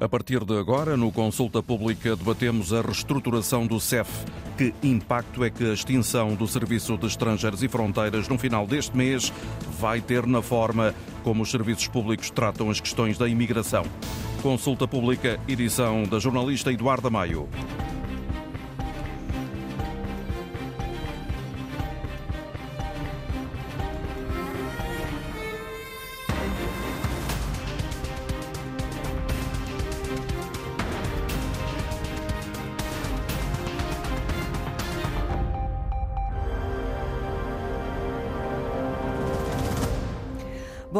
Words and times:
A 0.00 0.08
partir 0.08 0.44
de 0.44 0.56
agora, 0.56 0.96
no 0.96 1.10
Consulta 1.10 1.60
Pública, 1.60 2.14
debatemos 2.14 2.72
a 2.72 2.80
reestruturação 2.80 3.66
do 3.66 3.80
CEF. 3.80 4.08
Que 4.56 4.72
impacto 4.80 5.42
é 5.42 5.50
que 5.50 5.68
a 5.68 5.72
extinção 5.74 6.36
do 6.36 6.46
Serviço 6.46 6.96
de 6.96 7.06
Estrangeiros 7.06 7.64
e 7.64 7.68
Fronteiras 7.68 8.28
no 8.28 8.38
final 8.38 8.64
deste 8.64 8.96
mês 8.96 9.32
vai 9.80 10.00
ter 10.00 10.24
na 10.24 10.40
forma 10.40 10.94
como 11.24 11.42
os 11.42 11.50
serviços 11.50 11.88
públicos 11.88 12.30
tratam 12.30 12.70
as 12.70 12.78
questões 12.78 13.18
da 13.18 13.26
imigração? 13.26 13.84
Consulta 14.40 14.86
Pública, 14.86 15.40
edição 15.48 16.04
da 16.04 16.20
jornalista 16.20 16.72
Eduarda 16.72 17.10
Maio. 17.10 17.48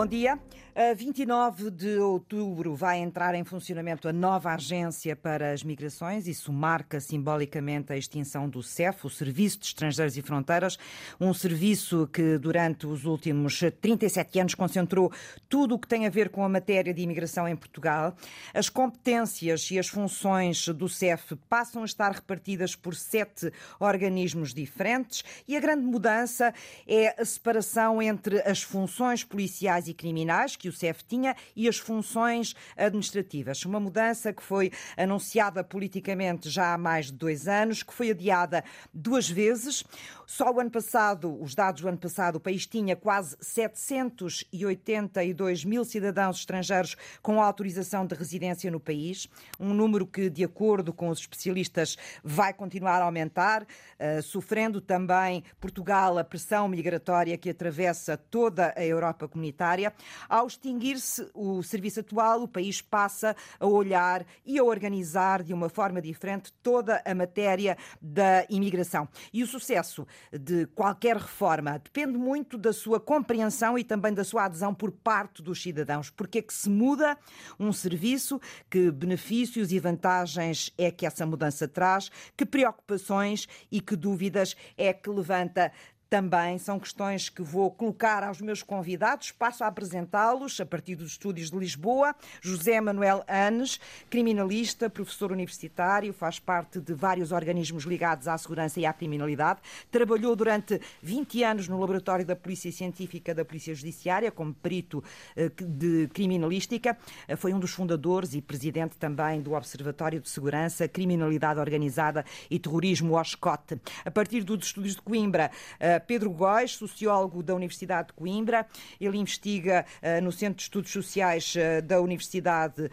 Dia. 0.09 0.39
A 0.80 0.95
29 0.95 1.73
de 1.73 1.98
outubro 1.98 2.73
vai 2.77 3.00
entrar 3.00 3.34
em 3.34 3.42
funcionamento 3.42 4.06
a 4.06 4.12
nova 4.12 4.55
agência 4.55 5.16
para 5.16 5.50
as 5.50 5.64
migrações. 5.64 6.28
Isso 6.28 6.52
marca 6.52 7.00
simbolicamente 7.00 7.92
a 7.92 7.96
extinção 7.96 8.48
do 8.48 8.62
CEF, 8.62 9.05
o 9.05 9.10
Serviço 9.10 9.59
de 9.59 9.66
Estrangeiros 9.66 10.16
e 10.16 10.22
Fronteiras, 10.22 10.78
um 11.20 11.34
serviço 11.34 12.09
que 12.12 12.38
durante 12.38 12.86
os 12.86 13.05
últimos 13.06 13.59
37 13.80 14.38
anos 14.38 14.55
concentrou 14.55 15.10
tudo 15.48 15.74
o 15.74 15.80
que 15.80 15.88
tem 15.88 16.06
a 16.06 16.10
ver 16.10 16.28
com 16.28 16.45
a 16.45 16.48
matéria 16.48 16.95
de 16.95 17.02
imigração 17.02 17.48
em 17.48 17.56
Portugal. 17.56 18.14
As 18.55 18.69
competências 18.69 19.69
e 19.72 19.80
as 19.80 19.88
funções 19.88 20.69
do 20.69 20.88
CEF 20.88 21.34
passam 21.48 21.83
a 21.83 21.86
estar 21.86 22.12
repartidas 22.12 22.77
por 22.77 22.94
sete 22.94 23.53
organismos 23.81 24.55
diferentes 24.55 25.25
e 25.48 25.56
a 25.56 25.60
grande 25.60 25.84
mudança 25.84 26.55
é 26.86 27.20
a 27.20 27.25
separação 27.25 28.00
entre 28.00 28.41
as 28.42 28.62
funções 28.62 29.25
policiais 29.25 29.88
e 29.88 29.92
criminais, 29.92 30.55
que 30.55 30.67
o 30.69 30.72
CEF 30.72 31.02
tinha 31.05 31.34
e 31.56 31.69
as 31.69 31.78
funções 31.78 32.55
administrativas. 32.77 33.64
Uma 33.64 33.80
mudança 33.80 34.30
que 34.33 34.42
foi 34.42 34.70
anunciada 34.97 35.64
politicamente 35.64 36.48
já 36.50 36.75
há 36.75 36.78
mais 36.78 37.06
de 37.06 37.12
dois 37.12 37.48
anos, 37.48 37.83
que 37.83 37.92
foi 37.92 38.10
adiada 38.10 38.62
duas 38.92 39.28
vezes. 39.28 39.83
Só 40.27 40.52
o 40.52 40.60
ano 40.60 40.70
passado, 40.70 41.42
os 41.42 41.55
dados 41.55 41.80
do 41.80 41.88
ano 41.88 41.97
passado, 41.97 42.36
o 42.36 42.41
país 42.41 42.66
tinha 42.66 42.94
quase 42.94 43.34
782 43.41 45.64
mil 45.64 45.83
cidadãos 45.84 46.41
estrangeiros 46.41 46.94
com 47.22 47.41
autorização 47.41 48.05
de 48.06 48.14
residência 48.14 48.70
no 48.70 48.78
país, 48.78 49.27
um 49.58 49.72
número 49.72 50.06
que, 50.06 50.28
de 50.28 50.44
acordo 50.44 50.92
com 50.92 51.08
os 51.08 51.20
especialistas, 51.20 51.97
vai 52.22 52.53
continuar 52.53 53.00
a 53.00 53.05
aumentar, 53.05 53.62
uh, 53.62 54.20
sofrendo 54.22 54.80
também 54.80 55.44
Portugal 55.60 56.19
a 56.19 56.25
pressão 56.25 56.66
migratória 56.69 57.38
que 57.38 57.50
atravessa 57.50 58.16
toda 58.16 58.75
a 58.77 58.84
Europa 58.84 59.28
comunitária. 59.28 59.92
Ao 60.28 60.47
extinguir-se 60.59 61.31
o 61.33 61.62
serviço 61.62 62.01
atual, 62.01 62.42
o 62.42 62.48
país 62.48 62.83
passa 62.83 63.34
a 63.61 63.67
olhar 63.67 64.27
e 64.45 64.59
a 64.59 64.65
organizar 64.65 65.42
de 65.42 65.55
uma 65.55 65.69
forma 65.69 66.03
diferente 66.03 66.53
toda 66.62 67.00
a 67.05 67.15
matéria 67.15 67.78
da 68.03 68.45
imigração. 68.50 69.09
E 69.33 69.42
o 69.42 69.47
sucesso 69.47 70.06
de 70.33 70.67
qualquer 70.67 71.17
reforma 71.17 71.78
depende 71.78 72.19
muito 72.19 72.59
da 72.59 72.73
sua 72.73 72.98
compreensão 72.98 73.78
e 73.78 73.84
também 73.84 74.12
da 74.12 74.25
sua 74.25 74.45
adesão 74.45 74.75
por 74.75 74.91
parte 74.91 75.42
dos 75.42 75.62
cidadãos. 75.62 76.11
Porque 76.11 76.39
é 76.39 76.42
que 76.42 76.53
se 76.53 76.69
muda 76.69 77.17
um 77.59 77.72
serviço, 77.72 78.41
que 78.69 78.91
benefícios 78.91 79.70
e 79.72 79.78
vantagens 79.78 80.72
é 80.77 80.91
que 80.91 81.06
essa 81.06 81.25
mudança 81.25 81.69
traz, 81.69 82.11
que 82.37 82.45
preocupações 82.45 83.47
e 83.70 83.81
que 83.81 83.95
dúvidas 83.95 84.56
é 84.77 84.93
que 84.93 85.09
levanta 85.09 85.72
também 86.09 86.59
são 86.59 86.78
questões 86.78 87.28
que 87.28 87.43
vou 87.43 87.71
colocar 87.71 88.22
aos 88.22 88.41
meus 88.41 88.62
convidados. 88.62 89.31
Passo 89.31 89.62
a 89.62 89.66
apresentá-los 89.66 90.59
a 90.60 90.65
partir 90.65 90.94
dos 90.94 91.12
estúdios 91.12 91.50
de 91.50 91.59
Lisboa. 91.59 92.15
José 92.41 92.81
Manuel 92.81 93.22
Anes, 93.28 93.78
criminalista, 94.09 94.88
professor 94.88 95.31
universitário, 95.32 96.12
faz 96.15 96.38
parte 96.38 96.81
de 96.81 96.94
vários 96.94 97.31
organismos 97.31 97.84
ligados 97.84 98.27
à 98.27 98.38
segurança 98.38 98.81
e 98.81 98.87
à 98.87 98.93
criminalidade. 98.93 99.60
Trabalhou 99.91 100.34
durante 100.34 100.81
20 101.03 101.43
anos 101.44 101.69
no 101.69 101.78
laboratório 101.78 102.25
da 102.25 102.34
Polícia 102.34 102.72
Científica 102.72 103.34
da 103.34 103.44
Polícia 103.44 103.75
Judiciária 103.75 104.31
como 104.31 104.55
perito 104.55 105.05
eh, 105.37 105.50
de 105.61 106.09
criminalística. 106.15 106.97
Eh, 107.27 107.37
foi 107.37 107.53
um 107.53 107.59
dos 107.59 107.72
fundadores 107.72 108.34
e 108.34 108.41
presidente 108.41 108.97
também 108.97 109.43
do 109.43 109.53
Observatório 109.53 110.21
de 110.21 110.28
Segurança, 110.28 110.88
Criminalidade 110.88 111.61
Organizada 111.61 112.25
e 112.50 112.59
Terrorismo, 112.59 113.19
OSCOT. 113.19 113.78
A 114.05 114.11
partir 114.11 114.43
dos 114.43 114.66
estúdios 114.66 114.94
de 114.94 115.03
Coimbra, 115.03 115.50
eh, 115.78 115.97
Pedro 116.00 116.31
Góis, 116.31 116.72
sociólogo 116.72 117.42
da 117.42 117.54
Universidade 117.54 118.09
de 118.09 118.14
Coimbra. 118.14 118.66
Ele 119.00 119.19
investiga 119.19 119.84
uh, 120.03 120.22
no 120.22 120.32
Centro 120.32 120.56
de 120.56 120.62
Estudos 120.62 120.91
Sociais 120.91 121.54
uh, 121.54 121.82
da 121.82 122.00
Universidade 122.00 122.82
uh, 122.82 122.91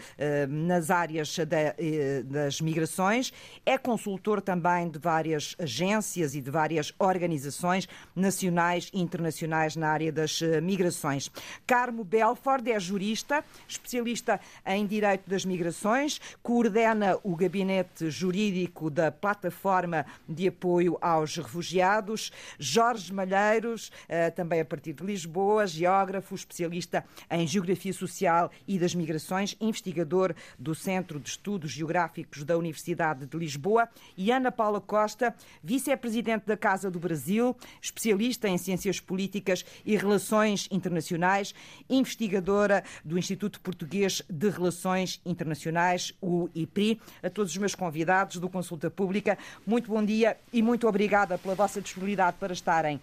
nas 0.48 0.90
áreas 0.90 1.38
da, 1.38 1.76
das 2.26 2.62
migrações. 2.62 3.32
É 3.66 3.78
consultor 3.78 4.42
também 4.42 4.90
de 4.90 5.00
várias 5.00 5.56
agências 5.60 6.36
e 6.36 6.42
de 6.42 6.50
várias 6.50 6.94
organizações 7.00 7.88
nacionais 8.16 8.90
e 8.94 9.02
internacionais 9.02 9.76
na 9.76 9.90
área 9.90 10.12
das 10.12 10.42
migrações. 10.62 11.30
Carmo 11.66 12.04
Belford 12.04 12.72
é 12.72 12.80
jurista, 12.80 13.44
especialista 13.68 14.40
em 14.66 14.86
direito 14.86 15.30
das 15.30 15.46
migrações, 15.46 16.20
coordena 16.42 17.18
o 17.24 17.36
gabinete 17.36 18.10
jurídico 18.10 18.90
da 18.90 19.12
Plataforma 19.12 20.06
de 20.28 20.48
Apoio 20.48 20.98
aos 21.02 21.36
Refugiados. 21.38 22.32
Jorge 22.60 22.95
Jorge 22.96 23.14
Malheiros, 23.14 23.92
eh, 24.08 24.32
também 24.32 24.62
a 24.62 24.66
partir 24.66 24.94
de 24.94 25.04
Lisboa, 25.04 25.68
geógrafo, 25.68 26.34
especialista 26.34 27.04
em 27.30 27.46
Geografia 27.46 27.92
Social 27.92 28.50
e 28.66 28.80
das 28.80 28.96
Migrações, 28.96 29.58
investigador 29.60 30.34
do 30.58 30.74
Centro 30.74 31.20
de 31.20 31.30
Estudos 31.30 31.72
Geográficos 31.72 32.46
da 32.46 32.58
Universidade 32.58 33.26
de 33.26 33.38
Lisboa, 33.38 33.90
e 34.16 34.32
Ana 34.32 34.50
Paula 34.50 34.80
Costa, 34.80 35.36
vice-presidente 35.62 36.46
da 36.46 36.56
Casa 36.56 36.90
do 36.90 36.98
Brasil, 36.98 37.56
especialista 37.82 38.48
em 38.48 38.58
Ciências 38.58 39.02
Políticas 39.02 39.66
e 39.86 39.98
Relações 39.98 40.70
Internacionais, 40.72 41.54
investigadora 41.90 42.82
do 43.04 43.18
Instituto 43.18 43.60
Português 43.60 44.22
de 44.30 44.50
Relações 44.50 45.20
Internacionais, 45.26 46.14
o 46.22 46.50
IPRI. 46.56 47.02
A 47.22 47.30
todos 47.30 47.52
os 47.52 47.58
meus 47.58 47.76
convidados 47.76 48.38
do 48.38 48.48
Consulta 48.48 48.90
Pública, 48.90 49.38
muito 49.68 49.90
bom 49.90 50.04
dia 50.04 50.38
e 50.54 50.62
muito 50.62 50.88
obrigada 50.88 51.38
pela 51.38 51.56
vossa 51.56 51.82
disponibilidade 51.82 52.38
para 52.40 52.54
estar 52.54 52.85
participarem 52.86 53.02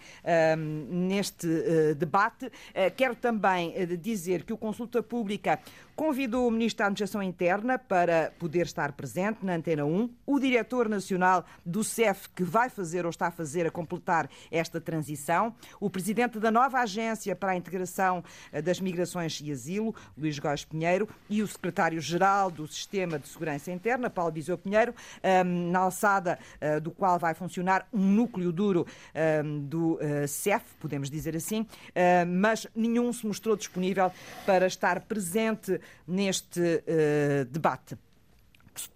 neste 0.89 1.47
uh, 1.47 1.95
debate. 1.95 2.47
Uh, 2.47 2.51
quero 2.97 3.17
também 3.17 3.73
eh, 3.75 3.87
dizer 3.87 4.45
que 4.45 4.53
o 4.53 4.57
Consulta 4.57 5.03
Pública 5.03 5.59
convidou 5.95 6.49
o 6.49 6.51
Ministro 6.51 6.79
da 6.79 6.87
Administração 6.87 7.23
Interna 7.23 7.79
para 7.79 8.33
poder 8.39 8.67
estar 8.67 8.93
presente 8.93 9.45
na 9.45 9.55
Antena 9.55 9.85
1, 9.85 10.11
o 10.27 10.39
Diretor 10.39 10.89
Nacional 10.89 11.45
do 11.65 11.85
CEF, 11.85 12.29
que 12.31 12.43
vai 12.43 12.69
fazer 12.69 13.05
ou 13.05 13.11
está 13.11 13.29
a 13.29 13.31
fazer 13.31 13.67
a 13.67 13.71
completar 13.71 14.29
esta 14.51 14.81
transição, 14.81 15.55
o 15.81 15.91
Presidente 15.91 16.39
da 16.39 16.51
nova 16.51 16.81
Agência 16.81 17.37
para 17.37 17.53
a 17.53 17.57
Integração 17.57 18.25
das 18.65 18.81
Migrações 18.81 19.41
e 19.41 19.53
Asilo, 19.53 19.95
Luís 20.17 20.39
Góes 20.39 20.65
Pinheiro, 20.65 21.09
e 21.29 21.43
o 21.43 21.47
Secretário-Geral 21.47 22.51
do 22.51 22.67
Sistema 22.67 23.19
de 23.19 23.29
Segurança 23.29 23.71
Interna, 23.71 24.11
Paulo 24.11 24.33
Bisou 24.33 24.57
Pinheiro, 24.57 24.95
um, 25.45 25.71
na 25.71 25.81
alçada 25.81 26.39
uh, 26.61 26.81
do 26.81 26.91
qual 26.91 27.19
vai 27.19 27.35
funcionar 27.35 27.87
um 27.93 28.01
núcleo 28.01 28.53
duro 28.53 28.87
um, 29.45 29.61
do 29.61 29.95
uh, 29.95 30.27
CEF, 30.27 30.65
podemos 30.81 31.11
dizer 31.11 31.37
assim, 31.37 31.67
mas 32.27 32.67
nenhum 32.75 33.13
se 33.13 33.27
mostrou 33.27 33.57
disponível 33.57 34.11
para 34.47 34.67
estar 34.67 35.01
presente 35.01 35.81
neste 36.05 36.83
uh, 36.87 37.53
debate. 37.53 37.97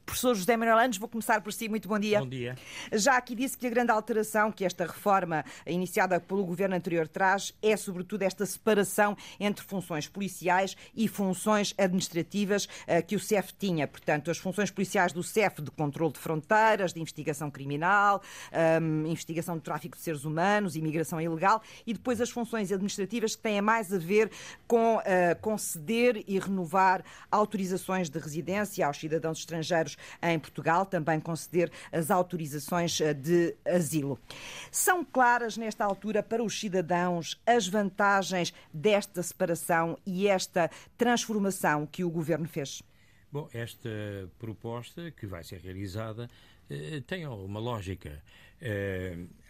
Professor 0.06 0.34
José 0.36 0.56
Manuel 0.56 0.78
Anos, 0.78 0.98
vou 0.98 1.08
começar 1.08 1.40
por 1.40 1.52
si. 1.52 1.68
Muito 1.68 1.88
bom 1.88 1.98
dia. 1.98 2.20
Bom 2.20 2.28
dia. 2.28 2.54
Já 2.92 3.16
aqui 3.16 3.34
disse 3.34 3.58
que 3.58 3.66
a 3.66 3.70
grande 3.70 3.90
alteração 3.90 4.52
que 4.52 4.64
esta 4.64 4.86
reforma 4.86 5.44
iniciada 5.66 6.18
pelo 6.20 6.44
governo 6.44 6.76
anterior 6.76 7.08
traz 7.08 7.52
é, 7.60 7.76
sobretudo, 7.76 8.22
esta 8.22 8.46
separação 8.46 9.16
entre 9.38 9.64
funções 9.64 10.08
policiais 10.08 10.76
e 10.94 11.08
funções 11.08 11.74
administrativas 11.76 12.64
uh, 12.64 13.04
que 13.06 13.16
o 13.16 13.20
CEF 13.20 13.52
tinha. 13.58 13.86
Portanto, 13.86 14.30
as 14.30 14.38
funções 14.38 14.70
policiais 14.70 15.12
do 15.12 15.22
CEF 15.22 15.60
de 15.60 15.70
controle 15.72 16.12
de 16.12 16.18
fronteiras, 16.18 16.94
de 16.94 17.00
investigação 17.00 17.50
criminal, 17.50 18.22
um, 18.80 19.06
investigação 19.06 19.56
do 19.56 19.60
tráfico 19.60 19.96
de 19.96 20.02
seres 20.02 20.24
humanos, 20.24 20.76
imigração 20.76 21.20
ilegal 21.20 21.60
e 21.86 21.92
depois 21.92 22.20
as 22.20 22.30
funções 22.30 22.70
administrativas 22.70 23.34
que 23.34 23.42
têm 23.42 23.60
mais 23.60 23.92
a 23.92 23.98
ver 23.98 24.30
com 24.68 24.96
uh, 24.96 25.02
conceder 25.40 26.22
e 26.28 26.38
renovar 26.38 27.04
autorizações 27.30 28.08
de 28.08 28.18
residência 28.18 28.86
aos 28.86 28.98
cidadãos 28.98 29.38
estrangeiros 29.40 29.65
em 30.22 30.38
Portugal, 30.38 30.86
também 30.86 31.20
conceder 31.20 31.70
as 31.92 32.10
autorizações 32.10 33.00
eh, 33.00 33.14
de 33.14 33.54
asilo. 33.64 34.18
São 34.70 35.04
claras 35.04 35.56
nesta 35.56 35.84
altura 35.84 36.22
para 36.22 36.42
os 36.42 36.58
cidadãos 36.58 37.40
as 37.46 37.66
vantagens 37.66 38.52
desta 38.72 39.22
separação 39.22 39.98
e 40.06 40.28
esta 40.28 40.70
transformação 40.96 41.86
que 41.86 42.04
o 42.04 42.10
governo 42.10 42.48
fez? 42.48 42.82
Bom, 43.30 43.48
esta 43.52 43.88
proposta 44.38 45.10
que 45.10 45.26
vai 45.26 45.42
ser 45.42 45.60
realizada 45.60 46.30
eh, 46.70 47.02
tem 47.06 47.26
uma 47.26 47.60
lógica. 47.60 48.22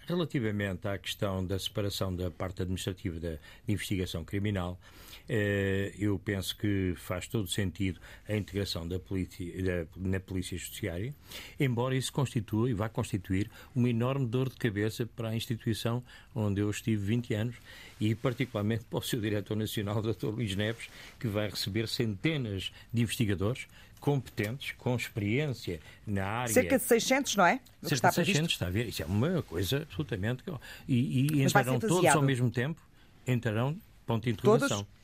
Relativamente 0.07 0.87
à 0.87 0.97
questão 0.97 1.45
da 1.45 1.59
separação 1.59 2.15
da 2.15 2.31
parte 2.31 2.63
administrativa 2.63 3.19
da 3.19 3.39
investigação 3.67 4.25
criminal, 4.25 4.79
eh, 5.29 5.93
eu 5.99 6.17
penso 6.17 6.57
que 6.57 6.95
faz 6.97 7.27
todo 7.27 7.49
sentido 7.49 7.99
a 8.29 8.37
integração 8.37 8.87
da 8.87 9.01
polícia, 9.01 9.45
na 9.97 10.21
Polícia 10.21 10.57
Judiciária, 10.57 11.13
embora 11.59 11.97
isso 11.97 12.13
constitua 12.13 12.71
e 12.71 12.73
vá 12.73 12.89
constituir 12.89 13.51
uma 13.75 13.91
enorme 13.91 14.27
dor 14.27 14.49
de 14.49 14.55
cabeça 14.55 15.05
para 15.07 15.31
a 15.31 15.37
instituição 15.37 16.05
onde 16.33 16.61
eu 16.61 16.71
estive 16.71 17.05
20 17.05 17.35
anos 17.35 17.57
e 18.01 18.15
particularmente 18.15 18.85
para 18.89 19.01
o 19.01 19.03
seu 19.03 19.21
diretor 19.21 19.57
nacional, 19.57 20.01
Dr. 20.01 20.27
Luís 20.27 20.55
Neves, 20.55 20.89
que 21.19 21.27
vai 21.27 21.51
receber 21.51 21.89
centenas 21.89 22.73
de 22.93 23.03
investigadores 23.03 23.67
competentes, 24.01 24.73
com 24.79 24.95
experiência 24.95 25.81
na 26.07 26.27
área. 26.27 26.53
Cerca 26.53 26.79
de 26.79 26.85
600, 26.85 27.37
não 27.37 27.47
é? 27.47 27.61
Cerca 27.83 28.09
de 28.09 28.15
600, 28.15 28.53
está 28.53 28.67
a 28.67 28.71
ver? 28.71 28.87
Isso 28.87 29.03
é 29.03 29.07
uma 29.07 29.43
coisa 29.43 29.79
absolutamente. 29.79 30.43
E, 30.89 31.27
e 31.33 31.43
entrarão 31.43 31.79
todos 31.79 32.05
ao 32.07 32.23
mesmo 32.23 32.51
tempo? 32.51 32.81
Entrarão, 33.27 33.77
ponto 34.07 34.25
de 34.25 34.31
interrogação. 34.31 34.79
Todos? 34.79 34.96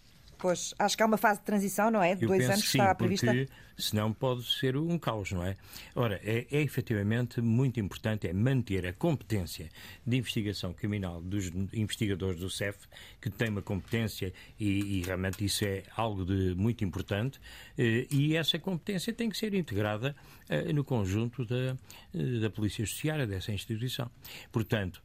Pois, 0.42 0.74
acho 0.76 0.96
que 0.96 1.02
há 1.04 1.06
uma 1.06 1.16
fase 1.16 1.38
de 1.38 1.46
transição, 1.46 1.88
não 1.88 2.02
é? 2.02 2.16
De 2.16 2.26
dois 2.26 2.50
anos 2.50 2.62
que 2.62 2.70
sim, 2.70 2.78
está 2.78 2.92
prevista. 2.96 3.26
Porque 3.28 3.48
senão 3.78 4.12
pode 4.12 4.42
ser 4.42 4.76
um 4.76 4.98
caos, 4.98 5.30
não 5.30 5.44
é? 5.44 5.56
Ora, 5.94 6.20
é, 6.20 6.48
é 6.50 6.60
efetivamente 6.60 7.40
muito 7.40 7.78
importante 7.78 8.26
é 8.26 8.32
manter 8.32 8.84
a 8.84 8.92
competência 8.92 9.68
de 10.04 10.16
investigação 10.16 10.74
criminal 10.74 11.22
dos 11.22 11.46
investigadores 11.72 12.40
do 12.40 12.50
CEF, 12.50 12.76
que 13.20 13.30
tem 13.30 13.50
uma 13.50 13.62
competência 13.62 14.34
e, 14.58 14.98
e 14.98 15.02
realmente 15.02 15.44
isso 15.44 15.64
é 15.64 15.84
algo 15.96 16.24
de 16.24 16.56
muito 16.56 16.84
importante, 16.84 17.40
eh, 17.78 18.08
e 18.10 18.34
essa 18.36 18.58
competência 18.58 19.12
tem 19.12 19.30
que 19.30 19.36
ser 19.36 19.54
integrada 19.54 20.16
eh, 20.48 20.72
no 20.72 20.82
conjunto 20.82 21.44
da, 21.44 21.76
eh, 22.12 22.40
da 22.40 22.50
Polícia 22.50 22.84
Judiciária, 22.84 23.28
dessa 23.28 23.52
instituição. 23.52 24.10
Portanto, 24.50 25.00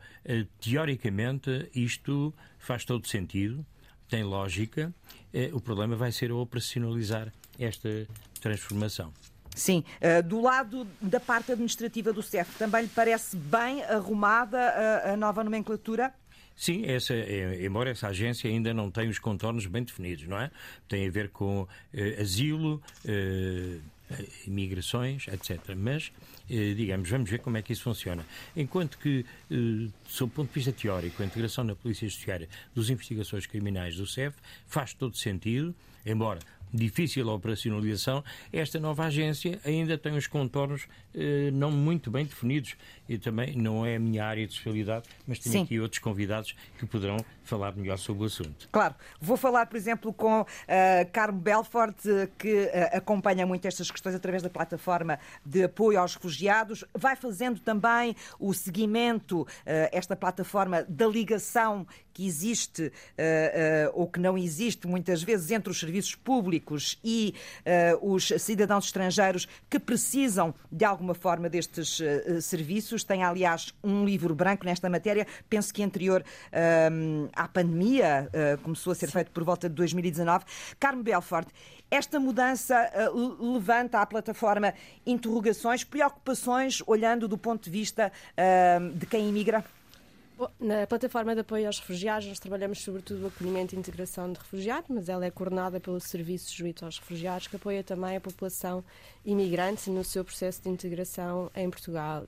teoricamente, 0.60 1.69
isto 1.75 2.34
faz 2.57 2.84
todo 2.84 3.07
sentido 3.07 3.63
tem 4.07 4.24
lógica. 4.24 4.94
Eh, 5.33 5.50
o 5.54 5.59
problema 5.59 5.95
vai 5.95 6.12
ser 6.12 6.31
operacionalizar 6.31 7.31
esta 7.59 8.07
transformação. 8.42 9.13
Sim, 9.56 9.83
uh, 10.01 10.21
do 10.21 10.39
lado 10.39 10.88
da 11.01 11.19
parte 11.19 11.51
administrativa 11.51 12.13
do 12.13 12.21
CEF, 12.21 12.56
também 12.59 12.83
lhe 12.83 12.88
parece 12.89 13.36
bem 13.36 13.83
arrumada 13.83 14.59
a, 14.59 15.13
a 15.13 15.18
nova 15.18 15.44
nomenclatura? 15.44 16.13
Sim, 16.56 16.86
essa, 16.86 17.13
embora 17.15 17.89
essa 17.92 18.07
agência 18.07 18.50
ainda 18.50 18.74
não 18.74 18.89
tenha 18.89 19.09
os 19.09 19.19
contornos 19.19 19.65
bem 19.65 19.83
definidos, 19.83 20.27
não 20.27 20.39
é? 20.39 20.50
Tem 20.88 21.07
a 21.07 21.12
ver 21.12 21.30
com 21.30 21.68
eh, 21.94 22.18
asilo, 22.19 22.81
imigrações, 24.45 25.27
etc. 25.27 25.75
Mas, 25.75 26.12
eh, 26.50 26.74
digamos, 26.74 27.09
vamos 27.09 27.30
ver 27.30 27.39
como 27.39 27.57
é 27.57 27.62
que 27.62 27.74
isso 27.74 27.83
funciona. 27.83 28.25
Enquanto 28.56 28.98
que, 28.98 29.25
eh, 29.51 29.89
sob 30.07 30.31
o 30.31 30.36
ponto 30.36 30.48
de 30.50 30.54
vista 30.54 30.71
teórico, 30.71 31.21
a 31.21 31.25
integração 31.25 31.63
na 31.63 31.75
Polícia 31.75 32.07
Judiciária 32.07 32.48
dos 32.74 32.89
investigações 32.89 33.45
criminais 33.45 33.95
do 33.98 34.07
CEF 34.07 34.38
faz 34.65 34.94
todo 34.94 35.18
sentido, 35.18 35.75
embora 36.06 36.39
difícil 36.74 37.30
a 37.30 37.33
operacionalização, 37.33 38.24
esta 38.51 38.80
nova 38.80 39.06
agência 39.06 39.59
ainda 39.63 39.98
tem 39.98 40.13
os 40.15 40.27
contornos 40.27 40.88
eh, 41.13 41.50
não 41.51 41.71
muito 41.71 42.12
bem 42.12 42.25
definidos. 42.25 42.75
E 43.07 43.18
também 43.18 43.56
não 43.56 43.86
é 43.86 43.95
a 43.95 44.00
minha 44.00 44.25
área 44.25 44.45
de 44.45 44.53
especialidade, 44.53 45.07
mas 45.25 45.39
tenho 45.39 45.53
Sim. 45.53 45.63
aqui 45.63 45.80
outros 45.80 46.00
convidados 46.00 46.56
que 46.77 46.86
poderão 46.86 47.18
falar 47.48 47.76
melhor 47.76 47.98
sobre 47.98 48.24
o 48.24 48.26
assunto. 48.26 48.68
Claro. 48.72 48.94
Vou 49.20 49.38
falar, 49.38 49.66
por 49.66 49.78
exemplo, 49.78 50.14
com 50.14 50.42
uh, 50.42 50.46
Carmo 51.12 51.40
Belfort, 51.40 51.98
que 52.38 52.66
uh, 52.66 52.98
acompanha 52.98 53.46
muito 53.46 53.68
estas 53.68 53.90
questões 53.90 54.14
através 54.14 54.44
da 54.44 54.50
plataforma 54.50 55.18
de 55.46 55.64
apoio 55.64 56.00
aos 56.00 56.16
refugiados. 56.16 56.84
Vai 56.94 57.16
fazendo 57.16 57.60
também 57.60 58.16
o 58.40 58.54
seguimento, 58.54 59.42
uh, 59.42 59.48
esta 59.92 60.16
plataforma 60.16 60.84
da 60.84 61.08
ligação 61.08 61.88
que 62.14 62.26
existe 62.26 62.92
ou 63.94 64.08
que 64.08 64.20
não 64.20 64.36
existe 64.36 64.88
muitas 64.88 65.22
vezes 65.22 65.52
entre 65.52 65.70
os 65.70 65.80
serviços 65.80 66.16
públicos 66.16 67.00
e 67.04 67.36
os 68.02 68.30
cidadãos 68.40 68.86
estrangeiros 68.86 69.48
que 69.70 69.78
precisam 69.78 70.52
de 70.72 70.84
alguma 70.84 71.14
forma 71.14 71.48
destes 71.48 72.02
serviços. 72.42 73.04
Tem, 73.04 73.22
aliás, 73.22 73.72
um 73.84 74.04
livro 74.04 74.34
branco 74.34 74.66
nesta 74.66 74.90
matéria, 74.90 75.28
penso 75.48 75.72
que 75.72 75.84
anterior 75.84 76.24
à 77.38 77.48
pandemia, 77.48 78.30
uh, 78.34 78.57
começou 78.62 78.92
a 78.92 78.95
ser 78.95 79.12
feito 79.12 79.31
por 79.31 79.44
volta 79.44 79.69
de 79.69 79.75
2019. 79.75 80.44
Carmo 80.80 81.04
Belfort, 81.04 81.48
esta 81.89 82.19
mudança 82.19 82.89
uh, 83.13 83.54
levanta 83.54 84.00
à 84.00 84.06
plataforma 84.06 84.74
interrogações, 85.06 85.84
preocupações, 85.84 86.81
olhando 86.86 87.28
do 87.28 87.38
ponto 87.38 87.63
de 87.63 87.69
vista 87.69 88.12
uh, 88.34 88.89
de 88.94 89.06
quem 89.06 89.30
imigra? 89.30 89.63
Na 90.60 90.86
plataforma 90.86 91.34
de 91.34 91.42
apoio 91.42 91.66
aos 91.66 91.80
refugiados, 91.80 92.28
nós 92.28 92.39
trabalhamos 92.39 92.84
sobretudo 92.84 93.24
o 93.24 93.28
acolhimento 93.28 93.74
e 93.74 93.78
integração 93.80 94.31
de 94.31 94.38
refugiados, 94.38 94.88
mas 94.89 95.10
ela 95.10 95.25
é 95.25 95.31
coordenada 95.31 95.80
pelo 95.80 96.00
Serviço 96.00 96.56
Juízo 96.56 96.86
aos 96.86 97.00
Refugiados, 97.00 97.48
que 97.48 97.56
apoia 97.56 97.84
também 97.84 98.16
a 98.16 98.22
população 98.22 98.84
imigrante 99.25 99.89
no 99.89 100.04
seu 100.04 100.24
processo 100.24 100.62
de 100.62 100.69
integração 100.69 101.50
em 101.56 101.68
Portugal. 101.69 102.25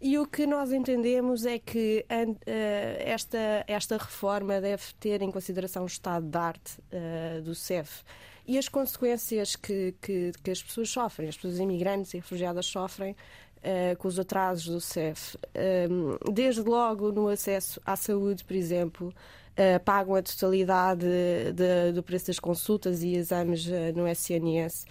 E 0.00 0.16
o 0.18 0.26
que 0.26 0.46
nós 0.46 0.70
entendemos 0.72 1.44
é 1.44 1.58
que 1.58 2.06
eh, 2.08 3.02
esta, 3.04 3.64
esta 3.66 3.96
reforma 3.96 4.60
deve 4.60 4.84
ter 5.00 5.20
em 5.20 5.30
consideração 5.32 5.82
o 5.82 5.86
estado 5.86 6.26
de 6.26 6.38
arte 6.38 6.78
uh, 6.78 7.42
do 7.42 7.54
CEF 7.54 8.04
e 8.48 8.56
as 8.56 8.66
consequências 8.66 9.54
que, 9.56 9.94
que, 10.00 10.32
que, 10.42 10.50
as 10.50 10.62
pessoas 10.62 10.88
sofrem, 10.88 11.28
as 11.28 11.36
pessoas 11.36 11.58
imigrantes 11.58 12.14
e 12.14 12.16
refugiadas 12.16 12.64
sofrem 12.64 13.14
uh, 13.58 13.96
com 13.96 14.08
os 14.08 14.18
atrasos 14.18 14.66
do 14.66 14.80
CEF. 14.80 15.36
Uh, 15.36 16.32
desde 16.32 16.62
logo 16.62 17.12
no 17.12 17.28
acesso 17.28 17.80
à 17.84 17.96
saúde, 17.96 18.44
por 18.44 18.54
exemplo, 18.54 19.08
uh, 19.08 19.80
pagam 19.84 20.14
a 20.14 20.22
totalidade 20.22 21.00
de, 21.00 21.52
de, 21.52 21.92
do 21.92 22.02
preço 22.02 22.28
das 22.28 22.38
consultas 22.38 23.02
e 23.02 23.14
exames 23.14 23.66
no 23.94 24.08
SNS. 24.08 24.86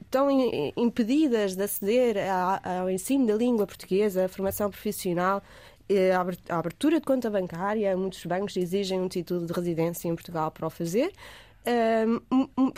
estão 0.00 0.28
impedidas 0.76 1.56
de 1.56 1.62
aceder 1.64 2.16
ao 2.62 2.88
ensino 2.88 3.26
da 3.26 3.34
língua 3.34 3.66
portuguesa, 3.66 4.24
à 4.24 4.28
formação 4.28 4.70
profissional, 4.70 5.42
a 6.48 6.56
abertura 6.56 7.00
de 7.00 7.06
conta 7.06 7.28
bancária. 7.28 7.96
Muitos 7.96 8.24
bancos 8.24 8.56
exigem 8.56 9.00
um 9.00 9.08
título 9.08 9.44
de 9.44 9.52
residência 9.52 10.08
em 10.08 10.14
Portugal 10.14 10.50
para 10.52 10.66
o 10.66 10.70
fazer 10.70 11.12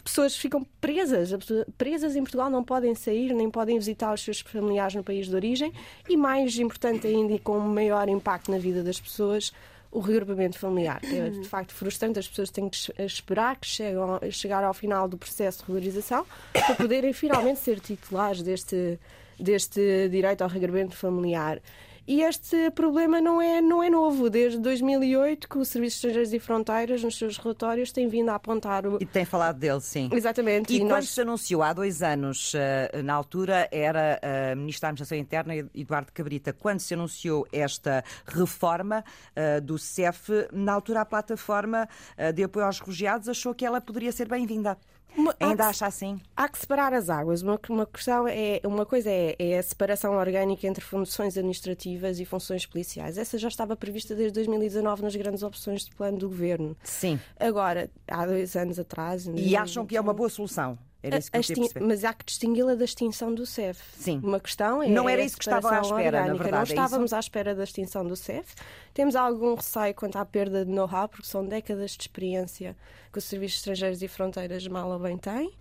pessoas 0.02 0.36
ficam 0.36 0.66
presas, 0.80 1.30
presas 1.78 2.16
em 2.16 2.22
Portugal, 2.22 2.50
não 2.50 2.64
podem 2.64 2.94
sair, 2.94 3.32
nem 3.32 3.50
podem 3.50 3.78
visitar 3.78 4.12
os 4.12 4.22
seus 4.22 4.40
familiares 4.40 4.94
no 4.94 5.04
país 5.04 5.28
de 5.28 5.34
origem 5.34 5.72
e, 6.08 6.16
mais 6.16 6.58
importante 6.58 7.06
ainda, 7.06 7.32
e 7.32 7.38
com 7.38 7.58
maior 7.60 8.08
impacto 8.08 8.50
na 8.50 8.58
vida 8.58 8.82
das 8.82 9.00
pessoas, 9.00 9.52
o 9.90 10.00
regrupamento 10.00 10.58
familiar. 10.58 11.00
É 11.04 11.28
de 11.28 11.48
facto 11.48 11.72
frustrante, 11.72 12.18
as 12.18 12.26
pessoas 12.26 12.50
têm 12.50 12.68
que 12.68 12.78
esperar 13.02 13.56
que 13.56 13.66
chegam, 13.66 14.18
chegar 14.30 14.64
ao 14.64 14.72
final 14.72 15.06
do 15.06 15.18
processo 15.18 15.58
de 15.58 15.64
regularização 15.64 16.26
para 16.52 16.74
poderem 16.74 17.12
finalmente 17.12 17.60
ser 17.60 17.78
titulares 17.78 18.42
deste, 18.42 18.98
deste 19.38 20.08
direito 20.08 20.42
ao 20.42 20.48
regrupamento 20.48 20.96
familiar. 20.96 21.60
E 22.06 22.22
este 22.22 22.70
problema 22.72 23.20
não 23.20 23.40
é, 23.40 23.60
não 23.60 23.82
é 23.82 23.88
novo. 23.88 24.28
Desde 24.28 24.58
2008 24.58 25.48
que 25.48 25.58
o 25.58 25.64
Serviço 25.64 25.94
de 25.94 25.98
Estrangeiros 25.98 26.32
e 26.32 26.38
Fronteiras, 26.40 27.02
nos 27.02 27.16
seus 27.16 27.38
relatórios, 27.38 27.92
tem 27.92 28.08
vindo 28.08 28.30
a 28.30 28.34
apontar... 28.34 28.84
O... 28.86 28.98
E 29.00 29.06
tem 29.06 29.24
falado 29.24 29.58
dele, 29.58 29.80
sim. 29.80 30.10
Exatamente. 30.12 30.72
E, 30.72 30.76
e 30.76 30.80
quando 30.80 30.90
nós... 30.90 31.08
se 31.08 31.20
anunciou 31.20 31.62
há 31.62 31.72
dois 31.72 32.02
anos, 32.02 32.54
eh, 32.56 33.02
na 33.02 33.14
altura, 33.14 33.68
era 33.70 34.18
o 34.20 34.26
eh, 34.26 34.54
Ministro 34.56 34.82
da 34.82 34.88
Administração 34.88 35.16
Interna, 35.16 35.54
Eduardo 35.74 36.10
Cabrita, 36.12 36.52
quando 36.52 36.80
se 36.80 36.92
anunciou 36.94 37.46
esta 37.52 38.02
reforma 38.26 39.04
eh, 39.36 39.60
do 39.60 39.78
CEF, 39.78 40.48
na 40.52 40.72
altura 40.72 41.02
a 41.02 41.04
plataforma 41.04 41.88
de 42.34 42.44
apoio 42.44 42.66
aos 42.66 42.78
refugiados 42.78 43.28
achou 43.28 43.54
que 43.54 43.64
ela 43.64 43.80
poderia 43.80 44.12
ser 44.12 44.28
bem-vinda. 44.28 44.76
Uma, 45.16 45.34
Ainda 45.38 45.66
acha 45.66 45.86
assim? 45.86 46.20
Há 46.36 46.48
que 46.48 46.58
separar 46.58 46.92
as 46.94 47.10
águas. 47.10 47.42
Uma, 47.42 47.60
uma 47.68 47.86
questão 47.86 48.26
é 48.26 48.60
uma 48.64 48.86
coisa 48.86 49.10
é, 49.10 49.36
é, 49.38 49.58
a 49.58 49.62
separação 49.62 50.14
orgânica 50.14 50.66
entre 50.66 50.82
funções 50.82 51.36
administrativas 51.36 52.18
e 52.18 52.24
funções 52.24 52.64
policiais. 52.66 53.18
Essa 53.18 53.36
já 53.38 53.48
estava 53.48 53.76
prevista 53.76 54.14
desde 54.14 54.34
2019 54.34 55.02
nas 55.02 55.14
grandes 55.14 55.42
opções 55.42 55.84
de 55.84 55.94
plano 55.94 56.18
do 56.18 56.28
governo. 56.28 56.76
Sim. 56.82 57.20
Agora, 57.38 57.90
há 58.08 58.26
dois 58.26 58.56
anos 58.56 58.78
atrás. 58.78 59.26
E 59.26 59.56
acham 59.56 59.86
que 59.86 59.96
é 59.96 60.00
uma 60.00 60.14
boa 60.14 60.28
solução? 60.28 60.78
Era 61.02 61.18
isso 61.18 61.30
que 61.30 61.38
extin... 61.38 61.68
Mas 61.80 62.04
há 62.04 62.12
que 62.12 62.24
distingui-la 62.24 62.74
da 62.74 62.84
extinção 62.84 63.34
do 63.34 63.44
CEF. 63.44 63.82
Sim. 63.98 64.20
Uma 64.22 64.38
questão 64.38 64.82
é. 64.82 64.88
Não 64.88 65.08
era 65.08 65.22
isso 65.22 65.36
que 65.36 65.42
estavam 65.42 65.70
à 65.70 65.80
espera, 65.80 65.96
orgânica. 65.96 66.26
na 66.28 66.34
verdade. 66.34 66.52
Não 66.52 66.60
é 66.60 66.84
estávamos 66.86 67.12
é 67.12 67.16
à 67.16 67.20
espera 67.20 67.54
da 67.54 67.64
extinção 67.64 68.06
do 68.06 68.14
CEF. 68.14 68.54
Temos 68.94 69.16
algum 69.16 69.54
receio 69.54 69.94
quanto 69.94 70.16
à 70.16 70.24
perda 70.24 70.64
de 70.64 70.70
know-how, 70.70 71.08
porque 71.08 71.26
são 71.26 71.44
décadas 71.44 71.92
de 71.92 72.02
experiência 72.02 72.76
que 73.12 73.18
os 73.18 73.24
Serviços 73.24 73.58
Estrangeiros 73.58 74.02
e 74.02 74.08
Fronteiras 74.08 74.66
mal 74.68 74.90
ou 74.90 74.98
bem 74.98 75.18
têm. 75.18 75.52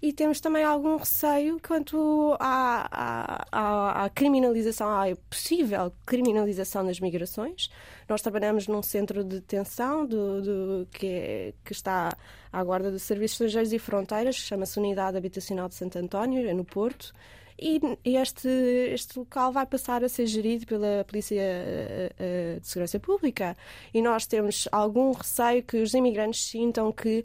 E 0.00 0.12
temos 0.12 0.40
também 0.40 0.62
algum 0.62 0.96
receio 0.96 1.60
quanto 1.60 2.36
à, 2.38 3.42
à, 3.50 4.04
à, 4.04 4.10
criminalização, 4.10 4.88
à 4.88 5.06
possível 5.28 5.92
criminalização 6.06 6.86
das 6.86 7.00
migrações. 7.00 7.68
Nós 8.08 8.22
trabalhamos 8.22 8.68
num 8.68 8.82
centro 8.82 9.24
de 9.24 9.40
detenção 9.40 10.06
do, 10.06 10.40
do, 10.40 10.88
que, 10.92 11.06
é, 11.06 11.54
que 11.64 11.72
está 11.72 12.16
à 12.52 12.62
guarda 12.62 12.92
dos 12.92 13.02
Serviços 13.02 13.34
Estrangeiros 13.34 13.72
e 13.72 13.78
Fronteiras, 13.78 14.36
que 14.36 14.46
chama-se 14.46 14.78
Unidade 14.78 15.16
Habitacional 15.16 15.68
de 15.68 15.74
Santo 15.74 15.98
António, 15.98 16.48
é 16.48 16.54
no 16.54 16.64
Porto. 16.64 17.12
E 17.60 17.80
este, 18.04 18.48
este 18.48 19.18
local 19.18 19.50
vai 19.50 19.66
passar 19.66 20.04
a 20.04 20.08
ser 20.08 20.26
gerido 20.26 20.64
pela 20.64 21.04
Polícia 21.04 21.40
eh, 21.40 22.12
eh, 22.16 22.58
de 22.60 22.68
Segurança 22.68 23.00
Pública. 23.00 23.56
E 23.92 24.00
nós 24.00 24.28
temos 24.28 24.68
algum 24.70 25.10
receio 25.10 25.64
que 25.64 25.78
os 25.78 25.92
imigrantes 25.92 26.44
sintam 26.44 26.92
que 26.92 27.24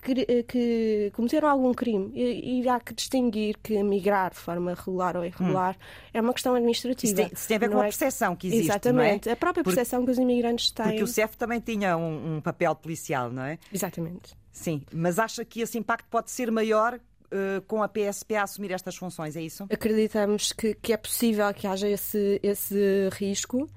que, 0.00 0.42
que, 0.44 1.10
cometeram 1.14 1.48
algum 1.48 1.72
crime 1.74 2.10
e, 2.14 2.60
e, 2.60 2.68
há 2.68 2.80
que 2.80 2.94
distinguir 2.94 3.56
que 3.62 3.82
migrar 3.82 4.30
de 4.30 4.38
forma 4.38 4.74
regular 4.74 5.16
ou 5.16 5.24
irregular 5.24 5.74
hum. 5.74 6.10
é 6.14 6.20
uma 6.20 6.32
questão 6.32 6.54
administrativa. 6.54 7.06
Isso 7.06 7.16
tem, 7.16 7.30
isso 7.32 7.48
tem 7.48 7.56
a 7.56 7.60
ver 7.60 7.70
com 7.70 7.78
a 7.78 7.80
é 7.80 7.82
percepção 7.84 8.36
que 8.36 8.46
existe. 8.46 8.70
Exatamente, 8.70 9.28
é? 9.28 9.32
a 9.32 9.36
própria 9.36 9.62
percepção 9.62 10.00
porque, 10.00 10.12
que 10.14 10.20
os 10.20 10.22
imigrantes 10.22 10.70
têm. 10.70 10.86
Porque 10.86 11.02
o 11.02 11.06
CEF 11.06 11.36
também 11.36 11.60
tinha 11.60 11.96
um, 11.96 12.36
um, 12.36 12.40
papel 12.40 12.74
policial, 12.74 13.30
não 13.30 13.44
é? 13.44 13.58
Exatamente. 13.72 14.34
Sim, 14.50 14.82
mas 14.92 15.18
acha 15.18 15.44
que 15.44 15.60
esse 15.60 15.78
impacto 15.78 16.06
pode 16.10 16.30
ser 16.30 16.50
maior 16.50 16.94
uh, 17.32 17.62
com 17.66 17.82
a 17.82 17.88
PSP 17.88 18.36
a 18.36 18.44
assumir 18.44 18.72
estas 18.72 18.96
funções, 18.96 19.36
é 19.36 19.42
isso? 19.42 19.66
Acreditamos 19.70 20.52
que, 20.52 20.74
que 20.74 20.92
é 20.92 20.96
possível 20.96 21.52
que 21.54 21.66
haja 21.66 21.88
esse, 21.88 22.40
esse 22.42 23.08
risco. 23.12 23.68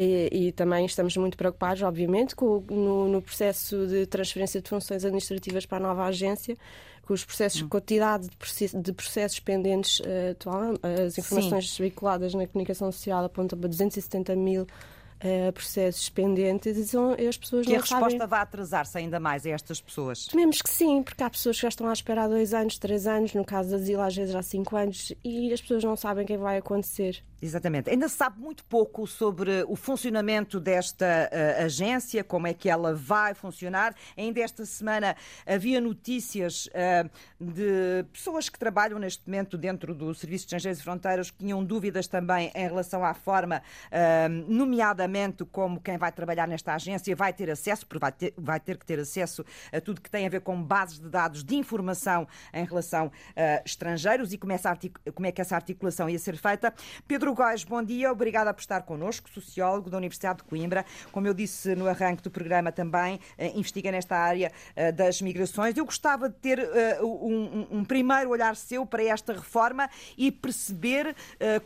E, 0.00 0.28
e, 0.30 0.52
também 0.52 0.86
estamos 0.86 1.16
muito 1.16 1.36
preocupados, 1.36 1.82
obviamente, 1.82 2.36
com, 2.36 2.64
no, 2.70 3.08
no, 3.08 3.20
processo 3.20 3.84
de 3.88 4.06
transferência 4.06 4.62
de 4.62 4.68
funções 4.68 5.04
administrativas 5.04 5.66
para 5.66 5.78
a 5.78 5.88
nova 5.88 6.04
agência, 6.04 6.56
com 7.02 7.12
os 7.14 7.24
processos, 7.24 7.62
hum. 7.62 7.68
quantidade 7.68 8.28
de, 8.28 8.36
processos, 8.36 8.80
de 8.80 8.92
processos 8.92 9.40
pendentes 9.40 9.98
uh, 9.98 10.30
atual. 10.30 10.74
As 11.04 11.18
informações 11.18 11.72
Sim. 11.72 11.82
veiculadas 11.82 12.32
na 12.32 12.46
comunicação 12.46 12.92
social 12.92 13.24
apontam 13.24 13.58
para 13.58 13.68
270 13.68 14.36
mil 14.36 14.62
uh, 14.62 15.52
processos 15.52 16.08
pendentes 16.08 16.76
e 16.76 16.86
são, 16.86 17.12
as 17.12 17.36
pessoas 17.36 17.66
que 17.66 17.72
não 17.72 17.78
a 17.78 17.80
resposta 17.80 18.10
sabem... 18.10 18.26
vai 18.26 18.40
atrasar-se 18.40 18.98
ainda 18.98 19.18
mais 19.18 19.44
a 19.46 19.50
estas 19.50 19.80
pessoas? 19.80 20.26
Tememos 20.26 20.62
que 20.62 20.70
sim, 20.70 21.02
porque 21.02 21.22
há 21.24 21.30
pessoas 21.30 21.56
que 21.56 21.62
já 21.62 21.68
estão 21.68 21.88
à 21.88 21.92
espera 21.92 22.24
há 22.24 22.28
dois 22.28 22.54
anos, 22.54 22.78
três 22.78 23.06
anos, 23.06 23.34
no 23.34 23.44
caso 23.44 23.70
das 23.70 23.82
asilo 23.82 24.02
às 24.02 24.14
vezes 24.14 24.34
há 24.34 24.42
cinco 24.42 24.76
anos, 24.76 25.12
e 25.24 25.52
as 25.52 25.60
pessoas 25.60 25.82
não 25.82 25.96
sabem 25.96 26.24
o 26.24 26.26
que 26.26 26.36
vai 26.36 26.58
acontecer. 26.58 27.22
Exatamente. 27.40 27.88
Ainda 27.88 28.08
se 28.08 28.16
sabe 28.16 28.40
muito 28.40 28.64
pouco 28.64 29.06
sobre 29.06 29.64
o 29.68 29.76
funcionamento 29.76 30.58
desta 30.58 31.06
uh, 31.06 31.64
agência, 31.64 32.24
como 32.24 32.48
é 32.48 32.54
que 32.54 32.68
ela 32.68 32.94
vai 32.94 33.32
funcionar. 33.32 33.94
Ainda 34.16 34.40
esta 34.40 34.66
semana 34.66 35.14
havia 35.46 35.80
notícias 35.80 36.66
uh, 36.66 37.08
de 37.40 38.04
pessoas 38.12 38.48
que 38.48 38.58
trabalham 38.58 38.98
neste 38.98 39.24
momento 39.24 39.56
dentro 39.56 39.94
do 39.94 40.12
Serviço 40.14 40.42
de 40.42 40.46
Estrangeiros 40.46 40.80
e 40.80 40.82
Fronteiras 40.82 41.30
que 41.30 41.38
tinham 41.38 41.64
dúvidas 41.64 42.08
também 42.08 42.50
em 42.56 42.66
relação 42.66 43.04
à 43.04 43.14
forma, 43.14 43.62
uh, 43.86 44.52
nomeadamente 44.52 45.44
como 45.44 45.80
quem 45.80 45.96
vai 45.96 46.10
trabalhar 46.10 46.48
nesta 46.48 46.74
agência 46.74 47.14
vai 47.14 47.32
ter 47.32 47.50
acesso, 47.50 47.86
porque 47.86 48.00
vai 48.00 48.12
ter, 48.12 48.34
vai 48.36 48.58
ter 48.58 48.76
que 48.76 48.84
ter 48.84 48.98
acesso 48.98 49.44
a 49.72 49.80
tudo 49.80 50.00
que 50.00 50.10
tem 50.10 50.26
a 50.26 50.28
ver 50.28 50.40
com 50.40 50.60
bases 50.60 50.98
de 50.98 51.08
dados 51.08 51.44
de 51.44 51.54
informação 51.54 52.26
em 52.52 52.64
relação 52.64 53.12
a 53.36 53.62
estrangeiros 53.64 54.32
e 54.32 54.38
como, 54.38 54.52
essa 54.52 54.76
como 55.14 55.26
é 55.26 55.30
que 55.30 55.40
essa 55.40 55.54
articulação 55.54 56.10
ia 56.10 56.18
ser 56.18 56.36
feita. 56.36 56.74
Pedro 57.06 57.27
Pedro 57.28 57.44
Góes, 57.44 57.62
bom 57.62 57.82
dia, 57.82 58.10
obrigada 58.10 58.54
por 58.54 58.60
estar 58.60 58.80
connosco, 58.82 59.28
sociólogo 59.28 59.90
da 59.90 59.98
Universidade 59.98 60.38
de 60.38 60.44
Coimbra. 60.44 60.86
Como 61.12 61.26
eu 61.26 61.34
disse 61.34 61.74
no 61.74 61.86
arranque 61.86 62.22
do 62.22 62.30
programa 62.30 62.72
também, 62.72 63.20
eh, 63.36 63.52
investiga 63.54 63.92
nesta 63.92 64.16
área 64.16 64.50
eh, 64.74 64.90
das 64.90 65.20
migrações. 65.20 65.76
Eu 65.76 65.84
gostava 65.84 66.30
de 66.30 66.36
ter 66.36 66.58
eh, 66.58 66.98
um, 67.02 67.66
um, 67.70 67.84
primeiro 67.84 68.30
olhar 68.30 68.56
seu 68.56 68.86
para 68.86 69.02
esta 69.02 69.34
reforma 69.34 69.90
e 70.16 70.32
perceber 70.32 71.14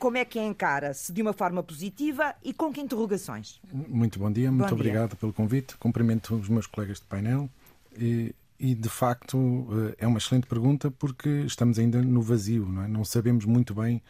como 0.00 0.16
é 0.16 0.24
que 0.24 0.36
a 0.36 0.42
encara, 0.42 0.92
se 0.94 1.12
de 1.12 1.22
uma 1.22 1.32
forma 1.32 1.62
positiva 1.62 2.34
e 2.42 2.52
com 2.52 2.72
que 2.72 2.80
interrogações. 2.80 3.60
Muito 3.72 4.18
bom 4.18 4.32
dia, 4.32 4.50
muito 4.50 4.68
bom 4.68 4.74
obrigado 4.74 5.10
dia. 5.10 5.18
pelo 5.18 5.32
convite. 5.32 5.76
Cumprimento 5.76 6.34
os 6.34 6.48
meus 6.48 6.66
colegas 6.66 6.98
de 6.98 7.04
painel. 7.04 7.48
E... 7.96 8.34
E 8.64 8.76
de 8.76 8.88
facto 8.88 9.66
é 9.98 10.06
uma 10.06 10.18
excelente 10.18 10.46
pergunta 10.46 10.88
porque 10.88 11.28
estamos 11.46 11.80
ainda 11.80 12.00
no 12.00 12.22
vazio, 12.22 12.64
não, 12.64 12.84
é? 12.84 12.86
não 12.86 13.04
sabemos 13.04 13.44
muito 13.44 13.74
bem 13.74 14.00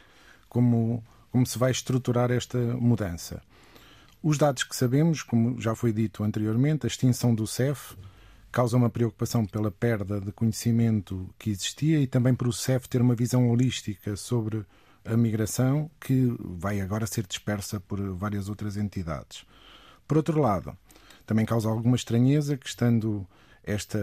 como 0.46 1.02
como 1.32 1.46
se 1.46 1.58
vai 1.58 1.70
estruturar 1.70 2.30
esta 2.30 2.58
mudança. 2.58 3.42
Os 4.22 4.38
dados 4.38 4.62
que 4.62 4.76
sabemos, 4.76 5.22
como 5.22 5.60
já 5.60 5.74
foi 5.74 5.92
dito 5.92 6.22
anteriormente, 6.22 6.86
a 6.86 6.88
extinção 6.88 7.34
do 7.34 7.46
CEF 7.46 7.96
causa 8.52 8.76
uma 8.76 8.90
preocupação 8.90 9.46
pela 9.46 9.70
perda 9.70 10.20
de 10.20 10.30
conhecimento 10.30 11.28
que 11.38 11.50
existia 11.50 11.98
e 11.98 12.06
também 12.06 12.34
por 12.34 12.46
o 12.46 12.52
CEF 12.52 12.86
ter 12.86 13.00
uma 13.00 13.14
visão 13.14 13.48
holística 13.48 14.14
sobre 14.14 14.64
a 15.04 15.16
migração 15.16 15.90
que 15.98 16.32
vai 16.38 16.80
agora 16.80 17.06
ser 17.06 17.26
dispersa 17.26 17.80
por 17.80 17.98
várias 18.14 18.48
outras 18.48 18.76
entidades. 18.76 19.44
Por 20.06 20.18
outro 20.18 20.38
lado, 20.38 20.76
também 21.24 21.46
causa 21.46 21.68
alguma 21.68 21.96
estranheza 21.96 22.56
que, 22.56 22.68
estando 22.68 23.26
esta 23.64 23.98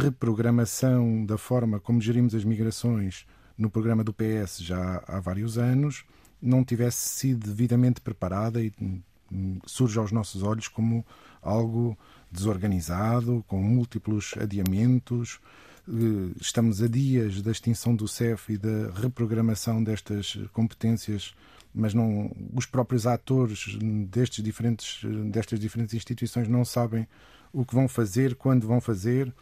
reprogramação 0.00 1.24
da 1.26 1.36
forma 1.36 1.78
como 1.78 2.00
gerimos 2.00 2.34
as 2.34 2.44
migrações 2.44 3.26
no 3.58 3.70
programa 3.70 4.02
do 4.02 4.12
PS 4.12 4.58
já 4.58 5.02
há 5.06 5.20
vários 5.20 5.58
anos, 5.58 6.04
não 6.40 6.64
tivesse 6.64 7.08
sido 7.08 7.46
devidamente 7.46 8.00
preparada 8.00 8.62
e 8.62 8.72
hum, 8.80 9.58
surge 9.66 9.98
aos 9.98 10.12
nossos 10.12 10.42
olhos 10.42 10.68
como 10.68 11.04
algo 11.42 11.96
desorganizado, 12.30 13.44
com 13.46 13.62
múltiplos 13.62 14.34
adiamentos. 14.40 15.40
Eh, 15.88 16.34
estamos 16.40 16.82
a 16.82 16.88
dias 16.88 17.40
da 17.42 17.50
extinção 17.50 17.94
do 17.94 18.08
CEF 18.08 18.52
e 18.52 18.58
da 18.58 18.90
reprogramação 18.92 19.82
destas 19.82 20.38
competências, 20.52 21.34
mas 21.74 21.94
não 21.94 22.30
os 22.54 22.66
próprios 22.66 23.06
atores 23.06 23.78
destes 24.08 24.42
diferentes, 24.42 25.00
destas 25.30 25.60
diferentes 25.60 25.94
instituições 25.94 26.48
não 26.48 26.64
sabem 26.64 27.06
o 27.52 27.64
que 27.64 27.74
vão 27.74 27.88
fazer, 27.88 28.34
quando 28.34 28.66
vão 28.66 28.80
fazer. 28.80 29.32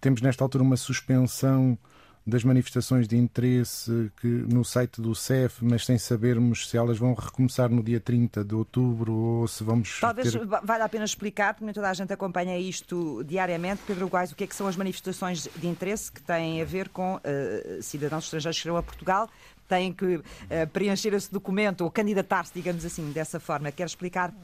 Temos 0.00 0.20
nesta 0.20 0.44
altura 0.44 0.64
uma 0.64 0.76
suspensão 0.76 1.78
das 2.26 2.44
manifestações 2.44 3.08
de 3.08 3.16
interesse 3.16 4.10
que, 4.20 4.26
no 4.26 4.64
site 4.64 5.00
do 5.00 5.14
CEF, 5.14 5.64
mas 5.64 5.84
sem 5.84 5.98
sabermos 5.98 6.68
se 6.68 6.76
elas 6.76 6.98
vão 6.98 7.14
recomeçar 7.14 7.68
no 7.68 7.82
dia 7.82 8.00
30 8.00 8.44
de 8.44 8.54
outubro 8.54 9.12
ou 9.12 9.48
se 9.48 9.64
vamos. 9.64 9.98
Talvez 10.00 10.32
ter... 10.32 10.46
valha 10.46 10.84
a 10.84 10.88
pena 10.88 11.04
explicar, 11.04 11.54
porque 11.54 11.64
nem 11.64 11.74
toda 11.74 11.90
a 11.90 11.94
gente 11.94 12.12
acompanha 12.12 12.58
isto 12.58 13.24
diariamente. 13.24 13.82
Pedro 13.86 14.06
Guais, 14.06 14.30
o 14.32 14.36
que 14.36 14.44
é 14.44 14.46
que 14.46 14.54
são 14.54 14.66
as 14.66 14.76
manifestações 14.76 15.48
de 15.56 15.66
interesse 15.66 16.10
que 16.10 16.22
têm 16.22 16.62
a 16.62 16.64
ver 16.64 16.88
com 16.88 17.16
uh, 17.16 17.82
cidadãos 17.82 18.24
estrangeiros 18.24 18.56
que 18.56 18.62
chegam 18.62 18.76
a 18.76 18.82
Portugal 18.82 19.28
têm 19.72 19.90
que 19.90 20.16
uh, 20.16 20.22
preencher 20.70 21.14
esse 21.14 21.32
documento 21.32 21.80
ou 21.80 21.90
candidatar-se, 21.90 22.52
digamos 22.52 22.84
assim, 22.84 23.10
dessa 23.10 23.40
forma. 23.40 23.72
Quer 23.72 23.86
explicar? 23.86 24.34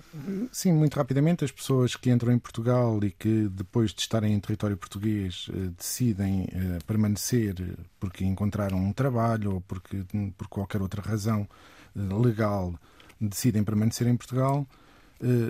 Sim, 0.51 0.73
muito 0.73 0.97
rapidamente. 0.97 1.45
As 1.45 1.53
pessoas 1.53 1.95
que 1.95 2.11
entram 2.11 2.33
em 2.33 2.39
Portugal 2.39 2.99
e 3.05 3.11
que 3.11 3.47
depois 3.51 3.93
de 3.93 4.01
estarem 4.01 4.33
em 4.33 4.41
território 4.41 4.77
português 4.77 5.49
uh, 5.49 5.71
decidem 5.77 6.45
uh, 6.45 6.85
permanecer 6.87 7.55
porque 8.01 8.25
encontraram 8.25 8.79
um 8.79 8.93
trabalho 8.93 9.55
ou 9.55 9.61
porque, 9.61 10.03
por 10.37 10.49
qualquer 10.49 10.81
outra 10.81 11.03
razão 11.03 11.47
legal, 11.95 12.75
decidem 13.21 13.65
permanecer 13.65 14.07
em 14.07 14.17
Portugal. 14.17 14.67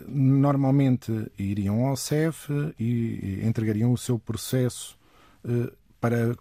Normalmente 0.07 1.31
iriam 1.39 1.87
ao 1.87 1.95
CEF 1.95 2.51
e 2.79 3.41
entregariam 3.45 3.93
o 3.93 3.99
seu 3.99 4.19
processo 4.19 4.97
para, 6.01 6.37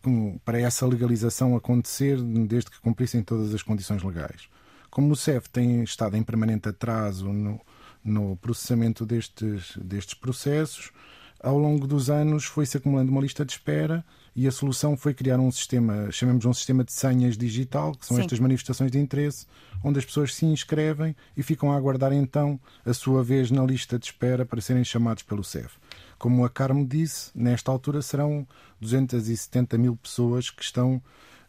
para 0.46 0.60
essa 0.60 0.86
legalização 0.86 1.56
acontecer 1.56 2.22
desde 2.22 2.72
que 2.72 2.80
cumprissem 2.80 3.24
todas 3.24 3.54
as 3.54 3.64
condições 3.64 4.04
legais. 4.04 4.48
Como 4.90 5.12
o 5.12 5.16
CEF 5.16 5.50
tem 5.50 5.84
estado 5.84 6.16
em 6.16 6.24
permanente 6.24 6.70
atraso 6.70 7.32
no, 7.32 7.60
no 8.04 8.38
processamento 8.38 9.06
destes, 9.06 9.78
destes 9.78 10.14
processos, 10.14 10.92
ao 11.40 11.58
longo 11.58 11.86
dos 11.86 12.10
anos 12.10 12.46
foi-se 12.46 12.78
acumulando 12.78 13.12
uma 13.12 13.22
lista 13.22 13.46
de 13.46 13.52
espera 13.52 14.04
e 14.36 14.48
a 14.48 14.52
solução 14.52 14.96
foi 14.96 15.14
criar 15.14 15.40
um 15.40 15.52
sistema, 15.52 16.12
chamemos 16.12 16.46
um 16.46 16.54
sistema 16.54 16.84
de 16.84 16.92
senhas 16.92 17.38
digital, 17.38 17.94
que 17.94 18.06
são 18.06 18.18
Sim. 18.18 18.24
estas 18.24 18.40
manifestações 18.40 18.92
de 18.92 19.00
interesse, 19.00 19.48
onde 19.84 19.98
as 20.00 20.06
pessoas 20.06 20.36
se 20.36 20.46
inscrevem 20.46 21.16
e 21.36 21.42
ficam 21.42 21.72
a 21.72 21.76
aguardar 21.76 22.14
então 22.14 22.60
a 22.86 22.94
sua 22.94 23.24
vez 23.24 23.50
na 23.50 23.64
lista 23.64 23.98
de 23.98 24.06
espera 24.06 24.46
para 24.46 24.62
serem 24.62 24.84
chamados 24.84 25.24
pelo 25.24 25.44
CEF. 25.44 25.76
Como 26.18 26.44
a 26.44 26.50
Carmo 26.50 26.86
disse, 26.86 27.32
nesta 27.36 27.72
altura 27.72 28.02
serão 28.02 28.48
270 28.82 29.78
mil 29.78 29.96
pessoas 29.96 30.50
que 30.50 30.64
estão 30.64 31.02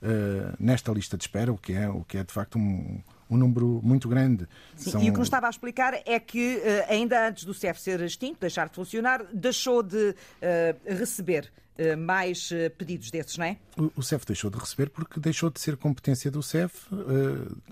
uh, 0.03 0.55
nesta 0.59 0.93
lista 0.93 1.17
de 1.17 1.25
espera, 1.25 1.53
o 1.53 1.59
que 1.59 1.73
é, 1.73 1.89
o 1.89 2.05
que 2.05 2.19
é 2.19 2.25
de 2.25 2.33
facto 2.33 2.59
um, 2.59 3.01
um 3.31 3.37
número 3.37 3.81
muito 3.83 4.09
grande. 4.09 4.47
Sim, 4.77 4.91
São... 4.91 5.03
E 5.03 5.11
o 5.11 5.13
que 5.13 5.19
nos 5.19 5.29
estava 5.29 5.47
a 5.47 5.51
explicar 5.51 5.95
é 6.05 6.19
que, 6.21 6.57
uh, 6.57 6.93
ainda 6.93 7.29
antes 7.29 7.45
do 7.45 7.55
CEF 7.55 7.81
ser 7.81 8.01
extinto, 8.01 8.41
deixar 8.41 8.69
de 8.69 8.75
funcionar, 8.75 9.25
deixou 9.33 9.83
de 9.83 10.11
uh, 10.11 10.95
receber 10.97 11.51
mais 11.97 12.51
pedidos 12.77 13.09
desses, 13.09 13.39
não 13.39 13.45
é? 13.45 13.57
O 13.95 14.03
CEF 14.03 14.27
deixou 14.27 14.51
de 14.51 14.59
receber 14.59 14.91
porque 14.91 15.21
deixou 15.21 15.49
de 15.49 15.61
ser 15.61 15.77
competência 15.77 16.29
do 16.29 16.43
CEF 16.43 16.89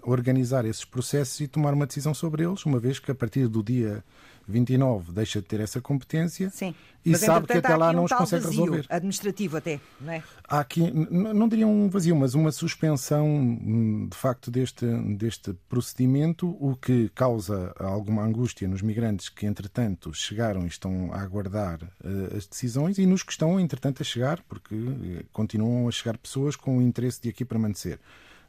organizar 0.01 0.65
esses 0.65 0.85
processos 0.85 1.41
e 1.41 1.49
tomar 1.49 1.75
uma 1.75 1.89
decisão 1.89 2.15
sobre 2.15 2.45
eles, 2.45 2.65
uma 2.65 2.79
vez 2.79 3.01
que 3.01 3.11
a 3.11 3.15
partir 3.17 3.49
do 3.49 3.65
dia 3.65 4.05
29 4.49 5.13
deixa 5.13 5.41
de 5.41 5.47
ter 5.47 5.61
essa 5.61 5.81
competência 5.81 6.51
Sim. 6.51 6.75
e 7.05 7.11
mas, 7.11 7.21
sabe 7.21 7.47
que 7.47 7.55
até 7.55 7.75
lá 7.75 7.91
um 7.91 7.93
não 7.95 8.05
os 8.05 8.13
consegue 8.13 8.45
vazio, 8.45 8.65
resolver. 8.65 8.87
Administrativo 8.89 9.57
até, 9.57 9.81
não 10.01 10.13
é? 10.13 10.23
Há 10.49 10.61
aqui, 10.61 10.91
não 10.91 11.49
diria 11.49 11.67
um 11.67 11.89
vazio, 11.89 12.15
mas 12.15 12.35
uma 12.35 12.53
suspensão 12.53 13.27
hum, 13.27 14.09
de 14.11 14.17
facto 14.17 14.51
deste, 14.51 14.87
deste 15.17 15.53
procedimento, 15.69 16.57
o 16.61 16.77
que 16.77 17.09
causa 17.15 17.75
alguma 17.79 18.23
angústia 18.23 18.69
nos 18.69 18.83
migrantes 18.83 19.29
que, 19.29 19.47
entretanto, 19.47 20.15
chegaram 20.15 20.65
e 20.65 20.69
estão 20.69 21.13
a 21.13 21.21
aguardar 21.21 21.83
uh, 21.83 22.37
as 22.37 22.47
decisões 22.47 22.99
e 22.99 23.07
nos 23.07 23.23
que 23.23 23.33
estão, 23.33 23.59
entretanto, 23.59 24.03
a 24.03 24.05
chegar, 24.05 24.41
porque 24.49 24.75
uh, 24.75 25.25
continuam 25.33 25.89
a 25.89 25.91
chegar 25.91 26.17
pessoas 26.19 26.55
com 26.55 26.79
o 26.79 26.83
interesse 26.83 27.21
de 27.21 27.29
aqui 27.29 27.45
permanecer. 27.45 27.99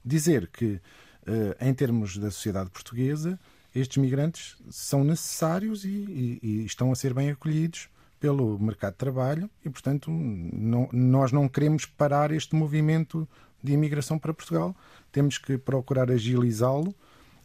Dizer 0.05 0.47
que, 0.47 0.65
uh, 0.75 1.55
em 1.59 1.73
termos 1.73 2.17
da 2.17 2.29
sociedade 2.29 2.69
portuguesa, 2.69 3.39
estes 3.79 3.97
migrantes 3.97 4.55
são 4.69 5.03
necessários 5.03 5.85
e, 5.85 5.89
e, 5.89 6.39
e, 6.41 6.65
estão 6.65 6.91
a 6.91 6.95
ser 6.95 7.13
bem 7.13 7.29
acolhidos 7.29 7.89
pelo 8.19 8.57
mercado 8.59 8.93
de 8.93 8.97
trabalho 8.97 9.49
e, 9.63 9.69
portanto, 9.69 10.09
não, 10.09 10.89
nós 10.91 11.31
não 11.31 11.47
queremos 11.47 11.85
parar 11.85 12.31
este 12.31 12.55
movimento 12.55 13.27
de 13.63 13.73
imigração 13.73 14.17
para 14.17 14.33
Portugal. 14.33 14.75
Temos 15.11 15.37
que 15.37 15.57
procurar 15.57 16.09
agilizá-lo 16.09 16.95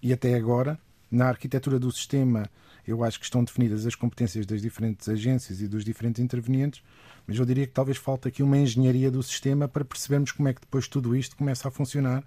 e, 0.03 0.12
até 0.12 0.35
agora, 0.35 0.79
na 1.11 1.29
arquitetura 1.29 1.79
do 1.79 1.93
sistema, 1.93 2.49
eu 2.87 3.05
acho 3.05 3.19
que 3.19 3.27
estão 3.27 3.45
definidas 3.45 3.87
as 3.87 3.95
competências 3.95 4.47
das 4.47 4.62
diferentes 4.62 5.09
agências 5.09 5.61
e 5.61 5.69
dos 5.69 5.85
diferentes 5.85 6.23
intervenientes, 6.23 6.83
mas 7.27 7.39
eu 7.39 7.45
diria 7.45 7.67
que 7.67 7.73
talvez 7.73 7.99
falta 7.99 8.29
aqui 8.29 8.43
uma 8.43 8.57
engenharia 8.57 9.11
do 9.11 9.23
sistema 9.23 9.69
para 9.69 9.85
percebermos 9.85 10.33
como 10.33 10.49
é 10.49 10.55
que 10.55 10.62
depois 10.62 10.89
tudo 10.89 11.15
isto 11.15 11.37
começa 11.37 11.69
a 11.69 11.71
funcionar 11.71 12.25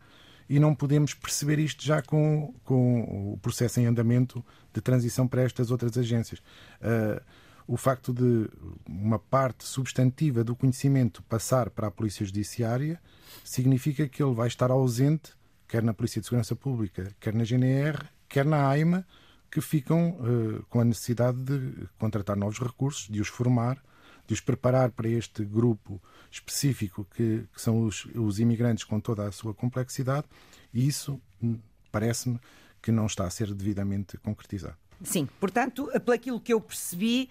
e 0.47 0.59
não 0.59 0.75
podemos 0.75 1.13
perceber 1.13 1.59
isto 1.59 1.83
já 1.83 2.01
com, 2.01 2.53
com 2.63 3.33
o 3.33 3.39
processo 3.41 3.79
em 3.79 3.85
andamento 3.85 4.43
de 4.73 4.81
transição 4.81 5.27
para 5.27 5.41
estas 5.41 5.71
outras 5.71 5.97
agências. 5.97 6.39
Uh, 6.81 7.21
o 7.67 7.77
facto 7.77 8.13
de 8.13 8.47
uma 8.87 9.17
parte 9.17 9.65
substantiva 9.65 10.43
do 10.43 10.55
conhecimento 10.55 11.23
passar 11.23 11.69
para 11.71 11.87
a 11.87 11.91
Polícia 11.91 12.25
Judiciária 12.25 12.99
significa 13.43 14.07
que 14.07 14.21
ele 14.21 14.35
vai 14.35 14.47
estar 14.47 14.69
ausente, 14.69 15.31
quer 15.67 15.81
na 15.81 15.93
Polícia 15.93 16.21
de 16.21 16.27
Segurança 16.27 16.55
Pública, 16.55 17.11
quer 17.19 17.33
na 17.33 17.43
GNR, 17.43 18.05
quer 18.29 18.45
na 18.45 18.67
AIMA, 18.69 19.05
que 19.49 19.61
ficam 19.61 20.09
uh, 20.09 20.65
com 20.69 20.79
a 20.79 20.85
necessidade 20.85 21.37
de 21.39 21.87
contratar 21.97 22.35
novos 22.35 22.59
recursos, 22.59 23.07
de 23.09 23.19
os 23.19 23.27
formar, 23.27 23.81
de 24.27 24.33
os 24.33 24.41
preparar 24.41 24.91
para 24.91 25.07
este 25.07 25.43
grupo 25.43 26.01
específico 26.35 27.05
que, 27.15 27.47
que 27.53 27.61
são 27.61 27.83
os, 27.83 28.05
os 28.13 28.39
imigrantes 28.39 28.83
com 28.83 28.99
toda 28.99 29.27
a 29.27 29.31
sua 29.31 29.53
complexidade, 29.53 30.27
e 30.73 30.85
isso 30.85 31.21
hum, 31.41 31.57
parece-me 31.91 32.39
que 32.81 32.91
não 32.91 33.05
está 33.05 33.25
a 33.25 33.29
ser 33.29 33.53
devidamente 33.53 34.17
concretizado. 34.17 34.77
Sim, 35.03 35.27
portanto, 35.39 35.89
pelaquilo 36.05 36.39
que 36.39 36.53
eu 36.53 36.61
percebi, 36.61 37.29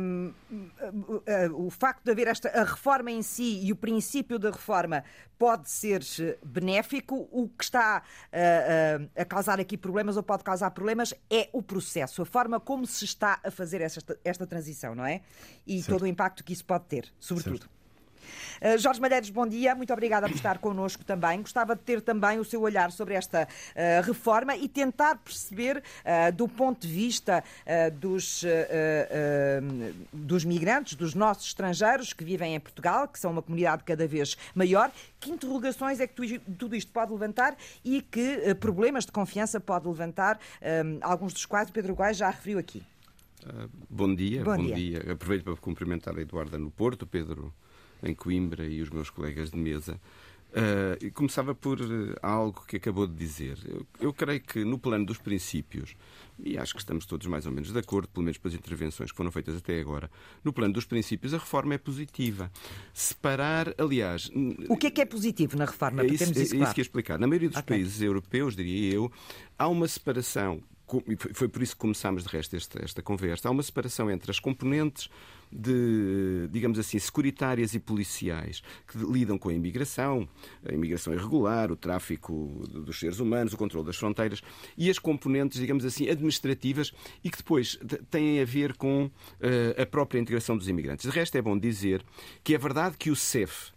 um, 0.00 0.32
o 1.54 1.70
facto 1.70 2.02
de 2.04 2.10
haver 2.10 2.28
esta 2.28 2.48
a 2.48 2.64
reforma 2.64 3.10
em 3.10 3.22
si 3.22 3.60
e 3.62 3.72
o 3.72 3.76
princípio 3.76 4.38
da 4.38 4.50
reforma 4.50 5.04
pode 5.38 5.70
ser 5.70 6.02
benéfico. 6.42 7.28
O 7.30 7.48
que 7.48 7.64
está 7.64 8.02
a, 8.32 9.18
a, 9.18 9.22
a 9.22 9.24
causar 9.24 9.60
aqui 9.60 9.76
problemas 9.76 10.16
ou 10.16 10.22
pode 10.22 10.42
causar 10.42 10.70
problemas 10.70 11.12
é 11.30 11.50
o 11.52 11.62
processo, 11.62 12.22
a 12.22 12.26
forma 12.26 12.58
como 12.58 12.86
se 12.86 13.04
está 13.04 13.38
a 13.44 13.50
fazer 13.50 13.82
esta, 13.82 14.18
esta 14.24 14.46
transição, 14.46 14.94
não 14.94 15.04
é? 15.04 15.20
E 15.66 15.76
certo. 15.78 15.90
todo 15.90 16.02
o 16.02 16.06
impacto 16.06 16.42
que 16.42 16.54
isso 16.54 16.64
pode 16.64 16.84
ter, 16.86 17.12
sobretudo. 17.20 17.58
Certo. 17.58 17.81
Uh, 18.62 18.78
Jorge 18.78 19.00
Malheiros, 19.00 19.30
bom 19.30 19.46
dia. 19.46 19.74
Muito 19.74 19.92
obrigada 19.92 20.28
por 20.28 20.34
estar 20.34 20.58
connosco 20.58 21.04
também. 21.04 21.40
Gostava 21.40 21.74
de 21.74 21.82
ter 21.82 22.00
também 22.00 22.38
o 22.38 22.44
seu 22.44 22.60
olhar 22.62 22.92
sobre 22.92 23.14
esta 23.14 23.42
uh, 23.42 24.06
reforma 24.06 24.56
e 24.56 24.68
tentar 24.68 25.16
perceber, 25.16 25.78
uh, 25.78 26.32
do 26.32 26.46
ponto 26.46 26.86
de 26.86 26.92
vista 26.92 27.42
dos, 27.94 28.44
dos 30.12 30.44
migrantes, 30.44 30.94
dos 30.94 31.14
nossos 31.14 31.46
estrangeiros 31.46 32.12
que 32.12 32.24
vivem 32.24 32.54
em 32.54 32.60
Portugal, 32.60 33.08
que 33.08 33.18
são 33.18 33.30
uma 33.30 33.42
comunidade 33.42 33.82
cada 33.84 34.06
vez 34.06 34.36
maior, 34.54 34.90
que 35.20 35.30
interrogações 35.30 36.00
é 36.00 36.06
que 36.06 36.38
tudo 36.58 36.74
isto 36.74 36.90
pode 36.92 37.12
levantar 37.12 37.56
e 37.84 38.02
que 38.02 38.54
problemas 38.56 39.04
de 39.06 39.12
confiança 39.12 39.60
pode 39.60 39.86
levantar, 39.86 40.38
alguns 41.00 41.32
dos 41.32 41.46
quais 41.46 41.68
o 41.68 41.72
Pedro 41.72 41.94
Guai 41.94 42.14
já 42.14 42.30
referiu 42.30 42.58
aqui. 42.58 42.82
Bom 43.88 44.14
dia, 44.14 44.44
bom, 44.44 44.56
bom 44.56 44.64
dia. 44.64 44.74
dia. 44.74 45.12
Aproveito 45.12 45.44
para 45.44 45.56
cumprimentar 45.56 46.16
a 46.16 46.20
Eduarda 46.20 46.58
no 46.58 46.70
Porto, 46.70 47.06
Pedro 47.06 47.52
em 48.02 48.14
Coimbra 48.14 48.66
e 48.66 48.82
os 48.82 48.90
meus 48.90 49.10
colegas 49.10 49.50
de 49.50 49.56
mesa. 49.56 50.00
Uh, 50.52 51.10
começava 51.12 51.54
por 51.54 51.80
uh, 51.80 52.14
algo 52.22 52.62
que 52.68 52.76
acabou 52.76 53.06
de 53.06 53.14
dizer. 53.14 53.56
Eu, 53.64 53.86
eu, 53.98 54.12
creio 54.12 54.38
que 54.38 54.62
no 54.66 54.78
plano 54.78 55.06
dos 55.06 55.16
princípios, 55.16 55.96
e 56.38 56.58
acho 56.58 56.74
que 56.74 56.80
estamos 56.80 57.06
todos 57.06 57.26
mais 57.26 57.46
ou 57.46 57.52
menos 57.52 57.72
de 57.72 57.78
acordo, 57.78 58.06
pelo 58.08 58.24
menos 58.24 58.36
pelas 58.36 58.54
intervenções 58.54 59.10
que 59.10 59.16
foram 59.16 59.30
feitas 59.30 59.56
até 59.56 59.80
agora, 59.80 60.10
no 60.44 60.52
plano 60.52 60.74
dos 60.74 60.84
princípios 60.84 61.32
a 61.32 61.38
reforma 61.38 61.72
é 61.72 61.78
positiva. 61.78 62.52
Separar, 62.92 63.74
aliás. 63.78 64.30
O 64.68 64.76
que 64.76 64.88
é 64.88 64.90
que 64.90 65.00
é 65.00 65.06
positivo 65.06 65.56
na 65.56 65.64
reforma? 65.64 66.02
É 66.02 66.06
isso, 66.06 66.24
é, 66.24 66.42
isso 66.42 66.74
que 66.74 66.80
ia 66.80 66.82
explicar. 66.82 67.18
Na 67.18 67.26
maioria 67.26 67.48
dos 67.48 67.58
okay. 67.58 67.78
países 67.78 68.02
europeus, 68.02 68.54
diria 68.54 68.92
eu, 68.92 69.10
há 69.58 69.66
uma 69.68 69.88
separação 69.88 70.62
foi 71.32 71.48
por 71.48 71.62
isso 71.62 71.74
que 71.74 71.80
começámos 71.80 72.24
de 72.24 72.28
resto 72.28 72.56
esta, 72.56 72.84
esta 72.84 73.02
conversa. 73.02 73.48
Há 73.48 73.50
uma 73.50 73.62
separação 73.62 74.10
entre 74.10 74.30
as 74.30 74.38
componentes 74.38 75.08
de, 75.52 76.48
digamos 76.50 76.78
assim, 76.78 76.98
securitárias 76.98 77.74
e 77.74 77.78
policiais 77.78 78.62
que 78.86 78.98
lidam 78.98 79.36
com 79.36 79.50
a 79.50 79.52
imigração, 79.52 80.26
a 80.66 80.72
imigração 80.72 81.12
irregular, 81.12 81.70
o 81.70 81.76
tráfico 81.76 82.62
dos 82.68 82.98
seres 82.98 83.20
humanos, 83.20 83.52
o 83.52 83.56
controle 83.56 83.86
das 83.86 83.96
fronteiras 83.96 84.42
e 84.76 84.88
as 84.88 84.98
componentes, 84.98 85.60
digamos 85.60 85.84
assim, 85.84 86.08
administrativas 86.08 86.92
e 87.22 87.30
que 87.30 87.36
depois 87.36 87.78
têm 88.10 88.40
a 88.40 88.44
ver 88.44 88.74
com 88.74 89.04
uh, 89.06 89.80
a 89.80 89.84
própria 89.84 90.18
integração 90.18 90.56
dos 90.56 90.68
imigrantes. 90.68 91.10
De 91.10 91.14
resto, 91.14 91.36
é 91.36 91.42
bom 91.42 91.58
dizer 91.58 92.02
que 92.42 92.54
é 92.54 92.58
verdade 92.58 92.96
que 92.96 93.10
o 93.10 93.16
CEF, 93.16 93.72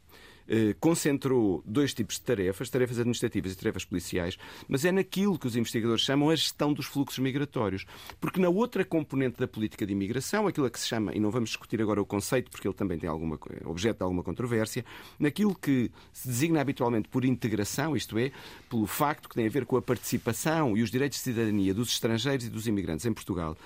concentrou 0.80 1.64
dois 1.66 1.94
tipos 1.94 2.16
de 2.16 2.22
tarefas, 2.22 2.70
tarefas 2.70 3.00
administrativas 3.00 3.54
e 3.54 3.58
tarefas 3.58 3.86
policiais, 3.86 4.38
mas 4.68 4.86
é 4.86 4.92
naquilo 4.92 5.40
que 5.40 5.48
os 5.48 5.56
investigadores 5.56 6.04
chamam 6.04 6.30
a 6.30 6.36
gestão 6.36 6.74
dos 6.74 6.86
fluxos 6.86 7.20
migratórios. 7.20 7.86
Porque 8.20 8.40
na 8.40 8.50
outra 8.50 8.86
componente 8.86 9.40
da 9.40 9.48
política 9.48 9.86
de 9.86 9.94
imigração, 9.94 10.48
aquilo 10.48 10.70
que 10.70 10.80
se 10.80 10.88
chama, 10.88 11.14
e 11.14 11.20
não 11.20 11.32
vamos 11.32 11.50
discutir 11.50 11.82
agora 11.82 12.02
o 12.02 12.06
conceito, 12.06 12.52
porque 12.52 12.68
ele 12.68 12.76
também 12.76 12.98
tem 12.98 13.10
alguma, 13.10 13.40
objeto 13.66 13.98
de 13.98 14.04
alguma 14.04 14.24
controvérsia, 14.24 14.86
naquilo 15.20 15.56
que 15.56 15.92
se 16.12 16.28
designa 16.28 16.62
habitualmente 16.62 17.08
por 17.10 17.26
integração, 17.26 17.96
isto 17.96 18.18
é, 18.18 18.32
pelo 18.70 18.86
facto 18.86 19.30
que 19.30 19.36
tem 19.36 19.48
a 19.48 19.50
ver 19.50 19.66
com 19.66 19.78
a 19.78 19.82
participação 19.82 20.78
e 20.78 20.84
os 20.84 20.92
direitos 20.92 21.18
de 21.20 21.24
cidadania 21.24 21.74
dos 21.74 21.90
estrangeiros 21.90 22.46
e 22.46 22.50
dos 22.50 22.68
imigrantes 22.68 23.06
em 23.06 23.14
Portugal, 23.14 23.58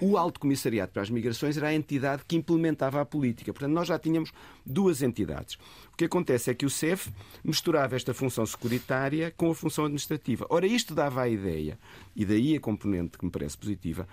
o 0.00 0.16
Alto 0.16 0.40
Comissariado 0.40 0.92
para 0.92 1.02
as 1.02 1.10
Migrações 1.10 1.56
era 1.56 1.68
a 1.68 1.74
entidade 1.74 2.22
que 2.26 2.36
implementava 2.36 3.00
a 3.00 3.04
política. 3.04 3.52
Portanto, 3.52 3.72
nós 3.72 3.86
já 3.86 3.98
tínhamos 3.98 4.32
duas 4.64 5.02
entidades. 5.02 5.56
O 5.92 5.96
que 5.96 6.04
acontece 6.04 6.50
é 6.50 6.54
que 6.54 6.64
o 6.64 6.70
CEF 6.70 7.12
misturava 7.44 7.96
esta 7.96 8.14
função 8.14 8.44
securitária 8.46 9.32
com 9.36 9.50
a 9.50 9.54
função 9.54 9.84
administrativa. 9.84 10.46
Ora, 10.48 10.66
isto 10.66 10.94
dava 10.94 11.22
a 11.22 11.28
ideia, 11.28 11.78
e 12.16 12.24
daí 12.24 12.56
a 12.56 12.60
componente 12.60 13.18
que 13.18 13.24
me 13.24 13.30
parece 13.30 13.58
positiva, 13.58 14.08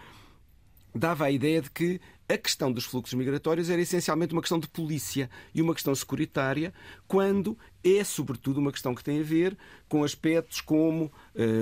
dava 0.94 1.26
a 1.26 1.32
ideia 1.32 1.62
de 1.62 1.70
que 1.70 2.02
a 2.30 2.38
questão 2.38 2.72
dos 2.72 2.84
fluxos 2.84 3.14
migratórios 3.14 3.70
era 3.70 3.82
essencialmente 3.82 4.34
uma 4.34 4.42
questão 4.42 4.60
de 4.60 4.68
polícia 4.68 5.30
e 5.56 5.62
uma 5.62 5.74
questão 5.74 5.96
securitária, 5.96 6.74
quando 7.08 7.58
é, 7.96 8.04
sobretudo, 8.04 8.60
uma 8.60 8.72
questão 8.72 8.94
que 8.94 9.04
tem 9.04 9.20
a 9.20 9.24
ver 9.24 9.58
com 9.88 10.04
aspectos 10.04 10.60
como 10.60 11.06
uh, 11.06 11.12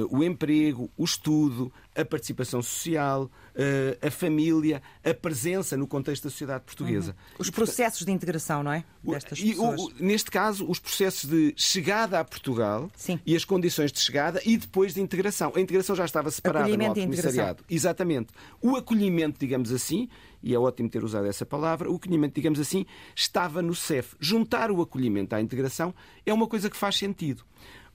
o 0.10 0.24
emprego, 0.24 0.90
o 0.98 1.04
estudo, 1.04 1.72
a 1.96 2.04
participação 2.04 2.62
social, 2.62 3.24
uh, 3.24 4.06
a 4.06 4.10
família, 4.10 4.82
a 5.04 5.14
presença 5.14 5.78
no 5.78 5.88
contexto 5.88 6.24
da 6.24 6.30
sociedade 6.30 6.64
portuguesa. 6.64 7.12
Uhum. 7.12 7.36
Os 7.40 7.50
processos 7.50 8.06
de 8.06 8.12
integração, 8.12 8.64
não 8.64 8.72
é? 8.72 8.84
Destas 9.04 9.40
e, 9.40 9.50
pessoas. 9.50 9.82
O, 9.82 9.94
neste 10.00 10.32
caso, 10.32 10.66
os 10.68 10.80
processos 10.80 11.30
de 11.30 11.54
chegada 11.56 12.20
a 12.20 12.24
Portugal 12.24 12.90
Sim. 12.96 13.20
e 13.26 13.36
as 13.36 13.46
condições 13.46 13.92
de 13.92 14.00
chegada 14.00 14.42
e 14.46 14.58
depois 14.58 14.94
de 14.94 15.02
integração. 15.02 15.54
A 15.56 15.60
integração 15.60 15.96
já 15.96 16.06
estava 16.06 16.32
separada 16.32 16.76
no 16.76 16.86
Alto 16.86 17.00
Comissariado. 17.00 17.64
Exatamente. 17.70 18.30
O 18.62 18.76
acolhimento, 18.76 19.40
digamos 19.40 19.72
assim, 19.72 20.10
e 20.46 20.54
é 20.54 20.60
ótimo 20.60 20.88
ter 20.88 21.04
usado 21.04 21.26
essa 21.26 21.44
palavra, 21.44 21.90
o 21.90 21.96
acolhimento, 21.96 22.36
digamos 22.36 22.60
assim, 22.60 22.86
estava 23.16 23.64
no 23.64 23.74
CEF. 23.74 24.16
Juntar 24.20 24.70
o 24.70 24.80
acolhimento 24.80 25.34
à 25.34 25.42
integração 25.42 25.94
é 26.26 26.34
uma 26.34 26.48
coisa 26.48 26.70
que 26.70 26.78
faz 26.78 26.96
sentido. 26.96 27.44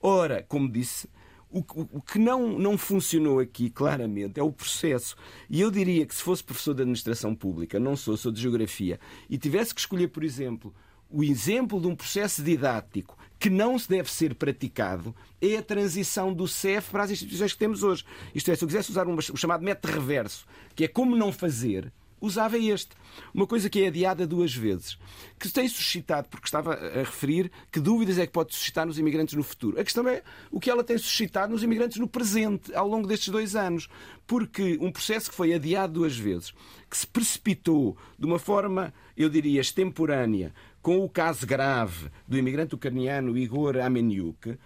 Ora, 0.00 0.44
como 0.48 0.70
disse, 0.70 1.08
o, 1.50 2.00
que 2.00 2.18
não, 2.18 2.58
não 2.58 2.78
funcionou 2.78 3.40
aqui 3.40 3.68
claramente 3.70 4.38
é 4.38 4.42
o 4.42 4.52
processo. 4.52 5.16
E 5.48 5.60
eu 5.60 5.70
diria 5.70 6.06
que 6.06 6.14
se 6.14 6.22
fosse 6.22 6.44
professor 6.44 6.74
de 6.74 6.82
administração 6.82 7.34
pública, 7.34 7.80
não 7.80 7.96
sou, 7.96 8.16
sou 8.16 8.30
de 8.30 8.40
geografia, 8.40 9.00
e 9.28 9.36
tivesse 9.36 9.74
que 9.74 9.80
escolher, 9.80 10.08
por 10.08 10.22
exemplo, 10.22 10.72
o 11.10 11.24
exemplo 11.24 11.80
de 11.80 11.88
um 11.88 11.96
processo 11.96 12.42
didático 12.42 13.18
que 13.38 13.50
não 13.50 13.78
se 13.78 13.88
deve 13.88 14.10
ser 14.10 14.34
praticado 14.34 15.14
é 15.40 15.56
a 15.56 15.62
transição 15.62 16.32
do 16.32 16.46
CEF 16.46 16.90
para 16.90 17.04
as 17.04 17.10
instituições 17.10 17.52
que 17.52 17.58
temos 17.58 17.82
hoje. 17.82 18.04
Isto 18.34 18.50
é, 18.50 18.54
se 18.54 18.62
eu 18.62 18.68
quisesse 18.68 18.90
usar 18.90 19.08
um, 19.08 19.16
o 19.16 19.36
chamado 19.36 19.64
método 19.64 19.92
reverso, 19.92 20.46
que 20.76 20.84
é 20.84 20.88
como 20.88 21.16
não 21.16 21.32
fazer, 21.32 21.92
usava 22.20 22.58
este. 22.58 22.90
Uma 23.32 23.46
coisa 23.46 23.68
que 23.68 23.82
é 23.82 23.88
adiada 23.88 24.26
duas 24.26 24.54
vezes, 24.54 24.98
que 25.38 25.48
tem 25.48 25.68
suscitado, 25.68 26.28
porque 26.28 26.46
estava 26.46 26.74
a 26.74 26.98
referir, 26.98 27.50
que 27.70 27.80
dúvidas 27.80 28.18
é 28.18 28.26
que 28.26 28.32
pode 28.32 28.54
suscitar 28.54 28.86
nos 28.86 28.98
imigrantes 28.98 29.34
no 29.34 29.42
futuro. 29.42 29.80
A 29.80 29.84
questão 29.84 30.06
é 30.08 30.22
o 30.50 30.60
que 30.60 30.70
ela 30.70 30.84
tem 30.84 30.98
suscitado 30.98 31.52
nos 31.52 31.62
imigrantes 31.62 31.98
no 31.98 32.08
presente, 32.08 32.74
ao 32.74 32.86
longo 32.86 33.06
destes 33.06 33.28
dois 33.28 33.56
anos. 33.56 33.88
Porque 34.26 34.78
um 34.80 34.92
processo 34.92 35.30
que 35.30 35.36
foi 35.36 35.52
adiado 35.52 35.94
duas 35.94 36.16
vezes, 36.16 36.52
que 36.88 36.96
se 36.96 37.06
precipitou 37.06 37.96
de 38.18 38.26
uma 38.26 38.38
forma, 38.38 38.92
eu 39.16 39.28
diria, 39.28 39.60
extemporânea, 39.60 40.54
com 40.80 41.04
o 41.04 41.08
caso 41.08 41.46
grave 41.46 42.10
do 42.26 42.38
imigrante 42.38 42.74
ucraniano 42.74 43.36
Igor 43.36 43.76
Ameniuk, 43.76 44.56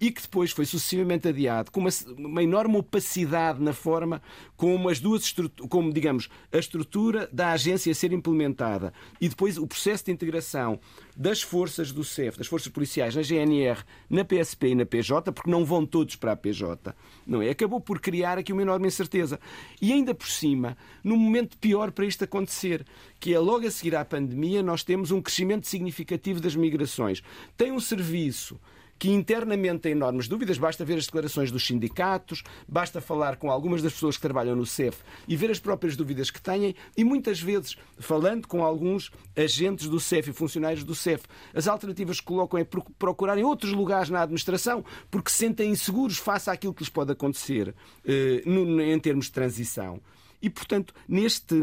e 0.00 0.10
que 0.10 0.22
depois 0.22 0.50
foi 0.50 0.64
sucessivamente 0.64 1.28
adiado, 1.28 1.70
com 1.70 1.80
uma, 1.80 1.90
uma, 2.16 2.42
enorme 2.42 2.76
opacidade 2.76 3.62
na 3.62 3.72
forma 3.72 4.20
como 4.56 4.88
as 4.88 4.98
duas 4.98 5.32
como 5.68 5.92
digamos 5.92 6.28
a 6.52 6.58
estrutura 6.58 7.28
da 7.32 7.52
agência 7.52 7.92
a 7.92 7.94
ser 7.94 8.12
implementada 8.12 8.92
e 9.20 9.28
depois 9.28 9.56
o 9.56 9.66
processo 9.66 10.06
de 10.06 10.10
integração 10.10 10.80
das 11.16 11.40
forças 11.40 11.92
do 11.92 12.02
CEF, 12.02 12.38
das 12.38 12.48
forças 12.48 12.68
policiais 12.68 13.14
na 13.14 13.22
GNR, 13.22 13.80
na 14.10 14.24
PSP 14.24 14.68
e 14.68 14.74
na 14.74 14.86
PJ, 14.86 15.30
porque 15.32 15.50
não 15.50 15.64
vão 15.64 15.86
todos 15.86 16.16
para 16.16 16.32
a 16.32 16.36
PJ, 16.36 16.94
não 17.26 17.40
é? 17.40 17.50
Acabou 17.50 17.80
por 17.80 18.00
criar 18.00 18.38
aqui 18.38 18.52
uma 18.52 18.62
enorme 18.62 18.88
incerteza. 18.88 19.38
E 19.80 19.92
ainda 19.92 20.14
por 20.14 20.28
cima, 20.28 20.76
num 21.02 21.16
momento 21.16 21.58
pior 21.58 21.90
para 21.92 22.06
isto 22.06 22.24
acontecer, 22.24 22.84
que 23.20 23.34
é 23.34 23.38
logo 23.38 23.66
a 23.66 23.70
seguir 23.70 23.94
à 23.96 24.04
pandemia, 24.04 24.62
nós 24.62 24.82
temos 24.82 25.10
um 25.10 25.20
crescimento 25.20 25.66
significativo 25.66 26.40
das 26.40 26.54
migrações. 26.56 27.22
Tem 27.56 27.72
um 27.72 27.80
serviço 27.80 28.58
que 28.98 29.10
internamente 29.10 29.80
tem 29.80 29.92
enormes 29.92 30.28
dúvidas. 30.28 30.58
Basta 30.58 30.84
ver 30.84 30.98
as 30.98 31.06
declarações 31.06 31.52
dos 31.52 31.66
sindicatos, 31.66 32.42
basta 32.66 33.00
falar 33.00 33.36
com 33.36 33.50
algumas 33.50 33.82
das 33.82 33.92
pessoas 33.92 34.16
que 34.16 34.22
trabalham 34.22 34.56
no 34.56 34.66
CEF 34.66 34.98
e 35.26 35.36
ver 35.36 35.50
as 35.50 35.58
próprias 35.58 35.96
dúvidas 35.96 36.30
que 36.30 36.40
têm 36.40 36.74
e 36.96 37.04
muitas 37.04 37.40
vezes, 37.40 37.76
falando 37.98 38.46
com 38.46 38.64
alguns 38.64 39.10
agentes 39.36 39.88
do 39.88 40.00
CEF 40.00 40.30
e 40.30 40.32
funcionários 40.32 40.84
do 40.84 40.94
CEF, 40.94 41.24
as 41.54 41.68
alternativas 41.68 42.20
que 42.20 42.26
colocam 42.26 42.58
é 42.58 42.66
procurarem 42.98 43.44
outros 43.44 43.72
lugares 43.72 44.10
na 44.10 44.22
administração 44.22 44.84
porque 45.10 45.30
se 45.30 45.38
sentem 45.38 45.70
inseguros 45.70 46.18
face 46.18 46.50
àquilo 46.50 46.74
que 46.74 46.82
lhes 46.82 46.90
pode 46.90 47.12
acontecer 47.12 47.74
eh, 48.04 48.42
em 48.44 48.98
termos 48.98 49.26
de 49.26 49.32
transição. 49.32 50.00
E, 50.40 50.48
portanto, 50.48 50.94
neste, 51.08 51.54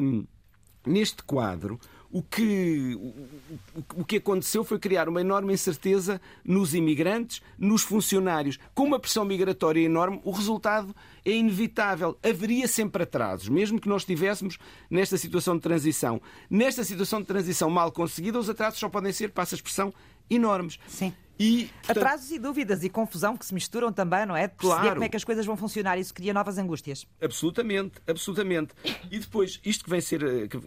neste 0.85 1.23
quadro, 1.23 1.79
o 2.11 2.21
que, 2.21 2.95
o, 2.95 4.01
o 4.01 4.05
que 4.05 4.17
aconteceu 4.17 4.63
foi 4.63 4.79
criar 4.79 5.09
uma 5.09 5.21
enorme 5.21 5.53
incerteza 5.53 6.21
nos 6.43 6.73
imigrantes, 6.73 7.41
nos 7.57 7.83
funcionários. 7.83 8.57
Com 8.73 8.83
uma 8.83 8.99
pressão 8.99 9.25
migratória 9.25 9.81
enorme, 9.81 10.21
o 10.23 10.31
resultado 10.31 10.95
é 11.23 11.31
inevitável. 11.31 12.17
Haveria 12.23 12.67
sempre 12.67 13.03
atrasos, 13.03 13.49
mesmo 13.49 13.79
que 13.79 13.89
nós 13.89 14.03
estivéssemos 14.03 14.57
nesta 14.89 15.17
situação 15.17 15.55
de 15.55 15.61
transição. 15.61 16.21
Nesta 16.49 16.83
situação 16.83 17.21
de 17.21 17.27
transição 17.27 17.69
mal 17.69 17.91
conseguida, 17.91 18.39
os 18.39 18.49
atrasos 18.49 18.79
só 18.79 18.89
podem 18.89 19.11
ser, 19.11 19.31
passa 19.31 19.55
a 19.55 19.57
expressão, 19.57 19.93
enormes. 20.29 20.79
Sim. 20.87 21.13
E, 21.39 21.65
portanto... 21.65 21.97
Atrasos 21.97 22.31
e 22.31 22.39
dúvidas 22.39 22.83
e 22.83 22.89
confusão 22.89 23.35
que 23.35 23.45
se 23.45 23.53
misturam 23.53 23.91
também, 23.91 24.25
não 24.25 24.35
é? 24.35 24.47
De 24.47 24.55
claro. 24.55 24.91
como 24.91 25.03
é 25.03 25.09
que 25.09 25.17
as 25.17 25.23
coisas 25.23 25.45
vão 25.45 25.57
funcionar. 25.57 25.97
Isso 25.97 26.13
cria 26.13 26.33
novas 26.33 26.57
angústias. 26.57 27.05
Absolutamente, 27.21 27.95
absolutamente. 28.07 28.73
E 29.11 29.19
depois, 29.19 29.59
isto 29.65 29.83
que 29.83 29.89
vem 29.89 30.01
ser, 30.01 30.23
eh, 30.23 30.47
que 30.47 30.57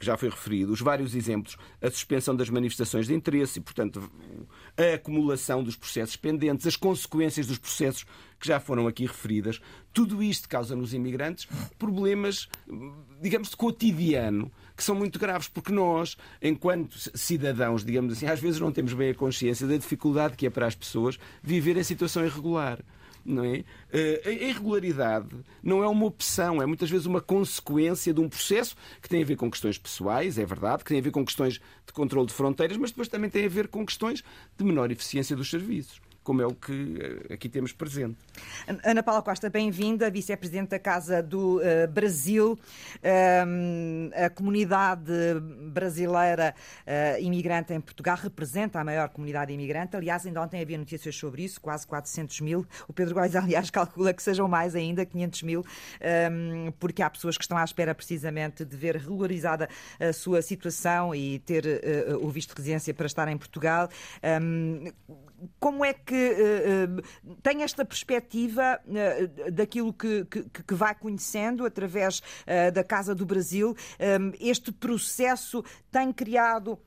já 0.00 0.16
foi 0.16 0.28
referido, 0.28 0.72
os 0.72 0.80
vários 0.80 1.14
exemplos, 1.14 1.56
a 1.80 1.90
suspensão 1.90 2.34
das 2.34 2.50
manifestações 2.50 3.06
de 3.06 3.14
interesse 3.14 3.58
e, 3.58 3.62
portanto, 3.62 4.10
a 4.76 4.94
acumulação 4.94 5.62
dos 5.62 5.76
processos 5.76 6.16
pendentes, 6.16 6.66
as 6.66 6.76
consequências 6.76 7.46
dos 7.46 7.58
processos 7.58 8.04
que 8.38 8.46
já 8.46 8.60
foram 8.60 8.86
aqui 8.86 9.06
referidas, 9.06 9.60
tudo 9.92 10.22
isto 10.22 10.48
causa 10.48 10.76
nos 10.76 10.92
imigrantes 10.92 11.46
problemas, 11.78 12.48
digamos, 13.20 13.50
de 13.50 13.56
cotidiano 13.56 14.50
que 14.76 14.84
são 14.84 14.94
muito 14.94 15.18
graves, 15.18 15.48
porque 15.48 15.72
nós, 15.72 16.16
enquanto 16.42 16.98
cidadãos, 17.16 17.82
digamos 17.82 18.12
assim, 18.12 18.26
às 18.26 18.38
vezes 18.38 18.60
não 18.60 18.70
temos 18.70 18.92
bem 18.92 19.10
a 19.10 19.14
consciência 19.14 19.66
da 19.66 19.76
dificuldade 19.76 20.36
que 20.36 20.46
é 20.46 20.50
para 20.50 20.66
as 20.66 20.74
pessoas 20.74 21.18
viver 21.42 21.76
em 21.78 21.82
situação 21.82 22.24
irregular. 22.24 22.78
Não 23.24 23.44
é? 23.44 23.64
Eh, 23.92 24.22
a 24.24 24.30
irregularidade 24.30 25.34
não 25.60 25.82
é 25.82 25.88
uma 25.88 26.06
opção, 26.06 26.62
é 26.62 26.66
muitas 26.66 26.88
vezes 26.88 27.06
uma 27.06 27.20
consequência 27.20 28.14
de 28.14 28.20
um 28.20 28.28
processo 28.28 28.76
que 29.02 29.08
tem 29.08 29.20
a 29.20 29.26
ver 29.26 29.34
com 29.34 29.50
questões 29.50 29.76
pessoais, 29.76 30.38
é 30.38 30.46
verdade, 30.46 30.84
que 30.84 30.90
tem 30.90 31.00
a 31.00 31.02
ver 31.02 31.10
com 31.10 31.24
questões 31.24 31.54
de 31.54 31.92
controle 31.92 32.28
de 32.28 32.32
fronteiras, 32.32 32.76
mas 32.76 32.90
depois 32.90 33.08
também 33.08 33.28
tem 33.28 33.44
a 33.46 33.48
ver 33.48 33.66
com 33.66 33.84
questões 33.84 34.22
de 34.56 34.64
menor 34.64 34.92
eficiência 34.92 35.34
dos 35.34 35.50
serviços 35.50 36.00
como 36.26 36.42
é 36.42 36.46
o 36.46 36.54
que 36.54 36.98
eh, 37.30 37.34
aqui 37.34 37.48
temos 37.48 37.72
presente. 37.72 38.16
Ana 38.82 39.00
Paula 39.00 39.22
Costa, 39.22 39.48
bem-vinda, 39.48 40.10
vice-presidente 40.10 40.70
da 40.70 40.78
Casa 40.80 41.22
do 41.22 41.58
uh, 41.58 41.86
Brasil. 41.88 42.58
Um, 43.46 44.10
a 44.12 44.28
comunidade 44.28 45.12
brasileira 45.70 46.52
uh, 46.84 47.22
imigrante 47.22 47.72
em 47.72 47.80
Portugal 47.80 48.18
representa 48.20 48.80
a 48.80 48.84
maior 48.84 49.08
comunidade 49.10 49.52
imigrante. 49.52 49.94
Aliás, 49.94 50.26
ainda 50.26 50.42
ontem 50.42 50.60
havia 50.60 50.76
notícias 50.76 51.14
sobre 51.14 51.44
isso, 51.44 51.60
quase 51.60 51.86
400 51.86 52.40
mil. 52.40 52.66
O 52.88 52.92
Pedro 52.92 53.14
Góes, 53.14 53.36
aliás, 53.36 53.70
calcula 53.70 54.12
que 54.12 54.20
sejam 54.20 54.48
mais 54.48 54.74
ainda, 54.74 55.06
500 55.06 55.42
mil, 55.44 55.60
um, 55.60 56.72
porque 56.80 57.02
há 57.02 57.08
pessoas 57.08 57.38
que 57.38 57.44
estão 57.44 57.56
à 57.56 57.62
espera 57.62 57.94
precisamente 57.94 58.64
de 58.64 58.76
ver 58.76 58.96
regularizada 58.96 59.68
a 60.00 60.12
sua 60.12 60.42
situação 60.42 61.14
e 61.14 61.38
ter 61.38 61.64
uh, 61.64 62.26
o 62.26 62.28
visto 62.30 62.50
de 62.50 62.62
residência 62.62 62.92
para 62.92 63.06
estar 63.06 63.28
em 63.28 63.38
Portugal. 63.38 63.88
Um, 64.42 64.90
como 65.58 65.84
é 65.84 65.92
que 65.92 66.14
uh, 66.14 67.30
uh, 67.30 67.36
tem 67.42 67.62
esta 67.62 67.84
perspectiva 67.84 68.80
uh, 68.86 69.50
daquilo 69.50 69.92
que, 69.92 70.24
que, 70.24 70.42
que, 70.44 70.74
vai 70.74 70.94
conhecendo 70.94 71.64
através 71.64 72.22
da 72.72 72.84
Casa 72.84 73.14
do 73.14 73.24
Brasil? 73.24 73.76
este 74.40 74.72
processo 74.72 75.64
tem 75.90 76.12
criado 76.12 76.78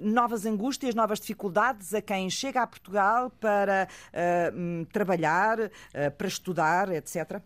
novas 0.00 0.44
angústias, 0.44 0.94
novas 0.94 1.20
dificuldades 1.20 1.94
a 1.94 2.02
quem 2.02 2.28
chega 2.28 2.62
a 2.62 2.66
Portugal 2.66 3.30
para 3.30 3.88
uh, 4.12 4.86
trabalhar, 4.86 5.58
uh, 5.60 5.70
para 6.16 6.26
estudar, 6.26 6.90
etc? 6.90 7.40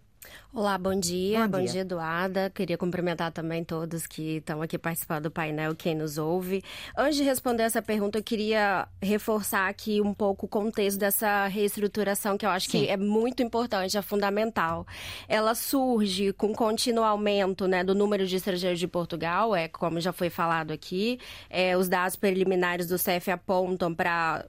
Olá, 0.52 0.78
bom 0.78 0.98
dia. 0.98 1.40
Bom, 1.40 1.58
bom 1.58 1.58
dia. 1.58 1.72
dia. 1.72 1.80
Eduarda. 1.82 2.50
Queria 2.50 2.78
cumprimentar 2.78 3.30
também 3.30 3.62
todos 3.62 4.06
que 4.06 4.38
estão 4.38 4.62
aqui 4.62 4.78
participando 4.78 5.24
do 5.24 5.30
painel, 5.30 5.76
quem 5.76 5.94
nos 5.94 6.16
ouve. 6.16 6.64
Antes 6.96 7.18
de 7.18 7.22
responder 7.22 7.64
essa 7.64 7.82
pergunta, 7.82 8.18
eu 8.18 8.22
queria 8.22 8.88
reforçar 9.00 9.68
aqui 9.68 10.00
um 10.00 10.14
pouco 10.14 10.46
o 10.46 10.48
contexto 10.48 10.98
dessa 10.98 11.46
reestruturação, 11.46 12.38
que 12.38 12.46
eu 12.46 12.50
acho 12.50 12.70
Sim. 12.70 12.80
que 12.80 12.88
é 12.88 12.96
muito 12.96 13.42
importante, 13.42 13.96
é 13.96 14.02
fundamental. 14.02 14.86
Ela 15.28 15.54
surge 15.54 16.32
com 16.32 16.54
contínuo 16.54 17.04
aumento 17.04 17.68
né, 17.68 17.84
do 17.84 17.94
número 17.94 18.26
de 18.26 18.36
estrangeiros 18.36 18.80
de 18.80 18.88
Portugal, 18.88 19.54
é 19.54 19.68
como 19.68 20.00
já 20.00 20.12
foi 20.12 20.30
falado 20.30 20.72
aqui. 20.72 21.20
É, 21.50 21.76
os 21.76 21.88
dados 21.88 22.16
preliminares 22.16 22.86
do 22.86 22.96
CEF 22.96 23.30
apontam 23.30 23.94
para 23.94 24.46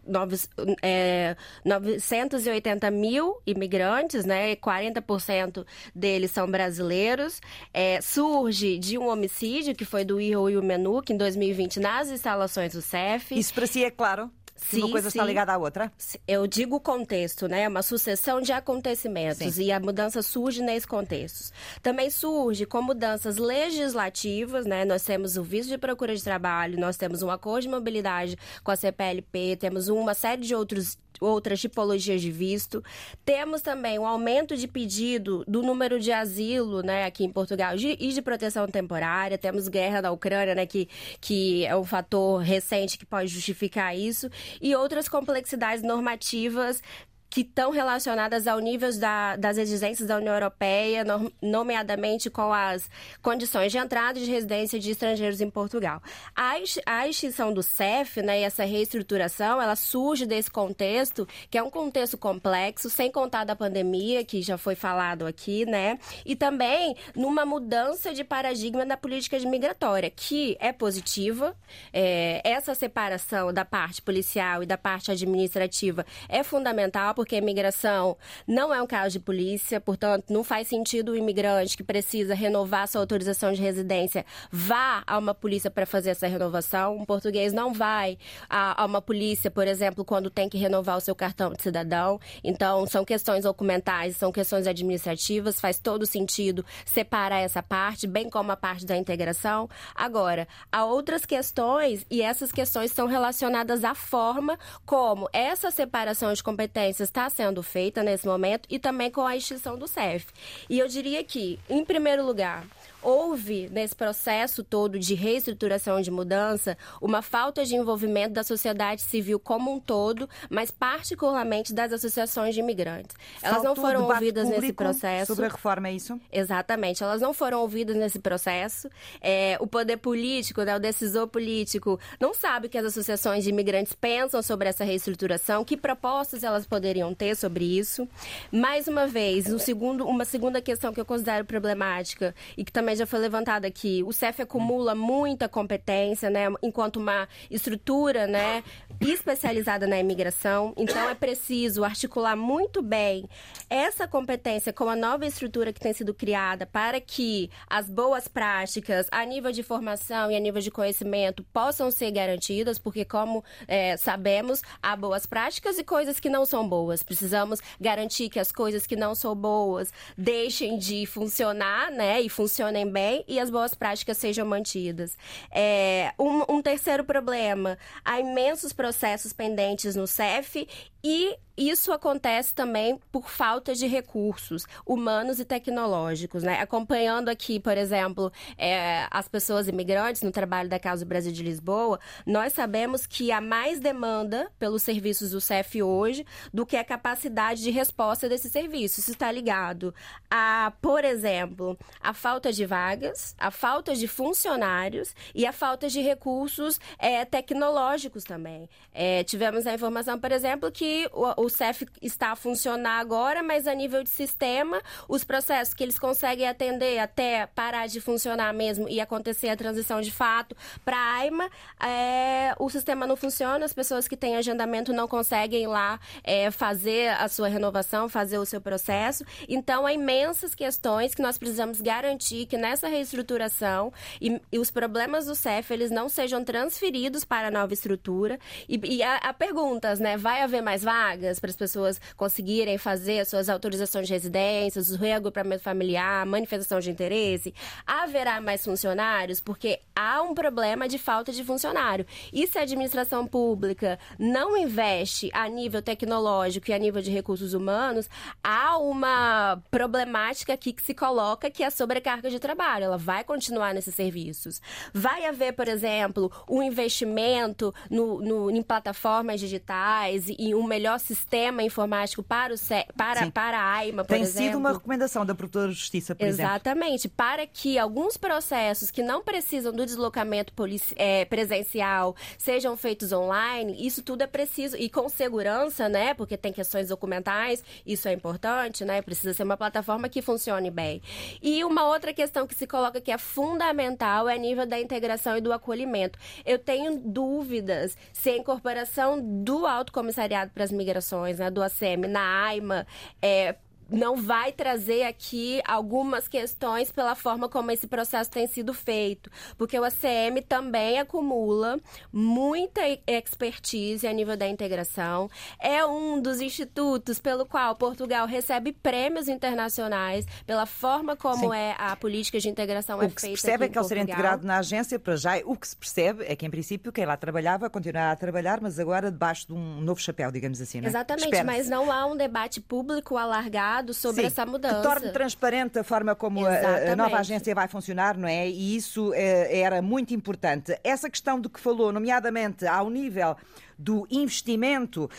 é, 0.82 1.36
980 1.66 2.90
mil 2.90 3.42
imigrantes, 3.46 4.26
né, 4.26 4.56
40% 4.56 5.66
deles 5.94 6.32
são 6.32 6.50
brasileiros. 6.50 7.42
É, 7.74 8.02
surge 8.02 8.78
de 8.78 8.98
um 8.98 9.08
homicídio 9.08 9.76
que 9.76 9.86
foi 9.86 10.04
do 10.04 10.20
Iho 10.20 10.50
Yumenuk 10.50 11.12
em 11.12 11.18
2020 11.18 11.80
nas 11.80 12.10
instalações 12.10 12.74
do 12.74 12.82
CEF. 12.82 13.38
Isso 13.38 13.54
para 13.54 13.68
si 13.68 13.84
é 13.84 13.92
claro? 13.92 14.30
Sim, 14.60 14.84
uma 14.84 14.92
coisa 14.92 15.10
sim. 15.10 15.18
está 15.18 15.26
ligada 15.26 15.54
à 15.54 15.58
outra? 15.58 15.92
Eu 16.28 16.46
digo 16.46 16.76
o 16.76 16.80
contexto, 16.80 17.48
né? 17.48 17.68
Uma 17.68 17.82
sucessão 17.82 18.42
de 18.42 18.52
acontecimentos 18.52 19.56
sim. 19.56 19.64
e 19.64 19.72
a 19.72 19.80
mudança 19.80 20.22
surge 20.22 20.62
nesse 20.62 20.86
contexto. 20.86 21.52
Também 21.82 22.10
surge 22.10 22.66
com 22.66 22.82
mudanças 22.82 23.38
legislativas, 23.38 24.66
né? 24.66 24.84
Nós 24.86 25.04
temos 25.04 25.38
o 25.38 25.44
visto 25.44 25.70
de 25.70 25.78
procura 25.78 26.16
de 26.16 26.24
trabalho, 26.24 26.80
nós 26.80 26.98
temos 26.98 27.24
um 27.24 27.32
acordo 27.32 27.64
de 27.64 27.70
mobilidade 27.70 28.38
com 28.64 28.72
a 28.72 28.76
CPLP, 28.76 29.56
temos 29.56 29.88
uma 29.88 30.14
série 30.14 30.42
de 30.42 30.54
outros 30.54 30.98
outras 31.20 31.60
tipologias 31.60 32.22
de 32.22 32.32
visto. 32.32 32.84
Temos 33.26 33.62
também 33.62 34.00
um 34.00 34.06
aumento 34.06 34.56
de 34.56 34.68
pedido 34.68 35.44
do 35.48 35.62
número 35.62 36.00
de 36.00 36.12
asilo, 36.12 36.82
né, 36.82 37.06
aqui 37.06 37.24
em 37.24 37.32
Portugal, 37.32 37.76
de, 37.76 37.98
e 38.00 38.12
de 38.12 38.22
proteção 38.22 38.68
temporária. 38.68 39.38
Temos 39.38 39.68
guerra 39.68 40.02
da 40.02 40.12
Ucrânia, 40.12 40.56
né, 40.56 40.66
que, 40.66 40.88
que 41.20 41.66
é 41.66 41.76
um 41.76 41.84
fator 41.84 42.42
recente 42.42 42.98
que 42.98 43.06
pode 43.06 43.28
justificar 43.28 43.96
isso, 43.98 44.30
e 44.62 44.76
outras 44.76 45.08
complexidades 45.08 45.84
normativas 45.84 46.82
que 47.30 47.42
estão 47.42 47.70
relacionadas 47.70 48.48
ao 48.48 48.60
nível 48.60 48.90
da, 48.98 49.36
das 49.36 49.58
exigências 49.58 50.08
da 50.08 50.18
União 50.18 50.34
Europeia, 50.34 51.06
nomeadamente 51.42 52.30
com 52.30 52.52
as 52.52 52.90
condições 53.22 53.72
de 53.72 53.78
entrada 53.78 54.18
e 54.18 54.24
de 54.24 54.32
residência 54.32 54.80
de 54.80 54.92
estrangeiros 54.92 55.40
em 55.40 55.50
Portugal. 55.50 56.02
A, 56.36 56.56
a 56.86 57.08
extinção 57.08 57.54
do 57.54 57.62
CEF, 57.62 58.22
né, 58.22 58.40
e 58.40 58.44
essa 58.44 58.64
reestruturação, 58.64 59.62
ela 59.62 59.76
surge 59.76 60.26
desse 60.26 60.50
contexto, 60.50 61.28
que 61.52 61.58
é 61.58 61.64
um 61.64 61.70
contexto 61.70 62.18
complexo, 62.18 62.90
sem 62.90 63.12
contar 63.12 63.44
da 63.44 63.56
pandemia, 63.56 64.26
que 64.26 64.42
já 64.42 64.58
foi 64.58 64.74
falado 64.74 65.26
aqui, 65.26 65.66
né, 65.66 66.00
e 66.26 66.36
também 66.36 66.96
numa 67.16 67.46
mudança 67.46 68.14
de 68.14 68.24
paradigma 68.24 68.86
da 68.86 68.98
política 68.98 69.38
migratória, 69.40 70.10
que 70.10 70.58
é 70.60 70.72
positiva. 70.72 71.56
É, 71.94 72.42
essa 72.44 72.74
separação 72.74 73.54
da 73.54 73.64
parte 73.64 74.02
policial 74.02 74.64
e 74.64 74.66
da 74.66 74.78
parte 74.78 75.12
administrativa 75.12 76.06
é 76.28 76.44
fundamental 76.44 77.14
porque 77.20 77.36
imigração 77.36 78.16
não 78.48 78.74
é 78.74 78.82
um 78.82 78.88
caso 78.88 79.12
de 79.12 79.20
polícia, 79.20 79.82
portanto, 79.82 80.32
não 80.32 80.42
faz 80.42 80.70
sentido 80.70 81.12
o 81.12 81.18
imigrante 81.18 81.76
que 81.76 81.84
precisa 81.84 82.34
renovar 82.34 82.88
sua 82.88 83.02
autorização 83.02 83.52
de 83.52 83.62
residência 83.62 84.26
vá 84.50 85.04
a 85.06 85.18
uma 85.18 85.36
polícia 85.36 85.70
para 85.70 85.86
fazer 85.86 86.12
essa 86.12 86.28
renovação. 86.28 86.96
Um 86.96 87.04
português 87.04 87.52
não 87.52 87.74
vai 87.74 88.18
a, 88.50 88.82
a 88.82 88.86
uma 88.86 89.02
polícia, 89.02 89.52
por 89.52 89.68
exemplo, 89.68 90.06
quando 90.06 90.30
tem 90.30 90.48
que 90.48 90.58
renovar 90.58 90.96
o 90.96 91.02
seu 91.02 91.14
cartão 91.14 91.52
de 91.52 91.62
cidadão. 91.62 92.22
Então, 92.42 92.88
são 92.88 93.04
questões 93.04 93.44
documentais, 93.44 94.16
são 94.16 94.32
questões 94.32 94.66
administrativas, 94.66 95.60
faz 95.60 95.78
todo 95.78 96.06
sentido 96.06 96.66
separar 96.86 97.40
essa 97.40 97.62
parte, 97.62 98.08
bem 98.08 98.30
como 98.30 98.54
a 98.54 98.56
parte 98.56 98.86
da 98.86 98.96
integração. 98.96 99.70
Agora, 99.94 100.48
há 100.72 100.86
outras 100.86 101.26
questões 101.26 102.06
e 102.10 102.22
essas 102.22 102.50
questões 102.50 102.92
estão 102.92 103.08
relacionadas 103.08 103.84
à 103.84 103.94
forma 103.94 104.58
como 104.86 105.28
essa 105.34 105.70
separação 105.70 106.32
de 106.32 106.42
competências 106.42 107.09
está 107.10 107.30
sendo 107.30 107.62
feita 107.62 108.04
nesse 108.04 108.26
momento 108.28 108.68
e 108.70 108.80
também 108.80 109.12
com 109.12 109.26
a 109.26 109.36
extinção 109.36 109.78
do 109.78 109.88
CEF. 109.88 110.28
E 110.70 110.80
eu 110.80 110.88
diria 110.88 111.24
que, 111.24 111.60
em 111.70 111.84
primeiro 111.84 112.26
lugar, 112.26 112.66
houve 113.02 113.70
nesse 113.72 113.96
processo 113.96 114.64
todo 114.64 115.00
de 115.00 115.14
reestruturação 115.14 116.02
de 116.02 116.12
mudança 116.12 116.78
uma 117.02 117.22
falta 117.22 117.66
de 117.66 117.76
envolvimento 117.76 118.34
da 118.34 118.44
sociedade 118.44 119.02
civil 119.02 119.40
como 119.40 119.74
um 119.74 119.80
todo, 119.80 120.30
mas 120.50 120.72
particularmente 120.72 121.74
das 121.74 121.94
associações 121.94 122.54
de 122.54 122.60
imigrantes. 122.60 123.16
Elas 123.42 123.64
Faltou 123.64 123.76
não 123.76 123.82
foram 123.82 124.08
ouvidas 124.08 124.50
nesse 124.50 124.74
processo. 124.74 125.28
Sobre 125.28 125.46
a 125.46 125.50
reforma, 125.50 125.88
é 125.88 125.94
isso? 125.94 126.20
Exatamente, 126.32 127.04
elas 127.04 127.22
não 127.22 127.34
foram 127.34 127.62
ouvidas 127.62 127.96
nesse 127.96 128.20
processo. 128.20 128.90
É, 129.22 129.58
o 129.60 129.68
poder 129.68 129.98
político, 129.98 130.62
né, 130.64 130.76
o 130.76 130.80
decisor 130.80 131.28
político, 131.28 132.00
não 132.20 132.34
sabe 132.34 132.68
o 132.68 132.70
que 132.70 132.78
as 132.78 132.86
associações 132.86 133.44
de 133.44 133.50
imigrantes 133.50 133.94
pensam 133.94 134.42
sobre 134.42 134.68
essa 134.70 134.84
reestruturação, 134.84 135.64
que 135.64 135.78
propostas 135.78 136.44
elas 136.44 136.66
poderiam 136.66 137.14
ter 137.14 137.36
sobre 137.36 137.66
isso. 137.66 138.08
Mais 138.52 138.88
uma 138.88 139.08
vez, 139.08 139.48
um 139.48 139.60
segundo, 139.60 140.06
uma 140.06 140.26
segunda 140.26 140.62
questão 140.62 140.94
que 140.94 141.00
eu 141.00 141.06
considero 141.06 141.46
problemática 141.46 142.36
e 142.58 142.64
que 142.64 142.72
também 142.72 142.89
também 142.90 142.96
já 142.96 143.06
foi 143.06 143.20
levantado 143.20 143.66
aqui, 143.66 144.04
o 144.04 144.12
CEF 144.12 144.42
acumula 144.42 144.96
muita 144.96 145.48
competência, 145.48 146.28
né, 146.28 146.46
enquanto 146.64 146.96
uma 146.98 147.28
estrutura, 147.52 148.26
né, 148.26 148.64
especializada 149.00 149.86
na 149.86 150.00
imigração. 150.00 150.74
Então 150.76 151.08
é 151.08 151.14
preciso 151.14 151.84
articular 151.84 152.36
muito 152.36 152.82
bem 152.82 153.30
essa 153.70 154.08
competência 154.08 154.74
com 154.74 154.90
a 154.90 154.96
nova 154.96 155.26
estrutura 155.26 155.72
que 155.72 155.80
tem 155.80 155.94
sido 155.94 156.14
criada 156.16 156.66
para 156.66 157.00
que 157.00 157.52
as 157.70 157.88
boas 157.88 158.28
práticas 158.28 159.08
a 159.12 159.24
nível 159.24 159.52
de 159.52 159.62
formação 159.62 160.32
e 160.32 160.36
a 160.36 160.40
nível 160.40 160.62
de 160.62 160.72
conhecimento 160.72 161.44
possam 161.54 161.92
ser 161.92 162.10
garantidas, 162.10 162.80
porque 162.80 163.06
como 163.06 163.44
é, 163.68 163.98
sabemos 163.98 164.64
há 164.82 164.96
boas 164.96 165.28
práticas 165.28 165.78
e 165.78 165.84
coisas 165.84 166.20
que 166.20 166.30
não 166.30 166.44
são 166.44 166.68
boas. 166.68 167.04
Precisamos 167.04 167.60
garantir 167.80 168.30
que 168.30 168.40
as 168.40 168.52
coisas 168.52 168.88
que 168.88 168.96
não 168.96 169.14
são 169.14 169.36
boas 169.36 169.94
deixem 170.18 170.80
de 170.80 171.06
funcionar, 171.06 171.92
né, 171.92 172.20
e 172.20 172.30
funcionem 172.30 172.79
funcionem 172.80 172.90
bem 172.90 173.24
e 173.28 173.40
as 173.40 173.50
boas 173.50 173.74
práticas 173.74 174.18
sejam 174.18 174.46
mantidas. 174.46 175.18
É, 175.52 176.14
um, 176.18 176.58
um 176.58 176.62
terceiro 176.62 177.04
problema: 177.04 177.78
há 178.04 178.20
imensos 178.20 178.72
processos 178.72 179.34
pendentes 179.34 179.96
no 179.96 180.08
CEF 180.08 180.68
e 181.04 181.36
isso 181.60 181.92
acontece 181.92 182.56
também 182.56 182.98
por 183.12 183.30
falta 183.30 183.76
de 183.76 183.86
recursos 183.86 184.66
humanos 184.86 185.42
e 185.42 185.46
tecnológicos, 185.46 186.42
né? 186.42 186.62
Acompanhando 186.62 187.28
aqui, 187.28 187.60
por 187.60 187.78
exemplo, 187.78 188.32
é, 188.58 189.06
as 189.12 189.28
pessoas 189.28 189.68
imigrantes 189.68 190.22
no 190.22 190.32
trabalho 190.32 190.70
da 190.70 190.80
Casa 190.80 191.04
do 191.04 191.10
Brasil 191.10 191.34
de 191.34 191.44
Lisboa, 191.44 192.00
nós 192.26 192.54
sabemos 192.54 193.06
que 193.06 193.30
há 193.32 193.42
mais 193.42 193.80
demanda 193.80 194.50
pelos 194.58 194.84
serviços 194.84 195.32
do 195.32 195.42
CEF 195.42 195.84
hoje 195.84 196.26
do 196.54 196.66
que 196.66 196.78
a 196.78 196.84
capacidade 196.84 197.62
de 197.62 197.72
resposta 197.72 198.30
desses 198.30 198.52
serviços. 198.52 199.00
Isso 199.00 199.12
está 199.12 199.30
ligado 199.30 199.94
a, 200.32 200.72
por 200.82 201.04
exemplo, 201.04 201.78
a 202.00 202.14
falta 202.14 202.54
de 202.54 202.66
vagas, 202.66 203.36
a 203.38 203.52
falta 203.52 203.94
de 203.96 204.08
funcionários 204.08 205.14
e 205.36 205.46
a 205.46 205.52
falta 205.52 205.90
de 205.90 206.00
recursos 206.00 206.80
é, 206.98 207.26
tecnológicos 207.26 208.24
também. 208.24 208.70
É, 208.94 209.24
tivemos 209.26 209.68
a 209.68 209.74
informação, 209.74 210.18
por 210.18 210.32
exemplo, 210.32 210.72
que 210.72 211.10
o, 211.12 211.44
o 211.46 211.49
o 211.50 211.52
CEF 211.52 211.86
está 212.02 212.32
a 212.32 212.36
funcionar 212.36 213.00
agora, 213.00 213.42
mas 213.42 213.68
a 213.68 213.74
nível 213.74 214.04
de 214.04 214.10
sistema, 214.10 214.82
os 215.08 215.24
processos 215.24 215.74
que 215.74 215.84
eles 215.84 215.98
conseguem 215.98 216.48
atender 216.48 217.00
até 217.00 217.48
parar 217.48 217.88
de 217.88 218.00
funcionar 218.00 218.54
mesmo 218.54 218.88
e 218.88 219.02
acontecer 219.02 219.50
a 219.50 219.58
transição 219.58 220.00
de 220.00 220.12
fato 220.12 220.56
para 220.86 220.96
a 220.96 221.14
AIMA, 221.16 221.50
é, 221.82 222.54
o 222.60 222.70
sistema 222.70 223.08
não 223.08 223.16
funciona, 223.16 223.66
as 223.66 223.74
pessoas 223.74 224.08
que 224.08 224.16
têm 224.16 224.38
agendamento 224.38 224.94
não 224.94 225.08
conseguem 225.08 225.66
lá 225.68 226.00
é, 226.24 226.52
fazer 226.52 227.10
a 227.10 227.28
sua 227.28 227.48
renovação, 227.48 228.08
fazer 228.08 228.38
o 228.38 228.46
seu 228.46 228.62
processo. 228.62 229.26
Então, 229.48 229.86
há 229.86 229.94
imensas 229.94 230.54
questões 230.54 231.16
que 231.16 231.22
nós 231.22 231.38
precisamos 231.38 231.82
garantir 231.82 232.46
que 232.46 232.58
nessa 232.58 232.88
reestruturação 232.88 233.92
e, 234.22 234.40
e 234.52 234.60
os 234.60 234.70
problemas 234.70 235.26
do 235.26 235.36
CEF 235.36 235.74
eles 235.74 235.90
não 235.90 236.08
sejam 236.08 236.44
transferidos 236.44 237.24
para 237.24 237.48
a 237.48 237.52
nova 237.52 237.74
estrutura. 237.74 238.40
E, 238.68 238.80
e 238.84 239.04
há, 239.04 239.18
há 239.18 239.34
perguntas, 239.34 240.00
né? 240.00 240.16
Vai 240.16 240.42
haver 240.42 240.62
mais 240.62 240.84
vagas? 240.84 241.29
Para 241.38 241.50
as 241.50 241.56
pessoas 241.58 242.00
conseguirem 242.16 242.78
fazer 242.78 243.20
as 243.20 243.28
suas 243.28 243.50
autorizações 243.50 244.08
de 244.08 244.14
residência, 244.14 244.82
o 244.82 244.96
reagrupamento 244.96 245.62
familiar, 245.62 246.26
manifestação 246.26 246.80
de 246.80 246.90
interesse. 246.90 247.54
Haverá 247.86 248.40
mais 248.40 248.64
funcionários? 248.64 249.42
Porque 249.42 249.82
há 249.94 250.22
um 250.22 250.34
problema 250.34 250.88
de 250.88 250.98
falta 250.98 251.34
de 251.34 251.44
funcionário. 251.44 252.06
E 252.32 252.48
se 252.48 252.58
a 252.58 252.62
administração 252.62 253.28
pública 253.28 254.00
não 254.18 254.56
investe 254.56 255.30
a 255.34 255.50
nível 255.50 255.82
tecnológico 255.82 256.72
e 256.72 256.74
a 256.74 256.80
nível 256.80 257.02
de 257.02 257.12
recursos 257.12 257.54
humanos, 257.54 258.10
há 258.42 258.78
uma 258.78 259.62
problemática 259.70 260.54
aqui 260.54 260.72
que 260.72 260.82
se 260.82 260.94
coloca 260.94 261.50
que 261.50 261.64
é 261.64 261.68
a 261.68 261.72
sobrecarga 261.72 262.30
de 262.30 262.40
trabalho. 262.40 262.86
Ela 262.86 262.98
vai 262.98 263.24
continuar 263.24 263.74
nesses 263.74 263.94
serviços. 263.94 264.62
Vai 264.94 265.26
haver, 265.26 265.54
por 265.54 265.68
exemplo, 265.68 266.32
um 266.50 266.64
investimento 266.64 267.74
no, 267.90 268.22
no 268.22 268.52
em 268.52 268.62
plataformas 268.62 269.40
digitais 269.40 270.26
e 270.30 270.54
um 270.54 270.64
melhor 270.64 271.00
sistema 271.00 271.19
sistema 271.20 271.62
informático 271.62 272.24
para, 272.24 272.54
o, 272.54 272.58
para, 272.96 273.30
para 273.32 273.60
a 273.60 273.74
AIMA, 273.76 274.04
por 274.04 274.14
Tem 274.14 274.22
exemplo. 274.22 274.48
sido 274.48 274.58
uma 274.58 274.72
recomendação 274.72 275.26
da 275.26 275.36
Promotora 275.36 275.68
de 275.68 275.74
Justiça, 275.74 276.16
por 276.16 276.26
Exatamente, 276.26 277.08
exemplo. 277.08 277.18
para 277.18 277.46
que 277.46 277.78
alguns 277.78 278.16
processos 278.18 278.90
que 278.90 279.04
não 279.04 279.22
precisam 279.22 279.74
do 279.74 279.86
deslocamento 279.86 280.54
é, 280.96 281.26
presencial 281.26 282.16
sejam 282.38 282.76
feitos 282.78 283.12
online, 283.12 283.76
isso 283.86 284.02
tudo 284.02 284.22
é 284.22 284.28
preciso, 284.28 284.78
e 284.78 284.90
com 284.90 285.10
segurança, 285.10 285.90
né, 285.90 286.14
porque 286.14 286.38
tem 286.38 286.54
questões 286.54 286.88
documentais, 286.88 287.64
isso 287.86 288.08
é 288.08 288.14
importante, 288.14 288.86
né, 288.86 289.02
precisa 289.02 289.34
ser 289.34 289.44
uma 289.44 289.58
plataforma 289.58 290.08
que 290.08 290.22
funcione 290.22 290.72
bem. 290.72 291.02
E 291.42 291.64
uma 291.64 291.86
outra 291.86 292.14
questão 292.14 292.48
que 292.48 292.56
se 292.56 292.66
coloca 292.66 293.02
que 293.02 293.12
é 293.12 293.18
fundamental 293.18 294.30
é 294.30 294.36
a 294.36 294.38
nível 294.38 294.66
da 294.66 294.80
integração 294.80 295.38
e 295.38 295.42
do 295.42 295.52
acolhimento. 295.52 296.18
Eu 296.46 296.58
tenho 296.58 296.98
dúvidas 296.98 297.98
se 298.14 298.30
a 298.30 298.38
incorporação 298.38 299.20
do 299.44 299.66
Alto 299.66 299.92
Comissariado 299.92 300.52
para 300.52 300.64
as 300.64 300.72
Migrações 300.72 301.09
né, 301.38 301.50
do 301.50 301.62
ACM 301.62 302.08
na 302.08 302.46
AIMA 302.46 302.88
é, 303.22 303.56
não 303.92 304.16
vai 304.16 304.52
trazer 304.52 305.04
aqui 305.04 305.62
algumas 305.66 306.28
questões 306.28 306.92
pela 306.92 307.16
forma 307.16 307.50
como 307.50 307.72
esse 307.72 307.88
processo 307.88 308.30
tem 308.30 308.48
sido 308.48 308.74
feito, 308.74 309.30
porque 309.58 309.80
o 309.80 309.84
ACM 309.84 310.42
também 310.48 311.00
acumula 311.00 311.80
muita 312.12 312.82
expertise 313.08 314.08
a 314.08 314.14
nível 314.14 314.38
da 314.38 314.48
integração. 314.48 315.30
É 315.60 315.86
um 315.86 316.22
dos 316.22 316.42
institutos 316.42 317.20
pelo 317.20 317.46
qual 317.46 317.76
Portugal 317.76 318.28
recebe 318.28 318.72
prêmios 318.72 319.28
internacionais 319.28 320.26
pela 320.46 320.66
forma 320.66 321.16
como 321.16 321.52
Sim. 321.52 321.58
é 321.58 321.76
a 321.78 321.96
política 321.96 322.40
de 322.40 322.50
integração 322.50 323.00
o 323.00 323.04
é 323.04 323.10
feita. 323.10 323.14
O 323.14 323.16
que 323.16 323.22
se 323.22 323.30
percebe 323.30 323.66
é 323.66 323.70
que 323.70 323.78
ao 323.78 323.84
ser 323.84 323.98
integrado 323.98 324.46
na 324.46 324.58
agência, 324.58 325.00
para 325.00 325.16
já, 325.16 325.38
o 325.46 325.56
que 325.56 325.68
se 325.68 325.76
percebe 325.76 326.26
é 326.26 326.36
que, 326.36 326.46
em 326.46 326.50
princípio, 326.50 326.92
quem 326.92 327.06
lá 327.06 327.18
trabalhava 327.18 327.70
continuará 327.70 328.12
a 328.12 328.16
trabalhar, 328.16 328.60
mas 328.62 328.80
agora 328.80 329.12
debaixo 329.12 329.48
de 329.48 329.54
um 329.54 329.82
novo 329.82 330.02
chapéu, 330.02 330.32
digamos 330.32 330.62
assim. 330.62 330.82
Não 330.82 330.88
é? 330.88 330.90
Exatamente, 330.90 331.44
mas 331.44 331.70
não 331.70 331.92
há 331.92 332.06
um 332.06 332.16
debate 332.16 332.62
público 332.62 333.18
alargado 333.18 333.79
sobre 333.94 334.22
Sim, 334.22 334.28
essa 334.28 334.46
mudança. 334.46 334.76
Que 334.76 334.82
torne 334.84 335.12
transparente 335.12 335.80
a 335.80 335.84
forma 335.84 336.16
como 336.16 336.46
a, 336.46 336.92
a, 336.92 336.96
nova 336.96 337.18
agência 337.18 337.54
vai 337.56 337.68
funcionar, 337.68 338.18
não 338.18 338.28
é? 338.28 338.48
E 338.48 338.76
isso 338.76 339.14
é, 339.14 339.60
era 339.60 339.82
muito 339.82 340.14
importante. 340.14 340.78
Essa 340.84 341.10
questão 341.10 341.40
do 341.40 341.50
que 341.50 341.60
falou, 341.60 341.92
nomeadamente 341.92 342.66
ao 342.66 342.90
nível 342.90 343.36
do 343.80 344.06
investimento 344.12 345.10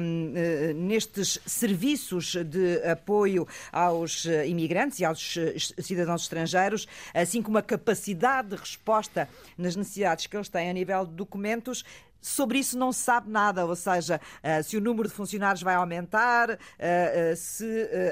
um, 0.00 0.32
uh, 0.32 0.74
nestes 0.74 1.38
serviços 1.44 2.34
de 2.46 2.82
apoio 2.90 3.46
aos 3.70 4.24
uh, 4.24 4.42
imigrantes 4.46 5.00
e 5.00 5.04
aos 5.04 5.36
cidadãos 5.78 6.22
estrangeiros, 6.22 6.88
assim 7.12 7.42
como 7.42 7.58
a 7.58 7.62
capacidade 7.62 8.48
de 8.48 8.56
resposta 8.56 9.28
nas 9.58 9.76
necessidades 9.76 10.26
que 10.26 10.34
eles 10.34 10.48
têm 10.48 10.70
a 10.70 10.72
nível 10.72 11.04
de 11.04 11.12
documentos, 11.12 11.84
sobre 12.20 12.58
isso 12.58 12.78
não 12.78 12.92
se 12.92 13.00
sabe 13.00 13.30
nada, 13.30 13.64
ou 13.64 13.76
seja, 13.76 14.20
uh, 14.42 14.62
se 14.62 14.76
o 14.76 14.80
número 14.80 15.08
de 15.08 15.14
funcionários 15.14 15.62
vai 15.62 15.74
aumentar, 15.74 16.50
uh, 16.50 16.54
uh, 16.54 17.36
se 17.36 17.66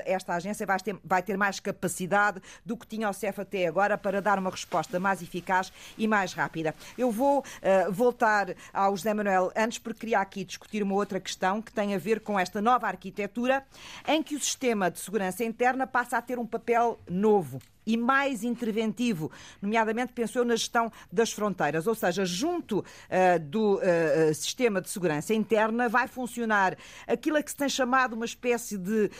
esta 0.04 0.34
agência 0.34 0.66
vai 1.02 1.22
ter 1.22 1.36
mais 1.36 1.60
capacidade 1.60 2.40
do 2.64 2.76
que 2.76 2.86
tinha 2.86 3.08
o 3.08 3.12
CEF 3.12 3.40
até 3.40 3.66
agora 3.66 3.98
para 3.98 4.20
dar 4.20 4.38
uma 4.38 4.50
resposta 4.50 5.00
mais 5.00 5.22
eficaz 5.22 5.72
e 5.98 6.06
mais 6.06 6.32
rápida. 6.32 6.74
Eu 6.96 7.10
vou 7.10 7.44
voltar 7.90 8.54
ao 8.72 8.96
José 8.96 9.12
Manuel 9.14 9.52
antes, 9.56 9.78
porque 9.78 10.00
queria 10.00 10.20
aqui 10.20 10.44
discutir 10.44 10.82
uma 10.82 10.94
outra 10.94 11.20
questão 11.20 11.60
que 11.60 11.72
tem 11.72 11.94
a 11.94 11.98
ver 11.98 12.20
com 12.20 12.38
esta 12.38 12.60
nova 12.60 12.86
arquitetura 12.86 13.64
em 14.06 14.22
que 14.22 14.34
o 14.36 14.40
sistema 14.40 14.90
de 14.90 14.98
segurança 14.98 15.44
interna 15.44 15.86
passa 15.86 16.18
a 16.18 16.22
ter 16.22 16.38
um 16.38 16.46
papel 16.46 16.98
novo 17.08 17.60
e 17.86 17.96
mais 17.96 18.42
interventivo, 18.42 19.30
nomeadamente 19.60 20.12
penso 20.12 20.38
eu 20.38 20.44
na 20.44 20.56
gestão 20.56 20.90
das 21.12 21.32
fronteiras, 21.32 21.86
ou 21.86 21.94
seja, 21.94 22.24
junto 22.24 22.78
uh, 22.80 23.38
do 23.40 23.76
uh, 23.76 24.34
sistema 24.34 24.80
de 24.80 24.88
segurança 24.88 25.34
interna 25.34 25.88
vai 25.88 26.08
funcionar 26.08 26.76
aquilo 27.06 27.36
a 27.36 27.42
que 27.42 27.50
se 27.50 27.56
tem 27.56 27.68
chamado 27.68 28.14
uma 28.14 28.24
espécie 28.24 28.78
de 28.78 29.06
uh, 29.06 29.10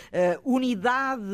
unidade 0.44 1.24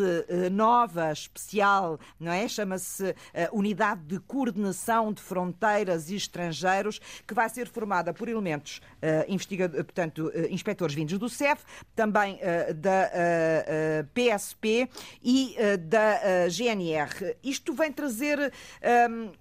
nova, 0.52 1.12
especial, 1.12 1.98
não 2.18 2.32
é? 2.32 2.46
Chama-se 2.48 3.14
Unidade 3.52 4.02
de 4.02 4.18
Coordenação 4.20 5.12
de 5.12 5.20
Fronteiras 5.20 6.10
e 6.10 6.16
Estrangeiros, 6.16 7.00
que 7.26 7.34
vai 7.34 7.48
ser 7.48 7.68
formada 7.68 8.12
por 8.12 8.28
elementos, 8.28 8.80
portanto, 9.84 10.32
inspectores 10.50 10.94
vindos 10.94 11.18
do 11.18 11.28
CEF, 11.28 11.62
também 11.94 12.38
da 12.76 13.10
PSP 14.14 14.88
e 15.22 15.56
da 15.78 16.48
GNR 16.48 17.19
isto 17.42 17.72
vem 17.72 17.92
trazer 17.92 18.52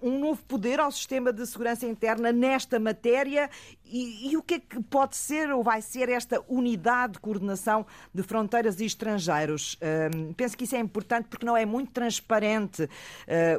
um, 0.02 0.08
um, 0.08 0.18
novo 0.18 0.42
poder 0.44 0.80
ao 0.80 0.90
sistema 0.90 1.32
de 1.32 1.46
segurança 1.46 1.86
interna 1.86 2.32
nesta 2.32 2.78
matéria 2.78 3.50
e, 3.84 4.30
e, 4.30 4.36
o 4.36 4.42
que 4.42 4.54
é 4.54 4.58
que 4.60 4.82
pode 4.82 5.16
ser 5.16 5.50
ou 5.50 5.62
vai 5.62 5.82
ser 5.82 6.08
esta 6.08 6.42
unidade 6.48 7.14
de 7.14 7.18
coordenação 7.18 7.84
de 8.14 8.22
fronteiras 8.22 8.80
e 8.80 8.84
estrangeiros? 8.84 9.78
Um, 10.14 10.32
penso 10.32 10.56
que 10.56 10.64
isso 10.64 10.76
é 10.76 10.78
importante 10.78 11.28
porque 11.28 11.44
não 11.44 11.56
é 11.56 11.66
muito 11.66 11.90
transparente 11.90 12.84
uh, 12.84 12.88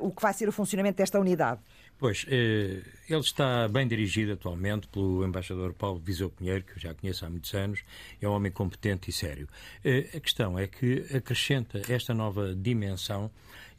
o 0.02 0.12
que 0.12 0.22
vai 0.22 0.34
ser 0.34 0.48
o 0.48 0.52
funcionamento 0.52 0.98
desta 0.98 1.20
unidade. 1.20 1.60
Pois, 2.02 2.26
eh, 2.28 2.82
ele 3.08 3.20
está 3.20 3.68
bem 3.68 3.88
dirigido 3.88 4.32
atualmente 4.32 4.88
pelo 4.88 5.24
embaixador 5.24 5.72
Paulo 5.72 6.00
Viseu 6.00 6.32
Pinheiro, 6.32 6.64
que 6.64 6.72
eu 6.72 6.80
já 6.80 6.96
conheço 6.96 7.24
há 7.24 7.30
muitos 7.30 7.54
anos, 7.54 7.84
é 8.20 8.28
um 8.28 8.32
homem 8.32 8.52
competente 8.52 9.12
e 9.12 9.14
sério. 9.14 9.48
Eh, 9.86 10.10
a 10.16 10.20
questão 10.20 10.58
é 10.58 10.66
que 10.66 11.06
acrescenta 11.16 11.80
esta 11.88 12.12
nova 12.12 12.56
dimensão 12.56 13.30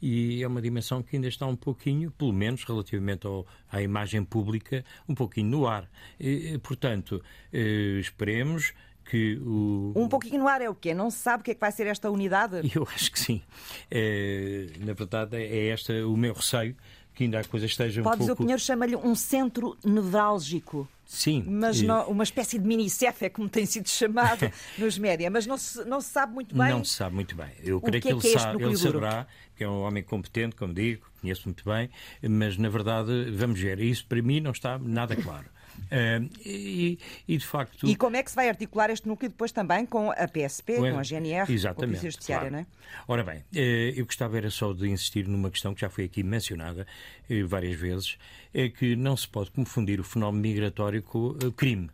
e 0.05 0.43
é 0.43 0.47
uma 0.47 0.61
dimensão 0.61 1.01
que 1.01 1.15
ainda 1.15 1.29
está 1.29 1.47
um 1.47 1.55
pouquinho, 1.55 2.11
pelo 2.11 2.33
menos 2.33 2.65
relativamente 2.65 3.25
ao, 3.25 3.47
à 3.71 3.81
imagem 3.81 4.21
pública, 4.25 4.83
um 5.07 5.15
pouquinho 5.15 5.47
no 5.47 5.65
ar. 5.65 5.89
E, 6.19 6.57
portanto, 6.57 7.23
eh, 7.53 7.99
esperemos 8.01 8.73
que 9.05 9.37
o... 9.37 9.93
Um 9.95 10.09
pouquinho 10.09 10.39
no 10.39 10.47
ar 10.49 10.61
é 10.61 10.69
o 10.69 10.75
quê? 10.75 10.93
Não 10.93 11.09
se 11.09 11.19
sabe 11.19 11.39
o 11.39 11.43
que 11.45 11.51
é 11.51 11.53
que 11.53 11.61
vai 11.61 11.71
ser 11.71 11.87
esta 11.87 12.11
unidade? 12.11 12.69
Eu 12.75 12.85
acho 12.93 13.13
que 13.13 13.19
sim. 13.19 13.41
É, 13.89 14.67
na 14.79 14.91
verdade, 14.91 15.37
é 15.37 15.73
este 15.73 15.93
o 16.01 16.17
meu 16.17 16.33
receio, 16.33 16.75
que 17.13 17.23
ainda 17.23 17.39
a 17.39 17.43
coisa 17.43 17.65
esteja 17.65 18.01
um 18.01 18.03
Pode 18.03 18.17
pouco... 18.17 18.33
O 18.33 18.35
Pinheiro 18.35 18.61
chama-lhe 18.61 18.95
um 18.95 19.15
centro 19.15 19.77
nevrálgico. 19.83 20.87
Sim. 21.05 21.43
Mas 21.47 21.79
e... 21.79 21.85
não, 21.85 22.09
uma 22.09 22.23
espécie 22.23 22.57
de 22.57 22.65
mini-CEF 22.65 23.25
é 23.25 23.29
como 23.29 23.47
tem 23.47 23.65
sido 23.65 23.87
chamado 23.87 24.51
nos 24.77 24.97
média, 24.97 25.29
mas 25.29 25.45
não 25.45 25.57
se, 25.57 25.83
não 25.85 26.01
se 26.01 26.09
sabe 26.09 26.33
muito 26.33 26.55
bem. 26.55 26.69
Não 26.69 26.83
se 26.83 26.93
sabe 26.93 27.15
muito 27.15 27.35
bem. 27.35 27.51
Eu 27.63 27.79
creio 27.79 28.01
que, 28.01 28.09
é 28.09 28.15
que, 28.15 28.27
ele, 28.27 28.39
sabe, 28.39 28.63
ele 28.63 28.77
saberá, 28.77 29.27
que 29.55 29.63
é 29.63 29.69
um 29.69 29.81
homem 29.81 30.01
competente, 30.01 30.55
como 30.55 30.73
digo, 30.73 31.05
conheço 31.21 31.43
muito 31.45 31.63
bem, 31.63 31.89
mas 32.27 32.57
na 32.57 32.69
verdade, 32.69 33.29
vamos 33.31 33.59
ver, 33.59 33.79
isso 33.79 34.05
para 34.07 34.21
mim 34.21 34.39
não 34.39 34.51
está 34.51 34.79
nada 34.79 35.15
claro. 35.15 35.45
Uh, 35.91 36.29
e, 36.45 36.99
e, 37.27 37.37
de 37.37 37.45
facto. 37.45 37.87
E 37.87 37.95
como 37.95 38.15
é 38.15 38.23
que 38.23 38.29
se 38.29 38.35
vai 38.35 38.49
articular 38.49 38.89
este 38.89 39.07
núcleo 39.07 39.29
depois 39.29 39.51
também 39.51 39.85
com 39.85 40.11
a 40.11 40.27
PSP, 40.27 40.75
com, 40.75 40.91
com 40.91 40.99
a 40.99 41.03
GNR, 41.03 41.51
exatamente, 41.51 41.75
com 41.75 41.83
a 41.83 41.87
Polícia 41.87 42.11
Judiciária, 42.11 42.49
claro. 42.49 42.55
não 42.55 42.59
é? 42.59 43.03
Ora 43.07 43.23
bem, 43.23 43.39
uh, 43.39 43.99
eu 43.99 44.05
gostava 44.05 44.37
era 44.37 44.49
só 44.49 44.73
de 44.73 44.89
insistir 44.89 45.27
numa 45.27 45.49
questão 45.51 45.73
que 45.73 45.81
já 45.81 45.89
foi 45.89 46.05
aqui 46.05 46.23
mencionada 46.23 46.87
uh, 47.29 47.47
várias 47.47 47.75
vezes, 47.75 48.17
é 48.53 48.69
que 48.69 48.95
não 48.95 49.15
se 49.15 49.27
pode 49.27 49.51
confundir 49.51 49.99
o 49.99 50.03
fenómeno 50.03 50.41
migratório 50.41 51.01
com 51.01 51.29
o 51.29 51.51
crime. 51.51 51.89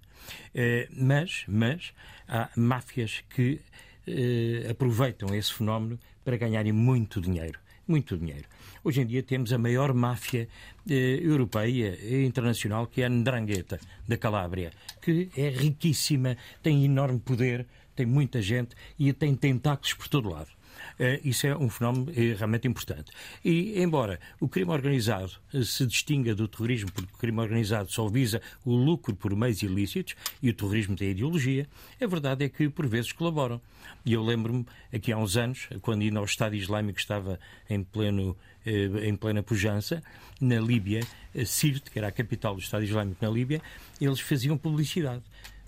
mas, 0.96 1.44
mas 1.48 1.94
há 2.28 2.50
máfias 2.56 3.24
que 3.30 3.60
aproveitam 4.70 5.34
esse 5.34 5.54
fenómeno 5.54 6.00
para 6.24 6.38
ganharem 6.38 6.72
muito 6.72 7.22
dinheiro. 7.22 7.60
Muito 7.88 8.18
dinheiro. 8.18 8.48
Hoje 8.84 9.02
em 9.02 9.06
dia 9.06 9.22
temos 9.22 9.52
a 9.52 9.58
maior 9.58 9.94
máfia 9.94 10.48
eh, 10.90 11.20
europeia 11.22 11.98
e 12.02 12.26
internacional, 12.26 12.88
que 12.88 13.02
é 13.02 13.06
a 13.06 13.10
Ndrangheta, 13.10 13.80
da 14.08 14.18
Calábria, 14.18 14.72
que 15.02 15.30
é 15.36 15.50
riquíssima, 15.50 16.38
tem 16.64 16.86
enorme 16.86 17.20
poder, 17.20 17.66
tem 17.96 18.06
muita 18.06 18.42
gente 18.42 18.76
e 18.98 19.12
tem 19.12 19.36
tentáculos 19.36 19.94
por 19.94 20.08
todo 20.08 20.30
lado. 20.30 20.59
Uh, 21.00 21.18
isso 21.24 21.48
é 21.48 21.56
um 21.56 21.70
fenómeno 21.70 22.12
uh, 22.12 22.38
realmente 22.38 22.68
importante. 22.68 23.10
E, 23.44 23.82
embora 23.82 24.20
o 24.38 24.50
crime 24.50 24.70
organizado 24.72 25.32
uh, 25.54 25.64
se 25.64 25.86
distinga 25.86 26.36
do 26.36 26.46
terrorismo, 26.46 26.92
porque 26.92 27.14
o 27.14 27.18
crime 27.18 27.40
organizado 27.40 27.90
só 27.90 28.10
visa 28.10 28.42
o 28.66 28.76
lucro 28.76 29.16
por 29.16 29.34
meios 29.34 29.64
ilícitos 29.64 30.16
e 30.44 30.50
o 30.50 30.54
terrorismo 30.54 30.98
tem 30.98 31.12
ideologia, 31.12 31.70
a 32.02 32.06
verdade 32.06 32.44
é 32.44 32.50
que, 32.50 32.68
por 32.68 32.86
vezes, 32.86 33.14
colaboram. 33.14 33.62
E 34.06 34.12
eu 34.12 34.22
lembro-me, 34.22 34.66
aqui 34.94 35.14
há 35.14 35.18
uns 35.18 35.38
anos, 35.38 35.70
quando 35.82 36.02
ainda 36.02 36.20
o 36.20 36.26
Estado 36.26 36.54
Islâmico 36.56 37.00
estava 37.00 37.40
em 37.70 37.82
pleno 37.82 38.36
em 38.66 39.16
plena 39.16 39.42
pujança, 39.42 40.04
na 40.40 40.60
Líbia, 40.60 41.02
Sirte, 41.46 41.90
que 41.90 41.98
era 41.98 42.10
a 42.10 42.12
capital 42.12 42.54
do 42.54 42.62
Estado 42.62 42.84
Islâmico 42.84 43.18
na 43.24 43.32
Líbia, 43.32 43.62
eles 44.00 44.20
faziam 44.20 44.58
publicidade 44.58 45.24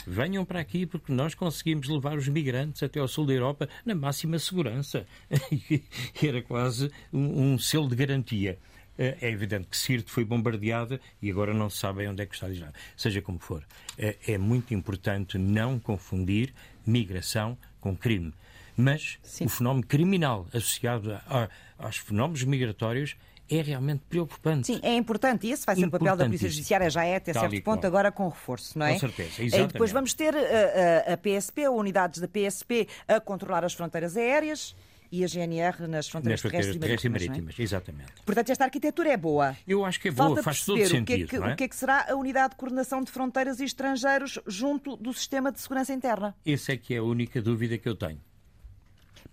venham 0.05 0.45
para 0.45 0.59
aqui 0.59 0.85
porque 0.85 1.11
nós 1.11 1.33
conseguimos 1.35 1.87
levar 1.87 2.17
os 2.17 2.27
migrantes 2.27 2.83
até 2.83 2.99
ao 2.99 3.07
sul 3.07 3.25
da 3.25 3.33
Europa 3.33 3.69
na 3.85 3.95
máxima 3.95 4.39
segurança. 4.39 5.05
Era 6.21 6.41
quase 6.41 6.91
um, 7.11 7.53
um 7.53 7.59
selo 7.59 7.87
de 7.87 7.95
garantia. 7.95 8.57
É, 8.97 9.17
é 9.21 9.31
evidente 9.31 9.67
que 9.67 9.77
Sirte 9.77 10.11
foi 10.11 10.23
bombardeada 10.25 10.99
e 11.21 11.31
agora 11.31 11.53
não 11.53 11.69
se 11.69 11.77
sabe 11.77 12.07
onde 12.07 12.21
é 12.21 12.25
que 12.25 12.35
está 12.35 12.49
Israel. 12.49 12.73
Seja 12.95 13.21
como 13.21 13.39
for, 13.39 13.65
é, 13.97 14.17
é 14.27 14.37
muito 14.37 14.73
importante 14.73 15.37
não 15.37 15.79
confundir 15.79 16.53
migração 16.85 17.57
com 17.79 17.95
crime. 17.95 18.33
Mas 18.75 19.17
Sim. 19.23 19.45
o 19.45 19.49
fenómeno 19.49 19.85
criminal 19.85 20.47
associado 20.53 21.13
a, 21.13 21.49
aos 21.77 21.97
fenómenos 21.97 22.43
migratórios 22.43 23.15
é 23.51 23.61
realmente 23.61 24.03
preocupante. 24.09 24.67
Sim, 24.67 24.79
é 24.81 24.95
importante. 24.95 25.47
E 25.47 25.51
esse 25.51 25.65
vai 25.65 25.75
ser 25.75 25.85
o 25.85 25.91
papel 25.91 26.15
da 26.15 26.25
Polícia 26.25 26.49
Judiciária, 26.49 26.89
já 26.89 27.03
é 27.03 27.17
até 27.17 27.33
Tal 27.33 27.49
certo 27.49 27.63
ponto, 27.63 27.85
agora 27.85 28.11
com 28.11 28.29
reforço, 28.29 28.79
não 28.79 28.85
é? 28.85 28.93
Com 28.93 28.99
certeza, 28.99 29.43
exatamente. 29.43 29.69
E 29.69 29.73
depois 29.73 29.91
vamos 29.91 30.13
ter 30.13 30.35
a, 30.35 30.39
eh, 30.39 31.05
a, 31.07 31.11
eh, 31.11 31.13
a 31.13 31.17
PSP, 31.17 31.67
unidades 31.67 32.21
da 32.21 32.27
PSP, 32.27 32.87
a 33.07 33.19
controlar 33.19 33.65
as 33.65 33.73
fronteiras 33.73 34.15
aéreas 34.15 34.75
e 35.11 35.25
a 35.25 35.27
GNR 35.27 35.87
nas 35.87 36.07
fronteiras, 36.07 36.41
nas 36.41 36.51
terrestres, 36.51 36.79
terrestres 36.79 37.03
e 37.03 37.09
marítimas. 37.09 37.59
é? 37.59 37.63
Exatamente. 37.63 38.13
Portanto, 38.25 38.49
esta 38.49 38.63
arquitetura 38.63 39.09
é 39.09 39.17
boa. 39.17 39.57
Eu 39.67 39.83
acho 39.83 39.99
que 39.99 40.07
é 40.07 40.11
boa, 40.11 40.29
Falta 40.29 40.43
faz 40.43 40.63
todo 40.63 40.77
sentido. 40.87 41.01
O 41.01 41.05
que, 41.05 41.13
é 41.13 41.27
que, 41.27 41.35
é? 41.35 41.39
o 41.39 41.55
que, 41.57 41.63
é 41.65 41.67
que 41.67 41.75
será 41.75 42.07
a 42.09 42.15
unidade 42.15 42.51
de 42.51 42.55
coordenação 42.55 43.03
de 43.03 43.11
fronteiras 43.11 43.59
e 43.59 43.65
estrangeiros 43.65 44.39
junto 44.47 44.95
do 44.95 45.13
sistema 45.13 45.51
de 45.51 45.59
segurança 45.59 45.91
interna? 45.91 46.33
Essa 46.45 46.71
é 46.71 46.77
que 46.77 46.93
é 46.93 46.97
a 46.99 47.03
única 47.03 47.41
dúvida 47.41 47.77
que 47.77 47.89
eu 47.89 47.95
tenho. 47.95 48.21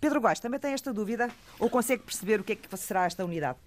Pedro 0.01 0.19
Góes 0.19 0.39
também 0.39 0.59
tem 0.59 0.73
esta 0.73 0.93
dúvida? 0.93 1.29
Ou 1.57 1.69
consegue 1.69 2.03
perceber 2.03 2.41
o 2.41 2.43
que 2.43 2.53
é 2.53 2.55
que 2.55 2.77
será 2.77 3.05
esta 3.05 3.23
unidade? 3.23 3.57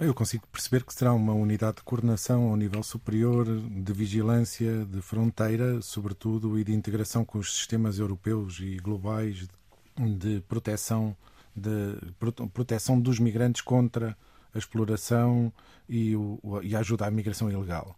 Eu 0.00 0.14
consigo 0.14 0.46
perceber 0.46 0.84
que 0.84 0.94
será 0.94 1.12
uma 1.12 1.34
unidade 1.34 1.76
de 1.76 1.82
coordenação 1.82 2.48
ao 2.48 2.56
nível 2.56 2.82
superior, 2.82 3.44
de 3.46 3.92
vigilância, 3.92 4.86
de 4.86 5.02
fronteira, 5.02 5.82
sobretudo, 5.82 6.58
e 6.58 6.64
de 6.64 6.72
integração 6.72 7.26
com 7.26 7.38
os 7.38 7.54
sistemas 7.54 7.98
europeus 7.98 8.58
e 8.60 8.78
globais 8.78 9.46
de 9.98 10.40
proteção, 10.48 11.14
de 11.54 11.94
proteção 12.54 12.98
dos 12.98 13.18
migrantes 13.18 13.60
contra 13.60 14.16
a 14.54 14.58
exploração 14.58 15.52
e, 15.86 16.16
o, 16.16 16.40
e 16.62 16.74
a 16.74 16.78
ajuda 16.78 17.06
à 17.06 17.10
migração 17.10 17.50
ilegal. 17.50 17.94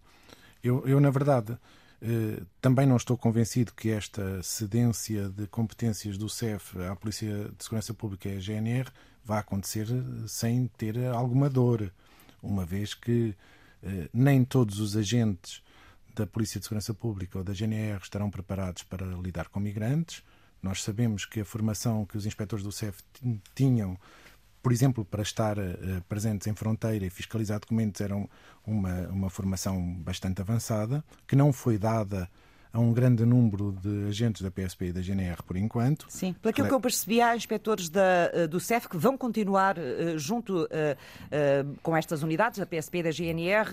Eu, 0.63 0.85
eu 0.85 0.99
na 0.99 1.11
verdade, 1.11 1.57
eh, 2.03 2.43
também 2.61 2.87
não 2.87 2.97
estou 2.97 3.17
convencido 3.17 3.73
que 3.73 3.91
esta 3.91 4.43
cedência 4.43 5.29
de 5.29 5.47
competências 5.47 6.19
do 6.19 6.29
CEF 6.29 6.77
à 6.83 6.97
Polícia 6.97 7.51
de 7.57 7.63
Segurança 7.63 7.95
Pública 7.95 8.29
e 8.29 8.37
à 8.37 8.41
GNR 8.41 8.91
vai 9.29 9.41
acontecer 9.41 9.87
sem 10.27 10.67
ter 10.69 11.07
alguma 11.09 11.51
dor, 11.51 11.93
uma 12.43 12.65
vez 12.65 12.95
que 12.95 13.37
eh, 13.83 14.09
nem 14.11 14.43
todos 14.43 14.81
os 14.81 14.97
agentes 14.97 15.63
da 16.15 16.27
Polícia 16.27 16.59
de 16.59 16.65
Segurança 16.65 16.95
Pública 16.95 17.37
ou 17.37 17.45
da 17.45 17.53
GNR 17.53 18.01
estarão 18.03 18.31
preparados 18.31 18.83
para 18.83 19.05
lidar 19.05 19.51
com 19.51 19.61
migrantes. 19.61 20.23
Nós 20.63 20.83
sabemos 20.83 21.27
que 21.27 21.41
a 21.41 21.45
formação 21.45 22.07
que 22.07 22.17
os 22.17 22.25
inspectores 22.25 22.65
do 22.65 22.73
CEF 22.73 23.03
tinham, 23.55 23.99
por 24.63 24.73
exemplo, 24.73 25.05
para 25.05 25.23
estar 25.23 25.59
uh, 25.59 26.03
presentes 26.09 26.47
em 26.47 26.55
fronteira 26.55 27.05
e 27.05 27.11
fiscalizar 27.11 27.61
documentos, 27.61 28.01
era 28.01 28.17
uma, 28.67 29.09
uma 29.09 29.29
formação 29.29 29.95
bastante 29.97 30.41
avançada, 30.41 31.05
que 31.27 31.37
não 31.37 31.53
foi 31.53 31.77
dada 31.77 32.29
a 32.73 32.79
um 32.79 32.93
grande 32.93 33.25
número 33.25 33.73
de 33.73 34.09
agentes 34.09 34.43
da 34.43 34.51
PSP 34.51 34.87
e 34.87 34.93
da 34.93 35.01
GNR 35.01 35.43
por 35.43 35.57
enquanto. 35.57 36.07
Sim, 36.09 36.35
pelo 36.35 36.53
que 36.53 36.61
eu 36.61 36.81
percebi, 36.81 37.21
há 37.21 37.37
inspectores 37.37 37.89
da, 37.89 38.31
eh, 38.33 38.47
do 38.47 38.61
CEF 38.61 38.89
que 38.89 38.97
vão 38.97 39.17
continuar 39.17 39.77
uh, 39.79 40.19
junto 40.19 40.65
uh, 40.65 40.69
com 41.83 41.97
estas 41.97 42.23
unidades, 42.23 42.59
da 42.59 42.67
PSP 42.67 42.99
e 42.99 43.03
da 43.03 43.11
GNR, 43.11 43.71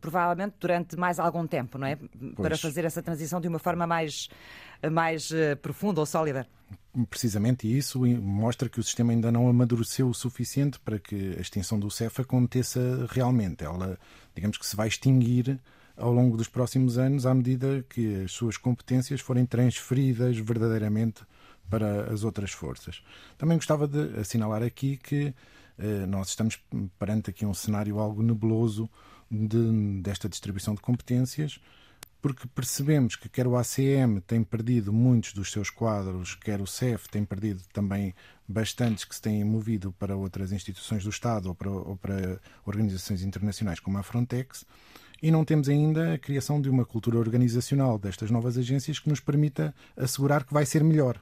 provavelmente 0.00 0.54
durante 0.60 0.96
mais 0.96 1.18
algum 1.18 1.46
tempo, 1.46 1.78
não 1.78 1.86
é? 1.86 1.96
Pois. 1.96 2.34
Para 2.36 2.56
fazer 2.56 2.84
essa 2.84 3.02
transição 3.02 3.40
de 3.40 3.48
uma 3.48 3.58
forma 3.58 3.86
mais, 3.86 4.28
mais 4.90 5.30
profunda 5.60 6.00
ou 6.00 6.06
sólida. 6.06 6.46
Precisamente 7.10 7.66
isso 7.66 8.04
mostra 8.06 8.68
que 8.68 8.78
o 8.78 8.82
sistema 8.82 9.12
ainda 9.12 9.32
não 9.32 9.48
amadureceu 9.48 10.08
o 10.08 10.14
suficiente 10.14 10.78
para 10.78 10.98
que 10.98 11.34
a 11.36 11.40
extinção 11.40 11.78
do 11.78 11.90
CEF 11.90 12.20
aconteça 12.20 13.06
realmente. 13.10 13.64
Ela, 13.64 13.98
digamos 14.34 14.58
que 14.58 14.66
se 14.66 14.76
vai 14.76 14.86
extinguir 14.86 15.58
ao 15.96 16.12
longo 16.12 16.36
dos 16.36 16.48
próximos 16.48 16.98
anos 16.98 17.26
à 17.26 17.34
medida 17.34 17.84
que 17.88 18.24
as 18.24 18.32
suas 18.32 18.56
competências 18.56 19.20
forem 19.20 19.46
transferidas 19.46 20.36
verdadeiramente 20.38 21.22
para 21.70 22.12
as 22.12 22.24
outras 22.24 22.50
forças. 22.50 23.02
Também 23.38 23.56
gostava 23.56 23.86
de 23.86 24.18
assinalar 24.18 24.62
aqui 24.62 24.96
que 24.96 25.34
eh, 25.78 26.06
nós 26.06 26.28
estamos 26.28 26.60
perante 26.98 27.30
aqui 27.30 27.44
um 27.46 27.54
cenário 27.54 27.98
algo 27.98 28.22
nebuloso 28.22 28.88
de, 29.30 30.00
desta 30.02 30.28
distribuição 30.28 30.74
de 30.74 30.80
competências, 30.80 31.58
porque 32.20 32.48
percebemos 32.48 33.16
que 33.16 33.28
quer 33.28 33.46
o 33.46 33.56
ACM 33.56 34.20
tem 34.26 34.42
perdido 34.42 34.92
muitos 34.92 35.32
dos 35.34 35.52
seus 35.52 35.68
quadros, 35.68 36.34
quer 36.34 36.60
o 36.60 36.66
CEF 36.66 37.08
tem 37.08 37.24
perdido 37.24 37.62
também 37.72 38.14
bastantes 38.48 39.04
que 39.04 39.14
se 39.14 39.20
têm 39.20 39.44
movido 39.44 39.92
para 39.92 40.16
outras 40.16 40.52
instituições 40.52 41.04
do 41.04 41.10
Estado 41.10 41.48
ou 41.48 41.54
para, 41.54 41.70
ou 41.70 41.96
para 41.96 42.40
organizações 42.64 43.22
internacionais 43.22 43.78
como 43.78 43.98
a 43.98 44.02
Frontex, 44.02 44.64
e 45.22 45.30
não 45.30 45.44
temos 45.44 45.68
ainda 45.68 46.14
a 46.14 46.18
criação 46.18 46.60
de 46.60 46.68
uma 46.68 46.84
cultura 46.84 47.18
organizacional 47.18 47.98
destas 47.98 48.30
novas 48.30 48.58
agências 48.58 48.98
que 48.98 49.08
nos 49.08 49.20
permita 49.20 49.74
assegurar 49.96 50.44
que 50.44 50.52
vai 50.52 50.66
ser 50.66 50.82
melhor. 50.84 51.20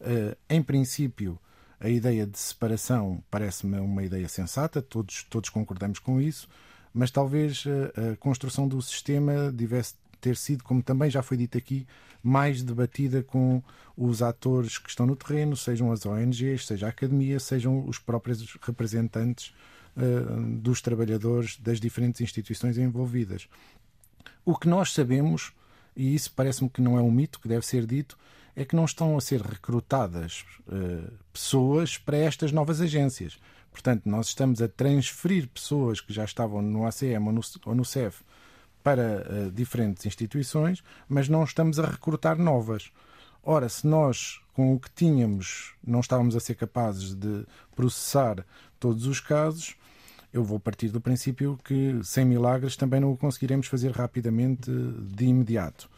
Uh, 0.00 0.36
em 0.48 0.62
princípio, 0.62 1.38
a 1.80 1.88
ideia 1.88 2.26
de 2.26 2.38
separação 2.38 3.22
parece-me 3.30 3.78
uma 3.78 4.02
ideia 4.04 4.28
sensata, 4.28 4.80
todos, 4.80 5.24
todos 5.24 5.50
concordamos 5.50 5.98
com 5.98 6.20
isso, 6.20 6.48
mas 6.94 7.10
talvez 7.10 7.64
a, 7.66 8.12
a 8.12 8.16
construção 8.16 8.68
do 8.68 8.80
sistema 8.80 9.50
devesse 9.50 9.94
ter 10.20 10.36
sido, 10.36 10.62
como 10.62 10.82
também 10.82 11.10
já 11.10 11.22
foi 11.22 11.36
dito 11.36 11.58
aqui, 11.58 11.86
mais 12.22 12.62
debatida 12.62 13.22
com 13.22 13.60
os 13.96 14.22
atores 14.22 14.78
que 14.78 14.88
estão 14.88 15.04
no 15.04 15.16
terreno, 15.16 15.56
sejam 15.56 15.90
as 15.90 16.06
ONGs, 16.06 16.66
seja 16.66 16.86
a 16.86 16.90
academia, 16.90 17.40
sejam 17.40 17.84
os 17.86 17.98
próprios 17.98 18.56
representantes 18.62 19.52
dos 20.60 20.80
trabalhadores 20.80 21.58
das 21.58 21.78
diferentes 21.78 22.20
instituições 22.20 22.78
envolvidas. 22.78 23.48
O 24.44 24.56
que 24.56 24.66
nós 24.68 24.92
sabemos, 24.92 25.52
e 25.94 26.14
isso 26.14 26.32
parece-me 26.34 26.70
que 26.70 26.80
não 26.80 26.98
é 26.98 27.02
um 27.02 27.10
mito 27.10 27.38
que 27.38 27.48
deve 27.48 27.64
ser 27.64 27.86
dito, 27.86 28.16
é 28.54 28.64
que 28.64 28.76
não 28.76 28.84
estão 28.84 29.16
a 29.16 29.20
ser 29.20 29.40
recrutadas 29.40 30.44
uh, 30.66 31.12
pessoas 31.32 31.96
para 31.96 32.16
estas 32.16 32.52
novas 32.52 32.80
agências. 32.80 33.38
Portanto, 33.70 34.06
nós 34.06 34.28
estamos 34.28 34.60
a 34.60 34.68
transferir 34.68 35.48
pessoas 35.48 36.00
que 36.00 36.12
já 36.12 36.24
estavam 36.24 36.60
no 36.60 36.86
ACM 36.86 37.26
ou 37.26 37.32
no, 37.32 37.40
ou 37.64 37.74
no 37.74 37.84
CEF 37.84 38.22
para 38.82 39.24
uh, 39.26 39.50
diferentes 39.50 40.04
instituições, 40.04 40.82
mas 41.08 41.28
não 41.28 41.44
estamos 41.44 41.78
a 41.78 41.86
recrutar 41.86 42.36
novas. 42.36 42.90
Ora, 43.42 43.68
se 43.68 43.86
nós, 43.86 44.40
com 44.52 44.74
o 44.74 44.80
que 44.80 44.90
tínhamos, 44.90 45.74
não 45.84 46.00
estávamos 46.00 46.36
a 46.36 46.40
ser 46.40 46.54
capazes 46.54 47.14
de 47.14 47.46
processar 47.74 48.44
todos 48.78 49.06
os 49.06 49.18
casos, 49.18 49.76
eu 50.32 50.42
vou 50.42 50.58
partir 50.58 50.88
do 50.88 51.00
princípio 51.00 51.58
que, 51.62 52.00
sem 52.02 52.24
milagres, 52.24 52.76
também 52.76 53.00
não 53.00 53.12
o 53.12 53.16
conseguiremos 53.16 53.66
fazer 53.66 53.92
rapidamente 53.92 54.70
de 54.70 55.26
imediato. 55.26 55.90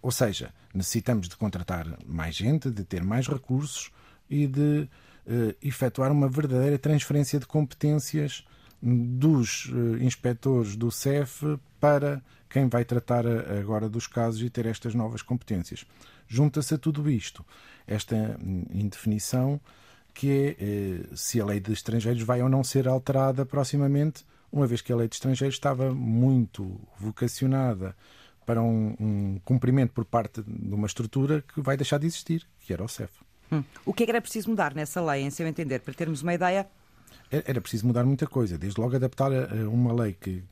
Ou 0.00 0.10
seja, 0.10 0.52
necessitamos 0.74 1.28
de 1.28 1.36
contratar 1.36 1.86
mais 2.06 2.34
gente, 2.34 2.70
de 2.70 2.82
ter 2.84 3.02
mais 3.04 3.28
recursos 3.28 3.90
e 4.28 4.46
de 4.46 4.88
uh, 5.26 5.54
efetuar 5.62 6.10
uma 6.10 6.28
verdadeira 6.28 6.78
transferência 6.78 7.38
de 7.38 7.46
competências 7.46 8.44
dos 8.82 9.66
uh, 9.66 10.02
inspectores 10.02 10.76
do 10.76 10.90
CEF 10.90 11.58
para 11.78 12.22
quem 12.48 12.66
vai 12.66 12.84
tratar 12.84 13.26
agora 13.26 13.88
dos 13.88 14.06
casos 14.06 14.42
e 14.42 14.48
ter 14.48 14.64
estas 14.64 14.94
novas 14.94 15.20
competências. 15.20 15.84
Junta-se 16.26 16.74
a 16.74 16.78
tudo 16.78 17.08
isto 17.10 17.44
esta 17.86 18.38
hum, 18.42 18.64
indefinição 18.70 19.60
que 20.18 20.56
é 20.58 21.14
se 21.14 21.40
a 21.40 21.44
lei 21.44 21.60
de 21.60 21.72
estrangeiros 21.72 22.24
vai 22.24 22.42
ou 22.42 22.48
não 22.48 22.64
ser 22.64 22.88
alterada 22.88 23.46
proximamente, 23.46 24.26
uma 24.50 24.66
vez 24.66 24.82
que 24.82 24.92
a 24.92 24.96
lei 24.96 25.06
de 25.06 25.14
estrangeiros 25.14 25.54
estava 25.54 25.94
muito 25.94 26.80
vocacionada 26.98 27.94
para 28.44 28.60
um, 28.60 28.96
um 28.98 29.40
cumprimento 29.44 29.92
por 29.92 30.04
parte 30.04 30.42
de 30.42 30.74
uma 30.74 30.88
estrutura 30.88 31.44
que 31.54 31.60
vai 31.60 31.76
deixar 31.76 31.98
de 31.98 32.08
existir, 32.08 32.44
que 32.66 32.72
era 32.72 32.82
o 32.82 32.88
CEF. 32.88 33.12
Hum. 33.52 33.62
O 33.86 33.94
que 33.94 34.02
é 34.02 34.06
que 34.06 34.10
era 34.10 34.20
preciso 34.20 34.50
mudar 34.50 34.74
nessa 34.74 35.00
lei, 35.00 35.22
em 35.22 35.30
seu 35.30 35.46
entender, 35.46 35.78
para 35.82 35.94
termos 35.94 36.20
uma 36.20 36.34
ideia? 36.34 36.66
Era 37.30 37.60
preciso 37.60 37.86
mudar 37.86 38.04
muita 38.04 38.26
coisa, 38.26 38.58
desde 38.58 38.80
logo 38.80 38.96
adaptar 38.96 39.30
a 39.32 39.68
uma 39.68 39.92
lei 39.92 40.16
que 40.20 40.42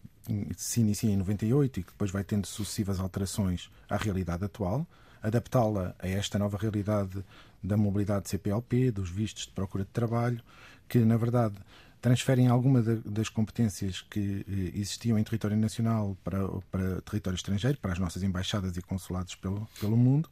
se 0.56 0.80
inicia 0.80 1.10
em 1.10 1.16
98 1.16 1.80
e 1.80 1.82
que 1.82 1.90
depois 1.90 2.12
vai 2.12 2.22
tendo 2.22 2.46
sucessivas 2.46 3.00
alterações 3.00 3.68
à 3.90 3.96
realidade 3.96 4.44
atual, 4.44 4.86
adaptá-la 5.20 5.92
a 5.98 6.06
esta 6.06 6.38
nova 6.38 6.56
realidade 6.56 7.24
da 7.62 7.76
mobilidade 7.76 8.28
CPLP, 8.28 8.90
dos 8.90 9.10
vistos 9.10 9.46
de 9.46 9.52
procura 9.52 9.84
de 9.84 9.90
trabalho, 9.90 10.40
que 10.88 10.98
na 10.98 11.16
verdade 11.16 11.56
transferem 12.00 12.46
alguma 12.46 12.82
das 12.82 13.28
competências 13.28 14.00
que 14.02 14.44
eh, 14.48 14.78
existiam 14.78 15.18
em 15.18 15.24
território 15.24 15.56
nacional 15.56 16.16
para, 16.22 16.38
para 16.70 17.00
território 17.02 17.36
estrangeiro, 17.36 17.78
para 17.78 17.92
as 17.92 17.98
nossas 17.98 18.22
embaixadas 18.22 18.76
e 18.76 18.82
consulados 18.82 19.34
pelo, 19.34 19.66
pelo 19.80 19.96
mundo, 19.96 20.28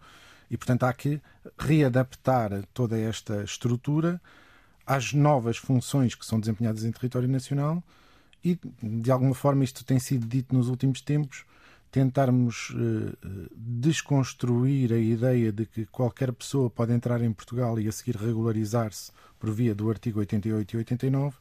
e 0.51 0.57
portanto 0.57 0.85
há 0.85 0.93
que 0.93 1.21
readaptar 1.59 2.65
toda 2.73 2.99
esta 2.99 3.43
estrutura 3.43 4.21
às 4.87 5.13
novas 5.13 5.57
funções 5.57 6.15
que 6.15 6.25
são 6.25 6.39
desempenhadas 6.39 6.85
em 6.85 6.93
território 6.93 7.29
nacional. 7.29 7.83
E 8.45 8.59
de 8.83 9.11
alguma 9.11 9.35
forma 9.35 9.65
isto 9.65 9.85
tem 9.85 9.99
sido 9.99 10.27
dito 10.27 10.55
nos 10.55 10.69
últimos 10.69 11.01
tempos 11.01 11.45
tentarmos 11.95 12.71
uh, 12.71 13.17
desconstruir 13.55 14.93
a 14.93 14.99
ideia 14.99 15.53
de 15.53 15.65
que 15.65 15.87
qualquer 15.87 16.33
pessoa 16.33 16.69
pode 16.69 16.93
entrar 16.93 17.23
em 17.23 17.33
Portugal 17.33 17.79
e 17.79 17.87
a 17.87 17.93
seguir 17.93 18.17
regularizar-se 18.17 19.13
por 19.39 19.53
via 19.53 19.73
do 19.77 19.89
artigo 19.89 20.19
88 20.19 20.75
e 20.75 20.77
89 20.79 21.37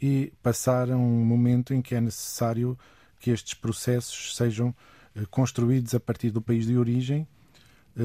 e 0.00 0.32
passar 0.42 0.90
a 0.90 0.96
um 0.96 1.22
momento 1.22 1.74
em 1.74 1.82
que 1.82 1.94
é 1.94 2.00
necessário 2.00 2.78
que 3.20 3.30
estes 3.30 3.52
processos 3.52 4.34
sejam 4.34 4.74
uh, 5.14 5.28
construídos 5.28 5.94
a 5.94 6.00
partir 6.00 6.30
do 6.30 6.40
país 6.40 6.64
de 6.64 6.74
origem, 6.74 7.28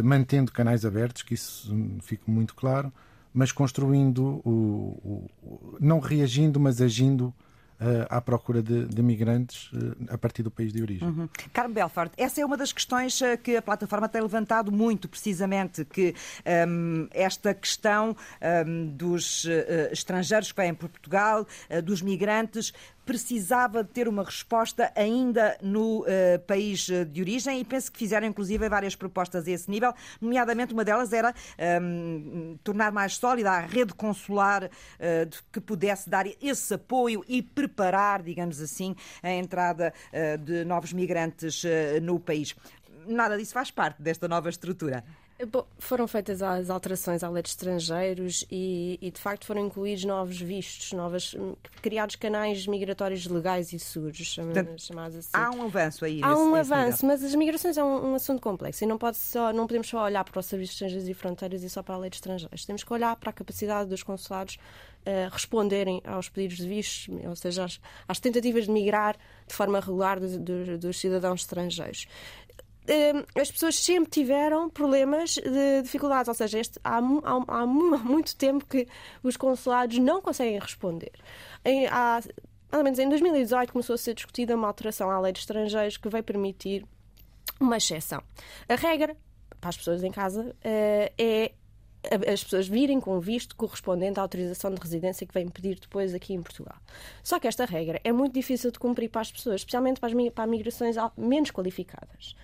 mantendo 0.04 0.52
canais 0.52 0.84
abertos, 0.84 1.22
que 1.22 1.36
isso 1.36 1.74
um, 1.74 2.00
fique 2.02 2.30
muito 2.30 2.54
claro, 2.54 2.92
mas 3.34 3.54
construindo, 3.54 4.42
o, 4.44 5.30
o, 5.42 5.78
não 5.80 6.02
reagindo, 6.02 6.60
mas 6.60 6.82
agindo 6.82 7.34
à 8.10 8.20
procura 8.20 8.62
de, 8.62 8.86
de 8.86 9.04
migrantes 9.04 9.72
uh, 9.72 9.96
a 10.10 10.18
partir 10.18 10.44
do 10.44 10.50
país 10.50 10.74
de 10.74 10.82
origem. 10.82 11.08
Uhum. 11.08 11.30
Carmo 11.54 11.74
Belfort, 11.74 12.12
essa 12.18 12.42
é 12.42 12.46
uma 12.46 12.58
das 12.58 12.72
questões 12.72 13.22
uh, 13.22 13.38
que 13.42 13.56
a 13.56 13.62
plataforma 13.62 14.10
tem 14.10 14.22
levantado 14.22 14.72
muito, 14.72 15.08
precisamente, 15.08 15.86
que 15.86 16.16
um, 16.68 17.08
esta 17.12 17.54
questão 17.54 18.16
um, 18.66 18.88
dos 18.88 19.46
estrangeiros 19.92 20.52
que 20.52 20.62
vêm 20.62 20.74
por 20.74 20.90
Portugal, 20.90 21.46
dos 21.84 22.02
migrantes, 22.02 22.74
precisava 23.08 23.86
de 23.86 23.90
ter 23.90 24.08
uma 24.10 24.22
resposta 24.22 24.92
ainda 24.94 25.58
no 25.62 26.02
uh, 26.02 26.06
país 26.46 26.90
de 27.10 27.22
origem 27.22 27.62
e 27.62 27.64
penso 27.64 27.90
que 27.90 27.98
fizeram 27.98 28.28
inclusive 28.28 28.68
várias 28.68 28.96
propostas 28.96 29.48
a 29.48 29.52
esse 29.52 29.72
nível, 29.72 29.94
nomeadamente 30.20 30.74
uma 30.74 30.84
delas 30.84 31.14
era 31.14 31.30
um, 31.30 31.34
ehm, 31.58 32.58
tornar 32.64 32.92
mais 32.92 33.16
sólida 33.16 33.50
a 33.50 33.60
rede 33.62 33.94
consular 33.94 34.66
uh, 34.66 34.70
que 35.54 35.62
pudesse 35.62 36.10
dar 36.10 36.26
esse 36.42 36.74
apoio 36.74 37.24
e 37.30 37.42
preparar, 37.42 38.22
digamos 38.22 38.60
assim, 38.60 38.94
a 39.24 39.32
entrada 39.32 39.94
uh, 40.12 40.38
de 40.38 40.66
novos 40.66 40.92
migrantes 40.92 41.64
no 42.02 42.20
país. 42.20 42.54
Nada 43.08 43.38
disso 43.38 43.54
faz 43.54 43.72
parte 43.72 44.02
desta 44.02 44.28
nova 44.28 44.50
estrutura. 44.50 45.04
Bom, 45.46 45.68
foram 45.78 46.08
feitas 46.08 46.42
as 46.42 46.72
alterações 46.72 47.24
à 47.24 47.30
lei 47.30 47.44
de 47.44 47.50
estrangeiros 47.50 48.44
e, 48.50 48.98
e, 49.00 49.12
de 49.12 49.20
facto 49.20 49.46
foram 49.46 49.68
incluídos 49.68 50.04
novos 50.04 50.42
vistos, 50.42 50.94
novas, 50.94 51.36
criados 51.80 52.16
canais 52.16 52.66
migratórios 52.66 53.28
legais 53.28 53.72
e 53.72 53.78
seguros, 53.78 54.36
chamados 54.78 55.16
assim. 55.16 55.30
Há 55.34 55.52
um 55.52 55.64
avanço 55.64 56.06
aí. 56.06 56.22
Há 56.24 56.30
nesse, 56.30 56.42
um 56.42 56.56
nesse 56.56 56.74
avanço, 56.74 57.06
nível. 57.06 57.08
mas 57.08 57.24
as 57.24 57.36
migrações 57.36 57.78
é 57.78 57.84
um, 57.84 58.12
um, 58.12 58.16
assunto 58.16 58.42
complexo 58.42 58.84
e 58.84 58.88
não, 58.88 58.98
pode 58.98 59.18
só, 59.18 59.54
não 59.54 59.68
podemos 59.68 59.88
só 59.88 60.04
olhar 60.04 60.24
para 60.24 60.40
o 60.40 60.42
Serviço 60.42 60.72
de 60.72 60.76
Estrangeiros 60.76 61.08
e 61.08 61.14
Fronteiras 61.14 61.62
e 61.62 61.70
só 61.70 61.84
para 61.84 61.94
a 61.94 62.00
lei 62.00 62.10
de 62.10 62.16
estrangeiros. 62.16 62.66
Temos 62.66 62.84
que 62.84 62.92
olhar 62.92 63.16
para 63.16 63.30
a 63.30 63.34
capacidade 63.34 63.90
dos 63.92 64.02
consulados 64.02 64.58
uh, 65.06 65.30
responderem 65.32 66.02
aos 66.04 66.30
pedidos 66.30 66.58
de 66.58 66.68
vistos, 66.68 67.10
ou 67.24 67.36
seja, 67.36 67.66
às, 67.66 67.80
às 68.08 68.20
tentativas 68.20 68.66
de 68.66 68.72
migrar 68.72 69.16
de 69.48 69.54
forma 69.54 69.80
regular 69.80 70.20
dos, 70.20 70.36
dos, 70.36 70.80
dos 70.80 71.00
cidadãos 71.00 71.42
estrangeiros. 71.42 72.08
Hum, 72.90 73.24
as 73.36 73.52
pessoas 73.52 73.76
sempre 73.76 74.10
tiveram 74.10 74.70
problemas 74.70 75.32
de 75.36 75.82
dificuldades, 75.82 76.30
ou 76.30 76.34
seja, 76.34 76.58
este, 76.58 76.80
há, 76.84 77.00
há, 77.00 77.60
há, 77.60 77.66
muito 77.66 78.34
tempo 78.36 78.66
que 78.66 78.88
os 79.22 79.36
consulados 79.36 79.98
não 79.98 80.22
conseguem 80.22 80.58
responder. 80.58 81.12
Em, 81.66 81.86
há, 81.88 82.22
pelo 82.70 82.84
menos 82.84 82.98
em 82.98 83.10
2018 83.10 83.74
começou 83.74 83.96
a 83.96 83.98
ser 83.98 84.14
discutida 84.14 84.56
uma 84.56 84.68
alteração 84.68 85.12
à 85.12 85.20
lei 85.20 85.34
de 85.34 85.40
estrangeiros 85.40 85.98
que 85.98 86.08
vai 86.08 86.24
permitir 86.24 86.86
uma 87.60 87.76
exceção. 87.76 88.24
A 88.70 88.76
regra 88.76 89.18
para 89.60 89.70
as 89.70 89.78
pessoas 89.78 90.04
em 90.04 90.12
casa 90.12 90.56
eh, 90.64 91.12
é 91.18 91.52
as 92.32 92.44
pessoas 92.44 92.68
virem 92.68 93.00
com 93.00 93.20
visto 93.20 93.56
correspondente 93.56 94.20
à 94.20 94.22
autorização 94.22 94.74
de 94.74 94.80
residência 94.80 95.28
que 95.28 95.34
vêm 95.34 95.50
pedir 95.50 95.80
depois 95.80 96.14
aqui 96.14 96.34
em 96.34 96.42
Portugal. 96.42 96.78
Só 97.22 97.40
que 97.40 97.48
esta 97.48 97.66
regra 97.66 98.00
é 98.04 98.12
muito 98.12 98.34
difícil 98.34 98.72
de 98.72 98.80
cumprir 98.80 99.10
para 99.10 99.22
as 99.22 99.32
pessoas, 99.32 99.62
especialmente 99.62 100.00
para 100.00 100.10
as, 100.10 100.30
para 100.34 100.48
migrações 100.48 100.96
menos 101.18 101.52
qualificadas. 101.52 102.36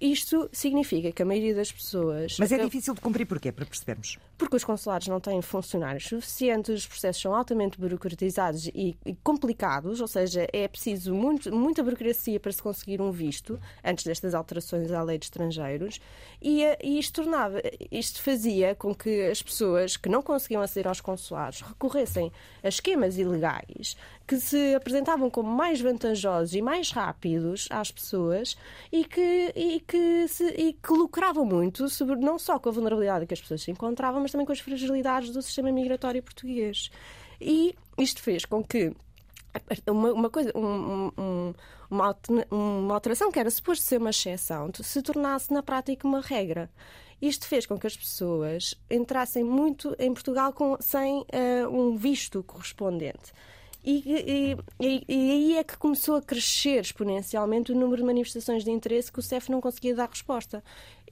Isto 0.00 0.48
significa 0.50 1.12
que 1.12 1.22
a 1.22 1.26
maioria 1.26 1.54
das 1.54 1.70
pessoas. 1.70 2.36
Mas 2.38 2.50
é 2.50 2.58
difícil 2.58 2.94
de 2.94 3.00
cumprir 3.02 3.26
porquê? 3.26 3.52
Para 3.52 3.66
percebermos. 3.66 4.18
Porque 4.38 4.56
os 4.56 4.64
consulados 4.64 5.08
não 5.08 5.20
têm 5.20 5.42
funcionários 5.42 6.04
suficientes, 6.04 6.80
os 6.80 6.86
processos 6.86 7.20
são 7.20 7.34
altamente 7.34 7.78
burocratizados 7.78 8.66
e, 8.68 8.96
e 9.04 9.14
complicados, 9.22 10.00
ou 10.00 10.08
seja, 10.08 10.46
é 10.52 10.66
preciso 10.66 11.14
muito, 11.14 11.54
muita 11.54 11.82
burocracia 11.82 12.40
para 12.40 12.50
se 12.50 12.62
conseguir 12.62 13.02
um 13.02 13.10
visto, 13.10 13.60
antes 13.84 14.04
destas 14.04 14.34
alterações 14.34 14.90
à 14.90 15.02
lei 15.02 15.18
de 15.18 15.26
estrangeiros, 15.26 16.00
e, 16.40 16.62
e 16.82 16.98
isto 16.98 17.22
tornava, 17.22 17.60
isto 17.90 18.22
fazia 18.22 18.74
com 18.74 18.94
que 18.94 19.28
as 19.28 19.42
pessoas 19.42 19.98
que 19.98 20.08
não 20.08 20.22
conseguiam 20.22 20.62
aceder 20.62 20.88
aos 20.88 21.02
consulados 21.02 21.60
recorressem 21.60 22.32
a 22.62 22.68
esquemas 22.68 23.18
ilegais 23.18 23.96
que 24.30 24.38
se 24.38 24.76
apresentavam 24.76 25.28
como 25.28 25.50
mais 25.50 25.80
vantajosos 25.80 26.54
e 26.54 26.62
mais 26.62 26.92
rápidos 26.92 27.66
às 27.68 27.90
pessoas 27.90 28.56
e 28.92 29.04
que, 29.04 29.52
e 29.56 29.80
que, 29.80 30.28
se, 30.28 30.44
e 30.56 30.72
que 30.72 30.92
lucravam 30.92 31.44
muito 31.44 31.88
sobre 31.88 32.14
não 32.14 32.38
só 32.38 32.56
com 32.56 32.68
a 32.68 32.72
vulnerabilidade 32.72 33.26
que 33.26 33.34
as 33.34 33.40
pessoas 33.40 33.62
se 33.62 33.72
encontravam, 33.72 34.20
mas 34.20 34.30
também 34.30 34.46
com 34.46 34.52
as 34.52 34.60
fragilidades 34.60 35.30
do 35.30 35.42
sistema 35.42 35.72
migratório 35.72 36.22
português. 36.22 36.92
E 37.40 37.74
isto 37.98 38.22
fez 38.22 38.44
com 38.44 38.62
que 38.62 38.94
uma, 39.88 40.12
uma 40.12 40.30
coisa, 40.30 40.52
um, 40.56 41.10
um, 41.18 41.54
uma, 41.90 42.94
alteração 42.94 43.32
que 43.32 43.40
era 43.40 43.50
suposto 43.50 43.84
ser 43.84 43.98
uma 43.98 44.10
exceção 44.10 44.70
se 44.80 45.02
tornasse 45.02 45.52
na 45.52 45.60
prática 45.60 46.06
uma 46.06 46.20
regra. 46.20 46.70
Isto 47.20 47.48
fez 47.48 47.66
com 47.66 47.76
que 47.76 47.88
as 47.88 47.96
pessoas 47.96 48.76
entrassem 48.88 49.42
muito 49.42 49.92
em 49.98 50.14
Portugal 50.14 50.52
com, 50.52 50.76
sem 50.78 51.18
uh, 51.18 51.68
um 51.68 51.96
visto 51.96 52.44
correspondente. 52.44 53.32
E, 53.82 54.56
e, 54.78 55.04
e, 55.08 55.30
aí 55.32 55.56
é 55.56 55.64
que 55.64 55.76
começou 55.78 56.16
a 56.16 56.22
crescer 56.22 56.80
exponencialmente 56.80 57.72
o 57.72 57.74
número 57.74 58.02
de 58.02 58.06
manifestações 58.06 58.62
de 58.62 58.70
interesse 58.70 59.10
que 59.10 59.18
o 59.18 59.22
CEF 59.22 59.50
não 59.50 59.60
conseguia 59.60 59.94
dar 59.94 60.08
resposta. 60.08 60.62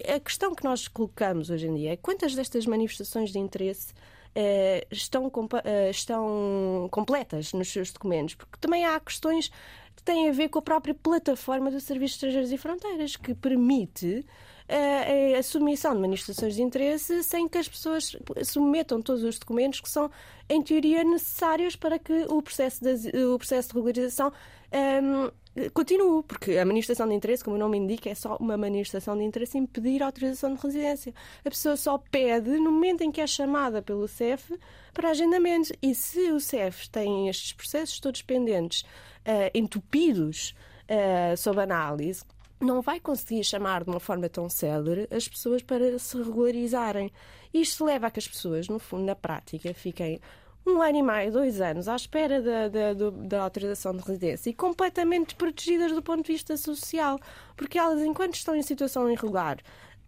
A 0.07 0.21
questão 0.21 0.55
que 0.55 0.65
nós 0.65 0.87
colocamos 0.87 1.49
hoje 1.49 1.67
em 1.67 1.75
dia 1.75 1.93
é 1.93 1.97
quantas 1.97 2.35
destas 2.35 2.67
manifestações 2.67 3.31
de 3.31 3.39
interesse 3.39 3.95
eh, 4.35 4.87
estão, 4.91 5.33
eh, 5.65 5.91
estão 5.91 6.89
completas 6.91 7.53
nos 7.55 7.69
seus 7.73 7.91
documentos, 7.91 8.35
porque 8.35 8.59
também 8.61 8.85
há 8.85 9.01
questões 9.01 9.51
que 9.97 10.03
têm 10.03 10.29
a 10.29 10.33
ver 10.33 10.49
com 10.49 10.59
a 10.59 10.63
própria 10.63 10.95
plataforma 10.95 11.71
do 11.71 11.81
Serviço 11.81 12.13
de 12.13 12.27
Estrangeiros 12.27 12.53
e 12.53 12.59
Fronteiras, 12.59 13.17
que 13.17 13.35
permite 13.35 14.25
a, 14.69 15.39
a 15.39 15.43
submissão 15.43 15.95
de 15.95 16.01
manifestações 16.01 16.55
de 16.55 16.63
interesse 16.63 17.23
sem 17.23 17.49
que 17.49 17.59
as 17.59 17.69
pessoas 17.69 18.17
submetam 18.45 19.01
todos 19.01 19.23
os 19.23 19.39
documentos 19.39 19.81
que 19.81 19.89
são, 19.89 20.11
em 20.49 20.63
teoria, 20.63 21.03
necessários 21.05 21.75
para 21.75 21.99
que 21.99 22.27
o 22.29 22.43
processo 22.43 22.85
de, 22.85 23.17
o 23.25 23.39
processo 23.39 23.69
de 23.69 23.75
regularização 23.75 24.33
um, 24.73 25.71
continue, 25.73 26.23
porque 26.23 26.59
a 26.59 26.65
manifestação 26.65 27.09
de 27.09 27.15
interesse, 27.15 27.43
como 27.43 27.57
o 27.57 27.59
nome 27.59 27.79
indica, 27.79 28.11
é 28.11 28.15
só 28.15 28.37
uma 28.37 28.57
manifestação 28.57 29.17
de 29.17 29.25
interesse 29.25 29.59
em 29.59 29.67
pedir 29.67 30.03
autorização 30.03 30.55
de 30.55 30.63
residência. 30.63 31.15
A 31.45 31.51
pessoa 31.51 31.77
só 31.77 31.99
pede 31.99 32.51
no 32.51 32.71
momento 32.71 33.03
em 33.03 33.11
que 33.11 33.21
é 33.21 33.27
chamada 33.27 33.83
pelo 33.83 34.07
CEF 34.07 34.55
para 34.93 35.11
agendamento. 35.11 35.73
E 35.83 35.95
se 35.95 36.31
o 36.31 36.39
CEF 36.39 36.89
tem 36.91 37.29
estes 37.29 37.53
processos 37.53 37.99
todos 37.99 38.23
pendentes, 38.23 38.83
uh, 38.83 39.51
entupidos 39.55 40.55
uh, 40.85 41.37
sob 41.37 41.61
análise, 41.61 42.23
não 42.61 42.83
vai 42.83 43.01
conseguir 43.01 43.45
chamar 43.45 43.85
de 43.85 43.91
uma 43.91 44.01
forma 44.01 44.29
tão 44.29 44.49
célere 44.49 45.09
as 45.11 45.29
pessoas 45.29 45.63
para 45.63 45.99
se 45.99 46.17
regularizarem. 46.17 47.13
Isto 47.53 47.85
leva 47.85 48.09
a 48.09 48.11
que 48.11 48.19
as 48.19 48.29
pessoas, 48.29 48.69
no 48.69 48.79
fundo, 48.79 49.05
na 49.05 49.15
prática, 49.15 49.73
fiquem 49.73 50.21
um 50.67 50.83
ano 50.83 50.99
e 50.99 51.03
meio, 51.03 51.33
dois 51.33 51.61
anos, 51.61 51.89
à 51.89 51.97
espera 51.97 52.43
da, 52.43 52.69
da, 52.69 53.11
da, 53.11 53.43
autorização 53.43 53.97
de 53.97 54.03
residência 54.03 54.51
e 54.51 54.55
completamente 54.55 55.35
protegidas 55.35 55.93
do 55.93 56.03
ponto 56.03 56.27
de 56.27 56.33
vista 56.33 56.57
social, 56.57 57.19
porque 57.57 57.79
elas, 57.79 58.03
enquanto 58.03 58.35
estão 58.35 58.55
em 58.55 58.63
situação 58.63 59.11
irregular, 59.11 59.59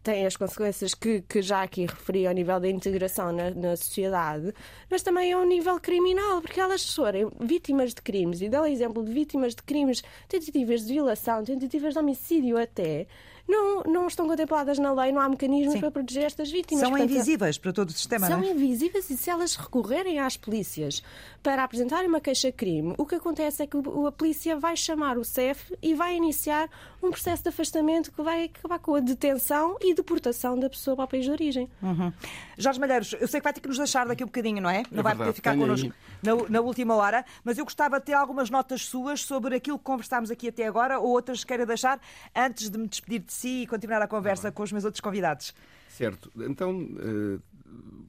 tem 0.03 0.26
as 0.26 0.36
consequências 0.36 0.94
que, 0.94 1.22
que 1.22 1.42
já 1.42 1.62
aqui 1.62 1.82
referi 1.82 2.26
ao 2.26 2.32
nível 2.32 2.59
da 2.59 2.68
integração 2.68 3.32
na, 3.32 3.51
na, 3.51 3.76
sociedade, 3.76 4.53
mas 4.90 5.03
também 5.03 5.32
ao 5.32 5.44
nível 5.44 5.78
criminal, 5.78 6.40
porque 6.40 6.59
elas 6.59 6.94
forem 6.94 7.30
vítimas 7.38 7.94
de 7.94 8.01
crimes, 8.01 8.40
e 8.40 8.48
dá 8.48 8.62
o 8.62 8.66
exemplo 8.66 9.05
de 9.05 9.12
vítimas 9.12 9.55
de 9.55 9.62
crimes, 9.62 10.03
tentativas 10.28 10.86
de 10.86 10.94
violação, 10.94 11.44
tentativas 11.44 11.94
de 11.94 11.98
homicídio 11.98 12.57
até, 12.57 13.07
não, 13.51 13.82
não 13.82 14.07
estão 14.07 14.26
contempladas 14.26 14.78
na 14.78 14.92
lei, 14.92 15.12
não 15.12 15.20
há 15.20 15.28
mecanismos 15.28 15.74
Sim. 15.74 15.80
para 15.80 15.90
proteger 15.90 16.24
estas 16.24 16.51
vítimas. 16.51 16.80
São 16.80 16.90
Portanto, 16.90 17.11
invisíveis 17.11 17.59
para 17.59 17.72
todo 17.72 17.88
o 17.88 17.92
sistema, 17.92 18.26
São 18.26 18.40
não 18.40 18.46
é? 18.46 18.53
invisíveis 18.53 19.11
e 19.11 19.16
se 19.16 19.28
elas 19.28 19.57
recorrerem 19.57 20.18
às 20.20 20.36
polícias 20.36 21.03
para 21.42 21.64
apresentarem 21.64 22.09
uma 22.09 22.20
queixa-crime, 22.20 22.94
o 22.96 23.05
que 23.05 23.16
acontece 23.16 23.62
é 23.62 23.66
que 23.66 23.76
a 23.76 24.12
polícia 24.12 24.57
vai 24.57 24.76
chamar 24.76 25.18
o 25.18 25.24
CEF 25.24 25.74
e 25.82 25.94
vai 25.94 26.14
iniciar 26.14 26.68
um 27.03 27.11
processo 27.11 27.42
de 27.42 27.48
afastamento 27.48 28.12
que 28.12 28.22
vai 28.22 28.44
acabar 28.44 28.78
com 28.78 28.94
a 28.94 29.01
detenção 29.01 29.76
e 29.80 29.94
deportação 29.94 30.59
da 30.59 30.68
pessoa 30.68 30.94
para 30.96 31.05
o 31.05 31.09
país 31.09 31.24
de 31.24 31.30
origem. 31.30 31.68
Uhum. 31.82 32.12
Jorge 32.59 32.78
Malheiros, 32.78 33.14
eu 33.18 33.26
sei 33.26 33.40
que 33.40 33.44
vai 33.44 33.53
ter 33.53 33.61
que 33.61 33.68
nos 33.68 33.78
deixar 33.78 34.07
daqui 34.07 34.22
um 34.22 34.26
bocadinho, 34.26 34.61
não 34.61 34.70
é? 34.70 34.82
Não 34.90 35.01
é 35.01 35.03
vai 35.03 35.16
poder 35.16 35.32
ficar 35.32 35.57
connosco 35.57 35.90
na, 36.22 36.34
na, 36.48 36.61
última 36.61 36.94
hora, 36.94 37.24
mas 37.42 37.57
eu 37.57 37.64
gostava 37.64 37.98
de 37.98 38.07
ter 38.07 38.12
algumas 38.12 38.51
notas 38.51 38.82
suas 38.82 39.22
sobre 39.22 39.57
aquilo 39.57 39.78
que 39.78 39.84
conversámos 39.84 40.30
aqui 40.30 40.48
até 40.48 40.66
agora 40.66 40.98
ou 40.98 41.09
outras 41.09 41.40
que 41.40 41.48
queira 41.48 41.64
deixar 41.64 41.98
antes 42.36 42.68
de 42.68 42.78
me 42.78 42.86
despedir 42.86 43.20
de 43.20 43.32
si 43.32 43.39
e 43.45 43.66
continuar 43.66 44.03
a 44.03 44.09
conversa 44.09 44.49
ah. 44.49 44.53
com 44.53 44.62
os 44.62 44.72
meus 44.72 44.84
outros 44.84 45.01
convidados. 45.01 45.55
Certo. 45.88 46.30
Então, 46.36 46.80
uh, 46.80 47.41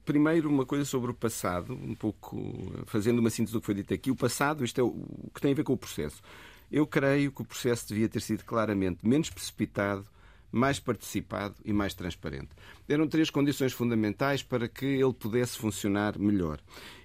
primeiro 0.04 0.48
uma 0.48 0.64
coisa 0.64 0.84
sobre 0.84 1.10
o 1.10 1.14
passado, 1.14 1.74
um 1.74 1.94
pouco 1.94 2.72
fazendo 2.86 3.18
uma 3.18 3.30
síntese 3.30 3.52
do 3.52 3.60
que 3.60 3.66
foi 3.66 3.74
dito 3.74 3.92
aqui. 3.92 4.10
O 4.10 4.16
passado, 4.16 4.64
isto 4.64 4.80
é 4.80 4.84
o 4.84 5.30
que 5.34 5.40
tem 5.40 5.52
a 5.52 5.54
ver 5.54 5.64
com 5.64 5.72
o 5.72 5.76
processo. 5.76 6.22
Eu 6.70 6.86
creio 6.86 7.30
que 7.30 7.42
o 7.42 7.44
processo 7.44 7.88
devia 7.88 8.08
ter 8.08 8.20
sido 8.20 8.44
claramente 8.44 9.06
menos 9.06 9.28
precipitado, 9.28 10.06
mais 10.50 10.78
participado 10.78 11.54
e 11.64 11.72
mais 11.72 11.94
transparente. 11.94 12.50
Eram 12.88 13.08
três 13.08 13.30
condições 13.30 13.72
fundamentais 13.72 14.42
para 14.42 14.68
que 14.68 14.84
ele 14.84 15.12
pudesse 15.12 15.58
funcionar 15.58 16.18
melhor. 16.18 16.60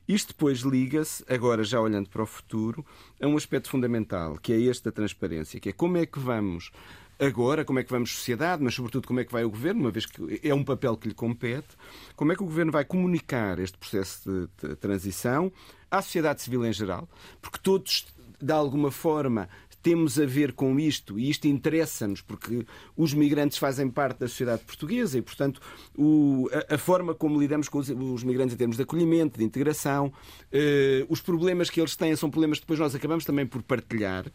Isto 0.07 0.29
depois 0.29 0.59
liga-se, 0.59 1.23
agora 1.27 1.63
já 1.63 1.81
olhando 1.81 2.09
para 2.09 2.23
o 2.23 2.25
futuro, 2.25 2.85
a 3.21 3.27
um 3.27 3.35
aspecto 3.35 3.69
fundamental, 3.69 4.37
que 4.37 4.53
é 4.53 4.59
este 4.59 4.85
da 4.85 4.91
transparência, 4.91 5.59
que 5.59 5.69
é 5.69 5.73
como 5.73 5.97
é 5.97 6.05
que 6.05 6.19
vamos 6.19 6.71
agora, 7.19 7.65
como 7.65 7.79
é 7.79 7.83
que 7.83 7.91
vamos 7.91 8.15
sociedade, 8.15 8.63
mas 8.63 8.73
sobretudo 8.75 9.07
como 9.07 9.19
é 9.19 9.25
que 9.25 9.31
vai 9.31 9.43
o 9.43 9.49
governo, 9.49 9.81
uma 9.81 9.91
vez 9.91 10.05
que 10.05 10.39
é 10.43 10.53
um 10.53 10.63
papel 10.63 10.95
que 10.97 11.07
lhe 11.07 11.13
compete, 11.13 11.75
como 12.15 12.31
é 12.31 12.35
que 12.35 12.43
o 12.43 12.45
governo 12.45 12.71
vai 12.71 12.85
comunicar 12.85 13.59
este 13.59 13.77
processo 13.77 14.49
de, 14.61 14.75
transição 14.75 15.51
à 15.89 16.01
sociedade 16.01 16.41
civil 16.41 16.65
em 16.65 16.73
geral, 16.73 17.09
porque 17.41 17.59
todos 17.61 18.05
de 18.39 18.53
alguma 18.53 18.91
forma 18.91 19.49
temos 19.81 20.19
a 20.19 20.25
ver 20.25 20.51
com 20.51 20.77
isto 20.77 21.17
e 21.17 21.29
isto 21.29 21.47
interessa-nos 21.47 22.19
porque 22.19 22.65
os 22.95 23.13
migrantes 23.13 23.57
fazem 23.57 23.89
parte 23.89 24.19
da 24.19 24.27
sociedade 24.27 24.63
portuguesa 24.63 25.17
e, 25.17 25.21
portanto, 25.21 25.61
o, 25.97 26.49
a, 26.51 26.75
a, 26.75 26.77
forma 26.77 27.15
como 27.15 27.39
lidamos 27.39 27.69
com 27.69 27.77
os, 27.77 27.89
os, 27.89 28.23
migrantes 28.23 28.53
em 28.53 28.57
termos 28.57 28.75
de 28.75 28.83
acolhimento, 28.83 29.39
de 29.39 29.45
integração, 29.45 30.11
eh, 30.51 31.05
os 31.07 31.21
problemas 31.21 31.69
que 31.69 31.79
eles 31.79 31.95
têm 31.95 32.13
são 32.17 32.29
problemas 32.29 32.57
que 32.57 32.65
depois 32.65 32.79
nós 32.79 32.93
acabamos 32.93 33.23
também 33.23 33.45
por 33.45 33.63
partilhar. 33.63 34.25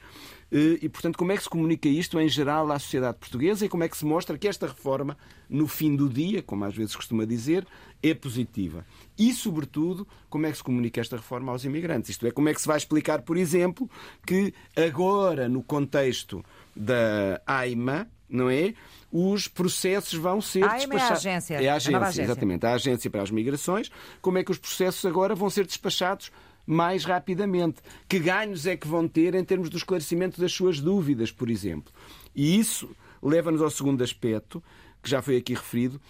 Eh, 0.53 0.79
e, 0.83 0.89
portanto, 0.91 1.17
como 1.17 1.33
é 1.33 1.37
que 1.37 1.43
se 1.43 1.49
comunica 1.49 1.89
isto 1.89 2.21
em 2.21 2.29
geral 2.29 2.71
à 2.71 2.79
sociedade 2.79 3.17
portuguesa 3.17 3.65
e 3.65 3.69
como 3.71 3.85
é 3.85 3.89
que 3.89 3.97
se 3.97 4.05
mostra 4.05 4.37
que 4.37 4.47
esta 4.47 4.67
reforma, 4.67 5.17
no 5.49 5.67
fim 5.67 5.97
do 5.97 6.11
dia, 6.11 6.43
como 6.43 6.65
às 6.65 6.75
vezes 6.75 6.95
costuma 6.95 7.25
dizer, 7.25 7.67
é 8.03 8.13
positiva? 8.13 8.85
E, 9.19 9.33
sobretudo, 9.33 10.07
como 10.29 10.45
é 10.45 10.51
que 10.51 10.59
se 10.59 10.63
comunica 10.63 11.01
esta 11.01 11.17
reforma 11.17 11.51
aos 11.51 11.65
imigrantes? 11.65 12.11
Isto 12.11 12.27
é, 12.27 12.31
como 12.31 12.51
é 12.51 12.55
que 12.55 12.61
se 12.61 12.69
vai 12.69 12.77
explicar, 12.77 13.23
por 13.23 13.39
exemplo, 13.39 13.89
que 14.27 14.53
agora, 14.77 15.49
no 15.49 15.63
contexto 15.63 16.45
da 16.77 17.41
AIMA, 17.47 18.07
não 18.29 18.51
é? 18.51 18.75
Os 19.11 19.47
processos 19.47 20.19
vão 20.19 20.41
ser 20.41 20.65
a 20.65 20.77
despachados. 20.77 21.27
É 21.27 21.33
a 21.33 21.37
agência. 21.37 21.55
É 21.55 21.69
a 21.69 21.75
agência, 21.75 21.99
a 21.99 22.01
agência, 22.03 22.23
exatamente. 22.23 22.67
A 22.67 22.75
agência 22.75 23.11
para 23.11 23.23
as 23.23 23.31
migrações. 23.31 23.91
Como 24.21 24.39
é 24.39 24.45
que 24.45 24.51
os 24.51 24.59
processos 24.59 25.05
agora 25.05 25.35
vão 25.35 25.51
ser 25.51 25.67
despachados 25.67 26.31
mais 26.67 27.05
rapidamente. 27.05 27.81
Que 28.09 28.19
ganhos 28.19 28.67
é 28.67 28.77
que 28.77 28.89
vão 28.89 29.09
ter 29.09 29.35
em 29.35 29.45
termos 29.45 29.69
do 29.69 29.77
esclarecimento 29.77 30.41
das 30.41 30.53
suas 30.53 30.81
dúvidas, 30.81 31.31
por 31.31 31.51
exemplo? 31.51 31.93
E 32.35 32.59
isso 32.59 32.91
leva-nos 33.23 33.63
ao 33.63 33.71
segundo 33.71 34.03
aspecto, 34.03 34.63
que 35.03 35.11
já 35.11 35.21
foi 35.21 35.37
aqui 35.37 35.55
referido, 35.55 36.01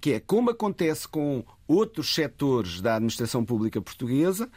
que 0.00 0.12
é 0.12 0.20
como 0.20 0.50
acontece 0.50 1.08
com 1.08 1.44
outros 1.66 2.14
setores 2.14 2.80
da 2.80 2.96
administração 2.96 3.44
pública 3.44 3.80
portuguesa, 3.80 4.50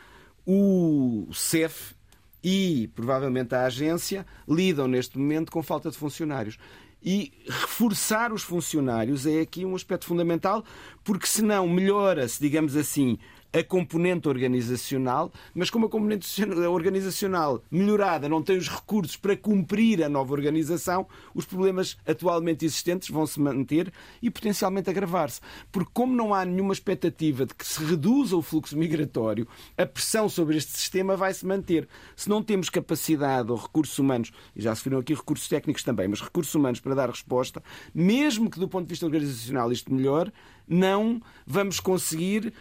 o 0.46 1.28
CEF 1.34 1.96
e 2.44 2.90
provavelmente 2.96 3.54
a 3.54 3.66
agência 3.66 4.26
lidam 4.48 4.88
neste 4.88 5.18
momento 5.18 5.52
com 5.52 5.62
falta 5.62 5.92
de 5.92 5.98
funcionários. 5.98 6.58
e 7.04 7.34
reforçar 7.48 8.32
os 8.32 8.44
funcionários 8.44 9.26
é 9.26 9.42
aqui 9.42 9.66
um 9.66 9.76
aspecto 9.76 10.06
fundamental, 10.06 10.64
porque 11.04 11.26
senão 11.26 11.68
melhora-se, 11.68 12.40
digamos 12.40 12.76
assim, 12.76 13.18
a 13.54 13.64
componente 13.64 14.30
organizacional, 14.30 15.32
mas 15.54 15.70
como 15.70 15.86
a 15.86 15.90
componente 15.90 16.28
organizacional 16.70 17.62
melhorada 17.70 18.30
não 18.30 18.42
tem 18.42 18.58
os 18.58 18.70
recursos 18.70 19.18
para 19.18 19.36
cumprir 19.36 20.04
a 20.04 20.10
nova 20.10 20.34
organização, 20.34 21.06
os 21.36 21.46
problemas 21.46 21.98
atualmente 22.08 22.66
existentes 22.66 23.10
vão 23.10 23.28
se 23.28 23.40
manter 23.40 23.92
e 24.22 24.30
potencialmente 24.30 24.90
agravar-se. 24.90 25.42
Porque, 25.72 25.92
como 25.94 26.16
não 26.16 26.34
há 26.34 26.46
nenhuma 26.46 26.74
expectativa 26.74 27.46
de 27.46 27.54
que 27.54 27.66
se 27.66 27.84
reduza 27.84 28.36
o 28.38 28.42
fluxo 28.42 28.78
migratório, 28.78 29.48
a 29.78 29.86
pressão 29.86 30.30
sobre 30.30 30.58
este 30.58 30.72
sistema 30.72 31.18
vai 31.18 31.34
se 31.34 31.46
manter. 31.46 31.88
Se 32.16 32.30
não 32.30 32.42
temos 32.42 32.70
capacidade 32.70 33.52
ou 33.52 33.58
recursos 33.58 33.98
humanos, 34.00 34.32
e 34.56 34.62
já 34.62 34.74
se 34.74 34.84
viram 34.84 35.00
aqui 35.00 35.14
recursos 35.14 35.48
técnicos 35.48 35.84
também, 35.84 36.08
mas 36.08 36.22
recursos 36.22 36.56
humanos 36.56 36.80
para 36.80 36.96
dar 36.96 37.10
resposta, 37.10 37.62
mesmo 37.94 38.50
que 38.50 38.60
do 38.60 38.68
ponto 38.68 38.86
de 38.86 38.92
vista 38.92 39.06
organizacional 39.06 39.72
isto 39.72 39.94
melhore, 39.94 40.32
não 40.68 41.22
vamos 41.46 41.80
conseguir 41.80 42.54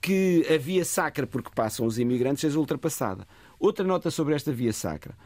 que 0.00 0.46
a 0.52 0.56
via 0.58 0.84
sacra 0.84 1.26
porque 1.26 1.50
passam 1.54 1.86
os 1.86 1.98
imigrantes 1.98 2.40
seja 2.40 2.58
ultrapassada. 2.58 3.26
Outra 3.58 3.84
nota 3.84 4.10
sobre 4.10 4.34
esta 4.34 4.52
via 4.52 4.72
sacra. 4.72 5.16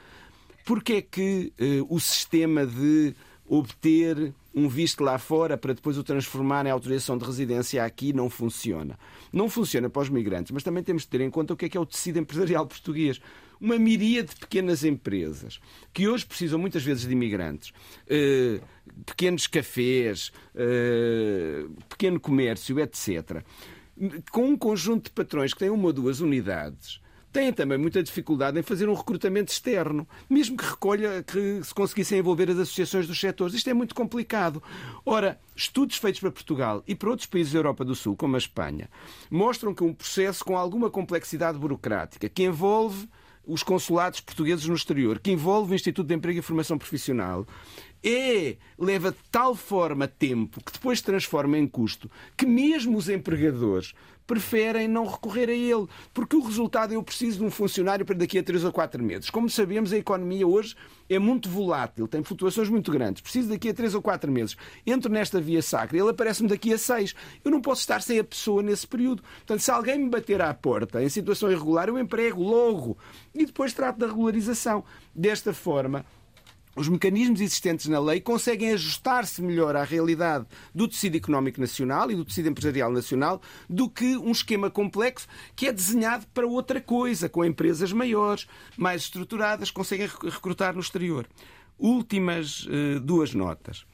Porquê 0.64 0.94
é 0.94 1.02
que 1.02 1.52
eh, 1.58 1.84
o 1.88 1.98
sistema 1.98 2.64
de 2.64 3.14
obter 3.46 4.32
um 4.54 4.68
visto 4.68 5.02
lá 5.02 5.18
fora 5.18 5.56
para 5.56 5.74
depois 5.74 5.98
o 5.98 6.04
transformar 6.04 6.66
em 6.66 6.70
autorização 6.70 7.18
de 7.18 7.24
residência 7.24 7.84
aqui 7.84 8.12
não 8.12 8.30
funciona. 8.30 8.98
Não 9.32 9.48
funciona 9.48 9.90
para 9.90 10.02
os 10.02 10.08
migrantes, 10.08 10.52
mas 10.52 10.62
também 10.62 10.82
temos 10.82 11.02
de 11.02 11.08
ter 11.08 11.20
em 11.20 11.30
conta 11.30 11.54
o 11.54 11.56
que 11.56 11.66
é 11.66 11.68
que 11.68 11.76
é 11.76 11.80
o 11.80 11.86
tecido 11.86 12.18
empresarial 12.18 12.64
português. 12.68 13.20
Uma 13.60 13.78
miríade 13.78 14.30
de 14.30 14.36
pequenas 14.36 14.84
empresas 14.84 15.60
que 15.92 16.08
hoje 16.08 16.26
precisam 16.26 16.58
muitas 16.58 16.82
vezes 16.82 17.06
de 17.06 17.12
imigrantes, 17.12 17.72
eh, 18.08 18.60
pequenos 19.06 19.46
cafés, 19.46 20.32
eh, 20.54 21.64
pequeno 21.88 22.18
comércio, 22.18 22.80
etc 22.80 23.44
com 24.30 24.46
um 24.46 24.56
conjunto 24.56 25.04
de 25.04 25.10
patrões 25.10 25.52
que 25.52 25.60
têm 25.60 25.70
uma 25.70 25.86
ou 25.86 25.92
duas 25.92 26.20
unidades, 26.20 27.00
têm 27.32 27.52
também 27.52 27.78
muita 27.78 28.02
dificuldade 28.02 28.58
em 28.58 28.62
fazer 28.62 28.88
um 28.88 28.94
recrutamento 28.94 29.50
externo, 29.50 30.06
mesmo 30.28 30.56
que 30.56 30.64
recolha, 30.64 31.22
que 31.22 31.64
se 31.64 31.74
conseguissem 31.74 32.18
envolver 32.18 32.50
as 32.50 32.58
associações 32.58 33.06
dos 33.06 33.18
setores. 33.18 33.54
Isto 33.54 33.70
é 33.70 33.74
muito 33.74 33.94
complicado. 33.94 34.62
Ora, 35.04 35.40
estudos 35.56 35.96
feitos 35.96 36.20
para 36.20 36.30
Portugal 36.30 36.84
e 36.86 36.94
para 36.94 37.08
outros 37.08 37.26
países 37.26 37.52
da 37.52 37.58
Europa 37.58 37.84
do 37.84 37.94
Sul, 37.94 38.14
como 38.14 38.36
a 38.36 38.38
Espanha, 38.38 38.90
mostram 39.30 39.74
que 39.74 39.82
um 39.82 39.94
processo 39.94 40.44
com 40.44 40.56
alguma 40.56 40.90
complexidade 40.90 41.58
burocrática, 41.58 42.28
que 42.28 42.44
envolve 42.44 43.08
os 43.44 43.62
consulados 43.62 44.20
portugueses 44.20 44.66
no 44.66 44.74
exterior, 44.74 45.18
que 45.18 45.32
envolve 45.32 45.72
o 45.72 45.74
Instituto 45.74 46.06
de 46.06 46.14
Emprego 46.14 46.38
e 46.38 46.42
Formação 46.42 46.78
Profissional, 46.78 47.46
é, 48.04 48.56
leva 48.78 49.12
de 49.12 49.18
tal 49.30 49.54
forma 49.54 50.08
tempo 50.08 50.62
que 50.64 50.72
depois 50.72 51.00
transforma 51.00 51.56
em 51.56 51.66
custo 51.66 52.10
que 52.36 52.44
mesmo 52.44 52.96
os 52.96 53.08
empregadores 53.08 53.94
preferem 54.26 54.88
não 54.88 55.06
recorrer 55.06 55.48
a 55.48 55.52
ele, 55.52 55.86
porque 56.14 56.36
o 56.36 56.40
resultado 56.40 56.92
é 56.92 56.96
eu 56.96 57.02
preciso 57.02 57.38
de 57.38 57.44
um 57.44 57.50
funcionário 57.50 58.04
para 58.04 58.16
daqui 58.16 58.38
a 58.38 58.42
três 58.42 58.64
ou 58.64 58.72
quatro 58.72 59.02
meses. 59.02 59.30
Como 59.30 59.50
sabemos, 59.50 59.92
a 59.92 59.98
economia 59.98 60.46
hoje 60.46 60.74
é 61.08 61.18
muito 61.18 61.48
volátil, 61.48 62.08
tem 62.08 62.22
flutuações 62.22 62.68
muito 62.68 62.90
grandes. 62.90 63.20
Preciso 63.20 63.48
daqui 63.48 63.68
a 63.68 63.74
três 63.74 63.94
ou 63.94 64.00
quatro 64.00 64.30
meses. 64.30 64.56
Entro 64.86 65.12
nesta 65.12 65.40
via 65.40 65.60
sacra, 65.60 65.98
ele 65.98 66.10
aparece-me 66.10 66.48
daqui 66.48 66.72
a 66.72 66.78
seis. 66.78 67.14
Eu 67.44 67.50
não 67.50 67.60
posso 67.60 67.80
estar 67.80 68.00
sem 68.00 68.18
a 68.18 68.24
pessoa 68.24 68.62
nesse 68.62 68.86
período. 68.86 69.22
Portanto, 69.22 69.60
se 69.60 69.70
alguém 69.70 69.98
me 69.98 70.08
bater 70.08 70.40
à 70.40 70.54
porta 70.54 71.02
em 71.02 71.08
situação 71.08 71.50
irregular, 71.50 71.88
eu 71.88 71.98
emprego 71.98 72.42
logo 72.42 72.96
e 73.34 73.44
depois 73.44 73.72
trato 73.72 73.98
da 73.98 74.06
regularização. 74.06 74.84
Desta 75.14 75.52
forma, 75.52 76.06
os 76.74 76.88
mecanismos 76.88 77.40
existentes 77.40 77.86
na 77.86 78.00
lei 78.00 78.20
conseguem 78.20 78.72
ajustar-se 78.72 79.42
melhor 79.42 79.76
à 79.76 79.84
realidade 79.84 80.46
do 80.74 80.88
tecido 80.88 81.16
económico 81.16 81.60
nacional 81.60 82.10
e 82.10 82.14
do 82.14 82.24
tecido 82.24 82.48
empresarial 82.48 82.90
nacional 82.90 83.40
do 83.68 83.88
que 83.88 84.16
um 84.16 84.30
esquema 84.30 84.70
complexo 84.70 85.26
que 85.54 85.66
é 85.66 85.72
desenhado 85.72 86.26
para 86.32 86.46
outra 86.46 86.80
coisa, 86.80 87.28
com 87.28 87.44
empresas 87.44 87.92
maiores, 87.92 88.46
mais 88.76 89.02
estruturadas, 89.02 89.70
conseguem 89.70 90.08
recrutar 90.22 90.74
no 90.74 90.80
exterior. 90.80 91.28
Últimas 91.78 92.66
uh, 92.66 93.00
duas 93.00 93.34
notas. 93.34 93.84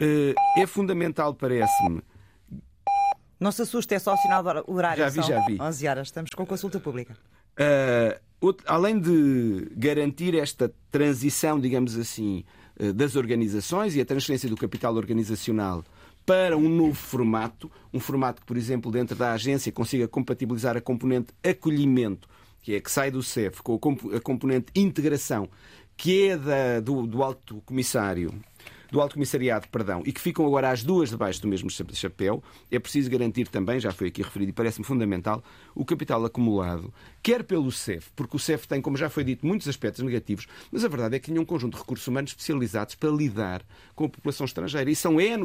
Uh, 0.00 0.34
é 0.58 0.66
fundamental, 0.66 1.34
parece-me. 1.34 2.02
Não 3.38 3.50
se 3.50 3.62
assuste, 3.62 3.94
é 3.94 3.98
só 3.98 4.14
o 4.14 4.16
sinal 4.18 4.42
do 4.42 4.72
horário. 4.72 5.02
Já 5.02 5.08
vi, 5.08 5.22
já 5.22 5.44
vi. 5.46 5.60
11 5.60 5.88
horas, 5.88 6.08
estamos 6.08 6.30
com 6.30 6.46
consulta 6.46 6.78
pública. 6.78 7.16
Uh, 7.52 8.20
além 8.66 8.98
de 8.98 9.68
garantir 9.76 10.34
esta 10.34 10.72
transição, 10.90 11.60
digamos 11.60 11.96
assim, 11.96 12.44
eh, 12.78 12.92
das 12.92 13.16
organizações 13.16 13.94
e 13.94 14.00
a 14.00 14.04
transferência 14.04 14.48
do 14.48 14.56
capital 14.56 14.94
organizacional 14.96 15.84
para 16.24 16.56
um 16.56 16.68
novo 16.68 16.94
formato, 16.94 17.70
um 17.92 18.00
formato 18.00 18.40
que, 18.40 18.46
por 18.46 18.56
exemplo, 18.56 18.90
dentro 18.90 19.16
da 19.16 19.32
agência 19.32 19.70
consiga 19.72 20.08
compatibilizar 20.08 20.76
a 20.76 20.80
componente 20.80 21.32
acolhimento, 21.44 22.28
que 22.60 22.74
é 22.74 22.80
que 22.80 22.90
sai 22.90 23.10
do 23.10 23.22
CEF, 23.22 23.62
com 23.62 23.78
a 24.14 24.20
componente 24.20 24.66
integração, 24.74 25.48
que 25.96 26.28
é 26.28 26.36
da, 26.36 26.80
do, 26.80 27.06
do 27.06 27.22
Alto 27.22 27.62
Comissário 27.66 28.32
do 28.92 29.00
Alto 29.00 29.14
Comissariado, 29.14 29.66
perdão, 29.68 30.02
e 30.04 30.12
que 30.12 30.20
ficam 30.20 30.46
agora 30.46 30.68
as 30.68 30.84
duas 30.84 31.08
debaixo 31.08 31.40
do 31.40 31.48
mesmo 31.48 31.70
chapéu, 31.70 32.42
é 32.70 32.78
preciso 32.78 33.10
garantir 33.10 33.48
também, 33.48 33.80
já 33.80 33.90
foi 33.90 34.08
aqui 34.08 34.20
referido 34.20 34.50
e 34.50 34.52
parece-me 34.52 34.84
fundamental, 34.84 35.42
o 35.74 35.82
capital 35.82 36.22
acumulado, 36.26 36.92
quer 37.22 37.42
pelo 37.42 37.72
CEF, 37.72 38.10
porque 38.14 38.36
o 38.36 38.38
CEF 38.38 38.68
tem, 38.68 38.82
como 38.82 38.98
já 38.98 39.08
foi 39.08 39.24
dito, 39.24 39.46
muitos 39.46 39.66
aspectos 39.66 40.04
negativos, 40.04 40.46
mas 40.70 40.84
a 40.84 40.88
verdade 40.88 41.16
é 41.16 41.18
que 41.18 41.30
tinha 41.30 41.40
um 41.40 41.44
conjunto 41.44 41.72
de 41.72 41.80
recursos 41.80 42.06
humanos 42.06 42.32
especializados 42.32 42.94
para 42.94 43.08
lidar 43.08 43.64
com 43.94 44.04
a 44.04 44.08
população 44.10 44.44
estrangeira. 44.44 44.90
E 44.90 44.94
são 44.94 45.18
N 45.18 45.42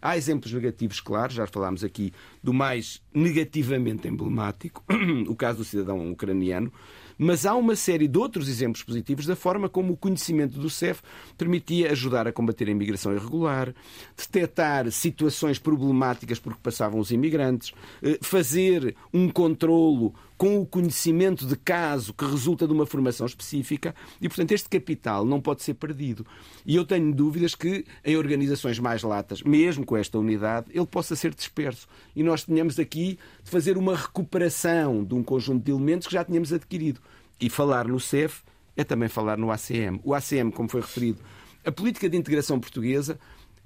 Há 0.00 0.16
exemplos 0.16 0.52
negativos, 0.52 1.00
claro, 1.00 1.32
já 1.32 1.44
falámos 1.44 1.82
aqui 1.82 2.12
do 2.40 2.54
mais 2.54 3.02
negativamente 3.12 4.06
emblemático, 4.06 4.84
o 5.26 5.34
caso 5.34 5.58
do 5.58 5.64
cidadão 5.64 6.12
ucraniano, 6.12 6.72
mas 7.18 7.46
há 7.46 7.54
uma 7.54 7.76
série 7.76 8.08
de 8.08 8.18
outros 8.18 8.48
exemplos 8.48 8.82
positivos 8.82 9.26
da 9.26 9.36
forma 9.36 9.68
como 9.68 9.92
o 9.92 9.96
conhecimento 9.96 10.58
do 10.58 10.68
CEF 10.68 11.00
permitia 11.36 11.92
ajudar 11.92 12.26
a 12.26 12.32
combater 12.32 12.68
a 12.68 12.70
imigração 12.70 13.14
irregular, 13.14 13.74
detectar 14.16 14.90
situações 14.90 15.58
problemáticas 15.58 16.38
porque 16.38 16.60
passavam 16.62 17.00
os 17.00 17.10
imigrantes, 17.10 17.72
eh, 18.02 18.18
fazer 18.20 18.94
um 19.12 19.28
controlo 19.28 20.14
com 20.36 20.60
o 20.60 20.66
conhecimento 20.66 21.46
de 21.46 21.56
caso 21.56 22.12
que 22.12 22.24
resulta 22.24 22.66
de 22.66 22.72
uma 22.72 22.86
formação 22.86 23.26
específica 23.26 23.94
e, 24.20 24.28
portanto, 24.28 24.52
este 24.52 24.68
capital 24.68 25.24
não 25.24 25.40
pode 25.40 25.62
ser 25.62 25.74
perdido. 25.74 26.26
E 26.64 26.76
eu 26.76 26.84
tenho 26.84 27.14
dúvidas 27.14 27.54
que 27.54 27.84
em 28.04 28.16
organizações 28.16 28.78
mais 28.78 29.02
latas, 29.02 29.42
mesmo 29.42 29.84
com 29.84 29.96
esta 29.96 30.18
unidade, 30.18 30.66
ele 30.72 30.86
possa 30.86 31.16
ser 31.16 31.34
disperso. 31.34 31.88
E 32.14 32.22
nós 32.22 32.44
tenhamos 32.44 32.78
aqui 32.78 33.18
de 33.42 33.50
fazer 33.50 33.78
uma 33.78 33.96
recuperação 33.96 35.04
de 35.04 35.14
um 35.14 35.22
conjunto 35.22 35.64
de 35.64 35.70
elementos 35.70 36.06
que 36.06 36.12
já 36.12 36.24
tínhamos 36.24 36.52
adquirido. 36.52 37.00
E 37.40 37.48
falar 37.48 37.86
no 37.88 38.00
CEF 38.00 38.42
é 38.76 38.84
também 38.84 39.08
falar 39.08 39.38
no 39.38 39.50
ACM. 39.50 40.00
O 40.04 40.14
ACM, 40.14 40.50
como 40.50 40.68
foi 40.68 40.80
referido, 40.80 41.18
a 41.64 41.72
política 41.72 42.08
de 42.08 42.16
integração 42.16 42.60
portuguesa 42.60 43.18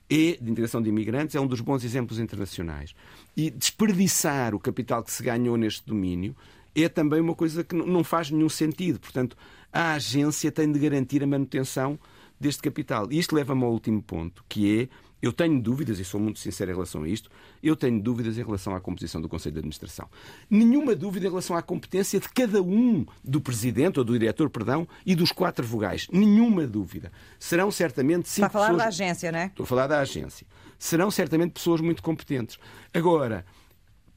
e 0.08 0.36
de 0.40 0.50
integração 0.50 0.82
de 0.82 0.88
imigrantes 0.88 1.36
é 1.36 1.40
um 1.40 1.46
dos 1.46 1.60
bons 1.60 1.84
exemplos 1.84 2.18
internacionais. 2.18 2.94
E 3.36 3.50
desperdiçar 3.50 4.54
o 4.54 4.58
capital 4.58 5.04
que 5.04 5.12
se 5.12 5.22
ganhou 5.22 5.56
neste 5.56 5.86
domínio 5.86 6.34
é 6.74 6.88
também 6.88 7.20
uma 7.20 7.34
coisa 7.34 7.64
que 7.64 7.74
não 7.74 8.04
faz 8.04 8.30
nenhum 8.30 8.48
sentido. 8.48 8.98
Portanto, 9.00 9.36
a 9.72 9.94
agência 9.94 10.50
tem 10.50 10.70
de 10.70 10.78
garantir 10.78 11.22
a 11.22 11.26
manutenção 11.26 11.98
deste 12.38 12.62
capital. 12.62 13.08
E 13.10 13.18
isto 13.18 13.34
leva-me 13.34 13.64
ao 13.64 13.72
último 13.72 14.02
ponto, 14.02 14.44
que 14.48 14.80
é 14.80 14.88
eu 15.22 15.32
tenho 15.32 15.60
dúvidas, 15.60 15.98
e 15.98 16.04
sou 16.04 16.18
muito 16.18 16.38
sincero 16.38 16.70
em 16.70 16.74
relação 16.74 17.02
a 17.02 17.08
isto, 17.08 17.30
eu 17.62 17.76
tenho 17.76 18.00
dúvidas 18.00 18.38
em 18.38 18.42
relação 18.42 18.74
à 18.74 18.80
composição 18.80 19.20
do 19.20 19.28
Conselho 19.28 19.52
de 19.52 19.58
Administração. 19.58 20.08
Nenhuma 20.48 20.94
dúvida 20.96 21.26
em 21.26 21.28
relação 21.28 21.54
à 21.54 21.62
competência 21.62 22.18
de 22.18 22.28
cada 22.30 22.62
um 22.62 23.04
do 23.22 23.40
Presidente, 23.40 23.98
ou 23.98 24.04
do 24.04 24.18
Diretor, 24.18 24.48
perdão, 24.48 24.88
e 25.04 25.14
dos 25.14 25.30
quatro 25.30 25.66
vogais. 25.66 26.08
Nenhuma 26.10 26.66
dúvida. 26.66 27.12
Serão 27.38 27.70
certamente 27.70 28.30
cinco 28.30 28.46
Está 28.46 28.46
a 28.46 28.50
falar 28.50 28.66
pessoas... 28.68 28.82
da 28.82 28.88
agência, 28.88 29.32
não 29.32 29.38
é? 29.40 29.46
Estou 29.46 29.64
a 29.64 29.66
falar 29.66 29.86
da 29.86 30.00
agência. 30.00 30.46
Serão 30.78 31.10
certamente 31.10 31.52
pessoas 31.52 31.82
muito 31.82 32.02
competentes. 32.02 32.58
Agora, 32.94 33.44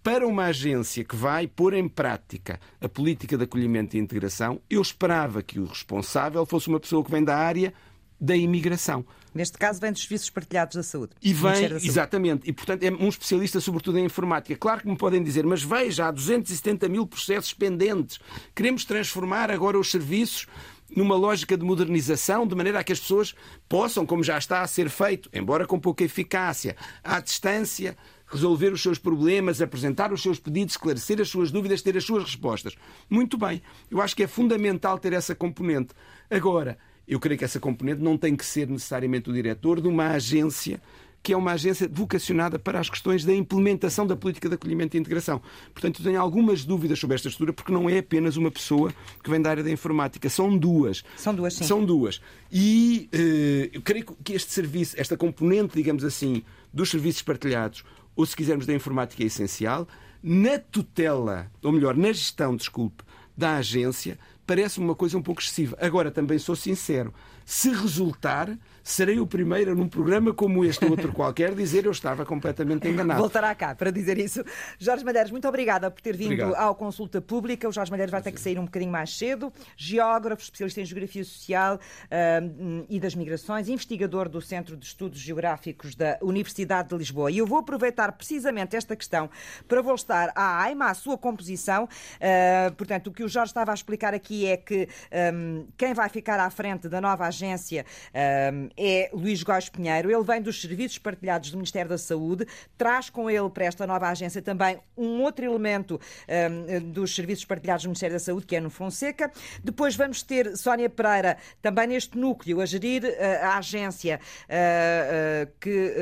para 0.04 0.28
uma 0.28 0.46
agência 0.46 1.04
que 1.04 1.16
vai 1.16 1.48
pôr 1.48 1.74
em 1.74 1.88
prática 1.88 2.60
a 2.82 2.90
política 2.90 3.38
de 3.38 3.46
acolhimento 3.46 3.96
e 3.96 4.00
integração, 4.00 4.62
eu 4.70 4.82
esperava 4.82 5.42
que 5.42 5.60
o 5.60 5.66
responsável 5.66 6.46
fosse 6.46 6.68
uma 6.68 6.80
pessoa 6.80 7.04
que 7.04 7.10
vem 7.10 7.24
da 7.24 7.38
área 7.38 7.74
da 8.20 8.36
imigração. 8.36 9.06
Neste 9.34 9.58
caso, 9.58 9.82
vem 9.82 9.92
dos 9.92 10.02
serviços 10.02 10.30
partilhados 10.30 10.76
da 10.76 10.84
saúde. 10.84 11.14
E 11.22 11.34
vem, 11.34 11.66
exatamente, 11.84 12.50
e 12.50 12.54
portanto 12.54 12.84
é 12.84 12.92
um 12.92 13.10
especialista 13.10 13.60
sobretudo 13.60 13.98
em 13.98 14.06
informática. 14.06 14.56
Claro 14.58 14.82
que 14.82 14.88
me 14.88 14.98
podem 14.98 15.24
dizer, 15.24 15.46
mas 15.46 15.64
veja, 15.64 16.08
há 16.08 16.12
270 16.12 16.88
mil 16.88 17.08
processos 17.08 17.54
pendentes. 17.54 18.20
Queremos 18.54 18.86
transformar 18.86 19.50
agora 19.50 19.80
os 19.80 19.90
serviços 19.90 20.48
numa 20.96 21.16
lógica 21.16 21.58
de 21.58 21.66
modernização, 21.66 22.46
de 22.46 22.56
maneira 22.56 22.80
a 22.80 22.84
que 22.84 22.94
as 22.94 23.00
pessoas 23.00 23.34
possam, 23.68 24.06
como 24.06 24.24
já 24.24 24.38
está 24.38 24.62
a 24.62 24.68
ser 24.68 24.90
feito, 24.90 25.30
embora 25.34 25.66
com 25.66 25.80
pouca 25.80 26.04
eficácia, 26.04 26.76
à 27.04 27.20
distância, 27.20 27.98
resolver 28.34 28.74
os 28.74 28.82
seus 28.82 28.98
problemas, 28.98 29.62
apresentar 29.62 30.12
os 30.12 30.22
seus 30.22 30.40
pedidos, 30.40 30.74
esclarecer 30.74 31.22
as 31.22 31.30
suas 31.30 31.52
dúvidas, 31.52 31.82
ter 31.82 31.96
as 31.96 32.04
suas 32.04 32.24
respostas. 32.24 32.76
Muito 33.10 33.38
bem. 33.38 33.62
Eu 33.90 34.02
acho 34.02 34.16
que 34.16 34.24
é 34.24 34.28
fundamental 34.28 34.98
ter 34.98 35.14
essa 35.14 35.36
componente. 35.36 35.94
Agora, 36.30 36.78
eu 37.08 37.20
creio 37.20 37.38
que 37.38 37.46
essa 37.46 37.60
componente 37.60 38.02
não 38.02 38.18
tem 38.18 38.36
que 38.36 38.46
ser 38.46 38.68
necessariamente 38.68 39.30
o 39.30 39.34
diretor 39.34 39.82
de 39.82 39.88
uma 39.88 40.08
agência 40.10 40.82
que 41.24 41.32
é 41.32 41.38
uma 41.38 41.54
agência 41.54 41.90
vocacionada 41.90 42.60
para 42.60 42.82
as 42.82 42.90
questões 42.90 43.24
da 43.24 43.34
implementação 43.34 44.06
da 44.06 44.14
política 44.14 44.50
de 44.50 44.56
acolhimento 44.56 44.98
e 44.98 45.00
integração. 45.00 45.42
Portanto, 45.74 46.04
tenho 46.04 46.20
algumas 46.20 46.66
dúvidas 46.66 47.00
sobre 47.00 47.16
esta 47.16 47.30
estrutura, 47.30 47.54
porque 47.54 47.72
não 47.72 47.90
é 47.90 48.00
apenas 48.00 48.36
uma 48.36 48.52
pessoa 48.52 48.94
que 49.24 49.30
vem 49.30 49.42
da 49.42 49.50
área 49.50 49.64
da 49.64 49.72
informática, 49.72 50.30
são 50.30 50.56
duas. 50.56 51.02
São 51.16 51.34
duas, 51.34 51.54
sim. 51.54 51.64
São 51.64 51.86
duas. 51.86 52.20
E 52.52 53.08
eh, 53.14 53.70
eu 53.72 53.82
creio 53.82 54.06
que 54.22 54.34
este 54.34 54.52
serviço, 54.52 55.00
esta 55.00 55.16
componente, 55.16 55.76
digamos 55.76 56.04
assim, 56.04 56.44
dos 56.74 56.90
serviços 56.90 57.22
partilhados, 57.22 57.86
ou 58.16 58.26
se 58.26 58.36
quisermos 58.36 58.66
da 58.66 58.74
informática, 58.74 59.24
é 59.24 59.28
essencial. 59.28 59.88
Na 60.22 60.58
tutela, 60.58 61.52
ou 61.62 61.72
melhor, 61.72 61.96
na 61.96 62.14
gestão, 62.14 62.56
desculpe, 62.56 63.04
da 63.36 63.58
agência, 63.58 64.18
parece-me 64.46 64.86
uma 64.86 64.96
coisa 64.96 65.18
um 65.18 65.22
pouco 65.22 65.42
excessiva. 65.42 65.78
Agora, 65.82 66.12
também 66.12 66.40
sou 66.40 66.56
sincero, 66.56 67.14
se 67.46 67.70
resultar, 67.70 68.58
serei 68.84 69.20
o 69.20 69.26
primeiro 69.26 69.74
num 69.76 69.88
programa 69.88 70.34
como 70.34 70.66
este 70.66 70.84
ou 70.84 70.92
outro 70.92 71.14
qualquer 71.14 71.56
dizer 71.56 71.86
eu 71.86 71.92
estava 71.92 72.26
completamente 72.26 72.88
enganado. 72.88 73.20
Voltará 73.20 73.56
cá 73.56 73.74
para 73.74 73.90
dizer 73.90 74.18
isso. 74.18 74.44
Jorge 74.78 75.06
Malheiros, 75.06 75.32
muito 75.32 75.48
obrigada 75.48 75.90
por 75.90 76.02
ter 76.02 76.16
vindo 76.16 76.34
Obrigado. 76.34 76.56
ao 76.56 76.76
Consulta 76.76 77.22
Pública. 77.22 77.68
O 77.68 77.72
Jorge 77.72 77.90
Malheiros 77.90 78.12
vai 78.12 78.22
ter 78.22 78.32
que 78.32 78.42
sair 78.42 78.60
um 78.60 78.66
bocadinho 78.66 78.92
mais 78.92 79.18
cedo. 79.18 79.52
Geógrafo, 79.78 80.44
especialista 80.44 80.82
em 80.82 80.86
Geografia 80.86 81.24
Social 81.24 81.76
uh, 81.76 82.86
e 82.90 83.00
das 83.00 83.16
Migrações, 83.16 83.70
investigador 83.70 84.28
do 84.28 84.42
Centro 84.42 84.76
de 84.76 84.86
Estudos 84.86 85.20
Geográficos 85.20 85.96
da 85.96 86.18
Universidade 86.22 86.90
de 86.90 86.98
Lisboa. 86.98 87.32
E 87.32 87.38
eu 87.38 87.48
vou 87.48 87.60
aproveitar 87.60 88.12
precisamente 88.12 88.76
esta 88.76 88.96
questão 88.96 89.30
para 89.68 89.82
voltar 89.82 90.32
à 90.36 90.62
AIMA, 90.64 90.88
à 90.90 90.94
sua 90.94 91.18
composição. 91.18 91.86
Uh, 91.86 92.74
portanto, 92.76 93.08
o 93.08 93.14
que 93.14 93.24
o 93.24 93.30
Jorge 93.30 93.52
estava 93.52 93.72
a 93.72 93.74
explicar 93.74 94.14
aqui 94.14 94.46
é 94.46 94.58
que 94.58 94.90
um, 95.34 95.68
quem 95.78 95.94
vai 95.94 96.10
ficar 96.10 96.40
à 96.40 96.50
frente 96.50 96.90
da 96.90 97.00
nova 97.00 97.26
agência 97.26 97.86
um, 98.14 98.73
é 98.78 99.10
Luís 99.14 99.44
Góes 99.44 99.70
Pinheiro. 99.70 100.12
Ele 100.12 100.24
vem 100.24 100.42
dos 100.42 100.62
serviços 100.62 100.98
partilhados 100.98 101.52
do 101.52 101.58
Ministério 101.58 101.90
da 101.90 101.98
Saúde, 101.98 102.46
traz 102.78 103.10
com 103.10 103.30
ele 103.30 103.50
para 103.50 103.66
esta 103.66 103.86
nova 103.86 104.10
agência 104.10 104.42
também 104.42 104.80
um 104.98 105.22
outro 105.22 105.46
elemento 105.46 106.00
um, 106.28 106.92
dos 106.92 107.16
serviços 107.16 107.46
partilhados 107.46 107.84
do 107.84 107.90
Ministério 107.90 108.16
da 108.16 108.20
Saúde, 108.20 108.46
que 108.46 108.56
é 108.56 108.60
no 108.60 108.70
Fonseca. 108.70 109.32
Depois 109.64 109.96
vamos 109.96 110.24
ter 110.24 110.56
Sónia 110.58 110.90
Pereira, 110.90 111.38
também 111.62 111.88
neste 111.88 112.18
núcleo, 112.18 112.62
a 112.62 112.66
gerir 112.66 113.04
uh, 113.04 113.46
a 113.46 113.58
agência 113.58 114.20
uh, 114.20 115.48
uh, 115.48 115.52
que 115.60 115.94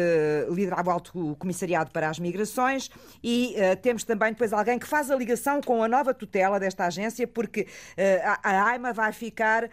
liderava 0.50 0.90
o 0.90 0.94
Alto 0.94 1.36
Comissariado 1.38 1.92
para 1.92 2.10
as 2.10 2.20
Migrações 2.20 2.90
e 3.24 3.56
temos 3.82 4.04
também 4.04 4.32
depois 4.32 4.54
alguém 4.54 4.80
que 4.80 4.88
faz 4.88 5.12
a 5.12 5.16
ligação 5.16 5.62
com 5.62 5.84
a 5.84 5.88
nova 5.88 6.14
tutela 6.14 6.60
desta 6.60 6.86
agência, 6.86 7.28
porque 7.28 7.68
a 8.44 8.70
AIMA 8.70 8.94
vai 8.94 9.12
ficar 9.12 9.70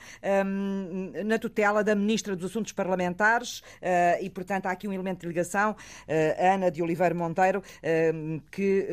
um, 0.47 1.13
na 1.25 1.39
tutela 1.39 1.83
da 1.83 1.95
Ministra 1.95 2.35
dos 2.35 2.51
Assuntos 2.51 2.73
Parlamentares 2.73 2.88
uh, 2.95 4.23
e, 4.23 4.31
portanto, 4.31 4.67
há 4.67 4.71
aqui 4.71 4.89
um 4.89 4.93
elemento 4.93 5.21
de 5.21 5.27
ligação, 5.27 5.73
uh, 5.73 6.55
Ana 6.55 6.71
de 6.71 6.83
Oliveira 6.83 7.15
Monteiro, 7.15 7.61
uh, 7.61 8.43
que 8.51 8.89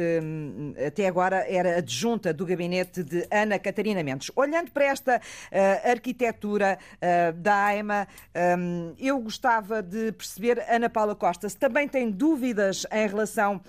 até 0.85 1.07
agora 1.07 1.45
era 1.47 1.77
adjunta 1.77 2.33
do 2.33 2.45
gabinete 2.45 3.03
de 3.03 3.27
Ana 3.31 3.59
Catarina 3.59 4.03
Mendes. 4.03 4.31
Olhando 4.35 4.71
para 4.71 4.85
esta 4.85 5.21
arquitetura 5.83 6.77
da 7.35 7.65
AIMA, 7.65 8.07
um, 8.57 8.93
eu 8.99 9.19
gostava 9.19 9.81
de 9.81 10.11
perceber, 10.11 10.63
Ana 10.69 10.89
Paula 10.89 11.15
Costa, 11.15 11.47
se 11.47 11.57
também 11.57 11.87
tem 11.87 12.09
dúvidas 12.09 12.85
em 12.91 13.07
relação 13.07 13.61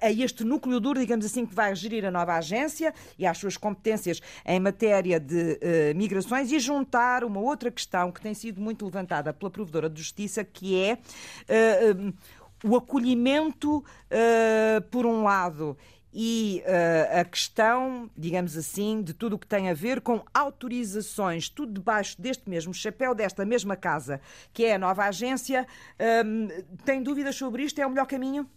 a 0.00 0.10
este 0.10 0.44
núcleo 0.44 0.80
duro, 0.80 0.98
digamos 0.98 1.24
assim, 1.24 1.46
que 1.46 1.54
vai 1.54 1.74
gerir 1.74 2.04
a 2.04 2.10
nova 2.10 2.34
agência 2.34 2.92
e 3.18 3.26
às 3.26 3.38
suas 3.38 3.56
competências 3.56 4.20
em 4.44 4.58
matéria 4.58 5.20
de 5.20 5.58
migrações 5.94 6.50
e 6.50 6.58
juntar 6.58 7.24
uma 7.24 7.40
outra 7.40 7.70
questão 7.70 8.10
que 8.10 8.20
tem 8.20 8.34
sido 8.34 8.60
muito 8.60 8.84
levantada 8.84 9.32
pela 9.32 9.50
Provedora 9.60 9.90
de 9.90 10.00
Justiça, 10.00 10.42
que 10.42 10.80
é 10.80 10.94
uh, 10.94 12.14
o 12.64 12.76
acolhimento, 12.76 13.78
uh, 13.78 14.80
por 14.90 15.04
um 15.04 15.22
lado, 15.22 15.76
e 16.12 16.62
uh, 16.66 17.20
a 17.20 17.24
questão, 17.24 18.10
digamos 18.16 18.56
assim, 18.56 19.02
de 19.02 19.14
tudo 19.14 19.36
o 19.36 19.38
que 19.38 19.46
tem 19.46 19.68
a 19.68 19.74
ver 19.74 20.00
com 20.00 20.24
autorizações, 20.34 21.48
tudo 21.48 21.74
debaixo 21.74 22.20
deste 22.20 22.48
mesmo 22.48 22.74
chapéu, 22.74 23.14
desta 23.14 23.44
mesma 23.44 23.76
casa, 23.76 24.20
que 24.52 24.64
é 24.64 24.74
a 24.74 24.78
nova 24.78 25.04
agência. 25.04 25.66
tem 26.84 27.02
dúvidas 27.02 27.36
sobre 27.36 27.62
isto? 27.62 27.80
É 27.80 27.86
o 27.86 27.90
melhor 27.90 28.06
caminho? 28.06 28.48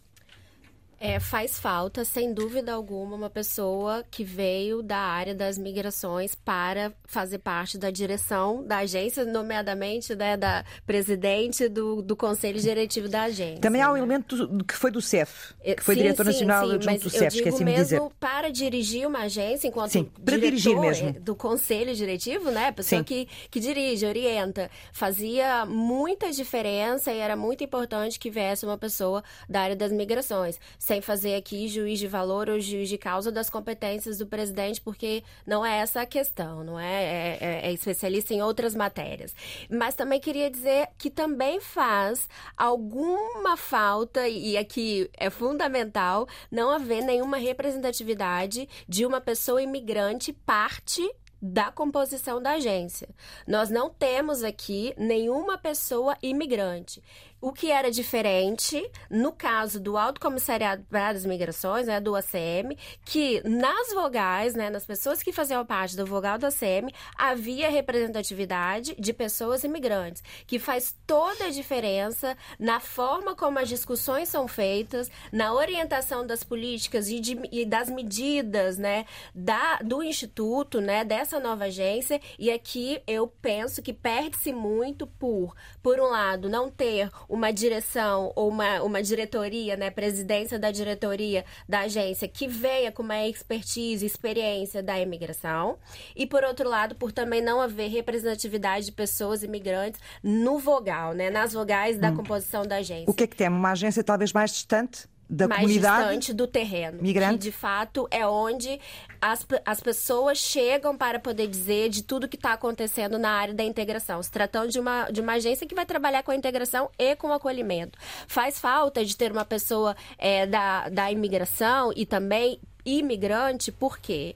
É, 1.06 1.20
faz 1.20 1.60
falta, 1.60 2.06
sem 2.06 2.34
dúvida 2.34 2.72
alguma, 2.72 3.18
uma 3.18 3.30
pessoa 3.30 4.06
que 4.10 4.24
veio 4.24 4.82
da 4.82 5.00
área 5.00 5.36
das 5.36 5.58
migrações 5.58 6.34
para 6.34 6.94
fazer 7.04 7.40
parte 7.40 7.78
da 7.78 7.92
direção 7.92 8.64
da 8.66 8.78
agência, 8.78 9.26
nomeadamente 9.26 10.16
né, 10.16 10.38
da 10.38 10.64
presidente 10.88 11.68
do, 11.68 12.02
do 12.02 12.16
conselho 12.16 12.58
diretivo 12.58 13.10
da 13.10 13.24
agência. 13.24 13.60
Também 13.60 13.82
há 13.82 13.90
um 13.90 13.96
né? 13.96 14.00
elemento 14.00 14.64
que 14.64 14.78
foi 14.78 14.92
do 14.92 15.02
CEF, 15.02 15.54
que 15.62 15.84
foi 15.84 15.96
sim, 15.96 16.04
diretor 16.04 16.24
sim, 16.24 16.32
nacional 16.32 16.68
sim, 16.68 16.82
junto 16.82 17.04
do 17.04 17.10
CEF, 17.10 17.36
esqueci-me 17.36 17.74
de 17.74 17.78
dizer. 17.82 18.02
para 18.18 18.50
dirigir 18.50 19.06
uma 19.06 19.24
agência, 19.24 19.68
enquanto 19.68 19.92
sim, 19.92 20.06
para 20.24 20.38
dirigir 20.38 20.80
mesmo. 20.80 21.12
do 21.20 21.36
conselho 21.36 21.94
diretivo, 21.94 22.50
né, 22.50 22.72
pessoa 22.72 23.04
que, 23.04 23.28
que 23.52 23.60
dirige, 23.60 24.06
orienta, 24.06 24.72
fazia 24.94 25.66
muita 25.66 26.32
diferença 26.32 27.12
e 27.12 27.18
era 27.18 27.36
muito 27.36 27.62
importante 27.62 28.18
que 28.18 28.30
viesse 28.30 28.66
uma 28.66 28.78
pessoa 28.78 29.22
da 29.50 29.60
área 29.60 29.76
das 29.76 29.92
migrações 29.92 30.58
sem 30.93 30.93
fazer 31.02 31.36
aqui 31.36 31.68
juiz 31.68 32.00
de 32.00 32.08
valor 32.08 32.50
ou 32.50 32.60
juiz 32.60 32.90
de 32.90 32.98
causa 32.98 33.32
das 33.32 33.50
competências 33.50 34.18
do 34.18 34.28
presidente, 34.28 34.82
porque 34.82 35.24
não 35.46 35.66
é 35.66 35.80
essa 35.80 36.02
a 36.02 36.06
questão, 36.06 36.64
não 36.64 36.80
é? 36.80 37.04
É, 37.04 37.38
é, 37.42 37.68
é 37.68 37.72
especialista 37.72 38.34
em 38.34 38.42
outras 38.42 38.76
matérias. 38.76 39.34
Mas 39.70 39.96
também 39.96 40.20
queria 40.20 40.50
dizer 40.50 40.90
que 40.98 41.10
também 41.10 41.60
faz 41.60 42.28
alguma 42.58 43.58
falta, 43.58 44.28
e 44.28 44.58
aqui 44.58 45.10
é 45.18 45.30
fundamental, 45.30 46.28
não 46.52 46.70
haver 46.70 47.02
nenhuma 47.04 47.38
representatividade 47.38 48.68
de 48.88 49.06
uma 49.06 49.22
pessoa 49.22 49.62
imigrante 49.62 50.34
parte 50.34 51.02
da 51.46 51.70
composição 51.70 52.42
da 52.42 52.52
agência. 52.52 53.10
Nós 53.46 53.70
não 53.70 53.90
temos 53.90 54.44
aqui 54.44 54.94
nenhuma 54.98 55.58
pessoa 55.58 56.18
imigrante. 56.22 57.04
O 57.44 57.52
que 57.52 57.70
era 57.70 57.92
diferente 57.92 58.90
no 59.10 59.34
caso 59.34 59.78
do 59.78 59.98
Alto 59.98 60.22
Comissariado 60.22 60.86
para 60.90 61.10
as 61.10 61.26
Migrações, 61.26 61.88
né, 61.88 62.00
do 62.00 62.16
ACM, 62.16 62.78
que 63.04 63.46
nas 63.46 63.92
vogais, 63.94 64.56
né, 64.56 64.70
nas 64.70 64.86
pessoas 64.86 65.22
que 65.22 65.34
faziam 65.34 65.66
parte 65.66 65.98
do 65.98 66.06
vogal 66.06 66.38
do 66.38 66.46
ACM, 66.46 66.90
havia 67.18 67.70
representatividade 67.70 68.96
de 68.98 69.12
pessoas 69.12 69.66
imigrantes, 69.66 70.24
que 70.48 70.58
faz 70.58 70.96
toda 71.06 71.48
a 71.48 71.50
diferença 71.50 72.38
na 72.58 72.80
forma 72.80 73.36
como 73.36 73.60
as 73.60 73.68
discussões 73.68 74.30
são 74.30 74.48
feitas, 74.48 75.12
na 75.30 75.54
orientação 75.54 76.26
das 76.26 76.46
políticas 76.46 77.10
e, 77.10 77.20
de, 77.20 77.38
e 77.52 77.66
das 77.66 77.90
medidas, 77.90 78.78
né, 78.78 79.06
da, 79.36 79.80
do 79.80 80.02
instituto, 80.02 80.80
né, 80.80 81.04
dessa 81.04 81.42
nova 81.42 81.66
agência. 81.66 82.22
E 82.40 82.50
aqui 82.50 83.02
eu 83.06 83.28
penso 83.28 83.82
que 83.82 83.92
perde-se 83.92 84.54
muito 84.54 85.06
por, 85.06 85.54
por 85.82 86.00
um 86.00 86.08
lado, 86.08 86.48
não 86.48 86.70
ter 86.70 87.12
uma 87.34 87.52
direção 87.52 88.32
ou 88.36 88.48
uma, 88.48 88.84
uma 88.84 89.02
diretoria, 89.02 89.76
né, 89.76 89.90
presidência 89.90 90.60
da 90.60 90.70
diretoria 90.70 91.44
da 91.68 91.80
agência 91.80 92.28
que 92.28 92.48
venha 92.48 92.92
com 92.92 93.02
uma 93.02 93.28
expertise, 93.28 94.06
experiência 94.06 94.84
da 94.84 95.00
imigração. 95.00 95.80
E 96.16 96.28
por 96.28 96.44
outro 96.44 96.70
lado, 96.70 96.94
por 96.94 97.12
também 97.12 97.42
não 97.42 97.60
haver 97.60 97.90
representatividade 97.90 98.86
de 98.86 98.92
pessoas 98.92 99.42
imigrantes 99.42 100.00
no 100.22 100.60
vogal, 100.60 101.14
né, 101.14 101.32
nas 101.32 101.54
vogais 101.54 101.98
da 101.98 102.12
hum. 102.12 102.18
composição 102.18 102.68
da 102.68 102.76
agência. 102.76 103.10
O 103.10 103.14
que 103.16 103.24
é 103.24 103.28
que 103.28 103.36
tem? 103.36 103.48
Uma 103.48 103.72
agência 103.72 104.04
talvez 104.04 104.32
mais 104.32 104.52
distante? 104.52 105.08
Da 105.30 105.48
mais 105.48 105.62
comunidade 105.62 106.04
distante 106.04 106.34
do 106.34 106.48
terreno. 106.48 107.02
Migrante. 107.02 107.34
Que 107.34 107.40
de 107.40 107.52
fato 107.52 108.08
é 108.12 108.28
onde 108.28 108.80
as, 109.22 109.46
as 109.66 109.80
pessoas 109.80 110.38
chegam 110.38 110.98
para 110.98 111.20
poder 111.20 111.48
dizer 111.48 111.90
de 111.90 112.04
tudo 112.04 112.28
que 112.28 112.36
está 112.36 112.54
acontecendo 112.54 113.18
na 113.18 113.30
área 113.30 113.54
da 113.54 113.64
integração. 113.64 114.22
Se 114.22 114.30
tratando 114.30 114.72
de 114.72 114.80
uma, 114.80 115.10
de 115.10 115.22
uma 115.22 115.34
agência 115.34 115.68
que 115.68 115.76
vai 115.76 115.86
trabalhar 115.86 116.24
com 116.24 116.32
a 116.32 116.36
integração 116.36 116.90
e 116.98 117.16
com 117.16 117.28
o 117.28 117.34
acolhimento. 117.34 117.98
Faz 118.28 118.60
falta 118.60 119.04
de 119.04 119.16
ter 119.16 119.32
uma 119.32 119.46
pessoa 119.46 119.96
é, 120.18 120.46
da, 120.46 120.90
da 120.90 121.12
imigração 121.12 121.92
e 121.96 122.06
também 122.06 122.60
imigrante, 122.86 123.72
por 123.72 123.98
quê? 123.98 124.36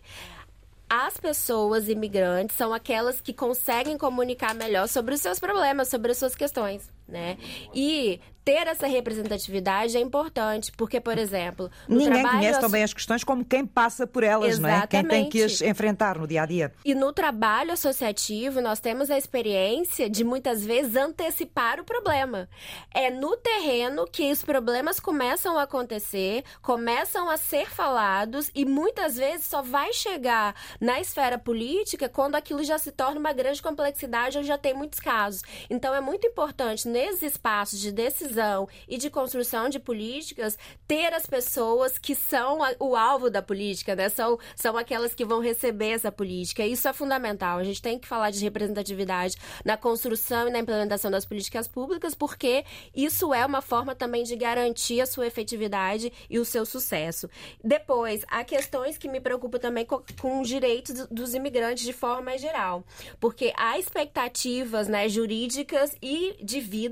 as 0.90 1.18
pessoas 1.18 1.90
imigrantes 1.90 2.56
são 2.56 2.74
aquelas 2.74 3.20
que 3.20 3.34
conseguem 3.34 3.98
comunicar 3.98 4.56
melhor 4.56 4.88
sobre 4.88 5.16
os 5.16 5.22
seus 5.22 5.38
problemas, 5.38 5.90
sobre 5.90 6.12
as 6.12 6.18
suas 6.18 6.34
questões. 6.34 6.90
Né? 7.08 7.38
E 7.74 8.20
ter 8.48 8.66
essa 8.66 8.88
representatividade 8.88 9.98
é 9.98 10.00
importante, 10.00 10.72
porque, 10.72 11.02
por 11.02 11.18
exemplo, 11.18 11.70
ninguém 11.86 12.24
conhece 12.24 12.62
também 12.62 12.82
as 12.82 12.94
questões 12.94 13.22
como 13.22 13.44
quem 13.44 13.66
passa 13.66 14.08
por 14.08 14.24
elas, 14.24 14.52
Exatamente. 14.52 14.72
não 14.72 14.84
é? 14.84 14.88
Quem 14.88 15.04
tem 15.04 15.30
que 15.30 15.44
as 15.44 15.62
enfrentar 15.62 16.18
no 16.18 16.26
dia 16.26 16.44
a 16.44 16.46
dia. 16.46 16.72
E 16.86 16.96
no 16.96 17.12
trabalho 17.12 17.74
associativo, 17.74 18.62
nós 18.62 18.80
temos 18.80 19.12
a 19.12 19.18
experiência 19.18 20.10
de 20.10 20.24
muitas 20.24 20.64
vezes 20.64 20.96
antecipar 20.96 21.82
o 21.82 21.84
problema. 21.84 22.48
É 22.94 23.12
no 23.12 23.36
terreno 23.36 24.08
que 24.10 24.32
os 24.32 24.42
problemas 24.42 24.98
começam 24.98 25.58
a 25.58 25.64
acontecer, 25.64 26.46
começam 26.62 27.30
a 27.30 27.36
ser 27.36 27.70
falados 27.70 28.50
e 28.56 28.64
muitas 28.64 29.18
vezes 29.18 29.46
só 29.46 29.62
vai 29.62 29.92
chegar 29.92 30.56
na 30.80 31.02
esfera 31.02 31.38
política 31.38 32.08
quando 32.08 32.36
aquilo 32.36 32.64
já 32.64 32.78
se 32.78 32.94
torna 32.94 33.20
uma 33.20 33.34
grande 33.34 33.62
complexidade 33.62 34.38
ou 34.38 34.44
já 34.46 34.58
tem 34.58 34.74
muitos 34.74 35.02
casos. 35.02 35.42
Então 35.70 35.94
é 35.94 36.00
muito 36.00 36.26
importante 36.26 36.88
nesses 36.98 37.22
espaços 37.22 37.80
de 37.80 37.92
decisão 37.92 38.68
e 38.88 38.98
de 38.98 39.08
construção 39.08 39.70
de 39.70 39.78
políticas, 39.78 40.58
ter 40.88 41.14
as 41.14 41.28
pessoas 41.28 42.00
que 42.00 42.16
são 42.16 42.58
o 42.80 42.96
alvo 42.96 43.30
da 43.30 43.40
política, 43.40 43.96
né? 43.96 44.10
São, 44.10 44.40
são 44.56 44.76
aquelas 44.76 45.14
que 45.14 45.24
vão 45.24 45.40
receber 45.40 45.90
essa 45.90 46.12
política. 46.12 46.66
Isso 46.66 46.88
é 46.88 46.94
fundamental. 46.94 47.60
A 47.60 47.64
gente 47.64 47.84
tem 47.84 48.00
que 48.00 48.08
falar 48.08 48.32
de 48.32 48.44
representatividade 48.44 49.38
na 49.64 49.78
construção 49.78 50.48
e 50.48 50.52
na 50.52 50.60
implementação 50.60 51.12
das 51.12 51.24
políticas 51.24 51.68
públicas, 51.68 52.16
porque 52.16 52.66
isso 52.96 53.32
é 53.32 53.46
uma 53.46 53.62
forma 53.62 53.94
também 53.94 54.24
de 54.24 54.36
garantir 54.36 55.00
a 55.00 55.06
sua 55.06 55.28
efetividade 55.28 56.12
e 56.28 56.40
o 56.40 56.46
seu 56.46 56.66
sucesso. 56.66 57.30
Depois, 57.64 58.26
há 58.28 58.44
questões 58.44 58.98
que 58.98 59.08
me 59.08 59.20
preocupam 59.20 59.60
também 59.60 59.86
com, 59.86 60.02
com 60.20 60.42
os 60.42 60.48
direitos 60.48 61.08
dos 61.12 61.36
imigrantes 61.36 61.84
de 61.84 61.94
forma 61.94 62.36
geral, 62.40 62.84
porque 63.20 63.54
há 63.56 63.78
expectativas 63.78 64.88
né, 64.88 65.08
jurídicas 65.08 65.96
e 66.02 66.36
de 66.44 66.60
vida 66.60 66.87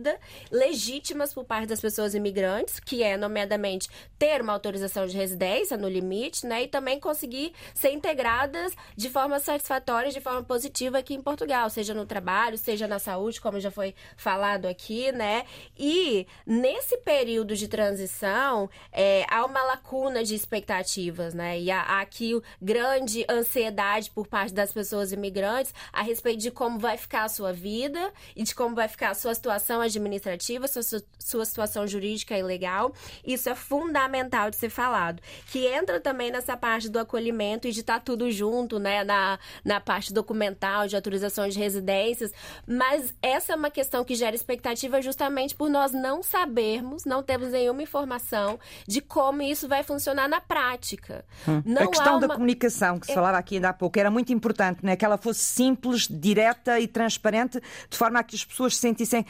legítimas 0.52 1.34
por 1.34 1.44
parte 1.44 1.68
das 1.68 1.80
pessoas 1.80 2.14
imigrantes, 2.16 2.80
que 2.80 3.04
é, 3.04 3.18
nomeadamente, 3.18 3.90
ter 4.18 4.42
uma 4.42 4.54
autorização 4.54 5.06
de 5.06 5.16
residência 5.16 5.78
no 5.78 5.88
limite, 5.88 6.46
né? 6.46 6.64
E 6.64 6.68
também 6.68 7.00
conseguir 7.00 7.54
ser 7.74 7.92
integradas 7.92 8.74
de 8.96 9.10
forma 9.10 9.40
satisfatória, 9.40 10.12
de 10.12 10.22
forma 10.22 10.44
positiva 10.44 11.00
aqui 11.00 11.14
em 11.14 11.22
Portugal, 11.22 11.70
seja 11.70 11.94
no 11.94 12.06
trabalho, 12.06 12.58
seja 12.58 12.88
na 12.88 13.00
saúde, 13.00 13.42
como 13.42 13.60
já 13.60 13.72
foi 13.72 13.94
falado 14.18 14.66
aqui, 14.66 15.12
né? 15.12 15.46
E 15.78 16.28
nesse 16.46 16.98
período 16.98 17.56
de 17.56 17.68
transição, 17.68 18.70
é, 18.92 19.26
há 19.30 19.46
uma 19.46 19.64
lacuna 19.64 20.24
de 20.24 20.36
expectativas, 20.36 21.34
né? 21.34 21.60
E 21.60 21.72
há, 21.72 21.82
há 21.82 22.02
aqui 22.02 22.40
grande 22.62 23.26
ansiedade 23.30 24.10
por 24.12 24.28
parte 24.28 24.54
das 24.54 24.72
pessoas 24.72 25.12
imigrantes 25.12 25.74
a 25.92 26.02
respeito 26.02 26.42
de 26.42 26.52
como 26.52 26.80
vai 26.80 26.98
ficar 26.98 27.24
a 27.24 27.30
sua 27.30 27.54
vida 27.54 28.12
e 28.36 28.44
de 28.44 28.56
como 28.56 28.76
vai 28.76 28.88
ficar 28.88 29.10
a 29.10 29.14
sua 29.14 29.34
situação 29.34 29.82
administrativa, 29.86 30.68
sua, 30.68 30.82
sua 31.20 31.46
situação 31.46 31.88
jurídica 31.88 32.38
e 32.38 32.44
legal. 32.44 32.94
Isso 33.26 33.50
é 33.50 33.56
fundamental 33.56 34.50
de 34.50 34.56
ser 34.56 34.70
falado. 34.70 35.22
Que 35.52 35.66
entra 35.68 36.00
também 36.00 36.32
nessa 36.32 36.58
parte 36.58 36.90
do 36.90 37.00
acolhimento 37.00 37.68
e 37.68 37.72
de 37.72 37.80
estar 37.82 37.96
tá 37.96 38.00
tudo 38.00 38.30
junto, 38.32 38.80
né? 38.80 39.04
Na, 39.04 39.40
na 39.64 39.80
parte 39.80 40.14
documental, 40.14 40.88
de 40.88 40.96
autorização 40.96 41.48
de 41.48 41.58
residências. 41.58 42.32
Mas 42.68 43.14
essa 43.22 43.54
é 43.54 43.56
uma 43.56 43.70
questão 43.70 44.04
que 44.04 44.16
gera 44.16 44.36
expectativa 44.36 45.02
justamente 45.02 45.56
por 45.56 45.70
nós 45.70 45.92
não 45.92 46.22
sabermos, 46.24 47.06
não 47.06 47.24
temos 47.24 47.52
nenhuma 47.52 47.82
informação 47.82 48.60
de 48.88 49.02
como 49.02 49.42
isso 49.42 49.68
vai 49.68 49.84
funcionar 49.84 50.28
na 50.28 50.42
prática. 50.42 51.26
Hum. 51.48 51.62
a 51.78 51.88
questão 51.88 52.14
uma... 52.14 52.28
da 52.28 52.34
comunicação, 52.34 53.00
que 53.00 53.06
se 53.08 53.12
é... 53.12 53.16
falava 53.16 53.38
aqui 53.38 53.56
ainda 53.56 53.70
há 53.70 53.74
pouco, 53.74 54.00
era 54.00 54.12
muito 54.12 54.34
importante, 54.34 54.80
né? 54.84 54.96
que 54.96 55.06
ela 55.06 55.18
fosse 55.18 55.42
simples, 55.42 56.08
direta 56.08 56.80
e 56.80 56.88
transparente, 56.88 57.62
de 57.90 57.98
forma 57.98 58.20
a 58.20 58.24
que 58.24 58.36
as 58.36 58.44
pessoas 58.46 58.76
sentissem 58.78 59.26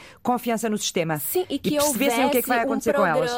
confiança 0.46 0.68
no 0.68 0.78
sistema. 0.78 1.18
Sim, 1.18 1.44
e 1.50 1.58
que 1.58 1.70
e 1.70 1.72
percebessem 1.72 2.26
o 2.26 2.30
que, 2.30 2.38
é 2.38 2.42
que 2.42 2.48
vai 2.48 2.60
acontecer 2.60 2.90
um 2.90 3.00
com 3.00 3.06
elas. 3.06 3.30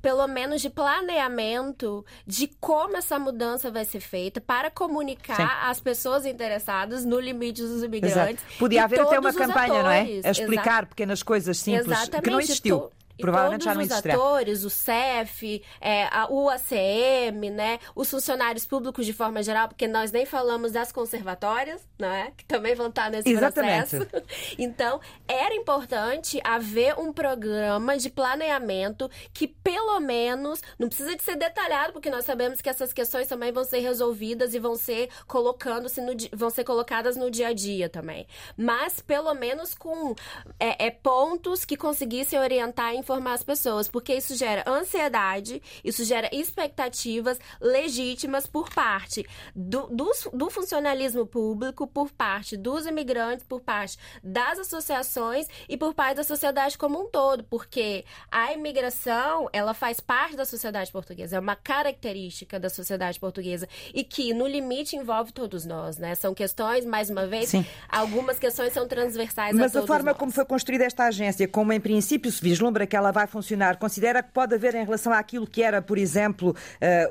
Pelo 0.00 0.28
menos 0.28 0.62
de 0.62 0.70
planeamento 0.70 2.06
de 2.24 2.48
como 2.60 2.96
essa 2.96 3.18
mudança 3.18 3.68
vai 3.68 3.84
ser 3.84 3.98
feita 3.98 4.40
para 4.40 4.70
comunicar 4.70 5.34
Sim. 5.34 5.48
às 5.62 5.80
pessoas 5.80 6.24
interessadas 6.24 7.04
no 7.04 7.18
limite 7.18 7.62
dos 7.62 7.82
imigrantes. 7.82 8.40
Exato. 8.44 8.58
Podia 8.60 8.84
haver 8.84 9.00
até 9.00 9.18
uma 9.18 9.32
campanha, 9.32 9.80
atores. 9.80 9.82
não 9.82 9.90
é? 9.90 10.02
A 10.24 10.30
explicar 10.30 10.74
Exato. 10.74 10.88
pequenas 10.90 11.22
coisas 11.24 11.58
simples 11.58 11.86
Exatamente. 11.86 12.22
que 12.22 12.30
não 12.30 12.38
existiu. 12.38 12.90
Provavelmente 13.20 13.64
já 13.64 13.74
não 13.74 13.82
os 13.82 13.90
atores, 13.90 14.64
o 14.64 14.70
CEF, 14.70 15.62
é, 15.80 16.04
a, 16.04 16.26
o 16.30 16.48
ACM, 16.48 17.50
né, 17.50 17.78
os 17.94 18.10
funcionários 18.10 18.66
públicos 18.66 19.04
de 19.04 19.12
forma 19.12 19.42
geral, 19.42 19.68
porque 19.68 19.86
nós 19.86 20.12
nem 20.12 20.24
falamos 20.24 20.72
das 20.72 20.92
conservatórias, 20.92 21.86
né, 21.98 22.32
que 22.36 22.44
também 22.44 22.74
vão 22.74 22.88
estar 22.88 23.10
nesse 23.10 23.28
Exatamente. 23.28 23.96
processo. 23.96 24.08
Então, 24.58 25.00
era 25.26 25.54
importante 25.54 26.40
haver 26.44 26.98
um 26.98 27.12
programa 27.12 27.96
de 27.96 28.10
planeamento 28.10 29.10
que, 29.32 29.46
pelo 29.46 29.98
menos, 30.00 30.60
não 30.78 30.88
precisa 30.88 31.16
de 31.16 31.22
ser 31.22 31.36
detalhado, 31.36 31.92
porque 31.92 32.10
nós 32.10 32.24
sabemos 32.24 32.60
que 32.60 32.68
essas 32.68 32.92
questões 32.92 33.26
também 33.26 33.52
vão 33.52 33.64
ser 33.64 33.78
resolvidas 33.78 34.54
e 34.54 34.58
vão 34.58 34.74
ser 34.74 35.08
colocando-se 35.26 36.00
no, 36.00 36.12
vão 36.32 36.50
ser 36.50 36.64
colocadas 36.64 37.16
no 37.16 37.30
dia 37.30 37.48
a 37.48 37.52
dia 37.52 37.88
também. 37.88 38.26
Mas, 38.56 39.00
pelo 39.00 39.32
menos, 39.34 39.74
com 39.74 40.14
é, 40.58 40.86
é 40.86 40.90
pontos 40.90 41.64
que 41.64 41.76
conseguissem 41.76 42.38
orientar 42.38 42.86
a 42.86 42.94
informar 43.08 43.32
as 43.32 43.42
pessoas, 43.42 43.88
porque 43.88 44.14
isso 44.14 44.36
gera 44.36 44.62
ansiedade, 44.66 45.62
isso 45.82 46.04
gera 46.04 46.28
expectativas 46.30 47.38
legítimas 47.58 48.46
por 48.46 48.68
parte 48.68 49.26
do, 49.56 49.86
do, 49.86 50.10
do 50.34 50.50
funcionalismo 50.50 51.26
público, 51.26 51.86
por 51.86 52.10
parte 52.10 52.54
dos 52.54 52.84
imigrantes, 52.84 53.46
por 53.46 53.62
parte 53.62 53.96
das 54.22 54.58
associações 54.58 55.46
e 55.66 55.76
por 55.76 55.94
parte 55.94 56.16
da 56.16 56.24
sociedade 56.24 56.76
como 56.76 57.00
um 57.00 57.10
todo, 57.10 57.44
porque 57.44 58.04
a 58.30 58.52
imigração, 58.52 59.48
ela 59.54 59.72
faz 59.72 60.00
parte 60.00 60.36
da 60.36 60.44
sociedade 60.44 60.92
portuguesa, 60.92 61.36
é 61.36 61.40
uma 61.40 61.56
característica 61.56 62.60
da 62.60 62.68
sociedade 62.68 63.18
portuguesa 63.18 63.66
e 63.94 64.04
que, 64.04 64.34
no 64.34 64.46
limite, 64.46 64.96
envolve 64.96 65.32
todos 65.32 65.64
nós, 65.64 65.96
né? 65.96 66.14
São 66.14 66.34
questões, 66.34 66.84
mais 66.84 67.08
uma 67.08 67.26
vez, 67.26 67.48
Sim. 67.48 67.64
algumas 67.88 68.38
questões 68.38 68.74
são 68.74 68.86
transversais 68.86 69.56
Mas 69.56 69.74
a, 69.74 69.80
a 69.80 69.86
forma 69.86 70.10
nós. 70.10 70.18
como 70.18 70.30
foi 70.30 70.44
construída 70.44 70.84
esta 70.84 71.06
agência, 71.06 71.48
como 71.48 71.72
em 71.72 71.80
princípio 71.80 72.30
se 72.30 72.42
vislumbra 72.42 72.86
que 72.86 72.97
ela 72.98 73.12
vai 73.12 73.26
funcionar? 73.26 73.76
Considera 73.78 74.22
que 74.22 74.30
pode 74.32 74.54
haver 74.54 74.74
em 74.74 74.84
relação 74.84 75.12
àquilo 75.12 75.46
que 75.46 75.62
era, 75.62 75.80
por 75.80 75.98
exemplo, 75.98 76.50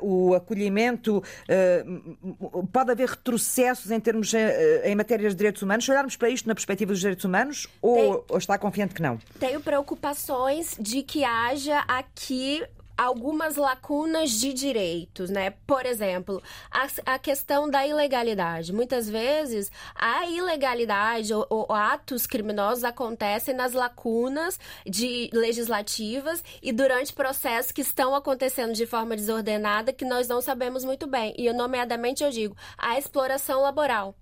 uh, 0.01 0.05
o 0.05 0.35
acolhimento, 0.35 1.17
uh, 1.17 2.67
pode 2.67 2.91
haver 2.91 3.09
retrocessos 3.09 3.91
em 3.91 3.99
termos 3.99 4.31
uh, 4.33 4.38
em 4.83 4.95
matéria 4.95 5.29
de 5.29 5.35
direitos 5.35 5.61
humanos? 5.61 5.85
Se 5.85 5.91
olharmos 5.91 6.15
para 6.15 6.29
isto 6.29 6.47
na 6.47 6.55
perspectiva 6.55 6.91
dos 6.91 6.99
direitos 6.99 7.25
humanos 7.25 7.67
ou, 7.81 8.25
ou 8.29 8.38
está 8.38 8.57
confiante 8.57 8.93
que 8.93 9.01
não? 9.01 9.17
Tenho 9.39 9.59
preocupações 9.61 10.75
de 10.79 11.01
que 11.01 11.23
haja 11.23 11.79
aqui 11.88 12.63
algumas 12.98 13.56
lacunas 13.56 14.32
de 14.32 14.52
direitos, 14.52 15.30
né? 15.30 15.52
Por 15.66 15.86
exemplo, 15.86 16.41
a, 16.72 17.14
a 17.14 17.20
questão 17.20 17.70
da 17.70 17.86
ilegalidade. 17.86 18.74
Muitas 18.74 19.08
vezes 19.08 19.72
a 19.95 20.26
ilegalidade 20.26 21.34
ou, 21.34 21.45
ou, 21.50 21.72
atos 21.72 22.26
criminosos 22.26 22.84
acontecem 22.84 23.54
nas 23.54 23.74
lacunas 23.74 24.60
de 24.86 25.30
legislativas 25.32 26.43
e 26.62 26.72
durante 26.72 27.14
processos 27.14 27.72
que 27.72 27.82
estão 27.82 28.16
acontecendo 28.16 28.74
de 28.74 28.86
forma 28.86 29.16
desordenada 29.16 29.93
que 29.93 30.06
nós 30.06 30.28
não 30.28 30.41
sabemos 30.41 30.84
muito 30.84 31.06
bem. 31.06 31.34
E 31.38 31.52
nomeadamente 31.54 32.24
eu 32.24 32.32
digo 32.32 32.56
a 32.78 32.98
exploração 32.98 33.62
laboral. 33.62 34.16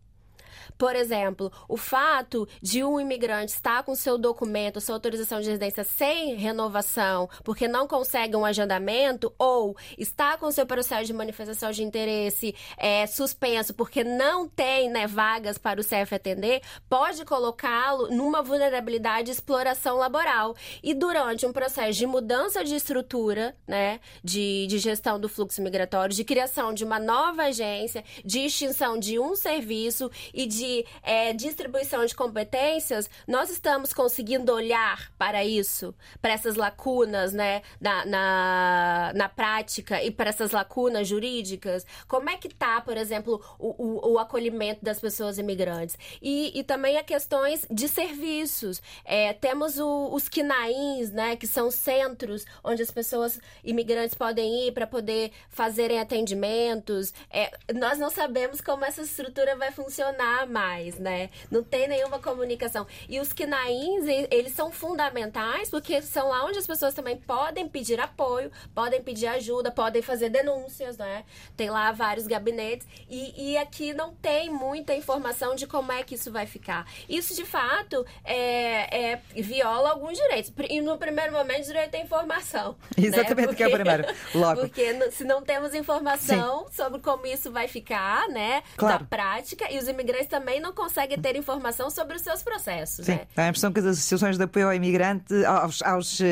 Por 0.77 0.95
exemplo, 0.95 1.51
o 1.67 1.77
fato 1.77 2.47
de 2.61 2.83
um 2.83 2.99
imigrante 2.99 3.53
estar 3.53 3.83
com 3.83 3.95
seu 3.95 4.17
documento, 4.17 4.81
sua 4.81 4.95
autorização 4.95 5.39
de 5.39 5.47
residência 5.47 5.83
sem 5.83 6.35
renovação, 6.35 7.29
porque 7.43 7.67
não 7.67 7.87
consegue 7.87 8.35
um 8.35 8.45
agendamento, 8.45 9.33
ou 9.37 9.75
está 9.97 10.37
com 10.37 10.51
seu 10.51 10.65
processo 10.65 11.05
de 11.05 11.13
manifestação 11.13 11.71
de 11.71 11.83
interesse 11.83 12.55
é, 12.77 13.05
suspenso 13.07 13.73
porque 13.73 14.03
não 14.03 14.47
tem 14.47 14.89
né, 14.89 15.07
vagas 15.07 15.57
para 15.57 15.79
o 15.79 15.83
CF 15.83 16.15
atender, 16.15 16.61
pode 16.89 17.23
colocá-lo 17.25 18.09
numa 18.09 18.41
vulnerabilidade 18.41 19.25
de 19.25 19.31
exploração 19.31 19.97
laboral. 19.97 20.55
E 20.83 20.93
durante 20.93 21.45
um 21.45 21.53
processo 21.53 21.97
de 21.97 22.05
mudança 22.05 22.63
de 22.63 22.75
estrutura, 22.75 23.55
né, 23.67 23.99
de, 24.23 24.67
de 24.67 24.77
gestão 24.77 25.19
do 25.19 25.29
fluxo 25.29 25.61
migratório, 25.61 26.15
de 26.15 26.23
criação 26.23 26.73
de 26.73 26.83
uma 26.83 26.99
nova 26.99 27.43
agência, 27.43 28.03
de 28.23 28.39
extinção 28.39 28.97
de 28.97 29.19
um 29.19 29.35
serviço 29.35 30.09
e 30.33 30.45
de 30.45 30.64
de 30.65 30.85
é, 31.03 31.33
distribuição 31.33 32.05
de 32.05 32.15
competências, 32.15 33.09
nós 33.27 33.49
estamos 33.49 33.93
conseguindo 33.93 34.51
olhar 34.51 35.11
para 35.17 35.45
isso, 35.45 35.93
para 36.21 36.33
essas 36.33 36.55
lacunas 36.55 37.33
né, 37.33 37.61
na, 37.79 38.05
na, 38.05 39.11
na 39.13 39.29
prática 39.29 40.03
e 40.03 40.09
para 40.09 40.29
essas 40.29 40.51
lacunas 40.51 41.07
jurídicas? 41.07 41.85
Como 42.07 42.29
é 42.29 42.37
que 42.37 42.47
está, 42.47 42.81
por 42.81 42.97
exemplo, 42.97 43.41
o, 43.59 44.09
o, 44.09 44.13
o, 44.13 44.19
acolhimento 44.19 44.83
das 44.83 44.99
pessoas 44.99 45.37
imigrantes? 45.37 45.97
E, 46.21 46.57
e 46.57 46.63
também 46.63 46.97
a 46.97 47.03
questões 47.03 47.65
de 47.69 47.87
serviços. 47.87 48.81
É, 49.03 49.33
temos 49.33 49.77
o, 49.77 50.09
os 50.13 50.27
quinains, 50.27 51.11
né, 51.11 51.35
que 51.35 51.45
são 51.47 51.69
centros 51.69 52.45
onde 52.63 52.81
as 52.81 52.91
pessoas 52.91 53.39
imigrantes 53.63 54.15
podem 54.15 54.67
ir 54.67 54.71
para 54.71 54.87
poder 54.87 55.31
fazerem 55.49 55.99
atendimentos. 55.99 57.13
É, 57.29 57.51
nós 57.73 57.99
não 57.99 58.09
sabemos 58.09 58.61
como 58.61 58.83
essa 58.85 59.01
estrutura 59.01 59.55
vai 59.55 59.71
funcionar 59.71 60.47
mais, 60.55 60.97
né? 60.97 61.29
Não 61.51 61.61
tem 61.61 61.85
nenhuma 61.85 62.17
comunicação. 62.17 62.87
E 63.09 63.19
os 63.19 63.33
KNAINs, 63.33 64.05
eles 64.31 64.53
são 64.53 64.71
fundamentais 64.71 65.69
porque 65.69 66.01
são 66.01 66.29
lá 66.29 66.45
onde 66.45 66.57
as 66.57 66.65
pessoas 66.65 66.93
também 66.93 67.17
podem 67.17 67.67
pedir 67.67 67.99
apoio, 67.99 68.49
podem 68.73 69.03
pedir 69.03 69.27
ajuda, 69.27 69.69
podem 69.69 70.01
fazer 70.01 70.29
denúncias, 70.29 70.97
né? 70.97 71.25
Tem 71.57 71.69
lá 71.69 71.91
vários 71.91 72.25
gabinetes 72.25 72.87
e, 73.09 73.51
e 73.51 73.57
aqui 73.57 73.93
não 73.93 74.13
tem 74.15 74.49
muita 74.49 74.95
informação 74.95 75.55
de 75.55 75.67
como 75.67 75.91
é 75.91 76.03
que 76.03 76.15
isso 76.15 76.31
vai 76.31 76.45
ficar. 76.45 76.89
Isso, 77.09 77.35
de 77.35 77.43
fato, 77.43 78.05
é, 78.23 79.11
é 79.11 79.21
viola 79.35 79.89
alguns 79.89 80.17
direitos. 80.17 80.53
E 80.69 80.79
no 80.79 80.97
primeiro 80.97 81.33
momento, 81.33 81.65
direito 81.65 81.95
à 81.95 81.99
informação. 81.99 82.77
Né? 82.97 83.07
Exatamente, 83.07 83.35
né? 83.35 83.47
porque, 83.47 83.55
que 83.57 83.63
é 83.63 83.67
o 83.67 83.71
primeiro. 83.71 84.05
Logo. 84.33 84.61
Porque 84.61 85.11
se 85.11 85.25
não 85.25 85.41
temos 85.41 85.73
informação 85.73 86.65
Sim. 86.67 86.73
sobre 86.73 87.01
como 87.01 87.27
isso 87.27 87.51
vai 87.51 87.67
ficar, 87.67 88.29
né? 88.29 88.63
Claro. 88.77 88.99
Da 88.99 89.05
prática, 89.05 89.69
e 89.69 89.77
os 89.77 89.87
imigrantes 89.89 90.27
também 90.27 90.44
não 90.59 90.73
conseguem 90.73 91.19
ter 91.19 91.35
informação 91.35 91.89
sobre 91.89 92.15
os 92.15 92.21
seus 92.21 92.41
processos. 92.43 93.05
Sim. 93.05 93.13
Né? 93.13 93.21
Dá 93.35 93.43
a 93.43 93.47
impressão 93.49 93.71
que 93.71 93.79
as 93.79 93.85
associações 93.85 94.37
de 94.37 94.43
apoio 94.43 94.67
ao 94.67 94.73
imigrante, 94.73 95.33
aos, 95.45 95.81
aos 95.81 96.19
uh, 96.19 96.23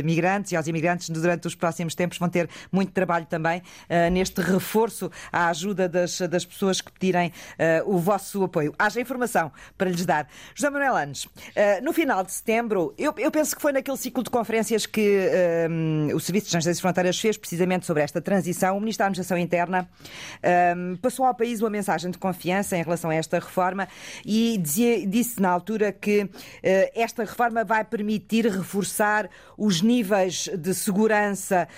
imigrantes 0.00 0.52
e 0.52 0.56
aos 0.56 0.66
imigrantes 0.66 1.08
durante 1.10 1.46
os 1.46 1.54
próximos 1.54 1.94
tempos 1.94 2.18
vão 2.18 2.28
ter 2.28 2.48
muito 2.72 2.92
trabalho 2.92 3.26
também 3.26 3.60
uh, 3.60 4.10
neste 4.10 4.40
reforço 4.40 5.10
à 5.32 5.48
ajuda 5.48 5.88
das, 5.88 6.20
das 6.20 6.44
pessoas 6.44 6.80
que 6.80 6.90
pedirem 6.92 7.32
o 7.86 7.98
vosso 7.98 8.42
apoio. 8.44 8.74
Haja 8.78 9.00
informação 9.00 9.52
para 9.76 9.90
lhes 9.90 10.04
dar. 10.04 10.28
José 10.54 10.70
Manuel 10.70 10.96
Anes, 10.96 11.28
no 11.82 11.92
final 11.92 12.22
de 12.24 12.32
setembro, 12.32 12.94
eu, 12.96 13.14
eu, 13.18 13.30
penso 13.30 13.54
que 13.54 13.62
foi 13.62 13.72
naquele 13.72 13.96
ciclo 13.96 14.22
de 14.22 14.30
conferências 14.30 14.86
que 14.86 15.28
o 16.14 16.20
Serviço 16.20 16.44
de 16.44 16.48
Estrangeiros 16.48 16.78
e 16.78 16.82
Fronteiras 16.82 17.18
fez 17.18 17.36
precisamente 17.36 17.86
sobre 17.86 18.02
esta 18.02 18.20
transição. 18.20 18.76
O 18.76 18.80
Ministro 18.80 19.00
da 19.00 19.06
Administração 19.06 19.38
Interna 19.38 19.88
passou 21.00 21.26
ao 21.26 21.34
país 21.34 21.60
uma 21.60 21.70
mensagem 21.70 22.10
de 22.10 22.18
confiança 22.18 22.76
em 22.76 22.82
relação 22.82 23.10
a 23.10 23.14
esta 23.14 23.33
reforma 23.38 23.88
e 24.24 24.58
dizia, 24.58 25.06
disse 25.06 25.40
na 25.40 25.50
altura 25.50 25.92
que 25.92 26.28
esta 26.94 27.24
reforma 27.24 27.64
vai 27.64 27.84
permitir 27.84 28.46
reforçar 28.46 29.28
os 29.56 29.82
níveis 29.82 30.48
de 30.56 30.74
segurança, 30.74 31.68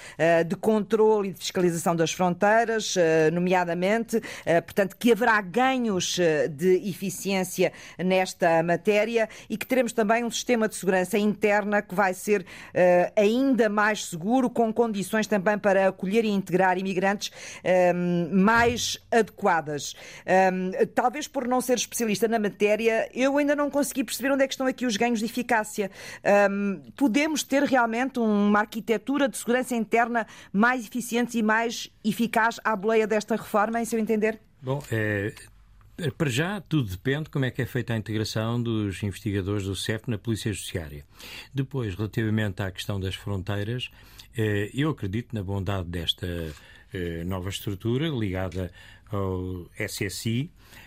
de 0.46 0.56
controle 0.56 1.30
e 1.30 1.32
de 1.32 1.38
fiscalização 1.38 1.94
das 1.94 2.12
fronteiras, 2.12 2.94
nomeadamente, 3.32 4.20
portanto, 4.64 4.96
que 4.96 5.12
haverá 5.12 5.40
ganhos 5.40 6.18
de 6.50 6.88
eficiência 6.88 7.72
nesta 7.98 8.62
matéria 8.62 9.28
e 9.48 9.56
que 9.56 9.66
teremos 9.66 9.92
também 9.92 10.24
um 10.24 10.30
sistema 10.30 10.68
de 10.68 10.74
segurança 10.74 11.18
interna 11.18 11.82
que 11.82 11.94
vai 11.94 12.14
ser 12.14 12.44
ainda 13.16 13.68
mais 13.68 14.06
seguro, 14.06 14.48
com 14.50 14.72
condições 14.72 15.26
também 15.26 15.58
para 15.58 15.88
acolher 15.88 16.24
e 16.24 16.28
integrar 16.28 16.78
imigrantes 16.78 17.30
mais 18.30 18.98
adequadas. 19.10 19.94
Talvez 20.94 21.28
por 21.28 21.45
não 21.46 21.60
ser 21.60 21.74
especialista 21.74 22.28
na 22.28 22.38
matéria, 22.38 23.08
eu 23.14 23.36
ainda 23.38 23.54
não 23.54 23.70
consegui 23.70 24.04
perceber 24.04 24.32
onde 24.32 24.44
é 24.44 24.46
que 24.46 24.54
estão 24.54 24.66
aqui 24.66 24.86
os 24.86 24.96
ganhos 24.96 25.18
de 25.18 25.24
eficácia. 25.24 25.90
Podemos 26.96 27.42
ter 27.42 27.62
realmente 27.62 28.18
uma 28.18 28.60
arquitetura 28.60 29.28
de 29.28 29.36
segurança 29.36 29.74
interna 29.74 30.26
mais 30.52 30.86
eficiente 30.86 31.38
e 31.38 31.42
mais 31.42 31.90
eficaz 32.04 32.60
à 32.64 32.74
boleia 32.74 33.06
desta 33.06 33.36
reforma, 33.36 33.80
em 33.80 33.84
seu 33.84 33.98
entender? 33.98 34.40
Bom, 34.62 34.82
é, 34.90 35.32
para 36.18 36.28
já, 36.28 36.60
tudo 36.60 36.90
depende 36.90 37.24
de 37.24 37.30
como 37.30 37.44
é 37.44 37.50
que 37.50 37.62
é 37.62 37.66
feita 37.66 37.94
a 37.94 37.96
integração 37.96 38.62
dos 38.62 39.02
investigadores 39.02 39.64
do 39.64 39.74
CEF 39.74 40.10
na 40.10 40.18
Polícia 40.18 40.52
Judiciária. 40.52 41.04
Depois, 41.54 41.94
relativamente 41.94 42.62
à 42.62 42.70
questão 42.70 43.00
das 43.00 43.14
fronteiras, 43.14 43.90
é, 44.36 44.70
eu 44.74 44.90
acredito 44.90 45.34
na 45.34 45.42
bondade 45.42 45.88
desta 45.88 46.26
é, 46.92 47.24
nova 47.24 47.48
estrutura 47.48 48.08
ligada 48.08 48.70
ao 49.10 49.70
SSI, 49.78 50.50
é, 50.50 50.85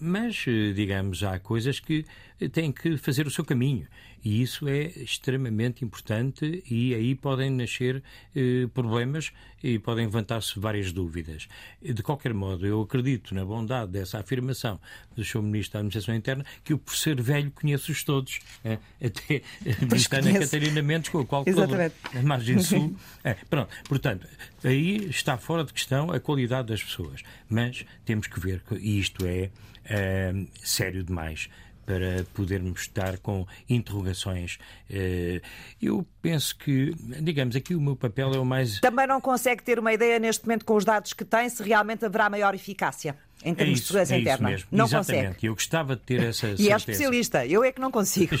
mas, 0.00 0.44
digamos, 0.74 1.22
há 1.22 1.38
coisas 1.38 1.80
que 1.80 2.04
têm 2.46 2.70
que 2.70 2.96
fazer 2.96 3.26
o 3.26 3.30
seu 3.30 3.44
caminho. 3.44 3.86
E 4.24 4.42
isso 4.42 4.68
é 4.68 4.86
extremamente 4.96 5.84
importante 5.84 6.62
e 6.68 6.94
aí 6.94 7.14
podem 7.14 7.50
nascer 7.50 8.02
eh, 8.34 8.66
problemas 8.74 9.32
e 9.62 9.78
podem 9.78 10.06
levantar-se 10.06 10.58
várias 10.58 10.92
dúvidas. 10.92 11.48
De 11.80 12.02
qualquer 12.02 12.34
modo, 12.34 12.66
eu 12.66 12.80
acredito 12.80 13.34
na 13.34 13.44
bondade 13.44 13.92
dessa 13.92 14.18
afirmação 14.18 14.80
do 15.16 15.24
Sr. 15.24 15.42
Ministro 15.42 15.74
da 15.74 15.78
Administração 15.80 16.14
Interna, 16.14 16.44
que 16.64 16.72
eu, 16.72 16.78
por 16.78 16.96
ser 16.96 17.20
velho, 17.20 17.50
conheço-os 17.50 18.04
todos. 18.04 18.40
É, 18.64 18.78
até 19.04 19.42
a 19.64 19.84
Ministra 19.84 20.18
Ana 20.18 20.38
Catarina 20.38 20.82
Mendes, 20.82 21.08
com 21.10 21.20
a 21.20 21.26
qual 21.26 21.44
Exatamente. 21.46 21.94
a 22.14 22.22
margem 22.22 22.58
sul. 22.60 22.96
É, 23.22 23.34
pronto, 23.34 23.68
portanto, 23.88 24.26
aí 24.64 25.08
está 25.08 25.36
fora 25.38 25.64
de 25.64 25.72
questão 25.72 26.10
a 26.10 26.20
qualidade 26.20 26.68
das 26.68 26.82
pessoas. 26.82 27.22
Mas 27.48 27.84
temos 28.04 28.26
que 28.26 28.38
ver, 28.38 28.62
e 28.80 28.98
isto 28.98 29.26
é, 29.26 29.50
é 29.84 30.34
sério 30.62 31.02
demais 31.02 31.48
para 31.88 32.22
podermos 32.34 32.82
estar 32.82 33.16
com 33.16 33.46
interrogações. 33.66 34.58
Eh, 34.90 35.40
eu 35.80 36.06
penso 36.20 36.54
que, 36.58 36.94
digamos, 37.22 37.56
aqui 37.56 37.74
o 37.74 37.80
meu 37.80 37.96
papel 37.96 38.34
é 38.34 38.38
o 38.38 38.44
mais. 38.44 38.78
Também 38.80 39.06
não 39.06 39.22
consegue 39.22 39.62
ter 39.62 39.78
uma 39.78 39.90
ideia 39.90 40.18
neste 40.18 40.44
momento 40.44 40.66
com 40.66 40.76
os 40.76 40.84
dados 40.84 41.14
que 41.14 41.24
tem 41.24 41.48
se 41.48 41.62
realmente 41.62 42.04
haverá 42.04 42.28
maior 42.28 42.54
eficácia 42.54 43.16
em 43.42 43.54
termos 43.54 43.70
é 43.70 43.72
isso, 43.72 43.82
de 43.82 43.86
segurança 43.86 44.14
é 44.14 44.20
interna. 44.20 44.48
Mesmo. 44.50 44.68
Não 44.70 44.84
Exatamente. 44.84 45.26
consegue. 45.26 45.46
Eu 45.46 45.54
gostava 45.54 45.96
de 45.96 46.02
ter 46.02 46.22
essa 46.22 46.48
certeza. 46.48 46.62
E 46.68 46.72
é 46.72 46.76
especialista, 46.76 47.46
eu 47.46 47.64
é 47.64 47.72
que 47.72 47.80
não 47.80 47.90
consigo. 47.90 48.36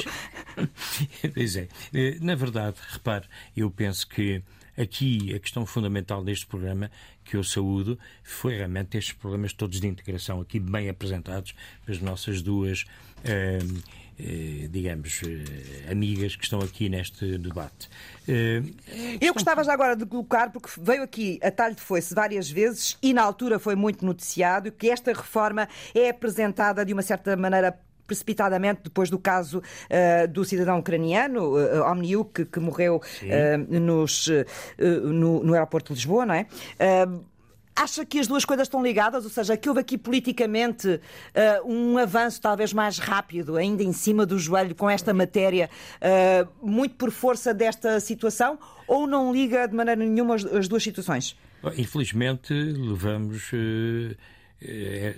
pois 1.32 1.56
é. 1.56 1.68
Eh, 1.94 2.18
na 2.20 2.34
verdade, 2.34 2.76
repare, 2.90 3.26
eu 3.56 3.70
penso 3.70 4.06
que 4.06 4.42
aqui 4.76 5.34
a 5.34 5.38
questão 5.38 5.64
fundamental 5.64 6.22
deste 6.22 6.46
programa 6.46 6.90
que 7.28 7.36
eu 7.36 7.44
saúdo 7.44 7.98
foi 8.22 8.56
realmente 8.56 8.96
estes 8.96 9.12
problemas 9.12 9.52
todos 9.52 9.80
de 9.80 9.86
integração 9.86 10.40
aqui 10.40 10.58
bem 10.58 10.88
apresentados 10.88 11.54
pelas 11.84 12.00
nossas 12.00 12.40
duas 12.40 12.84
eh, 13.24 13.58
eh, 14.20 14.66
digamos, 14.68 15.20
eh, 15.22 15.92
amigas 15.92 16.34
que 16.34 16.42
estão 16.42 16.58
aqui 16.58 16.88
neste 16.88 17.38
debate. 17.38 17.88
Eu 19.20 19.32
gostava 19.32 19.62
já 19.62 19.72
agora 19.72 19.94
de 19.94 20.04
colocar, 20.04 20.50
porque 20.50 20.68
veio 20.76 21.04
aqui 21.04 21.38
a 21.40 21.52
talho 21.52 21.76
de 21.76 21.80
foice 21.80 22.14
várias 22.14 22.50
vezes 22.50 22.98
e 23.00 23.14
na 23.14 23.22
altura 23.22 23.60
foi 23.60 23.76
muito 23.76 24.04
noticiado, 24.04 24.72
que 24.72 24.90
esta 24.90 25.12
reforma 25.12 25.68
é 25.94 26.08
apresentada 26.08 26.84
de 26.84 26.92
uma 26.92 27.02
certa 27.02 27.36
maneira 27.36 27.78
precipitadamente 28.08 28.80
depois 28.82 29.08
do 29.08 29.18
caso 29.18 29.58
uh, 29.58 30.28
do 30.28 30.44
cidadão 30.44 30.80
ucraniano, 30.80 31.56
uh, 31.56 31.88
Omniuk, 31.92 32.32
que, 32.32 32.44
que 32.44 32.58
morreu 32.58 32.96
uh, 32.96 33.80
nos, 33.80 34.28
no, 34.78 35.44
no, 35.44 35.54
aeroporto 35.54 35.92
de 35.92 36.00
Lisboa, 36.00 36.26
não 36.26 36.34
é? 36.34 36.46
Acha 37.78 38.04
que 38.04 38.18
as 38.18 38.26
duas 38.26 38.44
coisas 38.44 38.66
estão 38.66 38.82
ligadas? 38.82 39.22
Ou 39.22 39.30
seja, 39.30 39.56
que 39.56 39.68
houve 39.68 39.80
aqui 39.80 39.96
politicamente 39.96 40.88
uh, 40.88 41.00
um 41.64 41.96
avanço 41.96 42.40
talvez 42.40 42.72
mais 42.72 42.98
rápido, 42.98 43.54
ainda 43.56 43.84
em 43.84 43.92
cima 43.92 44.26
do 44.26 44.36
joelho, 44.36 44.74
com 44.74 44.90
esta 44.90 45.14
matéria, 45.14 45.70
uh, 46.02 46.68
muito 46.68 46.96
por 46.96 47.12
força 47.12 47.54
desta 47.54 48.00
situação? 48.00 48.58
Ou 48.88 49.06
não 49.06 49.32
liga 49.32 49.68
de 49.68 49.76
maneira 49.76 50.04
nenhuma 50.04 50.34
as, 50.34 50.44
as 50.44 50.66
duas 50.66 50.82
situações? 50.82 51.36
Infelizmente, 51.76 52.52
levamos. 52.52 53.52
Uh 53.52 54.16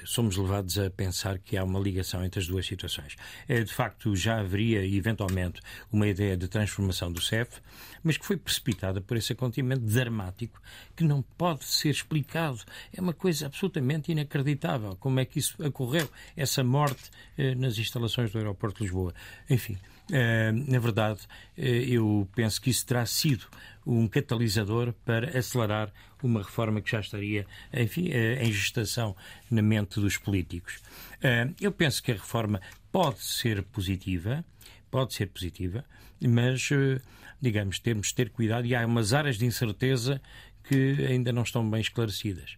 somos 0.05 0.37
levados 0.37 0.79
a 0.79 0.91
pensar 0.91 1.39
que 1.39 1.57
há 1.57 1.65
uma 1.65 1.81
ligação 1.81 2.25
entre 2.25 2.41
as 2.41 2.47
duas 2.47 2.67
situações. 2.67 3.17
É, 3.49 3.63
de 3.63 3.73
facto, 3.73 4.15
já 4.15 4.41
haveria, 4.41 4.85
eventualmente, 4.85 5.61
uma 5.91 6.07
ideia 6.07 6.37
de 6.37 6.47
transformação 6.49 7.11
do 7.11 7.21
CEF, 7.21 7.61
mas 8.03 8.17
que 8.17 8.27
foi 8.27 8.37
precipitada 8.37 9.01
por 9.01 9.17
esse 9.17 9.33
acontecimento 9.33 9.83
dramático 9.83 10.61
que 10.97 11.05
não 11.05 11.23
pode 11.23 11.65
ser 11.65 11.91
explicado. 11.91 12.61
É 12.93 13.01
uma 13.01 13.13
coisa 13.13 13.47
absolutamente 13.47 14.13
inacreditável 14.13 14.97
como 14.97 15.21
é 15.21 15.25
que 15.25 15.39
isso 15.39 15.55
ocorreu, 15.63 16.09
essa 16.37 16.63
morte 16.63 17.11
eh, 17.37 17.55
nas 17.55 17.79
instalações 17.79 18.31
do 18.31 18.39
aeroporto 18.39 18.79
de 18.79 18.85
Lisboa. 18.85 19.15
Enfim, 19.49 19.77
eh, 19.77 20.00
na 20.69 20.79
verdade, 20.79 21.21
eh, 21.57 21.85
eu 21.89 22.29
penso 22.35 22.61
que 22.61 22.71
isso 22.71 22.85
terá 22.87 23.07
sido 23.07 23.47
um 23.87 24.07
catalisador 24.07 24.93
para 25.05 25.39
acelerar 25.39 25.93
uma 26.23 26.43
reforma 26.43 26.81
que 26.81 26.91
já 26.91 27.01
estaria 27.01 27.47
enfim, 27.73 28.11
eh, 28.11 28.43
em 28.45 28.53
gestação 28.53 29.17
na 29.51 29.63
mente 29.63 30.01
dos 30.01 30.17
políticos. 30.17 30.81
Eh, 31.23 31.49
eu 31.61 31.73
penso 31.73 32.03
que 32.03 32.13
a 32.13 32.15
reforma 32.15 32.61
pode 32.93 33.21
ser 33.21 33.63
positiva, 33.63 34.45
pode 34.91 35.15
ser 35.15 35.27
positiva, 35.27 35.85
mas, 36.21 36.69
eh, 36.73 37.01
digamos, 37.41 37.79
temos 37.79 38.09
de 38.09 38.15
ter 38.15 38.31
cuidado 38.31 38.67
e 38.67 38.75
há 38.75 38.87
umas 38.87 39.13
áreas 39.13 39.39
de 39.39 39.47
incerteza 39.47 40.21
que 40.65 41.07
ainda 41.07 41.33
não 41.33 41.43
estão 41.43 41.69
bem 41.69 41.81
esclarecidas. 41.81 42.57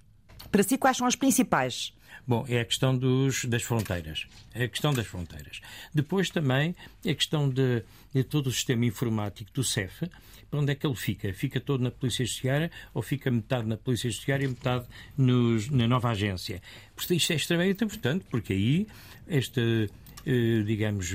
Para 0.51 0.63
si, 0.63 0.77
quais 0.77 0.97
são 0.97 1.07
as 1.07 1.17
principais? 1.17 1.95
Bom, 2.27 2.45
é 2.49 2.61
a 2.61 2.65
questão 2.65 2.97
dos, 2.97 3.45
das 3.45 3.63
fronteiras. 3.63 4.27
É 4.55 4.65
a 4.65 4.69
questão 4.69 4.93
das 4.93 5.07
fronteiras. 5.07 5.61
Depois 5.95 6.31
também 6.31 6.75
é 7.05 7.11
a 7.11 7.15
questão 7.15 7.49
de, 7.49 7.83
de 8.15 8.25
todo 8.25 8.47
o 8.47 8.53
sistema 8.53 8.85
informático 8.85 9.51
do 9.53 9.65
CEF, 9.65 10.09
para 10.51 10.61
onde 10.61 10.73
é 10.73 10.75
que 10.75 10.87
ele 10.87 10.95
fica? 10.95 11.33
Fica 11.33 11.59
todo 11.61 11.83
na 11.83 11.91
Polícia 11.91 12.25
Judiciária 12.25 12.71
ou 12.93 13.01
fica 13.01 13.31
metade 13.31 13.67
na 13.67 13.77
Polícia 13.77 14.11
Judiciária 14.11 14.45
e 14.45 14.49
metade 14.49 14.87
nos, 15.17 15.71
na 15.71 15.89
nova 15.89 16.11
agência? 16.11 16.61
Isto 16.97 17.33
é 17.33 17.37
extremamente 17.37 17.83
importante, 17.83 18.27
porque 18.31 18.53
aí 18.53 18.87
esta 19.27 19.61
eh, 20.25 20.63
digamos, 20.65 21.13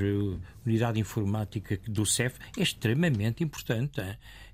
unidade 0.66 1.00
informática 1.00 1.78
do 1.86 2.04
CEF 2.04 2.38
é 2.58 2.62
extremamente 2.62 3.42
importante 3.42 4.02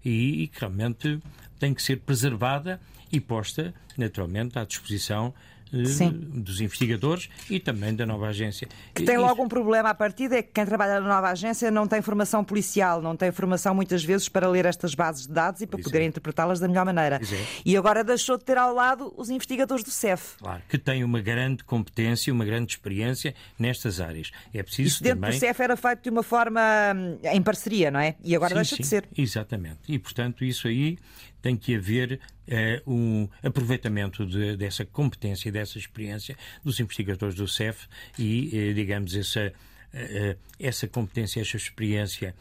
e 0.05 0.49
que 0.49 0.61
realmente 0.61 1.19
tem 1.59 1.75
que 1.75 1.83
ser 1.83 2.01
preservada 2.01 2.81
e 3.11 3.21
posta, 3.21 3.75
naturalmente, 3.97 4.59
à 4.59 4.65
disposição 4.65 5.35
dos 5.83 6.61
investigadores 6.61 7.29
e 7.51 7.59
também 7.59 7.95
da 7.95 8.07
nova 8.07 8.29
agência. 8.29 8.69
Que 8.95 9.05
tem 9.05 9.19
logo 9.19 9.43
um 9.43 9.49
problema 9.49 9.91
à 9.91 9.95
partida, 9.95 10.39
é 10.39 10.43
que 10.43 10.51
quem 10.53 10.65
trabalha 10.65 11.01
na 11.01 11.09
nova 11.09 11.31
agência 11.31 11.71
não 11.71 11.87
tem 11.87 12.01
formação 12.01 12.45
policial, 12.45 13.03
não 13.03 13.17
tem 13.17 13.31
formação 13.33 13.75
muitas 13.75 14.05
vezes 14.05 14.29
para 14.29 14.49
ler 14.49 14.67
estas 14.67 14.95
bases 14.95 15.27
de 15.27 15.33
dados 15.33 15.61
e 15.61 15.67
para 15.67 15.81
poder 15.81 16.01
é. 16.01 16.05
interpretá-las 16.05 16.61
da 16.61 16.69
melhor 16.69 16.85
maneira. 16.85 17.17
É. 17.17 17.47
E 17.65 17.77
agora 17.77 18.05
deixou 18.05 18.39
de 18.39 18.45
ter 18.45 18.57
ao 18.57 18.75
lado 18.75 19.13
os 19.17 19.31
investigadores 19.31 19.85
do 19.85 19.91
CEF. 19.91 20.37
Claro, 20.39 20.63
que 20.69 20.79
têm 20.79 21.03
uma 21.03 21.21
grande 21.21 21.65
competência, 21.65 22.33
uma 22.33 22.45
grande 22.45 22.73
experiência 22.73 23.35
nestas 23.59 24.01
áreas. 24.01 24.31
É 24.53 24.63
preciso 24.63 24.89
Isso 24.89 25.03
dentro 25.03 25.21
também... 25.21 25.39
do 25.39 25.41
CEF 25.41 25.63
era 25.63 25.77
feito 25.77 26.03
de 26.03 26.11
uma 26.11 26.23
forma 26.23 26.61
hum, 26.95 27.19
em 27.23 27.43
parceria, 27.43 27.91
não 27.91 28.01
é? 28.01 28.15
E 28.23 28.35
agora 28.37 28.51
sim, 28.51 28.57
deixa 28.57 28.77
sim, 28.77 28.83
de 28.83 28.89
ser. 28.89 29.09
Exatamente. 29.17 29.79
E, 29.89 29.99
portanto, 29.99 30.45
isso 30.45 30.69
aí 30.69 30.99
tem 31.45 31.59
que 31.59 31.77
haver 31.77 32.19
uh, 32.49 32.91
um 32.91 33.29
aproveitamento 33.43 34.25
de, 34.25 34.57
dessa 34.57 34.83
competência 34.83 35.51
e 35.51 35.53
dessa 35.53 35.77
experiência 35.77 36.35
dos 36.65 36.81
investigadores 36.81 37.35
do 37.35 37.47
CEF 37.47 37.87
e, 38.19 38.71
uh, 38.71 38.75
digamos, 38.75 39.15
essa 39.15 39.53
uh, 39.93 40.39
essa 40.59 40.89
competência, 40.89 41.43
essa 41.43 41.59
experiência 41.59 42.35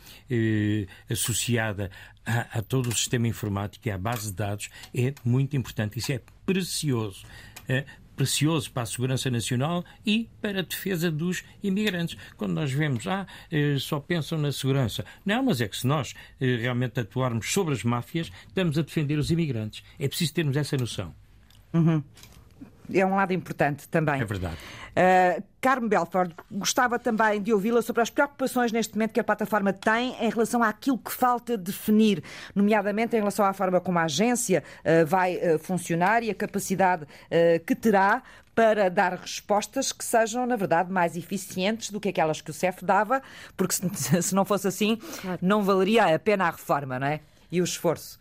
associada 1.09 1.91
a, 2.25 2.59
a, 2.59 2.61
todo 2.61 2.87
o 2.87 2.95
sistema 2.95 3.27
informático 3.27 3.85
e 3.89 3.91
à 3.91 3.97
base 3.97 4.27
de 4.27 4.37
dados 4.37 4.69
é 4.95 5.13
muito 5.25 5.57
importante. 5.57 5.99
Isso 5.99 6.13
é 6.13 6.21
precioso 6.45 7.25
precioso 8.15 8.71
para 8.71 8.83
a 8.83 8.85
segurança 8.85 9.29
nacional 9.29 9.83
e 10.05 10.29
para 10.41 10.59
a 10.59 10.63
defesa 10.63 11.11
dos 11.11 11.43
imigrantes. 11.61 12.17
Quando 12.37 12.53
nós 12.53 12.71
vemos, 12.71 13.07
ah, 13.07 13.25
eh, 13.51 13.77
só 13.79 13.99
pensam 13.99 14.37
na 14.37 14.51
segurança. 14.51 15.05
Não, 15.25 15.43
mas 15.43 15.61
é 15.61 15.67
que 15.67 15.77
se 15.77 15.87
nós 15.87 16.13
eh, 16.39 16.57
realmente 16.57 16.99
atuarmos 16.99 17.51
sobre 17.51 17.73
as 17.73 17.83
máfias, 17.83 18.31
estamos 18.47 18.77
a 18.77 18.81
defender 18.81 19.17
os 19.17 19.31
imigrantes. 19.31 19.83
É 19.99 20.07
preciso 20.07 20.33
termos 20.33 20.57
essa 20.57 20.77
noção. 20.77 21.13
Uhum 21.73 22.03
é 22.93 23.05
um 23.05 23.15
lado 23.15 23.33
importante 23.33 23.87
também. 23.89 24.21
É 24.21 24.25
verdade. 24.25 24.55
Uh, 24.55 25.43
Carmen 25.59 25.89
Belford, 25.89 26.35
gostava 26.51 26.99
também 26.99 27.41
de 27.41 27.51
ouvi-la 27.51 27.81
sobre 27.81 28.01
as 28.01 28.09
preocupações 28.09 28.71
neste 28.71 28.93
momento 28.93 29.13
que 29.13 29.19
a 29.19 29.23
plataforma 29.23 29.73
tem 29.73 30.15
em 30.19 30.29
relação 30.29 30.61
àquilo 30.61 30.97
que 30.97 31.11
falta 31.11 31.57
definir, 31.57 32.23
nomeadamente 32.53 33.15
em 33.15 33.19
relação 33.19 33.45
à 33.45 33.53
forma 33.53 33.81
como 33.81 33.97
a 33.97 34.03
agência 34.03 34.63
uh, 34.79 35.05
vai 35.05 35.37
uh, 35.37 35.57
funcionar 35.57 36.21
e 36.23 36.29
a 36.29 36.35
capacidade 36.35 37.05
que 37.65 37.75
terá 37.75 38.21
para 38.55 38.89
dar 38.89 39.13
respostas 39.13 39.91
que 39.91 40.03
sejam, 40.03 40.45
na 40.45 40.55
verdade, 40.55 40.91
mais 40.91 41.17
eficientes 41.17 41.89
do 41.89 41.99
que 41.99 42.09
aquelas 42.09 42.41
que 42.41 42.51
o 42.51 42.53
CEF 42.53 42.85
dava, 42.85 43.21
porque 43.57 43.73
se, 43.73 44.21
se 44.21 44.35
não 44.35 44.45
fosse 44.45 44.67
assim, 44.67 44.97
claro. 45.21 45.39
não 45.41 45.63
valeria 45.63 46.13
a 46.13 46.19
pena 46.19 46.45
a 46.45 46.51
reforma, 46.51 46.99
não 46.99 47.07
é? 47.07 47.19
E 47.51 47.61
o 47.61 47.63
esforço. 47.63 48.19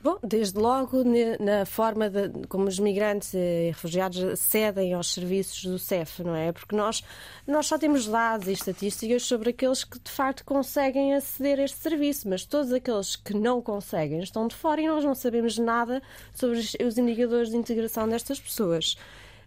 Bom, 0.00 0.16
desde 0.22 0.56
logo 0.56 1.02
na 1.40 1.66
forma 1.66 2.08
de, 2.08 2.46
como 2.46 2.68
os 2.68 2.78
migrantes 2.78 3.34
e 3.34 3.68
refugiados 3.68 4.38
cedem 4.38 4.94
aos 4.94 5.12
serviços 5.12 5.64
do 5.64 5.76
CEF, 5.76 6.22
não 6.22 6.36
é? 6.36 6.52
Porque 6.52 6.76
nós, 6.76 7.02
nós 7.44 7.66
só 7.66 7.76
temos 7.76 8.06
dados 8.06 8.46
e 8.46 8.52
estatísticas 8.52 9.24
sobre 9.24 9.50
aqueles 9.50 9.82
que 9.82 9.98
de 9.98 10.10
facto 10.10 10.44
conseguem 10.44 11.14
aceder 11.14 11.58
a 11.58 11.64
este 11.64 11.78
serviço, 11.78 12.28
mas 12.28 12.44
todos 12.44 12.72
aqueles 12.72 13.16
que 13.16 13.34
não 13.34 13.60
conseguem 13.60 14.20
estão 14.20 14.46
de 14.46 14.54
fora 14.54 14.80
e 14.80 14.86
nós 14.86 15.04
não 15.04 15.16
sabemos 15.16 15.58
nada 15.58 16.00
sobre 16.32 16.58
os 16.58 16.96
indicadores 16.96 17.50
de 17.50 17.56
integração 17.56 18.08
destas 18.08 18.38
pessoas. 18.38 18.96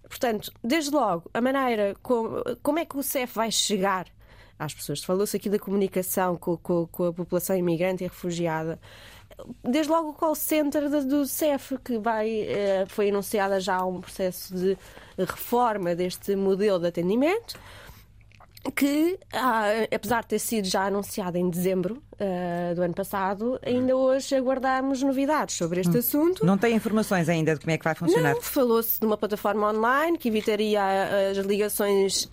Portanto, 0.04 0.52
desde 0.62 0.92
logo, 0.92 1.32
a 1.34 1.40
maneira 1.40 1.96
como, 2.04 2.44
como 2.62 2.78
é 2.78 2.84
que 2.84 2.98
o 2.98 3.04
CEF 3.04 3.34
vai 3.34 3.50
chegar 3.50 4.06
às 4.60 4.74
pessoas. 4.74 5.02
Falou-se 5.02 5.36
aqui 5.38 5.50
da 5.50 5.58
comunicação 5.58 6.36
com, 6.36 6.58
com, 6.58 6.86
com 6.88 7.06
a 7.06 7.14
população 7.14 7.56
imigrante 7.56 8.04
e 8.04 8.08
refugiada 8.08 8.78
desde 9.64 9.92
logo 9.92 10.10
o 10.10 10.14
call 10.14 10.36
center 10.36 10.90
do 10.90 11.26
CEF, 11.26 11.78
que 11.84 11.98
vai, 11.98 12.30
eh, 12.42 12.86
foi 12.88 13.10
anunciada 13.10 13.60
já 13.60 13.84
um 13.86 14.02
processo 14.02 14.56
de 14.56 14.78
reforma 15.18 15.96
deste 15.96 16.36
modelo 16.36 16.80
de 16.80 16.88
atendimento 16.88 17.60
que, 18.76 19.18
ah, 19.34 19.66
apesar 19.92 20.22
de 20.22 20.28
ter 20.28 20.40
sido 20.40 20.68
já 20.68 20.86
anunciado 20.86 21.36
em 21.38 21.50
dezembro 21.50 22.02
uh, 22.14 22.76
do 22.76 22.84
ano 22.84 22.94
passado, 22.94 23.60
ainda 23.66 23.96
hoje 23.96 24.36
aguardamos 24.36 25.02
novidades 25.02 25.56
sobre 25.56 25.82
este 25.82 25.96
hum. 25.96 26.00
assunto. 26.00 26.46
Não 26.46 26.58
tem 26.58 26.76
informações 26.76 27.28
ainda 27.28 27.56
de 27.56 27.62
como 27.62 27.72
é 27.72 27.78
que 27.78 27.84
vai 27.84 27.96
funcionar? 27.96 28.36
Não, 28.36 28.42
falou-se 28.42 29.00
de 29.00 29.06
uma 29.06 29.18
plataforma 29.18 29.72
online 29.72 30.16
que 30.18 30.28
evitaria 30.28 30.82
as 31.32 31.38
ligações 31.38 32.28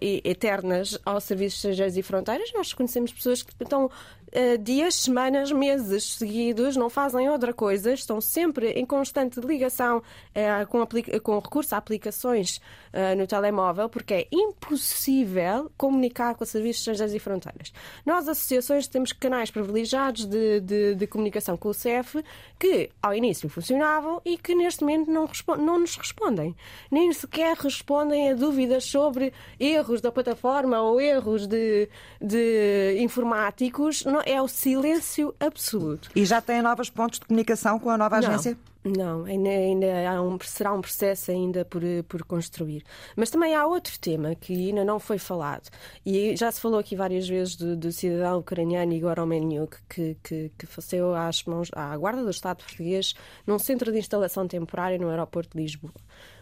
eternas 0.00 0.98
aos 1.04 1.24
serviços 1.24 1.58
estrangeiros 1.58 1.96
e 1.98 2.02
fronteiras. 2.02 2.50
Nós 2.54 2.72
conhecemos 2.72 3.12
pessoas 3.12 3.42
que 3.42 3.52
estão 3.62 3.90
uh, 4.34 4.58
dias, 4.58 4.96
semanas, 4.96 5.52
meses 5.52 6.14
seguidos, 6.14 6.76
não 6.76 6.90
fazem 6.90 7.28
outra 7.28 7.52
coisa, 7.52 7.92
estão 7.92 8.20
sempre 8.20 8.70
em 8.72 8.84
constante 8.84 9.40
ligação 9.40 9.98
uh, 9.98 10.66
com, 10.66 10.86
com, 11.22 11.38
recurso 11.38 11.74
a 11.74 11.78
aplicações 11.78 12.60
uh, 12.94 13.16
no 13.16 13.26
telemóvel, 13.26 13.88
porque 13.88 14.14
é 14.14 14.28
impossível 14.32 15.70
comunicar 15.76 16.34
com 16.34 16.44
os 16.44 16.50
serviços 16.50 16.80
estrangeiros 16.82 17.14
e 17.14 17.18
fronteiras. 17.18 17.72
Nós, 18.06 18.28
associações, 18.28 18.86
temos 18.86 19.12
canais 19.12 19.50
privilegiados 19.50 20.24
de, 20.24 20.60
de, 20.60 20.94
de 20.94 21.06
comunicação 21.06 21.56
com 21.56 21.68
o 21.68 21.74
CEF 21.74 22.24
que, 22.58 22.90
ao 23.02 23.12
início, 23.12 23.48
funcionavam 23.48 24.22
e 24.24 24.38
que, 24.38 24.54
neste 24.54 24.82
momento, 24.82 25.10
não, 25.10 25.28
não 25.58 25.80
nos 25.80 25.96
respondem. 25.96 26.54
Nem 26.90 27.12
sequer 27.12 27.56
respondem 27.56 28.30
a 28.30 28.34
dúvidas 28.34 28.84
sobre 28.84 29.32
erros 29.58 30.00
da 30.00 30.12
plataforma 30.12 30.80
ou 30.80 31.00
erros 31.00 31.46
de, 31.46 31.88
de 32.20 32.96
informáticos. 33.00 34.04
Não, 34.04 34.22
é 34.24 34.40
o 34.40 34.48
silêncio 34.48 35.34
absoluto. 35.40 36.10
E 36.14 36.24
já 36.24 36.40
têm 36.40 36.62
novos 36.62 36.88
pontos 36.88 37.18
de 37.18 37.26
comunicação 37.26 37.78
com 37.78 37.90
a 37.90 37.98
nova 37.98 38.18
agência? 38.18 38.52
Não. 38.52 38.73
Não, 38.84 39.24
ainda, 39.24 39.48
ainda 39.48 40.22
um, 40.22 40.38
será 40.42 40.74
um 40.74 40.82
processo 40.82 41.30
ainda 41.30 41.64
por, 41.64 41.82
por 42.06 42.22
construir. 42.22 42.84
Mas 43.16 43.30
também 43.30 43.54
há 43.54 43.66
outro 43.66 43.98
tema 43.98 44.34
que 44.34 44.52
ainda 44.52 44.84
não 44.84 45.00
foi 45.00 45.16
falado. 45.16 45.70
E 46.04 46.36
já 46.36 46.52
se 46.52 46.60
falou 46.60 46.78
aqui 46.78 46.94
várias 46.94 47.26
vezes 47.26 47.56
do, 47.56 47.74
do 47.74 47.90
cidadão 47.90 48.40
ucraniano 48.40 48.92
Igor 48.92 49.18
Omeniuk, 49.18 49.78
que, 49.88 50.18
que, 50.22 50.52
que 50.58 50.66
faleceu 50.66 51.14
às 51.14 51.44
mãos, 51.44 51.70
à 51.72 51.96
guarda 51.96 52.22
do 52.22 52.28
Estado 52.28 52.58
português 52.58 53.14
num 53.46 53.58
centro 53.58 53.90
de 53.90 53.98
instalação 53.98 54.46
temporária 54.46 54.98
no 54.98 55.08
aeroporto 55.08 55.56
de 55.56 55.62
Lisboa. 55.62 55.94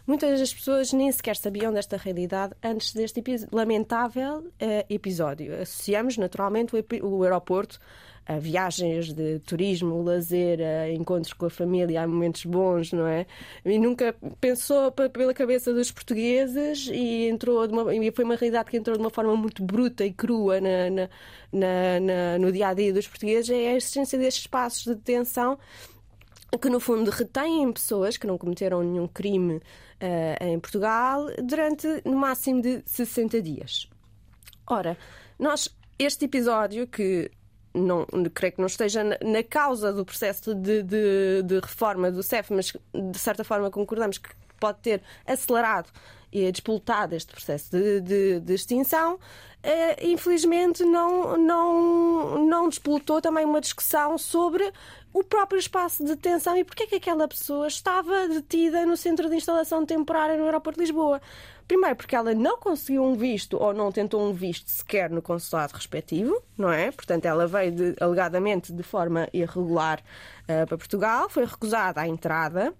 Muitas 0.05 0.37
das 0.37 0.53
pessoas 0.53 0.91
nem 0.91 1.09
sequer 1.13 1.37
sabiam 1.37 1.71
desta 1.71 1.95
realidade 1.95 2.53
antes 2.61 2.91
deste 2.91 3.23
lamentável 3.53 4.39
uh, 4.39 4.85
episódio. 4.89 5.61
Associamos 5.61 6.17
naturalmente 6.17 6.75
o, 6.75 7.07
o 7.07 7.23
aeroporto 7.23 7.79
a 8.25 8.37
viagens 8.39 9.13
de 9.13 9.39
turismo, 9.39 10.01
lazer, 10.01 10.59
a 10.61 10.89
encontros 10.91 11.33
com 11.33 11.45
a 11.45 11.49
família, 11.49 12.01
a 12.01 12.07
momentos 12.07 12.45
bons, 12.45 12.93
não 12.93 13.05
é? 13.05 13.25
E 13.65 13.77
nunca 13.77 14.15
pensou 14.39 14.91
pela 14.91 15.33
cabeça 15.33 15.73
dos 15.73 15.91
portugueses 15.91 16.89
e 16.91 17.27
entrou 17.27 17.65
uma, 17.67 17.93
e 17.93 18.11
foi 18.11 18.23
uma 18.23 18.35
realidade 18.35 18.71
que 18.71 18.77
entrou 18.77 18.95
de 18.95 19.03
uma 19.03 19.09
forma 19.09 19.35
muito 19.35 19.63
bruta 19.63 20.05
e 20.05 20.13
crua 20.13 20.61
na, 20.61 20.89
na, 20.89 21.99
na, 21.99 22.39
no 22.39 22.51
dia 22.51 22.69
a 22.69 22.73
dia 22.73 22.93
dos 22.93 23.07
portugueses 23.07 23.49
é 23.49 23.69
a 23.69 23.75
existência 23.75 24.17
destes 24.17 24.43
espaços 24.43 24.83
de 24.83 24.95
detenção 24.95 25.57
que 26.61 26.69
no 26.69 26.79
fundo 26.79 27.09
retêm 27.09 27.71
pessoas 27.71 28.15
que 28.15 28.27
não 28.27 28.37
cometeram 28.37 28.83
nenhum 28.83 29.07
crime 29.07 29.55
uh, 29.55 30.43
em 30.43 30.59
Portugal 30.59 31.25
durante 31.43 31.87
no 32.05 32.15
máximo 32.15 32.61
de 32.61 32.83
60 32.85 33.41
dias. 33.41 33.89
Ora, 34.67 34.97
nós 35.37 35.67
este 35.97 36.25
episódio 36.25 36.87
que 36.87 37.31
não, 37.73 38.05
creio 38.33 38.53
que 38.53 38.59
não 38.59 38.67
esteja 38.67 39.03
na, 39.03 39.43
causa 39.47 39.91
do 39.91 40.05
processo 40.05 40.53
de, 40.53 40.83
de, 40.83 41.43
de, 41.43 41.59
reforma 41.59 42.11
do 42.11 42.21
CEF, 42.21 42.53
mas 42.53 42.73
de 42.93 43.19
certa 43.19 43.43
forma 43.43 43.71
concordamos 43.71 44.17
que 44.17 44.29
pode 44.59 44.79
ter 44.79 45.01
acelerado 45.25 45.89
e 46.31 46.51
despoltado 46.51 47.15
este 47.15 47.31
processo 47.31 47.69
de, 47.71 48.01
de, 48.01 48.39
de 48.39 48.53
extinção, 48.53 49.15
uh, 49.15 49.19
infelizmente 50.01 50.83
não, 50.83 51.37
não, 51.37 52.45
não 52.45 52.69
despoltou 52.69 53.21
também 53.21 53.45
uma 53.45 53.61
discussão 53.61 54.17
sobre 54.17 54.71
o 55.13 55.23
próprio 55.23 55.59
espaço 55.59 56.03
de 56.03 56.15
detenção 56.15 56.57
e 56.57 56.63
porque 56.63 56.83
é 56.83 56.87
que 56.87 56.95
aquela 56.95 57.27
pessoa 57.27 57.67
estava 57.67 58.27
detida 58.27 58.83
no 58.85 58.97
centro 58.97 59.29
de 59.29 59.35
instalação 59.35 59.85
temporária 59.85 60.35
no 60.35 60.45
aeroporto 60.45 60.79
de 60.79 60.85
Lisboa. 60.85 61.21
Primeiro, 61.67 61.95
porque 61.95 62.15
ela 62.15 62.33
não 62.33 62.57
conseguiu 62.57 63.03
um 63.03 63.15
visto 63.15 63.57
ou 63.57 63.73
não 63.73 63.91
tentou 63.91 64.21
um 64.21 64.33
visto 64.33 64.69
sequer 64.69 65.09
no 65.09 65.21
consulado 65.21 65.73
respectivo, 65.73 66.41
não 66.57 66.71
é? 66.71 66.91
Portanto, 66.91 67.25
ela 67.25 67.47
veio 67.47 67.71
de, 67.71 67.95
alegadamente 67.99 68.73
de 68.73 68.83
forma 68.83 69.29
irregular 69.33 69.99
uh, 70.43 70.67
para 70.67 70.77
Portugal, 70.77 71.29
foi 71.29 71.45
recusada 71.45 72.01
a 72.01 72.07
entrada. 72.07 72.73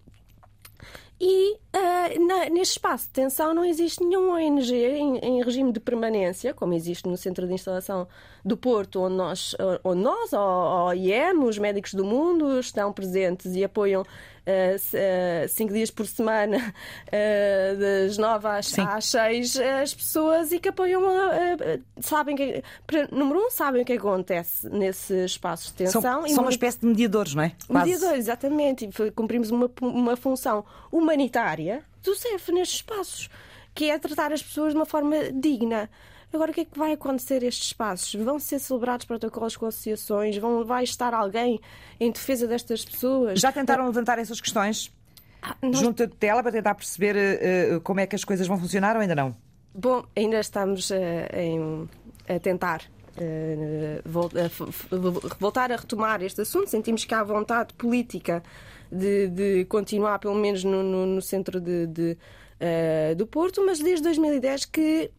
E 1.20 1.58
uh, 1.76 2.28
na, 2.28 2.50
neste 2.50 2.74
espaço 2.74 3.06
de 3.06 3.14
detenção 3.14 3.54
não 3.54 3.66
existe 3.66 4.04
nenhum 4.04 4.32
ONG 4.32 4.74
em, 4.74 5.18
em, 5.18 5.44
regime 5.44 5.72
de 5.72 5.80
permanência, 5.80 6.54
como 6.54 6.74
existe 6.74 7.08
no 7.08 7.18
centro 7.18 7.48
de 7.48 7.54
instalação 7.54 8.08
do 8.46 8.58
Porto, 8.58 9.02
onde 9.02 9.16
nós, 9.16 9.56
onde 9.84 10.02
nós 10.02 10.34
a 10.34 10.86
OIM, 10.86 11.44
os 11.46 11.58
médicos 11.58 11.94
do 11.94 12.04
mundo, 12.04 12.60
estão 12.60 12.92
presentes 12.92 13.56
e 13.56 13.64
apoiam 13.64 14.02
uh, 14.02 15.48
cinco 15.48 15.72
dias 15.72 15.90
por 15.90 16.06
semana, 16.06 16.58
uh, 16.58 17.80
das 17.80 18.18
nove 18.18 18.48
às, 18.48 18.78
às 18.78 19.06
seis, 19.06 19.58
as 19.58 19.94
pessoas 19.94 20.52
e 20.52 20.60
que 20.60 20.70
apoiam, 20.70 21.02
sabem 22.02 22.36
que, 22.36 22.62
número 23.12 23.48
um, 23.48 23.50
sabem 23.50 23.84
o 23.84 23.86
que 23.86 23.94
acontece 23.94 24.70
nesse 24.70 25.24
espaço 25.24 25.68
de 25.68 25.74
tensão. 25.76 26.02
São, 26.02 26.28
são 26.28 26.44
uma 26.44 26.52
espécie 26.52 26.80
de 26.80 26.86
mediadores, 26.86 27.34
não 27.34 27.44
é? 27.44 27.54
Quase. 27.66 27.92
Mediadores, 27.92 28.20
exatamente. 28.20 28.86
E 28.86 29.12
cumprimos 29.12 29.50
uma, 29.50 29.72
uma 29.82 30.18
função 30.18 30.66
humanitária 30.92 31.63
primária 31.64 31.84
do 32.04 32.16
CEF 32.16 32.52
nestes 32.52 32.78
espaços, 32.78 33.30
que 33.74 33.90
é 33.90 33.98
tratar 33.98 34.34
as 34.34 34.44
pessoas 34.44 34.74
de 34.74 34.78
uma 34.78 34.86
forma 34.86 35.16
digna. 35.32 35.90
Agora, 36.34 36.52
o 36.52 36.54
que 36.54 36.62
é 36.62 36.66
que 36.66 36.78
vai 36.78 36.94
acontecer 36.94 37.44
estes 37.44 37.68
espaços? 37.68 38.16
Vão 38.16 38.40
ser 38.40 38.60
celebrados 38.60 39.06
protocolos 39.06 39.56
com 39.56 39.68
associações? 39.68 40.36
Vão, 40.38 40.66
vai 40.66 40.84
estar 40.84 41.14
alguém 41.14 41.60
em 42.00 42.12
defesa 42.12 42.48
destas 42.48 42.84
pessoas? 42.84 43.40
Já 43.40 43.52
tentaram 43.52 43.86
levantar 43.86 44.18
essas 44.18 44.42
questões? 44.42 44.92
Ah, 45.42 45.56
nós... 45.62 45.78
Junto 45.78 46.08
de 46.08 46.16
tela 46.16 46.42
para 46.42 46.52
tentar 46.52 46.74
perceber 46.74 47.16
uh, 47.16 47.82
como 47.82 48.00
é 48.00 48.08
que 48.08 48.16
as 48.16 48.24
coisas 48.24 48.48
vão 48.48 48.58
funcionar 48.58 48.96
ou 48.96 49.02
ainda 49.02 49.14
não? 49.14 49.36
Bom, 49.76 50.04
ainda 50.16 50.40
estamos 50.40 50.90
uh, 50.90 50.96
em, 51.34 51.88
a 52.28 52.40
tentar 52.40 52.82
uh, 53.18 54.10
voltar 55.40 55.72
a 55.72 55.76
retomar 55.76 56.24
este 56.24 56.42
assunto. 56.42 56.68
Sentimos 56.68 57.06
que 57.06 57.14
há 57.14 57.24
vontade 57.24 57.76
política 57.76 58.42
de, 58.94 59.28
de 59.28 59.66
continuar, 59.66 60.20
pelo 60.20 60.36
menos 60.36 60.64
no, 60.64 60.84
no, 60.84 61.06
no 61.06 61.22
centro 61.22 61.60
de, 61.60 61.88
de 61.88 62.18
uh, 62.60 63.16
do 63.16 63.28
Porto, 63.28 63.66
mas 63.66 63.80
desde 63.80 64.04
2010 64.04 64.66
que 64.66 65.12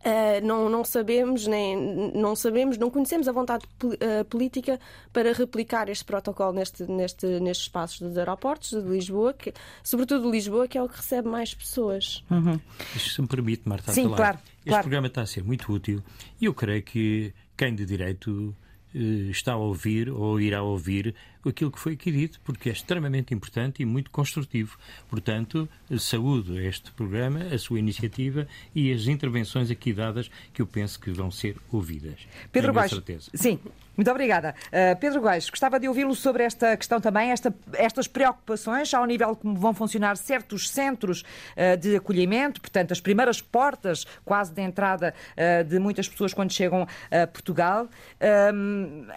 Uh, 0.00 0.40
não, 0.42 0.70
não, 0.70 0.82
sabemos, 0.82 1.46
nem, 1.46 1.76
não 2.14 2.34
sabemos, 2.34 2.78
não 2.78 2.90
conhecemos 2.90 3.28
a 3.28 3.32
vontade 3.32 3.66
uh, 3.84 4.24
política 4.30 4.80
para 5.12 5.30
replicar 5.34 5.90
este 5.90 6.06
protocolo 6.06 6.54
neste, 6.54 6.84
neste, 6.84 7.26
nestes 7.38 7.66
espaços 7.66 8.00
dos 8.00 8.16
aeroportos 8.16 8.70
de 8.70 8.88
Lisboa, 8.88 9.34
que, 9.34 9.52
sobretudo 9.84 10.24
de 10.24 10.30
Lisboa, 10.30 10.66
que 10.66 10.78
é 10.78 10.82
o 10.82 10.88
que 10.88 10.96
recebe 10.96 11.28
mais 11.28 11.52
pessoas. 11.52 12.24
Uhum. 12.30 12.58
Se 12.98 13.20
me 13.20 13.28
permite, 13.28 13.68
Marta, 13.68 13.92
Sim, 13.92 14.08
claro, 14.08 14.38
este 14.60 14.68
claro. 14.68 14.84
programa 14.84 15.06
está 15.06 15.20
a 15.20 15.26
ser 15.26 15.44
muito 15.44 15.70
útil 15.70 16.02
e 16.40 16.46
eu 16.46 16.54
creio 16.54 16.82
que 16.82 17.34
quem 17.54 17.74
de 17.74 17.84
direito 17.84 18.56
está 18.94 19.52
a 19.52 19.56
ouvir 19.58 20.08
ou 20.08 20.40
irá 20.40 20.62
ouvir 20.62 21.14
aquilo 21.48 21.70
que 21.70 21.78
foi 21.78 21.94
aqui 21.94 22.10
dito, 22.12 22.40
porque 22.44 22.68
é 22.68 22.72
extremamente 22.72 23.32
importante 23.32 23.82
e 23.82 23.86
muito 23.86 24.10
construtivo. 24.10 24.78
Portanto, 25.08 25.68
saúdo 25.98 26.60
este 26.60 26.90
programa, 26.92 27.40
a 27.52 27.58
sua 27.58 27.78
iniciativa 27.78 28.46
e 28.74 28.92
as 28.92 29.06
intervenções 29.06 29.70
aqui 29.70 29.92
dadas 29.92 30.30
que 30.52 30.60
eu 30.60 30.66
penso 30.66 31.00
que 31.00 31.10
vão 31.10 31.30
ser 31.30 31.56
ouvidas. 31.70 32.26
Pedro 32.52 32.72
Baixo. 32.72 33.02
Sim, 33.34 33.58
muito 33.96 34.10
obrigada. 34.10 34.54
Uh, 34.68 34.98
Pedro 34.98 35.20
Guais, 35.20 35.50
gostava 35.50 35.78
de 35.78 35.88
ouvi-lo 35.88 36.14
sobre 36.14 36.44
esta 36.44 36.76
questão 36.76 37.00
também, 37.00 37.30
esta, 37.30 37.54
estas 37.74 38.06
preocupações 38.06 38.92
ao 38.94 39.04
nível 39.04 39.36
como 39.36 39.56
vão 39.56 39.74
funcionar 39.74 40.16
certos 40.16 40.70
centros 40.70 41.22
uh, 41.22 41.76
de 41.76 41.96
acolhimento, 41.96 42.60
portanto, 42.60 42.92
as 42.92 43.00
primeiras 43.00 43.42
portas 43.42 44.06
quase 44.24 44.52
de 44.52 44.62
entrada 44.62 45.14
uh, 45.32 45.64
de 45.64 45.78
muitas 45.78 46.08
pessoas 46.08 46.32
quando 46.32 46.52
chegam 46.52 46.86
a 47.10 47.26
Portugal. 47.26 47.88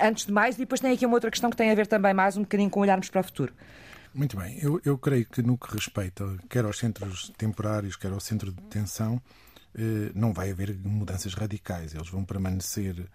antes 0.01 0.25
de 0.25 0.31
mais, 0.31 0.55
e 0.55 0.59
depois 0.59 0.81
tem 0.81 0.91
aqui 0.91 1.05
uma 1.05 1.15
outra 1.15 1.29
questão 1.29 1.49
que 1.49 1.57
tem 1.57 1.71
a 1.71 1.75
ver 1.75 1.87
também 1.87 2.13
mais 2.13 2.35
um 2.37 2.41
bocadinho 2.41 2.69
com 2.69 2.79
olharmos 2.79 3.09
para 3.09 3.21
o 3.21 3.23
futuro. 3.23 3.53
Muito 4.13 4.37
bem, 4.37 4.57
eu, 4.61 4.79
eu 4.83 4.97
creio 4.97 5.25
que 5.25 5.41
no 5.41 5.57
que 5.57 5.73
respeita 5.73 6.25
quer 6.49 6.65
aos 6.65 6.77
centros 6.77 7.31
temporários, 7.37 7.95
quer 7.95 8.11
ao 8.11 8.19
centro 8.19 8.51
de 8.51 8.61
detenção, 8.61 9.21
não 10.13 10.33
vai 10.33 10.51
haver 10.51 10.77
mudanças 10.77 11.33
radicais. 11.33 11.93
Eles 11.93 12.09
vão 12.09 12.23
permanecer 12.23 13.07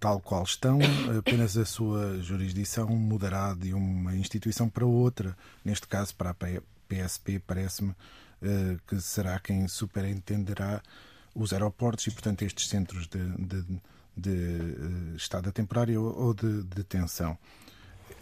tal 0.00 0.20
qual 0.20 0.42
estão, 0.42 0.78
apenas 1.18 1.56
a 1.56 1.64
sua 1.64 2.18
jurisdição 2.20 2.88
mudará 2.88 3.54
de 3.54 3.72
uma 3.74 4.14
instituição 4.16 4.68
para 4.68 4.86
outra. 4.86 5.36
Neste 5.64 5.86
caso, 5.86 6.14
para 6.14 6.30
a 6.30 6.34
PSP, 6.34 7.38
parece-me 7.46 7.94
eh, 8.42 8.76
que 8.86 9.00
será 9.00 9.38
quem 9.38 9.68
superintenderá 9.68 10.82
os 11.34 11.52
aeroportos 11.52 12.06
e, 12.06 12.10
portanto, 12.10 12.42
estes 12.42 12.68
centros 12.68 13.06
de, 13.06 13.18
de, 13.38 13.64
de 14.16 14.30
eh, 14.30 15.16
estada 15.16 15.52
temporária 15.52 16.00
ou 16.00 16.34
de 16.34 16.62
detenção. 16.64 17.38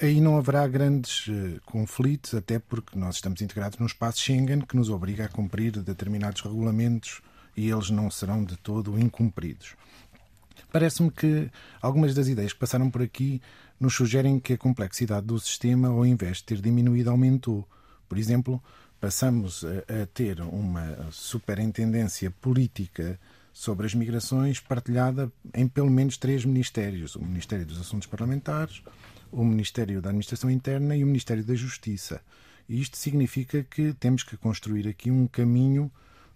Aí 0.01 0.20
não 0.20 0.36
haverá 0.36 0.66
grandes 0.66 1.27
conflitos, 1.66 2.32
até 2.35 2.59
porque 2.59 2.98
nós 2.98 3.16
estamos 3.16 3.43
integrados 3.43 3.78
num 3.78 3.86
espaço 3.86 4.20
Schengen 4.20 4.61
que 4.61 4.77
nos 4.77 4.89
obriga 4.89 5.24
a 5.27 5.28
cumprir 5.28 5.73
determinados 5.82 6.40
regulamentos 6.40 7.20
e 7.57 7.69
eles 7.69 7.90
não 7.90 8.11
serão 8.11 8.44
de 8.44 8.57
todo 8.57 8.98
incumpridos. 8.98 9.74
Parece-me 10.73 11.11
que 11.11 11.51
algumas 11.81 12.15
das 12.15 12.28
ideias 12.28 12.53
que 12.53 12.59
passaram 12.59 12.91
por 12.91 13.03
aqui 13.03 13.41
nos 13.78 13.95
sugerem 13.95 14.39
que 14.39 14.53
a 14.53 14.59
complexidade 14.59 15.27
do 15.27 15.39
sistema, 15.39 15.89
ao 15.89 16.05
invés 16.05 16.39
de 16.39 16.45
ter 16.45 16.61
diminuído, 16.61 17.11
aumentou. 17.11 17.66
Por 18.09 18.19
exemplo, 18.19 18.62
passamos 19.01 19.65
a, 19.65 20.07
ter 20.12 20.41
uma 20.41 21.09
superintendência 21.11 22.31
política 22.31 23.19
sobre 23.53 23.87
as 23.87 23.95
migrações 23.95 24.61
partilhada 24.61 25.32
em 25.55 25.66
pelo 25.66 25.91
menos 25.91 26.16
três 26.16 26.45
ministérios: 26.45 27.16
o 27.16 27.24
Ministério 27.24 27.65
dos 27.65 27.81
Assuntos 27.81 28.07
Parlamentares, 28.07 28.82
o 29.32 29.45
Ministério 29.45 30.03
da 30.03 30.11
Administração 30.11 30.51
Interna 30.51 30.95
e 30.97 31.03
o 31.03 31.07
Ministério 31.07 31.45
da 31.45 31.55
Justiça. 31.55 32.20
E 32.69 32.81
isto 32.81 32.97
significa 32.97 33.65
que 33.65 33.93
temos 33.95 34.23
que 34.23 34.37
construir 34.37 34.87
aqui 34.87 35.11
um 35.11 35.27
caminho 35.27 35.91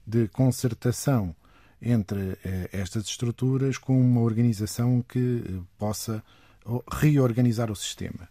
de 0.06 0.26
concertação 0.28 1.34
entre 1.80 2.38
eh, 2.44 2.68
estas 2.72 3.04
estruturas 3.06 3.78
com 3.78 4.00
uma 4.00 4.20
organização 4.20 5.04
que 5.06 5.42
eh, 5.46 5.52
possa 5.78 6.22
reorganizar 6.90 7.70
o 7.70 7.76
sistema. 7.76 8.28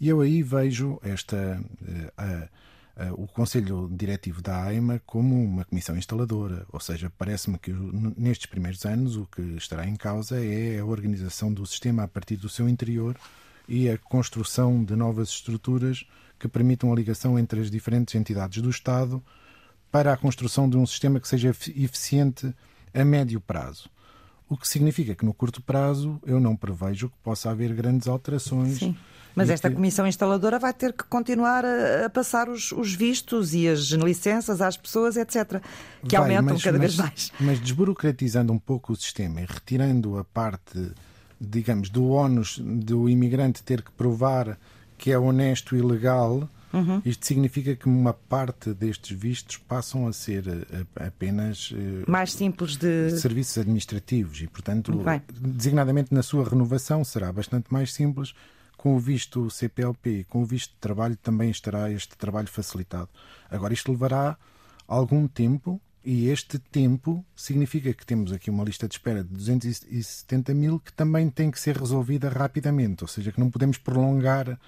E 0.00 0.08
eu 0.08 0.20
aí 0.20 0.42
vejo 0.42 0.98
esta, 1.02 1.60
eh, 1.86 2.12
a, 2.16 3.04
a, 3.04 3.12
o 3.14 3.26
Conselho 3.26 3.90
Diretivo 3.92 4.40
da 4.40 4.62
AIMA 4.64 5.02
como 5.04 5.42
uma 5.42 5.64
comissão 5.64 5.96
instaladora, 5.96 6.66
ou 6.72 6.80
seja, 6.80 7.12
parece-me 7.18 7.58
que 7.58 7.72
nestes 8.16 8.46
primeiros 8.46 8.84
anos 8.86 9.16
o 9.16 9.26
que 9.26 9.42
estará 9.56 9.86
em 9.86 9.96
causa 9.96 10.42
é 10.42 10.78
a 10.78 10.84
organização 10.84 11.52
do 11.52 11.66
sistema 11.66 12.04
a 12.04 12.08
partir 12.08 12.36
do 12.36 12.48
seu 12.48 12.68
interior 12.68 13.16
e 13.68 13.90
a 13.90 13.98
construção 13.98 14.82
de 14.82 14.96
novas 14.96 15.28
estruturas 15.28 16.06
que 16.38 16.48
permitam 16.48 16.92
a 16.92 16.96
ligação 16.96 17.38
entre 17.38 17.60
as 17.60 17.70
diferentes 17.70 18.14
entidades 18.14 18.62
do 18.62 18.70
Estado 18.70 19.22
para 19.90 20.12
a 20.12 20.16
construção 20.16 20.68
de 20.68 20.76
um 20.76 20.86
sistema 20.86 21.18
que 21.18 21.28
seja 21.28 21.48
eficiente 21.48 22.54
a 22.94 23.04
médio 23.04 23.40
prazo. 23.40 23.88
O 24.48 24.56
que 24.56 24.66
significa 24.66 25.14
que 25.14 25.24
no 25.24 25.34
curto 25.34 25.60
prazo 25.60 26.20
eu 26.26 26.40
não 26.40 26.56
prevejo 26.56 27.08
que 27.08 27.16
possa 27.22 27.50
haver 27.50 27.74
grandes 27.74 28.08
alterações. 28.08 28.78
Sim. 28.78 28.96
Mas 29.38 29.50
esta 29.50 29.70
comissão 29.70 30.04
instaladora 30.04 30.58
vai 30.58 30.72
ter 30.72 30.92
que 30.92 31.04
continuar 31.04 31.64
a, 31.64 32.06
a 32.06 32.10
passar 32.10 32.48
os, 32.48 32.72
os, 32.72 32.92
vistos 32.92 33.54
e 33.54 33.68
as 33.68 33.82
licenças 33.90 34.60
às 34.60 34.76
pessoas, 34.76 35.16
etc., 35.16 35.62
que 36.02 36.16
vai, 36.16 36.34
aumentam 36.34 36.54
mas, 36.54 36.62
cada 36.64 36.78
mas, 36.78 36.96
vez 36.96 36.96
mais. 36.96 37.32
Mas 37.38 37.60
desburocratizando 37.60 38.52
um 38.52 38.58
pouco 38.58 38.92
o 38.92 38.96
sistema 38.96 39.40
e 39.40 39.44
retirando 39.44 40.18
a 40.18 40.24
parte, 40.24 40.90
digamos, 41.40 41.88
do 41.88 42.10
ónus 42.10 42.58
do 42.58 43.08
imigrante 43.08 43.62
ter 43.62 43.82
que 43.82 43.92
provar 43.92 44.58
que 44.96 45.12
é 45.12 45.18
honesto 45.18 45.76
e 45.76 45.82
legal, 45.82 46.48
Uhum. 46.72 47.00
Isto 47.04 47.26
significa 47.26 47.74
que 47.74 47.86
uma 47.86 48.12
parte 48.12 48.74
destes 48.74 49.16
vistos 49.16 49.56
passam 49.56 50.06
a 50.06 50.12
ser 50.12 50.46
eh, 50.46 51.06
apenas 51.06 51.72
eh, 51.74 52.04
mais 52.06 52.32
simples 52.32 52.76
de 52.76 53.10
serviços 53.18 53.58
administrativos 53.58 54.40
e, 54.40 54.46
portanto, 54.46 54.92
designadamente 55.40 56.12
na 56.12 56.22
sua 56.22 56.48
renovação 56.48 57.04
será 57.04 57.32
bastante 57.32 57.72
mais 57.72 57.92
simples. 57.92 58.34
Com 58.76 58.94
o 58.94 58.98
visto 59.00 59.50
CPLP, 59.50 60.24
com 60.28 60.42
o 60.42 60.46
visto 60.46 60.70
de 60.70 60.78
trabalho, 60.78 61.16
também 61.16 61.50
estará 61.50 61.90
este 61.90 62.16
trabalho 62.16 62.46
facilitado. 62.46 63.08
Agora, 63.50 63.74
isto 63.74 63.90
levará 63.90 64.36
algum 64.86 65.26
tempo 65.26 65.80
e 66.04 66.28
este 66.28 66.58
tempo 66.58 67.24
significa 67.34 67.92
que 67.92 68.06
temos 68.06 68.32
aqui 68.32 68.50
uma 68.50 68.64
lista 68.64 68.86
de 68.86 68.94
espera 68.94 69.24
de 69.24 69.30
270 69.30 70.54
mil 70.54 70.78
que 70.78 70.92
também 70.92 71.28
tem 71.28 71.50
que 71.50 71.60
ser 71.60 71.76
resolvida 71.76 72.28
rapidamente, 72.28 73.02
ou 73.02 73.08
seja, 73.08 73.32
que 73.32 73.40
não 73.40 73.50
podemos 73.50 73.78
prolongar 73.78 74.58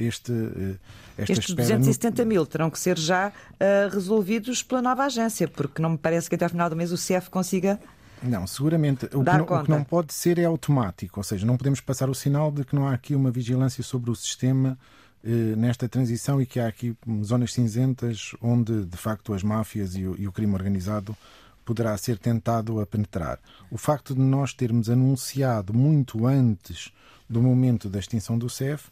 este, 0.00 0.32
eh, 0.32 0.76
esta 1.18 1.32
Estes 1.32 1.54
270 1.54 2.22
no... 2.22 2.28
mil 2.28 2.46
terão 2.46 2.70
que 2.70 2.78
ser 2.78 2.98
já 2.98 3.28
uh, 3.28 3.92
resolvidos 3.92 4.62
pela 4.62 4.82
nova 4.82 5.04
agência, 5.04 5.46
porque 5.46 5.80
não 5.80 5.90
me 5.90 5.98
parece 5.98 6.28
que 6.28 6.34
até 6.34 6.44
ao 6.44 6.50
final 6.50 6.70
do 6.70 6.76
mês 6.76 6.92
o 6.92 6.96
CEF 6.96 7.30
consiga. 7.30 7.78
Não, 8.22 8.46
seguramente. 8.46 9.06
O 9.06 9.08
que 9.08 9.16
não, 9.16 9.44
o 9.44 9.64
que 9.64 9.70
não, 9.70 9.84
pode 9.84 10.12
ser 10.12 10.38
é 10.38 10.44
automático, 10.44 11.20
ou 11.20 11.24
seja, 11.24 11.46
não 11.46 11.56
podemos 11.56 11.80
passar 11.80 12.10
o 12.10 12.14
sinal 12.14 12.50
de 12.50 12.64
que 12.64 12.74
não 12.74 12.86
há 12.86 12.92
aqui 12.92 13.14
uma 13.14 13.30
vigilância 13.30 13.82
sobre 13.82 14.10
o 14.10 14.14
sistema 14.14 14.78
eh, 15.22 15.54
nesta 15.56 15.88
transição 15.88 16.40
e 16.40 16.46
que 16.46 16.58
há 16.58 16.66
aqui 16.66 16.96
zonas 17.22 17.52
cinzentas 17.52 18.32
onde, 18.40 18.86
de 18.86 18.96
facto, 18.96 19.34
as 19.34 19.42
máfias 19.42 19.94
e 19.94 20.06
o, 20.06 20.16
e 20.18 20.26
o 20.26 20.32
crime 20.32 20.54
organizado 20.54 21.16
poderá 21.64 21.96
ser 21.98 22.18
tentado 22.18 22.80
a 22.80 22.86
penetrar. 22.86 23.38
O 23.70 23.76
facto 23.76 24.14
de 24.14 24.20
nós 24.20 24.54
termos 24.54 24.88
anunciado 24.88 25.74
muito 25.74 26.26
antes 26.26 26.90
do 27.28 27.42
momento 27.42 27.88
da 27.88 27.98
extinção 27.98 28.38
do 28.38 28.48
CEF 28.48 28.88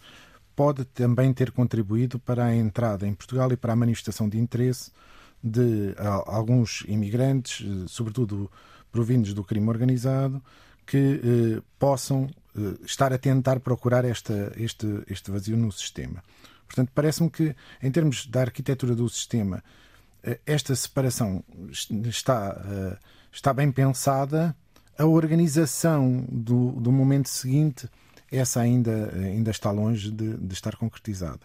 pode 0.59 0.85
também 0.87 1.33
ter 1.33 1.53
contribuído 1.53 2.19
para 2.19 2.47
a 2.47 2.53
entrada 2.53 3.07
em 3.07 3.15
Portugal 3.15 3.53
e 3.53 3.57
para 3.57 3.75
a 3.75 3.77
manifestação 3.77 4.29
de 4.29 4.41
interesse 4.41 4.91
de 5.41 5.95
alguns 6.27 6.83
imigrantes, 6.89 7.65
eh, 7.65 7.85
sobretudo 7.87 8.51
provindos 8.91 9.33
do 9.33 9.45
crime 9.45 9.69
organizado, 9.69 10.43
que 10.85 10.97
eh, 10.99 11.63
possam 11.79 12.29
eh, 12.57 12.75
estar 12.85 13.13
a 13.13 13.19
tentar 13.19 13.61
procurar 13.61 14.05
esta, 14.05 14.53
este, 14.57 15.05
este 15.09 15.31
vazio 15.31 15.57
no 15.57 15.71
sistema. 15.71 16.25
Portanto, 16.67 16.91
parece-me 16.93 17.31
que, 17.31 17.55
em 17.81 17.93
termos 17.93 18.27
da 18.27 18.41
arquitetura 18.41 18.97
do 18.97 19.09
sistema, 19.09 19.63
eh, 20.25 20.41
esta 20.45 20.75
separação 20.75 21.45
está, 22.05 22.61
eh, 22.67 22.97
está 23.31 23.55
bem 23.55 23.71
pensada. 23.71 24.57
A 24.99 25.07
organização 25.07 26.27
do, 26.29 26.73
do 26.73 26.91
momento 26.91 27.29
seguinte 27.29 27.89
essa 28.31 28.61
ainda, 28.61 29.13
ainda 29.15 29.51
está 29.51 29.71
longe 29.71 30.11
de, 30.11 30.37
de 30.37 30.55
estar 30.55 30.77
concretizada. 30.77 31.41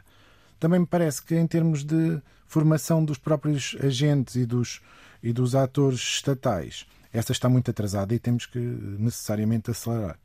também 0.59 0.79
me 0.79 0.85
parece 0.85 1.21
que 1.23 1.35
em 1.35 1.47
termos 1.47 1.83
de 1.83 2.21
formação 2.47 3.03
dos 3.03 3.17
próprios 3.17 3.75
agentes 3.81 4.35
e 4.35 4.45
dos, 4.45 4.81
e 5.21 5.33
dos 5.33 5.55
atores 5.55 5.99
estatais, 5.99 6.85
essa 7.11 7.31
está 7.31 7.49
muito 7.49 7.69
atrasada 7.71 8.13
e 8.13 8.19
temos 8.19 8.45
que 8.45 8.59
necessariamente 8.59 9.71
acelerar. 9.71 10.17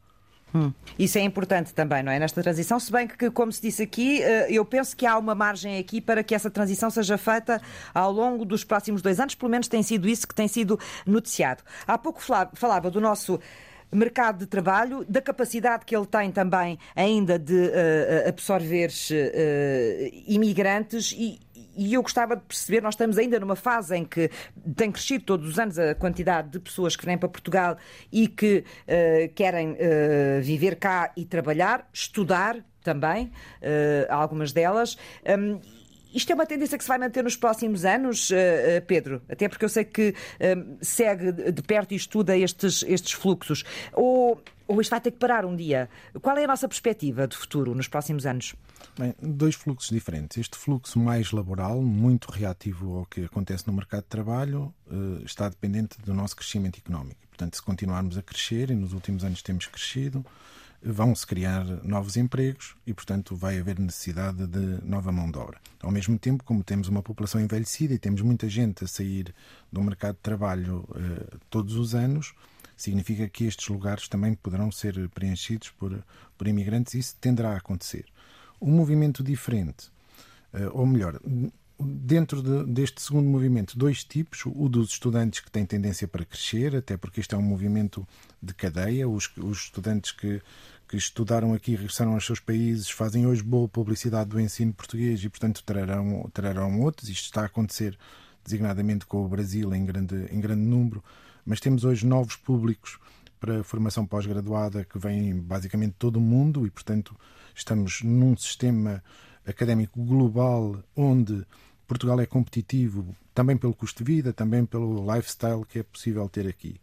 Hum. 0.55 0.72
Isso 0.98 1.18
é 1.18 1.20
importante 1.20 1.74
também, 1.74 2.02
não 2.02 2.10
é? 2.10 2.18
Nesta 2.18 2.43
transição, 2.43 2.80
se 2.80 2.90
bem 2.90 3.06
que, 3.06 3.30
como 3.30 3.52
se 3.52 3.60
disse 3.60 3.82
aqui, 3.82 4.22
eh, 4.22 4.47
eu 4.51 4.64
penso 4.64 4.97
que 4.97 5.05
há 5.05 5.18
uma 5.18 5.35
margem 5.35 5.78
aqui 5.78 6.01
para 6.01 6.24
que 6.24 6.35
essa 6.35 6.51
transição 6.51 6.90
seja 6.90 7.18
feita 7.18 7.60
ao 7.93 8.10
longo 8.10 8.44
dos 8.47 8.64
próximos 8.64 9.02
dois 9.02 9.20
anos, 9.20 9.35
pelo 9.35 9.51
menos 9.51 9.68
tem 9.68 9.82
sido 9.82 10.09
isso 10.09 10.26
que 10.26 10.35
tem 10.35 10.48
sido 10.48 10.80
noticiado. 11.05 11.62
Há 11.86 11.98
pouco 11.98 12.22
falava 12.55 12.90
do 12.90 13.01
nosso 13.01 13.39
mercado 13.97 14.39
de 14.39 14.47
trabalho, 14.47 15.05
da 15.09 15.20
capacidade 15.20 15.85
que 15.85 15.97
ele 15.97 16.06
tem 16.06 16.31
também 16.31 16.78
ainda 16.94 17.39
de 17.39 17.55
uh, 17.55 18.28
absorver 18.28 18.90
uh, 18.90 20.23
imigrantes 20.27 21.12
e, 21.12 21.40
e 21.78 21.94
eu 21.94 22.02
gostava 22.02 22.35
de 22.35 22.43
perceber, 22.43 22.82
nós 22.82 22.94
estamos 22.94 23.16
ainda 23.16 23.39
numa 23.39 23.55
fase 23.55 23.97
em 23.97 24.05
que 24.05 24.28
tem 24.74 24.90
crescido 24.90 25.24
todos 25.24 25.48
os 25.48 25.59
anos 25.59 25.78
a 25.78 25.94
quantidade 25.94 26.51
de 26.51 26.59
pessoas 26.59 26.97
que 26.97 27.06
vêm 27.06 27.16
para 27.16 27.28
Portugal 27.28 27.77
e 28.10 28.27
que 28.27 28.65
uh, 28.65 29.32
querem 29.35 29.73
uh, 29.73 30.43
viver 30.43 30.74
cá 30.77 31.12
e 31.16 31.24
trabalhar, 31.24 31.89
estudar 31.93 32.56
também, 32.82 33.27
uh, 33.27 34.12
algumas 34.12 34.52
delas. 34.52 34.97
Um, 35.24 35.77
isto 36.12 36.30
é 36.30 36.35
uma 36.35 36.47
tendência 36.47 36.76
que 36.76 36.85
se 36.85 36.89
vai 36.89 36.98
manter 36.98 37.22
nos 37.22 37.36
próximos 37.36 37.85
anos, 37.85 38.30
Pedro? 38.86 39.22
Até 39.28 39.48
porque 39.48 39.64
eu 39.64 39.68
sei 39.68 39.85
que 39.85 40.14
segue 40.80 41.32
de 41.52 41.62
perto 41.62 41.93
e 41.93 41.97
estuda 41.97 42.36
estes, 42.36 42.85
estes 42.86 43.12
fluxos. 43.12 43.64
Ou, 43.93 44.43
ou 44.66 44.80
isto 44.80 44.90
vai 44.90 45.01
ter 45.01 45.10
que 45.10 45.18
parar 45.18 45.44
um 45.44 45.55
dia? 45.55 45.89
Qual 46.20 46.36
é 46.36 46.44
a 46.44 46.47
nossa 46.47 46.68
perspectiva 46.68 47.26
de 47.26 47.36
futuro 47.36 47.74
nos 47.74 47.89
próximos 47.89 48.26
anos? 48.26 48.55
Bem, 48.98 49.14
dois 49.20 49.55
fluxos 49.55 49.90
diferentes. 49.90 50.39
Este 50.39 50.56
fluxo 50.56 50.98
mais 50.98 51.30
laboral, 51.32 51.80
muito 51.82 52.30
reativo 52.30 52.98
ao 52.98 53.06
que 53.06 53.24
acontece 53.24 53.66
no 53.66 53.72
mercado 53.72 54.02
de 54.02 54.09
trabalho, 54.09 54.74
eh, 54.90 55.22
está 55.24 55.48
dependente 55.48 56.01
do 56.01 56.14
nosso 56.14 56.36
crescimento 56.36 56.78
económico. 56.78 57.20
Portanto, 57.28 57.56
se 57.56 57.62
continuarmos 57.62 58.18
a 58.18 58.22
crescer, 58.22 58.70
e 58.70 58.74
nos 58.74 58.93
últimos 58.93 59.24
anos 59.24 59.43
temos 59.43 59.66
crescido, 59.66 60.24
vão-se 60.82 61.26
criar 61.26 61.64
novos 61.84 62.16
empregos 62.16 62.76
e, 62.86 62.94
portanto, 62.94 63.34
vai 63.36 63.59
haver 63.59 63.78
necessidade 63.78 64.46
de 64.46 64.84
nova 64.84 65.10
mão 65.10 65.30
de 65.30 65.38
obra. 65.38 65.60
Ao 65.80 65.90
mesmo 65.90 66.18
tempo, 66.18 66.44
como 66.44 66.62
temos 66.62 66.88
uma 66.88 67.02
população 67.02 67.40
envelhecida 67.40 67.94
e 67.94 67.98
temos 67.98 68.22
muita 68.22 68.48
gente 68.48 68.84
a 68.84 68.88
sair 68.88 69.34
do 69.72 69.82
mercado 69.82 70.14
de 70.14 70.22
trabalho 70.22 70.88
eh, 70.94 71.36
todos 71.50 71.74
os 71.74 71.94
anos, 71.94 72.32
significa 72.76 73.28
que 73.28 73.44
estes 73.44 73.68
lugares 73.68 74.09
também 74.09 74.34
poderão 74.34 74.70
ser 74.70 75.09
preenchidos 75.10 75.70
por, 75.70 76.05
por 76.36 76.46
imigrantes 76.46 76.94
e 76.94 76.98
isso 77.00 77.16
tenderá 77.20 77.55
a 77.55 77.56
acontecer 77.56 78.06
um 78.60 78.70
movimento 78.70 79.22
diferente, 79.22 79.90
eh, 80.52 80.68
ou 80.72 80.86
melhor, 80.86 81.20
dentro 81.78 82.42
de, 82.42 82.72
deste 82.72 83.00
segundo 83.02 83.28
movimento, 83.28 83.78
dois 83.78 84.05
tipos: 84.05 84.44
o 84.46 84.68
dos 84.68 84.90
estudantes 84.90 85.40
que 85.40 85.50
têm 85.50 85.64
tendência 85.64 86.09
para 86.09 86.24
crescer, 86.24 86.76
até 86.76 86.96
porque 86.96 87.20
este 87.20 87.34
é 87.34 87.38
um 87.38 87.42
movimento 87.42 88.06
de 88.42 88.55
cadeia. 88.55 89.09
Os, 89.09 89.30
os 89.36 89.64
estudantes 89.64 90.12
que, 90.12 90.40
que 90.88 90.96
estudaram 90.96 91.55
aqui 91.55 91.72
regressaram 91.76 92.14
aos 92.14 92.24
seus 92.26 92.40
países 92.40 92.90
fazem 92.90 93.26
hoje 93.26 93.42
boa 93.42 93.68
publicidade 93.68 94.30
do 94.30 94.40
ensino 94.40 94.72
português 94.72 95.22
e, 95.22 95.28
portanto, 95.28 95.62
trarão, 95.64 96.28
trarão 96.32 96.80
outros. 96.80 97.09
Isto 97.09 97.24
está 97.24 97.42
a 97.42 97.46
acontecer 97.46 97.98
designadamente 98.44 99.06
com 99.06 99.24
o 99.24 99.28
Brasil 99.28 99.74
em 99.74 99.84
grande, 99.84 100.26
em 100.30 100.40
grande 100.40 100.62
número, 100.62 101.05
mas 101.44 101.60
temos 101.60 101.84
hoje 101.84 102.06
novos 102.06 102.36
públicos 102.36 102.98
para 103.38 103.62
formação 103.62 104.05
pós-graduada 104.05 104.84
que 104.84 104.98
vêm 104.98 105.38
basicamente 105.38 105.94
todo 105.98 106.16
o 106.16 106.20
mundo 106.20 106.66
e, 106.66 106.70
portanto, 106.70 107.14
Estamos 107.59 108.02
num 108.05 108.36
sistema 108.36 109.02
académico 109.44 110.00
global 110.05 110.80
onde 110.94 111.44
Portugal 111.89 112.20
é 112.20 112.27
competitivo 112.27 113.16
também 113.35 113.56
pelo 113.56 113.74
custo 113.74 114.05
de 114.05 114.12
vida, 114.12 114.32
também 114.32 114.65
pelo 114.66 115.12
lifestyle 115.12 115.65
que 115.65 115.78
é 115.78 115.82
possível 115.82 116.28
ter 116.28 116.47
aqui. 116.47 116.77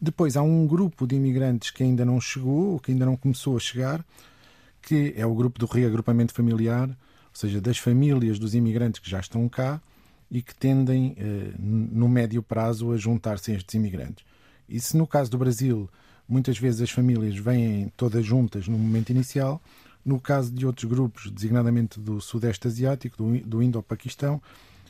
Depois 0.00 0.36
há 0.36 0.42
um 0.42 0.64
grupo 0.66 1.06
de 1.06 1.16
imigrantes 1.16 1.72
que 1.72 1.82
ainda 1.82 2.04
não 2.04 2.20
chegou, 2.20 2.78
que 2.78 2.92
ainda 2.92 3.04
não 3.04 3.16
começou 3.16 3.56
a 3.56 3.60
chegar, 3.60 4.04
que 4.80 5.12
é 5.16 5.26
o 5.26 5.34
grupo 5.34 5.58
do 5.58 5.66
reagrupamento 5.66 6.32
familiar, 6.32 6.88
ou 6.88 6.94
seja, 7.34 7.60
das 7.60 7.78
famílias 7.78 8.38
dos 8.38 8.54
imigrantes 8.54 9.00
que 9.00 9.10
já 9.10 9.18
estão 9.18 9.48
cá 9.48 9.80
e 10.30 10.40
que 10.40 10.54
tendem, 10.54 11.16
eh, 11.18 11.52
no 11.58 12.08
médio 12.08 12.42
prazo, 12.42 12.92
a 12.92 12.96
juntar-se 12.96 13.50
a 13.50 13.54
estes 13.56 13.74
imigrantes. 13.74 14.24
E 14.68 14.78
se 14.78 14.96
no 14.96 15.06
caso 15.06 15.30
do 15.30 15.38
Brasil, 15.38 15.90
muitas 16.28 16.58
vezes 16.58 16.80
as 16.80 16.90
famílias 16.90 17.36
vêm 17.36 17.92
todas 17.96 18.24
juntas 18.24 18.68
no 18.68 18.78
momento 18.78 19.10
inicial, 19.10 19.60
no 20.04 20.20
caso 20.20 20.52
de 20.52 20.66
outros 20.66 20.84
grupos, 20.88 21.30
designadamente 21.30 21.98
do 21.98 22.20
Sudeste 22.20 22.66
Asiático, 22.66 23.16
do, 23.16 23.38
do 23.40 23.62
Indo-Paquistão, 23.62 24.40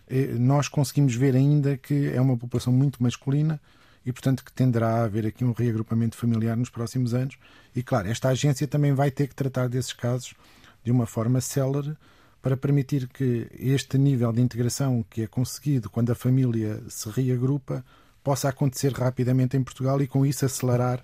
eh, 0.09 0.35
nós 0.39 0.69
conseguimos 0.69 1.15
ver 1.15 1.37
ainda 1.37 1.77
que 1.77 2.09
é 2.09 2.21
uma 2.21 2.37
população 2.37 2.73
muito 2.73 3.03
masculina 3.03 3.61
e, 4.05 4.13
portanto, 4.13 4.45
que 4.45 4.53
tenderá 4.53 4.97
a 4.97 5.05
haver 5.05 5.27
aqui 5.27 5.45
um 5.45 5.53
reagrupamento 5.53 6.17
familiar 6.17 6.57
nos 6.57 6.69
próximos 6.69 7.15
anos. 7.15 7.39
E, 7.75 7.83
claro, 7.83 8.09
esta 8.09 8.29
agência 8.29 8.67
também 8.67 8.93
vai 8.93 9.11
ter 9.11 9.29
que 9.29 9.35
tratar 9.35 9.69
desses 9.69 9.93
casos 9.93 10.35
de 10.83 10.91
uma 10.91 11.07
forma 11.07 11.41
célere 11.41 11.97
para 12.43 12.57
permitir 12.57 13.09
que 13.09 13.49
este 13.59 13.97
nível 13.97 14.31
de 14.31 14.43
integração 14.43 15.03
que 15.09 15.23
é 15.23 15.27
conseguido 15.27 15.89
quando 15.89 16.11
a 16.11 16.15
família 16.15 16.83
se 16.89 17.09
reagrupa 17.09 17.83
possa 18.23 18.51
acontecer 18.51 18.93
rapidamente 18.93 19.57
em 19.57 19.63
Portugal 19.63 20.01
e, 20.03 20.07
com 20.07 20.27
isso, 20.27 20.45
acelerar 20.45 21.03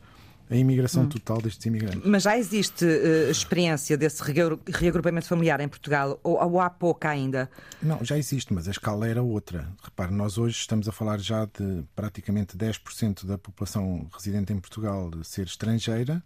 a 0.50 0.56
imigração 0.56 1.04
hum. 1.04 1.08
total 1.08 1.40
destes 1.40 1.64
imigrantes. 1.64 2.02
Mas 2.04 2.24
já 2.24 2.36
existe 2.36 2.84
uh, 2.84 3.30
experiência 3.30 3.96
desse 3.96 4.20
reagrupamento 4.22 5.26
familiar 5.26 5.60
em 5.60 5.68
Portugal 5.68 6.18
ou, 6.24 6.42
ou, 6.42 6.60
há 6.60 6.68
pouca 6.68 7.08
ainda? 7.08 7.48
Não, 7.80 8.04
já 8.04 8.18
existe, 8.18 8.52
mas 8.52 8.66
a 8.66 8.72
escala 8.72 9.06
era 9.06 9.22
outra. 9.22 9.68
Repare, 9.82 10.12
nós 10.12 10.38
hoje 10.38 10.56
estamos 10.56 10.88
a 10.88 10.92
falar 10.92 11.20
já 11.20 11.44
de 11.44 11.84
praticamente 11.94 12.56
10% 12.56 13.24
da 13.24 13.38
população 13.38 14.08
residente 14.12 14.52
em 14.52 14.58
Portugal 14.58 15.10
ser 15.22 15.46
estrangeira 15.46 16.20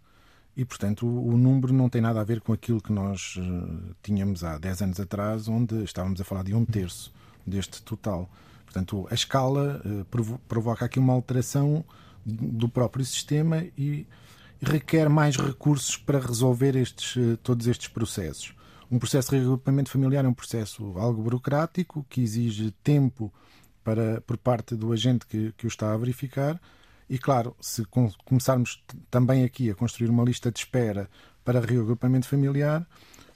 e, 0.57 0.65
portanto, 0.65 1.05
o, 1.05 1.33
o, 1.33 1.37
número 1.37 1.71
não 1.71 1.87
tem 1.87 2.01
nada 2.01 2.19
a 2.19 2.23
ver 2.23 2.41
com 2.41 2.51
aquilo 2.51 2.81
que 2.81 2.91
nós 2.91 3.35
uh, 3.37 3.95
tínhamos 4.01 4.43
há 4.43 4.57
10 4.57 4.81
anos 4.81 4.99
atrás, 4.99 5.47
onde 5.47 5.83
estávamos 5.83 6.19
a 6.19 6.23
falar 6.23 6.43
de 6.43 6.55
um 6.55 6.65
terço 6.65 7.13
deste 7.45 7.81
total. 7.83 8.27
Portanto, 8.63 9.07
a 9.11 9.13
escala 9.13 9.81
uh, 9.85 10.37
provoca 10.47 10.85
aqui 10.85 10.97
uma 10.97 11.13
alteração 11.13 11.85
do 12.25 12.67
próprio 12.67 13.05
sistema 13.05 13.63
e 13.77 14.07
requer 14.61 15.09
mais 15.09 15.35
recursos 15.35 15.95
para 15.95 16.19
resolver 16.19 16.75
estes, 16.75 17.17
eh, 17.17 17.37
todos 17.43 17.67
estes 17.67 17.87
processos. 17.87 18.53
Um 18.89 18.97
processo 18.97 19.31
de 19.31 19.37
reagrupamento 19.37 19.89
familiar 19.89 20.25
é 20.25 20.27
um 20.27 20.33
processo 20.33 20.97
algo 20.97 21.21
burocrático 21.21 22.05
que 22.09 22.21
exige 22.21 22.71
tempo 22.83 23.31
para, 23.83 24.21
por 24.21 24.37
parte 24.37 24.75
do 24.75 24.91
agente 24.91 25.25
que, 25.25 25.53
que 25.57 25.65
o 25.65 25.67
está 25.67 25.93
a 25.93 25.97
verificar. 25.97 26.59
E, 27.07 27.19
claro, 27.19 27.55
se 27.61 27.83
começarmos 28.25 28.83
também 29.11 29.43
aqui 29.43 29.69
a 29.69 29.75
construir 29.75 30.09
uma 30.09 30.23
lista 30.23 30.51
de 30.51 30.59
espera 30.59 31.07
para 31.43 31.59
reagrupamento 31.59 32.27
familiar, 32.27 32.87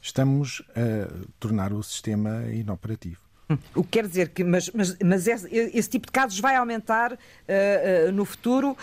estamos 0.02 0.64
a 0.70 1.30
tornar 1.40 1.72
o 1.72 1.84
sistema 1.84 2.48
inoperativo. 2.48 3.29
O 3.74 3.84
que 3.84 3.90
quer 3.90 4.08
dizer 4.08 4.30
que, 4.30 4.44
mas, 4.44 4.70
mas, 4.70 4.96
mas 5.04 5.28
esse, 5.28 5.48
esse, 5.52 5.90
tipo 5.90 6.06
de 6.06 6.12
casos 6.12 6.40
vai 6.40 6.56
aumentar 6.56 7.14
uh, 7.14 7.16
uh, 7.16 8.12
no 8.12 8.24
futuro, 8.24 8.72
uh, 8.72 8.78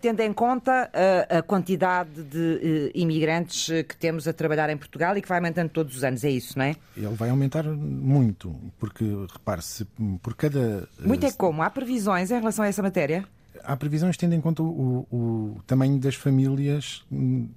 tendo 0.00 0.20
em 0.20 0.32
conta 0.32 0.90
a 1.28 1.42
quantidade 1.42 2.22
de 2.22 2.90
imigrantes 2.94 3.66
que 3.86 3.96
temos 3.96 4.26
a 4.26 4.32
trabalhar 4.32 4.70
em 4.70 4.76
Portugal 4.76 5.16
e 5.16 5.22
que 5.22 5.28
vai 5.28 5.38
aumentando 5.38 5.68
todos 5.68 5.96
os 5.96 6.04
anos, 6.04 6.24
é 6.24 6.30
isso, 6.30 6.58
não 6.58 6.64
é? 6.64 6.76
Ele 6.96 7.08
vai 7.08 7.28
aumentar 7.28 7.64
muito, 7.64 8.54
porque 8.78 9.04
repare-se, 9.32 9.84
por 10.22 10.34
cada. 10.34 10.88
Muito 10.98 11.26
é 11.26 11.32
como? 11.32 11.62
Há 11.62 11.70
previsões 11.70 12.30
em 12.30 12.38
relação 12.38 12.64
a 12.64 12.68
essa 12.68 12.82
matéria? 12.82 13.24
Há 13.62 13.76
previsões 13.76 14.16
tendo 14.16 14.34
em 14.34 14.40
conta 14.40 14.62
o, 14.62 15.06
o, 15.10 15.60
tamanho 15.66 15.98
das 15.98 16.14
famílias 16.14 17.04
hum, 17.10 17.48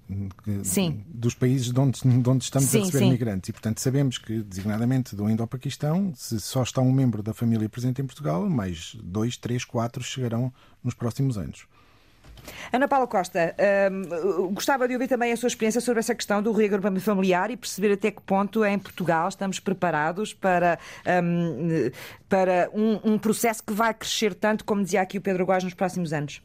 sim. 0.63 1.03
dos 1.07 1.34
países 1.34 1.71
de 1.71 1.80
onde, 1.80 2.01
de 2.01 2.30
onde 2.30 2.43
estamos 2.43 2.69
sim, 2.69 2.77
a 2.77 2.85
receber 2.85 3.05
sim. 3.05 3.11
migrantes. 3.11 3.49
E, 3.49 3.53
portanto, 3.53 3.80
sabemos 3.80 4.17
que, 4.17 4.41
designadamente 4.41 5.15
do 5.15 5.30
Indo-Paquistão, 5.30 6.13
se 6.15 6.39
só 6.39 6.63
está 6.63 6.81
um 6.81 6.91
membro 6.91 7.23
da 7.23 7.34
família 7.34 7.67
presente 7.69 8.01
em 8.01 8.05
Portugal, 8.05 8.49
mais 8.49 8.95
dois, 9.03 9.38
três, 9.38 9.63
quatro 9.63 10.03
chegarão 10.03 10.51
nos 10.84 10.93
próximos 10.93 11.38
anos. 11.38 11.65
Ana 12.71 12.88
Paula 12.88 13.07
Costa, 13.07 13.55
um, 13.91 14.53
gostava 14.53 14.88
de 14.88 14.93
ouvir 14.93 15.07
também 15.07 15.31
a 15.31 15.38
sua 15.38 15.47
experiência 15.47 15.81
sobre 15.81 15.99
essa 15.99 16.15
questão 16.15 16.41
do 16.41 16.51
reagrupamento 16.51 17.03
familiar 17.03 17.51
e 17.51 17.57
perceber 17.57 17.93
até 17.93 18.11
que 18.11 18.21
ponto 18.21 18.63
em 18.65 18.77
Portugal 18.77 19.27
estamos 19.27 19.59
preparados 19.59 20.34
para, 20.34 20.80
um, 21.23 21.91
para 22.27 22.69
um, 22.73 23.13
um, 23.13 23.17
processo 23.17 23.63
que 23.63 23.73
vai 23.73 23.93
crescer 23.93 24.34
tanto, 24.34 24.65
como 24.65 24.84
dizia 24.84 25.01
aqui 25.01 25.17
o 25.17 25.21
Pedro 25.21 25.45
Góes, 25.45 25.63
nos 25.63 25.73
próximos 25.73 26.13
anos. 26.13 26.41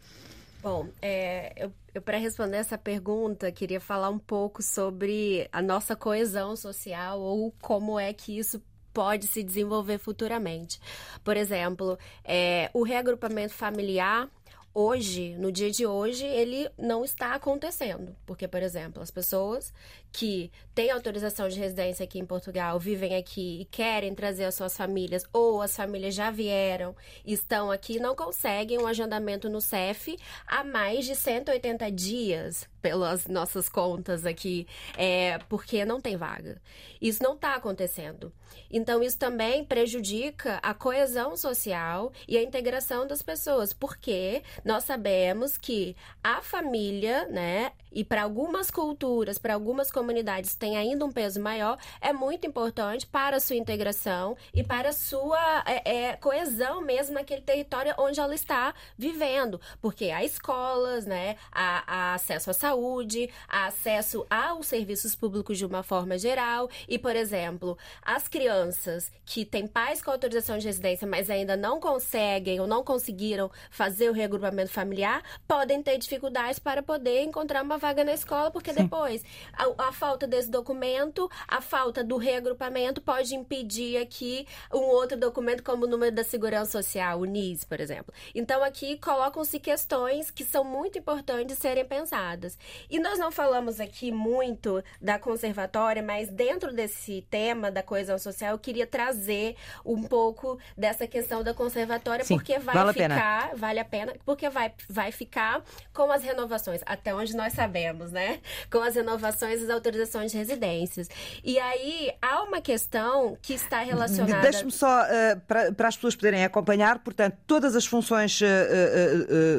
Bom, 0.63 0.89
é, 1.03 1.53
eu, 1.57 1.73
eu 1.95 2.01
para 2.01 2.17
responder 2.17 2.57
essa 2.57 2.79
pergunta, 2.79 3.53
queria 3.53 3.81
falar 3.81 4.09
um 4.09 4.19
pouco 4.19 4.63
sobre 4.63 5.47
a 5.53 5.61
nossa 5.61 5.95
coesão 5.95 6.57
social 6.57 7.21
ou 7.21 7.53
como 7.61 8.01
é 8.01 8.13
que 8.15 8.39
isso 8.39 8.63
pode 8.95 9.27
se 9.27 9.43
desenvolver 9.43 9.99
futuramente. 9.99 10.81
Por 11.23 11.37
exemplo, 11.37 11.99
é, 12.25 12.71
o 12.73 12.85
reagrupamento 12.85 13.53
familiar 13.53 14.31
hoje, 14.75 15.37
no 15.39 15.53
dia 15.53 15.71
de 15.71 15.87
hoje, 15.87 16.25
ele 16.27 16.69
não 16.77 17.05
está 17.05 17.35
acontecendo. 17.35 18.15
Porque, 18.27 18.49
por 18.49 18.63
exemplo, 18.63 19.03
as 19.03 19.11
pessoas 19.11 19.73
que 20.15 20.49
têm 20.77 20.93
autorização 20.93 21.49
de 21.49 21.59
residência 21.59 22.05
aqui 22.05 22.21
em 22.21 22.25
Portugal, 22.25 22.79
vivem 22.79 23.17
aqui 23.17 23.63
e 23.63 23.65
querem 23.65 24.15
trazer 24.15 24.45
as 24.45 24.55
suas 24.55 24.77
famílias, 24.77 25.25
ou 25.33 25.61
as 25.61 25.75
famílias 25.75 26.15
já 26.15 26.31
vieram 26.31 26.95
estão 27.27 27.69
aqui, 27.69 27.99
não 27.99 28.15
conseguem 28.15 28.79
um 28.79 28.87
agendamento 28.87 29.51
no 29.51 29.61
CEF 29.61 30.17
há 30.47 30.63
mais 30.63 31.05
de 31.05 31.17
180 31.17 31.91
dias, 31.91 32.69
pelas 32.81 33.27
nossas 33.27 33.69
contas 33.69 34.25
aqui, 34.25 34.69
é, 34.97 35.39
porque 35.49 35.85
não 35.85 36.01
tem 36.01 36.17
vaga. 36.17 36.63
Isso 37.01 37.21
não 37.21 37.35
está 37.35 37.57
acontecendo. 37.57 38.33
Então, 38.71 39.03
isso 39.03 39.19
também 39.19 39.65
prejudica 39.65 40.61
a 40.63 40.75
coesão 40.75 41.37
social 41.37 42.13
e 42.29 42.37
a 42.37 42.43
integração 42.43 43.07
das 43.07 43.23
pessoas, 43.23 43.73
porque 43.73 44.43
nós 44.65 44.85
sabemos 44.85 45.57
que 45.57 45.97
a 46.23 46.41
família, 46.41 47.27
né, 47.27 47.73
e 47.95 48.05
para 48.05 48.23
algumas 48.23 48.71
culturas, 48.71 49.39
para 49.39 49.55
algumas 49.55 49.91
comunidades 49.91 50.55
tem 50.55 50.77
ainda 50.77 51.05
um 51.05 51.13
peso 51.13 51.41
maior, 51.41 51.79
é 52.01 52.13
muito 52.13 52.47
importante 52.47 53.07
para 53.07 53.37
a 53.37 53.41
sua 53.41 53.57
integração 53.57 54.37
e 54.53 54.65
para 54.65 54.89
a 54.89 54.93
sua 54.93 55.63
é, 55.67 56.09
é, 56.09 56.17
coesão 56.17 56.81
mesmo 56.81 57.15
naquele 57.15 57.43
território 57.43 57.95
onde 57.97 58.19
ela 58.19 58.35
está 58.35 58.75
vivendo. 58.99 59.61
Porque 59.81 60.11
há 60.11 60.25
escolas, 60.25 61.07
né, 61.07 61.37
há, 61.53 61.85
há 61.87 62.15
acesso 62.15 62.51
à 62.51 62.53
saúde, 62.53 63.31
há 63.49 63.67
acesso 63.67 64.27
aos 64.29 64.67
serviços 64.67 65.15
públicos 65.15 65.57
de 65.57 65.65
uma 65.65 65.83
forma 65.83 66.19
geral. 66.19 66.69
E, 66.89 66.99
por 66.99 67.15
exemplo, 67.15 67.79
as 68.03 68.27
crianças 68.27 69.13
que 69.25 69.45
têm 69.45 69.67
pais 69.67 70.03
com 70.03 70.11
autorização 70.11 70.59
de 70.59 70.67
residência, 70.67 71.07
mas 71.07 71.31
ainda 71.31 71.57
não 71.57 71.79
conseguem 71.79 72.61
ou 72.61 72.67
não 72.67 72.83
conseguiram 72.83 73.51
fazer 73.71 74.11
o 74.11 74.13
regrupamento 74.13 74.71
familiar, 74.71 75.23
podem 75.47 75.83
ter 75.83 75.99
dificuldades 75.99 76.59
para 76.59 76.83
poder 76.83 77.23
encontrar 77.23 77.63
uma 77.63 77.79
vaga 77.85 78.03
na 78.03 78.15
escola, 78.15 78.51
porque 78.51 78.73
Sim. 78.73 78.85
depois 78.85 79.23
a, 79.53 79.89
a, 79.89 79.93
falta 79.93 80.27
desse 80.27 80.51
documento, 80.51 81.31
a 81.47 81.61
falta 81.61 82.03
do 82.03 82.17
reagrupamento 82.17 83.03
pode 83.03 83.35
impedir 83.35 83.99
aqui 83.99 84.47
um 84.73 84.79
outro 84.79 85.19
documento, 85.19 85.63
como 85.63 85.85
o 85.85 85.87
número 85.87 86.11
da 86.11 86.25
segurança 86.25 86.83
social, 86.83 87.21
o 87.21 87.27
NIS, 87.27 87.63
por 87.63 87.81
exemplo. 87.81 88.15
Então, 88.35 88.65
aqui 88.65 88.97
colocam-se 88.97 89.61
questões 89.61 90.31
que 90.31 90.45
são 90.45 90.65
muito 90.65 90.99
importantes 90.99 91.59
serem 91.59 91.85
pensadas. 91.85 92.59
E 92.89 92.99
nós 92.99 93.19
não 93.19 93.31
falamos 93.31 93.79
aqui 93.79 94.11
muito 94.11 94.83
da 94.99 95.19
conservatória, 95.19 96.03
mas 96.03 96.31
dentro 96.31 96.73
desse 96.73 97.27
tema 97.31 97.71
da 97.71 97.83
coesão 97.83 98.19
social, 98.19 98.53
eu 98.53 98.59
queria 98.59 98.87
trazer 98.87 99.57
um 99.85 100.05
pouco 100.05 100.59
dessa 100.75 101.07
questão 101.07 101.43
da 101.43 101.53
conservatória, 101.53 102.25
Sim, 102.25 102.37
porque 102.37 102.59
vai 102.59 102.75
vale 102.75 102.93
ficar, 102.95 103.51
a 103.53 103.57
vale 103.57 103.79
a 103.79 103.85
pena, 103.85 104.15
porque 104.25 104.49
vai, 104.49 104.73
vai 104.89 105.13
ficar 105.13 105.63
com 105.93 106.11
as 106.11 106.23
renovações, 106.23 106.81
até 106.87 107.15
onde 107.15 107.37
nós 107.37 107.53
sabemos 107.53 107.74
sabemos, 107.75 108.13
né? 108.13 108.39
Com 108.71 108.79
as 108.79 108.95
renovações 108.95 109.61
das 109.61 109.71
autorizações 109.71 110.31
de 110.31 110.39
residências. 110.39 111.09
E 111.43 111.59
aí 111.59 112.13
há 112.23 112.43
uma 112.43 112.61
questão 112.61 113.37
que 113.43 113.55
está 113.55 113.81
relacionada. 113.81 114.43
Deixe-me 114.43 114.71
só 114.71 115.03
uh, 115.03 115.41
para, 115.47 115.73
para 115.73 115.89
as 115.89 115.97
pessoas 115.97 116.15
poderem 116.15 116.45
acompanhar, 116.45 117.01
portanto, 117.01 117.37
todas 117.47 117.75
as 117.75 117.85
funções 117.85 118.41
uh, 118.41 118.45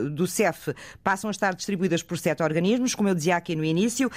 uh, 0.06 0.10
do 0.10 0.26
CEF 0.26 0.74
passam 1.04 1.30
a 1.30 1.32
estar 1.32 1.54
distribuídas 1.54 2.02
por 2.02 2.18
sete 2.18 2.42
organismos, 2.42 2.96
como 2.96 3.10
eu 3.10 3.16
dizia 3.16 3.36
aqui 3.36 3.56
no 3.56 3.66
início. 3.66 4.10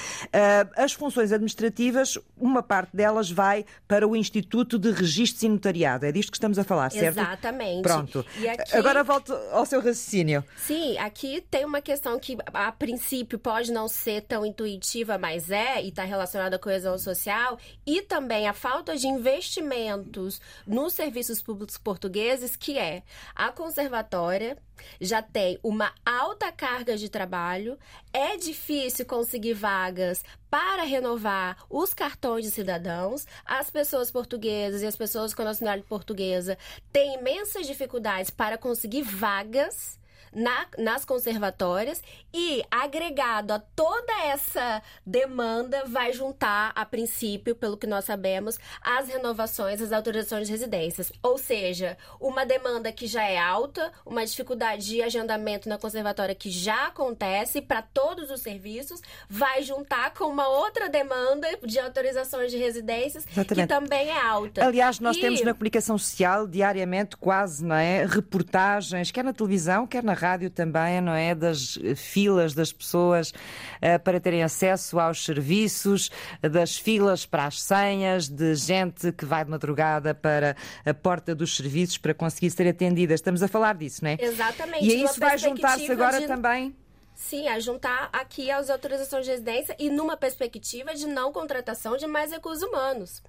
as 0.76 0.92
funções 0.92 1.32
administrativas, 1.32 2.18
uma 2.36 2.62
parte 2.62 2.94
delas 2.94 3.30
vai 3.30 3.64
para 3.86 4.06
o 4.06 4.14
Instituto 4.14 4.78
de 4.78 4.90
Registros 4.90 5.42
e 5.42 5.48
Notariado. 5.48 6.06
É 6.06 6.12
disto 6.12 6.30
que 6.30 6.36
estamos 6.36 6.58
a 6.58 6.64
falar, 6.64 6.90
certo? 6.90 7.18
Exatamente. 7.18 7.82
Pronto. 7.82 8.20
Aqui... 8.20 8.76
Agora 8.76 9.02
volto 9.02 9.32
ao 9.52 9.66
seu 9.66 9.80
raciocínio. 9.80 10.44
Sim, 10.56 10.96
aqui 10.98 11.42
tem 11.50 11.64
uma 11.64 11.80
questão 11.80 12.18
que 12.18 12.36
a 12.52 12.70
princípio 12.72 13.38
pode 13.38 13.72
não 13.72 13.87
ser 13.88 14.22
tão 14.22 14.44
intuitiva, 14.44 15.18
mas 15.18 15.50
é, 15.50 15.82
e 15.82 15.88
está 15.88 16.04
relacionada 16.04 16.56
à 16.56 16.58
coesão 16.58 16.98
social, 16.98 17.58
e 17.86 18.02
também 18.02 18.46
a 18.46 18.52
falta 18.52 18.96
de 18.96 19.06
investimentos 19.06 20.40
nos 20.66 20.92
serviços 20.92 21.42
públicos 21.42 21.78
portugueses, 21.78 22.56
que 22.56 22.78
é 22.78 23.02
a 23.34 23.50
conservatória 23.50 24.56
já 25.00 25.22
tem 25.22 25.58
uma 25.62 25.92
alta 26.04 26.52
carga 26.52 26.96
de 26.96 27.08
trabalho, 27.08 27.78
é 28.12 28.36
difícil 28.36 29.04
conseguir 29.06 29.54
vagas 29.54 30.24
para 30.50 30.82
renovar 30.82 31.56
os 31.68 31.92
cartões 31.92 32.44
de 32.44 32.50
cidadãos. 32.50 33.26
As 33.44 33.70
pessoas 33.70 34.10
portuguesas 34.10 34.82
e 34.82 34.86
as 34.86 34.96
pessoas 34.96 35.34
com 35.34 35.42
nacionalidade 35.42 35.88
portuguesa 35.88 36.56
têm 36.92 37.14
imensas 37.14 37.66
dificuldades 37.66 38.30
para 38.30 38.56
conseguir 38.56 39.02
vagas 39.02 39.98
na, 40.32 40.66
nas 40.76 41.04
conservatórias 41.04 42.02
e 42.32 42.62
agregado 42.70 43.52
a 43.52 43.58
toda 43.58 44.12
essa 44.24 44.82
demanda 45.04 45.84
vai 45.86 46.12
juntar 46.12 46.72
a 46.74 46.84
princípio, 46.84 47.54
pelo 47.54 47.76
que 47.76 47.86
nós 47.86 48.04
sabemos, 48.04 48.58
as 48.80 49.08
renovações, 49.08 49.80
as 49.80 49.92
autorizações 49.92 50.46
de 50.46 50.52
residências. 50.52 51.12
Ou 51.22 51.38
seja, 51.38 51.96
uma 52.20 52.44
demanda 52.44 52.92
que 52.92 53.06
já 53.06 53.24
é 53.24 53.38
alta, 53.38 53.92
uma 54.04 54.24
dificuldade 54.24 54.86
de 54.86 55.02
agendamento 55.02 55.68
na 55.68 55.78
conservatória 55.78 56.34
que 56.34 56.50
já 56.50 56.86
acontece 56.86 57.60
para 57.60 57.82
todos 57.82 58.30
os 58.30 58.40
serviços, 58.40 59.00
vai 59.28 59.62
juntar 59.62 60.12
com 60.14 60.24
uma 60.24 60.48
outra 60.48 60.88
demanda 60.88 61.48
de 61.64 61.78
autorizações 61.78 62.50
de 62.50 62.58
residências 62.58 63.26
Exatamente. 63.30 63.68
que 63.68 63.74
também 63.74 64.08
é 64.08 64.20
alta. 64.20 64.64
Aliás, 64.66 65.00
nós 65.00 65.16
e... 65.16 65.20
temos 65.20 65.42
na 65.42 65.52
comunicação 65.52 65.98
social 65.98 66.46
diariamente 66.46 67.16
quase, 67.16 67.64
não 67.64 67.76
é, 67.76 68.04
reportagens, 68.06 69.10
quer 69.10 69.24
na 69.24 69.32
televisão, 69.32 69.86
quer 69.86 70.02
na 70.02 70.14
rádio 70.18 70.50
também, 70.50 71.00
não 71.00 71.12
é? 71.12 71.34
Das 71.34 71.78
filas 71.96 72.54
das 72.54 72.72
pessoas 72.72 73.30
uh, 73.30 73.98
para 74.02 74.20
terem 74.20 74.42
acesso 74.42 74.98
aos 74.98 75.24
serviços, 75.24 76.10
das 76.42 76.76
filas 76.76 77.24
para 77.24 77.46
as 77.46 77.62
senhas, 77.62 78.28
de 78.28 78.54
gente 78.54 79.12
que 79.12 79.24
vai 79.24 79.44
de 79.44 79.50
madrugada 79.50 80.14
para 80.14 80.56
a 80.84 80.94
porta 80.94 81.34
dos 81.34 81.56
serviços 81.56 81.98
para 81.98 82.14
conseguir 82.14 82.50
ser 82.50 82.68
atendida. 82.68 83.14
Estamos 83.14 83.42
a 83.42 83.48
falar 83.48 83.74
disso, 83.74 84.04
não 84.04 84.10
é? 84.10 84.16
Exatamente. 84.20 84.84
E 84.84 85.02
isso 85.02 85.20
vai 85.20 85.38
juntar-se 85.38 85.90
agora 85.90 86.20
de... 86.20 86.26
também. 86.26 86.74
Sim, 87.18 87.48
a 87.48 87.58
juntar 87.58 88.08
aqui 88.12 88.48
as 88.48 88.70
autorizações 88.70 89.24
de 89.24 89.32
residência 89.32 89.74
e 89.76 89.90
numa 89.90 90.16
perspectiva 90.16 90.94
de 90.94 91.08
não 91.08 91.32
contratação 91.32 91.96
de 91.96 92.06
mais 92.06 92.30
recursos 92.30 92.62
humanos. 92.62 93.20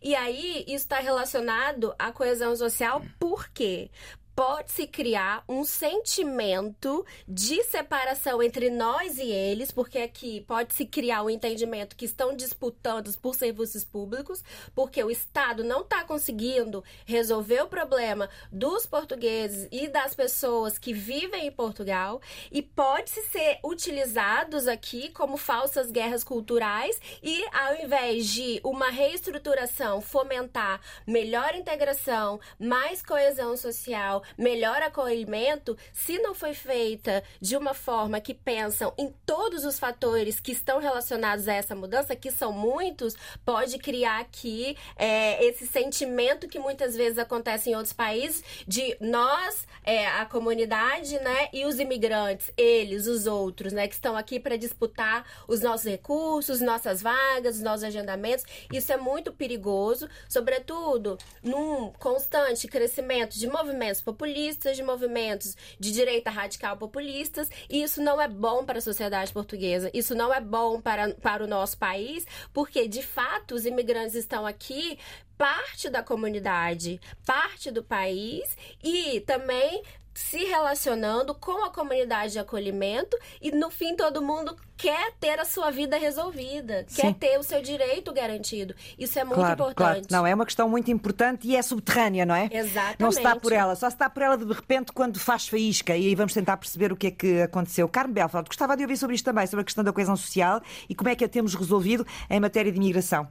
E 0.00 0.14
aí, 0.14 0.64
isso 0.68 0.84
está 0.84 1.00
relacionado 1.00 1.92
à 1.98 2.12
coesão 2.12 2.54
social, 2.54 3.02
por 3.18 3.48
quê? 3.48 3.90
Pode-se 4.34 4.86
criar 4.86 5.44
um 5.48 5.64
sentimento 5.64 7.04
de 7.28 7.62
separação 7.64 8.42
entre 8.42 8.70
nós 8.70 9.18
e 9.18 9.30
eles, 9.30 9.70
porque 9.70 9.98
aqui 9.98 10.40
pode-se 10.42 10.86
criar 10.86 11.22
um 11.22 11.30
entendimento 11.30 11.96
que 11.96 12.04
estão 12.04 12.34
disputando 12.34 13.12
por 13.18 13.34
serviços 13.34 13.84
públicos, 13.84 14.42
porque 14.74 15.02
o 15.02 15.10
Estado 15.10 15.62
não 15.62 15.82
está 15.82 16.04
conseguindo 16.04 16.82
resolver 17.04 17.62
o 17.62 17.68
problema 17.68 18.28
dos 18.50 18.86
portugueses 18.86 19.68
e 19.70 19.88
das 19.88 20.14
pessoas 20.14 20.78
que 20.78 20.92
vivem 20.92 21.46
em 21.46 21.52
Portugal, 21.52 22.20
e 22.50 22.62
pode-se 22.62 23.22
ser 23.28 23.58
utilizados 23.64 24.66
aqui 24.66 25.10
como 25.10 25.36
falsas 25.36 25.90
guerras 25.90 26.24
culturais, 26.24 26.98
e 27.22 27.44
ao 27.52 27.84
invés 27.84 28.26
de 28.28 28.60
uma 28.64 28.90
reestruturação 28.90 30.00
fomentar 30.00 30.80
melhor 31.06 31.54
integração, 31.54 32.40
mais 32.58 33.02
coesão 33.02 33.56
social, 33.56 34.21
melhor 34.36 34.82
acolhimento, 34.82 35.76
se 35.92 36.18
não 36.18 36.34
foi 36.34 36.54
feita 36.54 37.22
de 37.40 37.56
uma 37.56 37.74
forma 37.74 38.20
que 38.20 38.34
pensam 38.34 38.92
em 38.98 39.12
todos 39.24 39.64
os 39.64 39.78
fatores 39.78 40.40
que 40.40 40.52
estão 40.52 40.78
relacionados 40.78 41.48
a 41.48 41.54
essa 41.54 41.74
mudança, 41.74 42.16
que 42.16 42.30
são 42.30 42.52
muitos, 42.52 43.14
pode 43.44 43.78
criar 43.78 44.20
aqui 44.20 44.76
é, 44.96 45.44
esse 45.44 45.66
sentimento 45.66 46.48
que 46.48 46.58
muitas 46.58 46.96
vezes 46.96 47.18
acontece 47.18 47.70
em 47.70 47.74
outros 47.74 47.92
países 47.92 48.42
de 48.66 48.96
nós, 49.00 49.66
é, 49.84 50.06
a 50.06 50.26
comunidade, 50.26 51.18
né, 51.20 51.48
e 51.52 51.64
os 51.64 51.78
imigrantes, 51.78 52.52
eles, 52.56 53.06
os 53.06 53.26
outros, 53.26 53.72
né, 53.72 53.88
que 53.88 53.94
estão 53.94 54.16
aqui 54.16 54.38
para 54.38 54.56
disputar 54.56 55.24
os 55.46 55.60
nossos 55.60 55.86
recursos, 55.86 56.60
nossas 56.60 57.02
vagas, 57.02 57.56
os 57.56 57.62
nossos 57.62 57.84
agendamentos. 57.84 58.44
Isso 58.72 58.92
é 58.92 58.96
muito 58.96 59.32
perigoso, 59.32 60.08
sobretudo 60.28 61.18
num 61.42 61.90
constante 61.92 62.68
crescimento 62.68 63.38
de 63.38 63.46
movimentos 63.46 64.00
populistas, 64.12 64.76
de 64.76 64.82
movimentos 64.82 65.56
de 65.80 65.90
direita 65.90 66.30
radical 66.30 66.76
populistas, 66.76 67.48
e 67.68 67.82
isso 67.82 68.02
não 68.02 68.20
é 68.20 68.28
bom 68.28 68.64
para 68.64 68.78
a 68.78 68.82
sociedade 68.82 69.32
portuguesa, 69.32 69.90
isso 69.94 70.14
não 70.14 70.32
é 70.32 70.40
bom 70.40 70.80
para, 70.80 71.14
para 71.14 71.42
o 71.42 71.46
nosso 71.46 71.78
país, 71.78 72.26
porque 72.52 72.86
de 72.86 73.02
fato 73.02 73.54
os 73.54 73.64
imigrantes 73.64 74.14
estão 74.14 74.46
aqui 74.46 74.98
parte 75.38 75.88
da 75.88 76.02
comunidade, 76.02 77.00
parte 77.24 77.70
do 77.70 77.82
país 77.82 78.56
e 78.84 79.20
também 79.20 79.82
se 80.14 80.44
relacionando 80.44 81.34
com 81.34 81.64
a 81.64 81.70
comunidade 81.70 82.32
de 82.32 82.38
acolhimento 82.38 83.16
e 83.40 83.50
no 83.50 83.70
fim 83.70 83.96
todo 83.96 84.20
mundo 84.20 84.56
quer 84.76 85.12
ter 85.20 85.38
a 85.38 85.44
sua 85.44 85.70
vida 85.70 85.96
resolvida, 85.96 86.84
Sim. 86.88 87.02
quer 87.02 87.14
ter 87.14 87.38
o 87.38 87.42
seu 87.42 87.62
direito 87.62 88.12
garantido. 88.12 88.74
Isso 88.98 89.18
é 89.18 89.24
muito 89.24 89.38
claro, 89.38 89.52
importante. 89.52 89.76
Claro. 89.76 90.06
Não, 90.10 90.26
é 90.26 90.34
uma 90.34 90.44
questão 90.44 90.68
muito 90.68 90.90
importante 90.90 91.46
e 91.46 91.56
é 91.56 91.62
subterrânea, 91.62 92.26
não 92.26 92.34
é? 92.34 92.48
Exatamente. 92.52 93.00
Não 93.00 93.12
se 93.12 93.18
está 93.18 93.36
por 93.36 93.52
ela, 93.52 93.76
só 93.76 93.88
se 93.88 93.94
está 93.94 94.10
por 94.10 94.22
ela 94.22 94.36
de 94.36 94.52
repente 94.52 94.92
quando 94.92 95.20
faz 95.20 95.46
faísca 95.46 95.96
e 95.96 96.08
aí 96.08 96.14
vamos 96.14 96.34
tentar 96.34 96.56
perceber 96.56 96.92
o 96.92 96.96
que 96.96 97.06
é 97.06 97.10
que 97.10 97.42
aconteceu. 97.42 97.88
Carmen 97.88 98.14
Belfort, 98.14 98.46
gostava 98.46 98.76
de 98.76 98.82
ouvir 98.82 98.96
sobre 98.96 99.14
isto 99.14 99.24
também, 99.24 99.46
sobre 99.46 99.62
a 99.62 99.64
questão 99.64 99.84
da 99.84 99.92
coesão 99.92 100.16
social 100.16 100.60
e 100.88 100.94
como 100.94 101.08
é 101.08 101.14
que 101.14 101.24
a 101.24 101.28
temos 101.28 101.54
resolvido 101.54 102.06
em 102.28 102.40
matéria 102.40 102.72
de 102.72 102.78
imigração. 102.78 103.28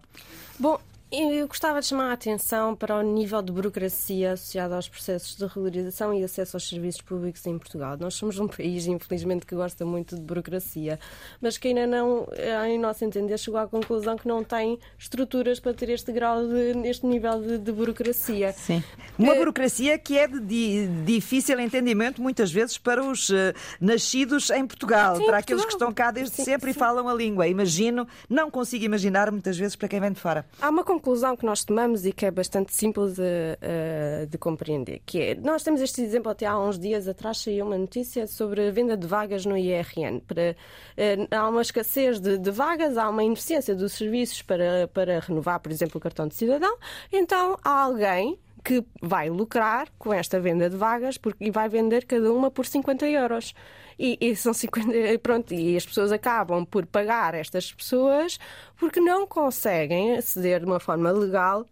Bom, 0.58 0.80
eu 1.12 1.46
gostava 1.46 1.82
de 1.82 1.88
chamar 1.88 2.10
a 2.10 2.14
atenção 2.14 2.74
para 2.74 2.96
o 2.96 3.02
nível 3.02 3.42
de 3.42 3.52
burocracia 3.52 4.32
associado 4.32 4.76
aos 4.76 4.88
processos 4.88 5.36
de 5.36 5.46
regularização 5.46 6.14
e 6.14 6.24
acesso 6.24 6.56
aos 6.56 6.68
serviços 6.68 7.02
públicos 7.02 7.46
em 7.46 7.58
Portugal. 7.58 7.98
Nós 8.00 8.14
somos 8.14 8.40
um 8.40 8.48
país, 8.50 8.88
infelizmente, 8.88 9.46
que 9.46 9.54
gosta 9.54 9.86
muito 9.86 10.16
de 10.16 10.22
burocracia, 10.22 10.98
mas 11.42 11.58
que 11.58 11.68
ainda 11.68 11.86
não, 11.86 12.28
em 12.66 12.80
nosso 12.80 13.04
entender, 13.04 13.38
chegou 13.38 13.60
à 13.60 13.68
conclusão 13.68 14.16
que 14.16 14.26
não 14.26 14.42
tem 14.42 14.80
estruturas 14.98 15.60
para 15.60 15.74
ter 15.74 15.90
este 15.90 16.14
grau, 16.14 16.48
de, 16.48 16.88
este 16.88 17.06
nível 17.06 17.42
de, 17.42 17.58
de 17.58 17.72
burocracia. 17.74 18.54
Sim. 18.54 18.82
Uma 19.20 19.36
é... 19.36 19.38
burocracia 19.38 19.98
que 19.98 20.18
é 20.18 20.28
de, 20.28 20.40
de, 20.40 20.88
difícil 21.04 21.60
entendimento, 21.60 22.22
muitas 22.22 22.50
vezes, 22.52 22.78
para 22.78 23.04
os 23.04 23.30
uh, 23.30 23.34
nascidos 23.82 24.50
em 24.50 24.66
Portugal, 24.66 25.18
sim, 25.18 25.26
para 25.26 25.40
aqueles 25.40 25.66
que 25.66 25.74
estão 25.74 25.92
cá 25.94 26.10
desde 26.10 26.38
sim, 26.38 26.46
sempre 26.46 26.72
e 26.72 26.74
falam 26.74 27.10
a 27.10 27.14
língua. 27.14 27.50
Imagino, 27.50 28.08
não 28.30 28.50
consigo 28.50 28.86
imaginar, 28.86 29.30
muitas 29.30 29.58
vezes, 29.58 29.76
para 29.76 29.90
quem 29.90 30.00
vem 30.00 30.14
de 30.14 30.20
fora. 30.20 30.46
Há 30.62 30.70
uma 30.70 30.86
conclusão 31.02 31.36
que 31.36 31.44
nós 31.44 31.66
tomamos 31.66 32.06
e 32.06 32.14
que 32.14 32.28
é 32.28 32.32
bastante 32.32 32.74
simples 32.74 33.16
de, 33.16 33.58
eh, 33.60 34.28
de 34.30 34.38
compreender, 34.38 35.02
que 35.04 35.20
é, 35.20 35.36
nós 35.36 35.64
temos 35.64 35.82
este 35.82 36.02
exemplo 36.02 36.32
até 36.32 36.46
há 36.46 36.58
uns 36.60 36.78
dias 36.78 37.08
atrás 37.08 37.40
saiu 37.40 37.66
uma 37.66 37.78
notícia 37.78 38.28
sobre 38.28 38.68
a 38.68 38.72
venda 38.72 38.96
de 38.96 39.08
vagas 39.08 39.44
no 39.44 39.58
IRN. 39.58 40.22
Para, 40.28 40.56
eh, 40.96 41.28
há 41.32 41.50
uma 41.50 41.64
escassez 41.64 42.20
de, 42.20 42.38
de 42.38 42.52
vagas, 42.52 42.98
há 42.98 43.10
uma 43.10 43.24
ineficiência 43.24 43.76
dos 43.76 43.94
serviços 43.94 44.44
para, 44.44 44.88
para 44.94 45.20
renovar, 45.20 45.60
por 45.60 45.72
exemplo, 45.72 45.98
o 45.98 46.00
cartão 46.00 46.28
de 46.28 46.36
cidadão, 46.36 46.78
então 47.12 47.58
há 47.64 47.82
alguém 47.82 48.38
que 48.64 48.84
vai 49.02 49.30
lucrar 49.30 49.90
com 49.98 50.14
esta 50.14 50.40
venda 50.40 50.70
de 50.70 50.76
vagas 50.76 51.18
porque, 51.18 51.46
e 51.46 51.52
vai 51.52 51.68
vender 51.68 52.06
cada 52.06 52.32
uma 52.32 52.52
por 52.52 52.66
50 52.66 53.08
euros. 53.08 53.54
E, 53.98 54.18
e, 54.20 54.36
são 54.36 54.54
50, 54.54 55.20
pronto, 55.22 55.54
e 55.54 55.78
as 55.78 55.86
pessoas 55.86 56.12
acabam 56.12 56.66
por 56.66 56.86
pagar 56.86 57.36
estas 57.36 57.72
pessoas 57.72 58.40
porque 58.78 59.00
não 59.00 59.28
conseguem 59.28 60.16
aceder 60.16 60.60
de 60.60 60.66
uma 60.66 60.80
forma 60.80 61.12
legal 61.12 61.68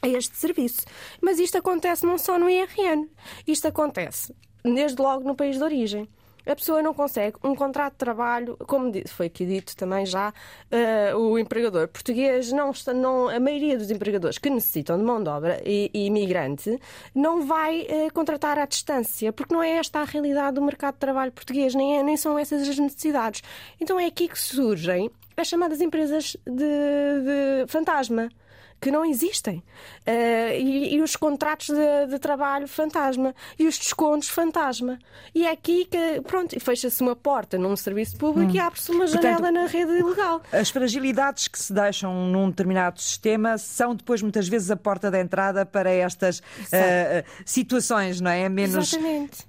a 0.00 0.08
este 0.08 0.36
serviço. 0.36 0.82
Mas 1.20 1.38
isto 1.38 1.58
acontece 1.58 2.06
não 2.06 2.18
só 2.18 2.38
no 2.38 2.48
IRN, 2.48 3.08
isto 3.46 3.66
acontece 3.66 4.34
desde 4.64 5.00
logo 5.00 5.24
no 5.24 5.34
país 5.34 5.56
de 5.56 5.64
origem 5.64 6.08
a 6.48 6.56
pessoa 6.56 6.82
não 6.82 6.94
consegue 6.94 7.36
um 7.44 7.54
contrato 7.54 7.92
de 7.92 7.98
trabalho, 7.98 8.56
como 8.66 8.90
foi 9.06 9.26
aqui 9.26 9.44
dito 9.44 9.76
também 9.76 10.06
já, 10.06 10.30
uh, 10.32 11.16
o 11.16 11.38
empregador 11.38 11.88
português, 11.88 12.50
não 12.50 12.70
está, 12.70 12.94
não, 12.94 13.28
a 13.28 13.38
maioria 13.38 13.76
dos 13.76 13.90
empregadores 13.90 14.38
que 14.38 14.48
necessitam 14.48 14.96
de 14.96 15.04
mão 15.04 15.22
de 15.22 15.28
obra 15.28 15.60
e, 15.64 15.90
e 15.92 16.06
imigrante 16.06 16.80
não 17.14 17.46
vai 17.46 17.82
uh, 17.82 18.12
contratar 18.12 18.58
à 18.58 18.66
distância, 18.66 19.32
porque 19.32 19.52
não 19.52 19.62
é 19.62 19.72
esta 19.72 20.00
a 20.00 20.04
realidade 20.04 20.54
do 20.54 20.62
mercado 20.62 20.94
de 20.94 21.00
trabalho 21.00 21.32
português, 21.32 21.74
nem, 21.74 21.98
é, 21.98 22.02
nem 22.02 22.16
são 22.16 22.38
essas 22.38 22.66
as 22.66 22.78
necessidades. 22.78 23.42
Então 23.80 24.00
é 24.00 24.06
aqui 24.06 24.28
que 24.28 24.38
surgem 24.38 25.10
as 25.36 25.46
chamadas 25.46 25.80
empresas 25.80 26.36
de, 26.46 26.54
de 26.56 27.66
fantasma 27.68 28.28
que 28.80 28.90
não 28.90 29.04
existem. 29.04 29.58
Uh, 30.06 30.52
e, 30.54 30.94
e, 30.94 31.02
os 31.02 31.16
contratos 31.16 31.68
de, 31.68 32.06
de, 32.08 32.18
trabalho 32.18 32.68
fantasma. 32.68 33.34
E 33.58 33.66
os 33.66 33.78
descontos 33.78 34.28
fantasma. 34.28 34.98
E 35.34 35.46
é 35.46 35.50
aqui 35.50 35.84
que, 35.84 36.20
pronto, 36.22 36.58
fecha-se 36.60 37.02
uma 37.02 37.16
porta 37.16 37.58
num 37.58 37.76
serviço 37.76 38.16
público 38.16 38.52
hum. 38.52 38.54
e 38.54 38.58
abre-se 38.58 38.90
uma 38.90 39.06
janela 39.06 39.38
Portanto, 39.38 39.54
na 39.54 39.66
rede 39.66 39.92
ilegal. 39.98 40.42
As 40.52 40.70
fragilidades 40.70 41.48
que 41.48 41.58
se 41.58 41.72
deixam 41.72 42.14
num 42.26 42.50
determinado 42.50 43.00
sistema 43.00 43.58
são 43.58 43.94
depois 43.94 44.22
muitas 44.22 44.48
vezes 44.48 44.70
a 44.70 44.76
porta 44.76 45.10
de 45.10 45.20
entrada 45.20 45.66
para 45.66 45.90
estas 45.90 46.38
uh, 46.38 47.24
situações, 47.44 48.20
não 48.20 48.30
é? 48.30 48.48
Menos... 48.48 48.92
Exatamente 48.92 49.47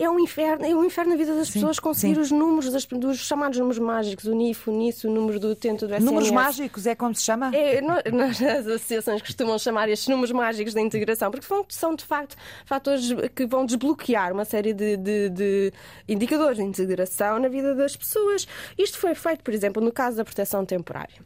é 0.00 0.08
um 0.08 0.18
inferno, 0.18 0.64
é 0.64 0.74
um 0.74 0.82
inferno 0.82 1.10
na 1.12 1.16
vida 1.16 1.34
das 1.34 1.48
sim, 1.48 1.54
pessoas 1.54 1.78
conseguir 1.78 2.14
sim. 2.14 2.20
os 2.22 2.30
números 2.30 2.72
das, 2.72 2.86
dos 2.86 3.18
chamados 3.18 3.58
números 3.58 3.78
mágicos, 3.78 4.24
o 4.24 4.34
NIF, 4.34 4.70
o 4.70 4.72
NIS, 4.72 5.04
o 5.04 5.10
número 5.10 5.38
do 5.38 5.48
utente 5.48 5.80
do 5.80 5.86
SNS. 5.86 6.04
Números 6.04 6.30
mágicos 6.30 6.86
é 6.86 6.94
como 6.94 7.14
se 7.14 7.22
chama? 7.22 7.54
É, 7.54 7.80
nós, 8.10 8.40
as 8.42 8.66
associações 8.66 9.20
costumam 9.20 9.58
chamar 9.58 9.90
estes 9.90 10.08
números 10.08 10.32
mágicos 10.32 10.72
da 10.72 10.80
integração, 10.80 11.30
porque 11.30 11.46
são, 11.46 11.64
são 11.68 11.94
de 11.94 12.04
facto 12.04 12.34
fatores 12.64 13.12
que 13.34 13.46
vão 13.46 13.66
desbloquear 13.66 14.32
uma 14.32 14.46
série 14.46 14.72
de, 14.72 14.96
de, 14.96 15.28
de 15.28 15.72
indicadores 16.08 16.56
de 16.56 16.64
integração 16.64 17.38
na 17.38 17.48
vida 17.48 17.74
das 17.74 17.94
pessoas. 17.94 18.48
Isto 18.78 18.98
foi 18.98 19.14
feito, 19.14 19.44
por 19.44 19.52
exemplo, 19.52 19.82
no 19.82 19.92
caso 19.92 20.16
da 20.16 20.24
proteção 20.24 20.64
temporária 20.64 21.20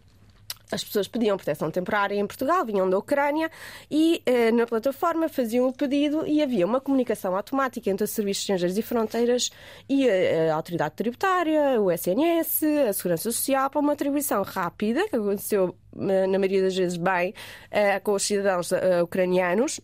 as 0.75 0.83
pessoas 0.83 1.07
pediam 1.07 1.37
proteção 1.37 1.71
temporária 1.71 2.17
em 2.17 2.27
Portugal, 2.27 2.65
vinham 2.65 2.91
da 2.91 2.99
Ucrânia 2.99 3.49
e 3.91 4.21
eh, 4.27 4.51
na 4.51 4.67
plataforma 4.67 5.29
faziam 5.29 5.69
o 5.69 5.73
pedido 5.73 6.27
e 6.27 6.43
havia 6.43 6.67
uma 6.67 6.81
comunicação 6.81 7.37
automática 7.37 7.89
entre 7.89 8.05
os 8.05 8.11
Serviços 8.11 8.43
Estrangeiros 8.43 8.77
e 8.77 8.83
Fronteiras 8.83 9.51
e 9.89 10.09
a, 10.09 10.53
a 10.53 10.57
Autoridade 10.57 10.97
Tributária, 10.97 11.81
o 11.81 11.91
SNS, 11.91 12.65
a 12.89 12.93
Segurança 12.93 13.31
Social, 13.31 13.71
para 13.71 13.81
uma 13.81 13.93
atribuição 13.93 14.43
rápida, 14.43 15.09
que 15.09 15.17
aconteceu 15.17 15.77
eh, 15.97 16.27
na 16.27 16.39
maioria 16.39 16.63
das 16.63 16.75
vezes 16.75 16.97
bem 16.97 17.33
eh, 17.71 18.01
com 18.01 18.13
os 18.13 18.23
cidadãos 18.25 18.73
eh, 18.73 19.03
ucranianos 19.03 19.81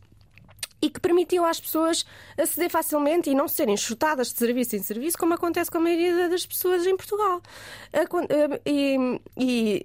e 0.83 0.91
que 0.91 1.01
permitiu 1.01 1.45
às 1.45 1.61
pessoas 1.61 2.05
aceder 2.39 2.71
facilmente 2.71 3.31
e 3.31 3.35
não 3.35 3.49
serem 3.49 3.77
chutadas 3.77 4.33
de 4.33 4.39
serviço 4.39 4.77
em 4.77 4.83
serviço, 4.83 5.19
como 5.19 5.35
acontece 5.35 5.71
com 5.71 5.79
a 5.79 5.81
maioria 5.81 6.29
das 6.29 6.47
pessoas 6.47 6.87
em 6.87 6.97
Portugal. 6.97 7.43
E, 8.65 9.21
e, 9.37 9.85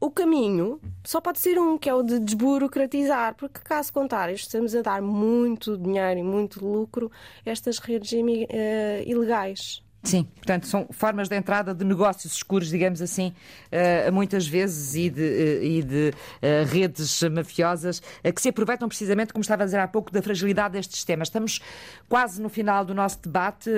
o 0.00 0.10
caminho 0.10 0.80
só 1.04 1.20
pode 1.20 1.38
ser 1.38 1.58
um, 1.58 1.78
que 1.78 1.88
é 1.88 1.94
o 1.94 2.02
de 2.02 2.18
desburocratizar, 2.18 3.34
porque 3.34 3.60
caso 3.60 3.92
contrário, 3.92 4.34
estamos 4.34 4.74
a 4.74 4.82
dar 4.82 5.02
muito 5.02 5.76
dinheiro 5.76 6.20
e 6.20 6.22
muito 6.22 6.64
lucro 6.64 7.10
a 7.44 7.50
estas 7.50 7.78
redes 7.78 8.12
eh, 8.12 9.04
ilegais. 9.06 9.85
Sim, 10.06 10.22
portanto, 10.22 10.68
são 10.68 10.86
formas 10.92 11.28
de 11.28 11.34
entrada 11.34 11.74
de 11.74 11.84
negócios 11.84 12.32
escuros, 12.32 12.68
digamos 12.68 13.02
assim, 13.02 13.34
uh, 13.72 14.12
muitas 14.12 14.46
vezes, 14.46 14.94
e 14.94 15.10
de, 15.10 15.20
uh, 15.20 15.64
e 15.64 15.82
de 15.82 16.10
uh, 16.10 16.64
redes 16.72 17.22
mafiosas 17.24 18.00
que 18.32 18.40
se 18.40 18.50
aproveitam 18.50 18.86
precisamente, 18.86 19.32
como 19.32 19.42
estava 19.42 19.64
a 19.64 19.66
dizer 19.66 19.80
há 19.80 19.88
pouco, 19.88 20.12
da 20.12 20.22
fragilidade 20.22 20.74
destes 20.74 20.94
sistemas. 20.94 21.26
Estamos 21.26 21.60
quase 22.08 22.40
no 22.40 22.48
final 22.48 22.84
do 22.84 22.94
nosso 22.94 23.18
debate 23.20 23.68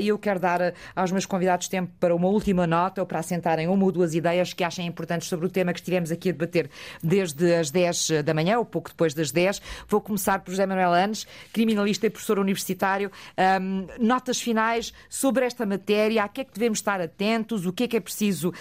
e 0.00 0.08
eu 0.08 0.18
quero 0.18 0.40
dar 0.40 0.72
aos 0.96 1.12
meus 1.12 1.26
convidados 1.26 1.68
tempo 1.68 1.92
para 2.00 2.14
uma 2.14 2.28
última 2.28 2.66
nota 2.66 3.02
ou 3.02 3.06
para 3.06 3.18
assentarem 3.18 3.68
uma 3.68 3.84
ou 3.84 3.92
duas 3.92 4.14
ideias 4.14 4.54
que 4.54 4.64
achem 4.64 4.86
importantes 4.86 5.28
sobre 5.28 5.46
o 5.46 5.50
tema 5.50 5.72
que 5.72 5.80
estivemos 5.80 6.10
aqui 6.10 6.30
a 6.30 6.32
debater 6.32 6.70
desde 7.02 7.54
as 7.54 7.70
10 7.70 8.22
da 8.24 8.32
manhã, 8.32 8.58
ou 8.58 8.64
pouco 8.64 8.88
depois 8.88 9.12
das 9.12 9.30
10. 9.30 9.60
Vou 9.88 10.00
começar 10.00 10.38
por 10.40 10.50
José 10.50 10.64
Manuel 10.64 10.94
Anes, 10.94 11.26
criminalista 11.52 12.06
e 12.06 12.10
professor 12.10 12.38
universitário. 12.38 13.10
Notas 13.98 14.40
finais 14.40 14.92
sobre 15.08 15.44
esta 15.44 15.66
matéria, 15.66 15.73
a 15.74 16.28
que 16.28 16.40
é 16.40 16.44
que 16.44 16.52
devemos 16.52 16.78
estar 16.78 17.00
atentos, 17.00 17.66
o 17.66 17.72
que 17.72 17.84
é 17.84 17.88
que 17.88 17.96
é 17.96 18.00
preciso 18.00 18.50
uh, 18.50 18.52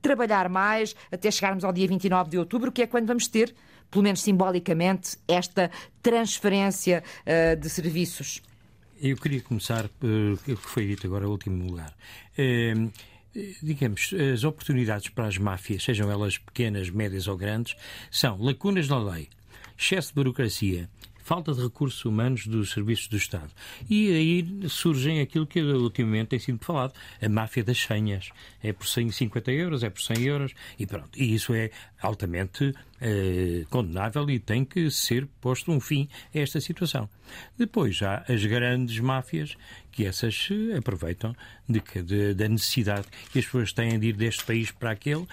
trabalhar 0.00 0.48
mais 0.48 0.94
até 1.10 1.30
chegarmos 1.30 1.64
ao 1.64 1.72
dia 1.72 1.86
29 1.86 2.30
de 2.30 2.38
outubro, 2.38 2.72
que 2.72 2.82
é 2.82 2.86
quando 2.86 3.06
vamos 3.06 3.26
ter, 3.28 3.54
pelo 3.90 4.02
menos 4.02 4.20
simbolicamente, 4.20 5.16
esta 5.28 5.70
transferência 6.02 7.02
uh, 7.26 7.56
de 7.56 7.68
serviços. 7.68 8.42
Eu 9.00 9.16
queria 9.16 9.40
começar 9.40 9.88
pelo 10.00 10.36
que 10.38 10.56
foi 10.56 10.86
dito 10.86 11.06
agora, 11.06 11.24
em 11.24 11.28
último 11.28 11.66
lugar. 11.66 11.94
Uh, 12.38 12.90
digamos, 13.62 14.14
as 14.32 14.44
oportunidades 14.44 15.08
para 15.08 15.26
as 15.26 15.36
máfias, 15.38 15.82
sejam 15.82 16.10
elas 16.10 16.38
pequenas, 16.38 16.88
médias 16.90 17.26
ou 17.26 17.36
grandes, 17.36 17.74
são 18.10 18.40
lacunas 18.40 18.88
na 18.88 18.98
lei, 18.98 19.28
excesso 19.76 20.08
de 20.08 20.14
burocracia, 20.14 20.88
falta 21.24 21.52
de 21.54 21.62
recursos 21.62 22.04
humanos 22.04 22.46
dos 22.46 22.70
serviços 22.70 23.08
do 23.08 23.16
Estado. 23.16 23.50
E 23.88 24.12
aí 24.12 24.68
surgem 24.68 25.20
aquilo 25.20 25.46
que 25.46 25.60
ultimamente 25.60 26.28
tem 26.28 26.38
sido 26.38 26.62
falado, 26.62 26.92
a 27.20 27.28
máfia 27.28 27.64
das 27.64 27.80
senhas. 27.80 28.30
É 28.62 28.72
por 28.72 28.86
150 28.86 29.50
euros, 29.50 29.82
é 29.82 29.90
por 29.90 30.02
100 30.02 30.22
euros 30.22 30.54
e 30.78 30.86
pronto. 30.86 31.10
E 31.16 31.34
isso 31.34 31.54
é 31.54 31.70
altamente 32.00 32.74
eh, 33.00 33.64
condenável 33.70 34.28
e 34.30 34.38
tem 34.38 34.64
que 34.64 34.90
ser 34.90 35.26
posto 35.40 35.72
um 35.72 35.80
fim 35.80 36.08
a 36.34 36.38
esta 36.38 36.60
situação. 36.60 37.08
Depois 37.56 38.02
há 38.02 38.24
as 38.28 38.44
grandes 38.44 38.98
máfias 39.00 39.56
que 39.90 40.04
essas 40.04 40.48
aproveitam 40.76 41.34
de, 41.68 41.80
de, 42.02 42.34
da 42.34 42.48
necessidade 42.48 43.06
que 43.32 43.38
as 43.38 43.44
pessoas 43.44 43.72
têm 43.72 43.98
de 43.98 44.08
ir 44.08 44.12
deste 44.12 44.44
país 44.44 44.70
para 44.70 44.90
aquele, 44.90 45.26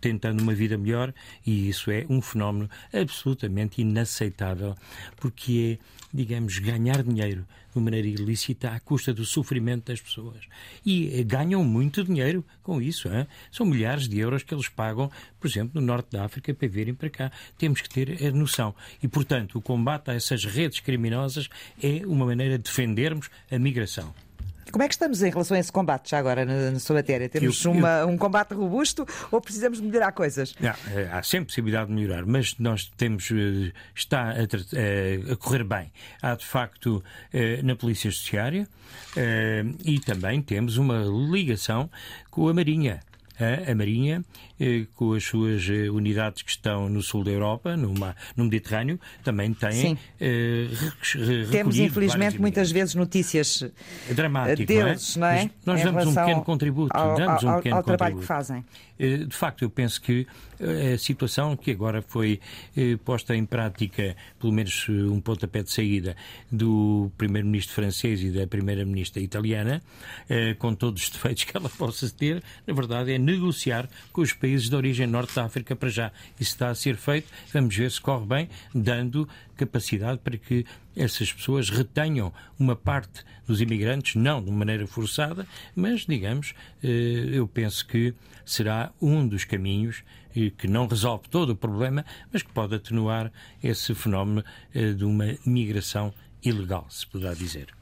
tentando 0.00 0.42
uma 0.42 0.54
vida 0.54 0.76
melhor 0.76 1.14
e 1.46 1.68
isso 1.68 1.90
é 1.90 2.04
um 2.08 2.20
fenómeno 2.20 2.68
absolutamente 2.92 3.80
inaceitável, 3.80 4.74
porque 5.16 5.78
é, 5.82 5.98
digamos, 6.12 6.58
ganhar 6.58 7.02
dinheiro 7.02 7.46
de 7.74 7.80
maneira 7.80 8.08
ilícita 8.08 8.70
à 8.70 8.80
custa 8.80 9.12
do 9.12 9.24
sofrimento 9.24 9.86
das 9.90 10.00
pessoas. 10.00 10.40
E 10.84 11.22
ganham 11.24 11.62
muito 11.62 12.02
dinheiro 12.02 12.44
com 12.62 12.80
isso. 12.80 13.08
Hein? 13.08 13.26
São 13.52 13.66
milhares 13.66 14.08
de 14.08 14.18
euros 14.18 14.42
que 14.42 14.54
eles 14.54 14.68
pagam, 14.68 15.10
por 15.38 15.46
exemplo, 15.46 15.80
no 15.80 15.86
norte 15.86 16.10
da 16.12 16.24
África 16.24 16.52
para 16.54 16.68
virem 16.68 16.94
para 16.94 17.10
cá. 17.10 17.32
Temos 17.56 17.80
que 17.80 17.88
ter 17.88 18.26
a 18.26 18.30
noção. 18.30 18.74
E, 19.02 19.08
portanto, 19.08 19.58
o 19.58 19.62
combate 19.62 20.10
a 20.10 20.14
essas 20.14 20.44
redes 20.44 20.80
criminosas 20.80 21.48
é 21.82 22.06
uma 22.06 22.26
maneira 22.26 22.56
de 22.58 22.64
defendermos 22.64 23.30
a 23.50 23.58
migração. 23.58 24.14
Como 24.70 24.82
é 24.82 24.88
que 24.88 24.94
estamos 24.94 25.22
em 25.22 25.30
relação 25.30 25.56
a 25.56 25.60
esse 25.60 25.72
combate, 25.72 26.10
já 26.10 26.18
agora, 26.18 26.44
na, 26.44 26.70
na 26.72 26.78
sua 26.78 26.96
matéria? 26.96 27.28
Temos 27.28 27.64
eu, 27.64 27.72
uma, 27.72 27.88
eu... 28.00 28.08
um 28.08 28.16
combate 28.16 28.54
robusto 28.54 29.06
ou 29.30 29.40
precisamos 29.40 29.80
melhorar 29.80 30.12
coisas? 30.12 30.54
Não, 30.60 30.70
eh, 30.94 31.08
há 31.10 31.22
sempre 31.22 31.46
possibilidade 31.46 31.88
de 31.88 31.94
melhorar, 31.94 32.24
mas 32.26 32.56
nós 32.58 32.90
temos. 32.96 33.30
Eh, 33.30 33.72
está 33.94 34.30
a, 34.30 34.32
a, 34.32 35.32
a 35.32 35.36
correr 35.36 35.64
bem. 35.64 35.92
Há, 36.22 36.34
de 36.34 36.46
facto, 36.46 37.02
eh, 37.32 37.60
na 37.62 37.76
Polícia 37.76 38.10
Judiciária 38.10 38.68
e 39.84 39.98
também 40.00 40.40
temos 40.40 40.76
uma 40.76 41.04
ligação 41.30 41.90
com 42.30 42.48
a 42.48 42.54
Marinha 42.54 43.00
a 43.40 43.74
Marinha, 43.74 44.24
eh, 44.24 44.47
com 44.94 45.12
as 45.12 45.24
suas 45.24 45.68
eh, 45.68 45.88
unidades 45.88 46.42
que 46.42 46.50
estão 46.50 46.88
no 46.88 47.00
sul 47.00 47.22
da 47.22 47.30
Europa, 47.30 47.76
numa, 47.76 48.16
no 48.36 48.44
Mediterrâneo, 48.44 48.98
também 49.22 49.54
têm 49.54 49.96
eh, 50.20 50.66
Temos, 51.50 51.78
infelizmente, 51.78 52.40
muitas 52.40 52.70
vezes 52.70 52.94
notícias 52.94 53.64
dramáticas 54.10 54.66
deles, 54.66 55.16
não 55.16 55.26
é? 55.26 55.50
Não 55.64 55.74
é? 55.74 55.76
Nós 55.76 55.84
damos 55.84 56.06
um 56.06 56.14
pequeno 56.14 56.42
contributo. 56.42 56.96
Ao, 56.96 57.16
damos 57.16 57.42
um 57.44 57.56
pequeno 57.56 57.76
ao 57.76 57.82
trabalho 57.82 58.16
contributo. 58.16 58.20
que 58.20 58.26
fazem. 58.26 58.64
De 58.98 59.36
facto, 59.36 59.62
eu 59.62 59.70
penso 59.70 60.00
que 60.02 60.26
a 60.94 60.98
situação 60.98 61.56
que 61.56 61.70
agora 61.70 62.02
foi 62.02 62.40
posta 63.04 63.36
em 63.36 63.46
prática, 63.46 64.16
pelo 64.40 64.52
menos 64.52 64.88
um 64.88 65.20
pontapé 65.20 65.62
de 65.62 65.70
saída, 65.70 66.16
do 66.50 67.08
primeiro-ministro 67.16 67.74
francês 67.76 68.20
e 68.24 68.30
da 68.30 68.44
primeira-ministra 68.44 69.22
italiana, 69.22 69.80
com 70.58 70.74
todos 70.74 71.04
os 71.04 71.10
defeitos 71.10 71.44
que 71.44 71.56
ela 71.56 71.68
possa 71.78 72.10
ter, 72.10 72.42
na 72.66 72.74
verdade 72.74 73.12
é 73.12 73.18
negociar 73.18 73.88
com 74.12 74.20
os 74.20 74.32
países 74.32 74.47
de 74.56 74.74
origem 74.74 75.06
norte 75.06 75.34
da 75.34 75.44
África 75.44 75.76
para 75.76 75.88
já. 75.88 76.12
Isso 76.40 76.52
está 76.52 76.70
a 76.70 76.74
ser 76.74 76.96
feito, 76.96 77.28
vamos 77.52 77.74
ver 77.74 77.90
se 77.90 78.00
corre 78.00 78.26
bem, 78.26 78.48
dando 78.74 79.28
capacidade 79.56 80.18
para 80.18 80.36
que 80.36 80.64
essas 80.96 81.32
pessoas 81.32 81.70
retenham 81.70 82.32
uma 82.58 82.74
parte 82.74 83.24
dos 83.46 83.60
imigrantes, 83.60 84.14
não 84.14 84.42
de 84.42 84.50
maneira 84.50 84.86
forçada, 84.86 85.46
mas, 85.74 86.06
digamos, 86.06 86.54
eh, 86.82 87.28
eu 87.32 87.46
penso 87.46 87.86
que 87.86 88.14
será 88.44 88.92
um 89.00 89.26
dos 89.26 89.44
caminhos 89.44 90.02
que 90.56 90.68
não 90.68 90.86
resolve 90.86 91.28
todo 91.28 91.50
o 91.50 91.56
problema, 91.56 92.04
mas 92.32 92.42
que 92.42 92.52
pode 92.52 92.74
atenuar 92.74 93.32
esse 93.62 93.94
fenómeno 93.94 94.44
eh, 94.74 94.92
de 94.92 95.04
uma 95.04 95.36
migração 95.44 96.12
ilegal, 96.42 96.86
se 96.88 97.06
poderá 97.06 97.34
dizer. 97.34 97.77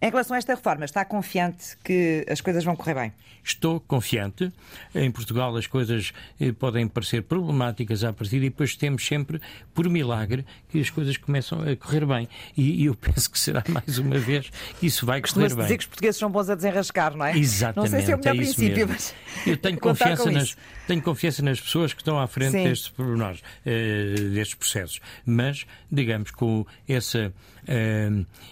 Em 0.00 0.10
relação 0.10 0.36
a 0.36 0.38
esta 0.38 0.54
reforma, 0.54 0.84
está 0.84 1.04
confiante 1.04 1.76
que 1.82 2.24
as 2.30 2.40
coisas 2.40 2.62
vão 2.62 2.76
correr 2.76 2.94
bem? 2.94 3.12
Estou 3.42 3.80
confiante. 3.80 4.52
Em 4.94 5.10
Portugal 5.10 5.56
as 5.56 5.66
coisas 5.66 6.12
eh, 6.40 6.52
podem 6.52 6.86
parecer 6.86 7.24
problemáticas 7.24 8.04
à 8.04 8.12
partida 8.12 8.46
e 8.46 8.48
depois 8.48 8.76
temos 8.76 9.04
sempre, 9.04 9.40
por 9.74 9.88
milagre, 9.88 10.46
que 10.68 10.80
as 10.80 10.88
coisas 10.88 11.16
começam 11.16 11.62
a 11.62 11.74
correr 11.74 12.06
bem. 12.06 12.28
E, 12.56 12.84
eu 12.84 12.94
penso 12.96 13.28
que 13.28 13.40
será 13.40 13.64
mais 13.68 13.98
uma 13.98 14.18
vez 14.18 14.50
que 14.78 14.86
isso 14.86 15.04
vai 15.04 15.20
correr 15.20 15.48
bem. 15.48 15.64
dizer 15.64 15.78
que 15.78 15.82
os 15.82 15.88
portugueses 15.88 16.20
são 16.20 16.30
bons 16.30 16.48
a 16.48 16.54
desenrascar, 16.54 17.16
não 17.16 17.26
é? 17.26 17.36
Exatamente. 17.36 17.90
Não 17.90 17.98
sei 17.98 18.06
se 18.06 18.12
é 18.12 18.14
o 18.14 18.18
melhor 18.18 18.34
é 18.34 18.38
princípio, 18.38 18.88
mas. 18.88 19.14
Eu 19.44 19.56
tenho 19.56 19.78
confiança, 19.80 20.30
nas, 20.30 20.56
tenho 20.86 21.02
confiança 21.02 21.42
nas 21.42 21.60
pessoas 21.60 21.92
que 21.92 22.00
estão 22.00 22.20
à 22.20 22.28
frente 22.28 22.52
Sim. 22.52 22.64
destes 22.64 22.88
pormenores, 22.90 23.40
uh, 23.40 24.30
destes 24.30 24.54
processos. 24.54 25.00
Mas, 25.26 25.66
digamos, 25.90 26.30
com 26.30 26.64
essa. 26.86 27.32
Uh, 27.64 27.66
eh, 27.66 28.48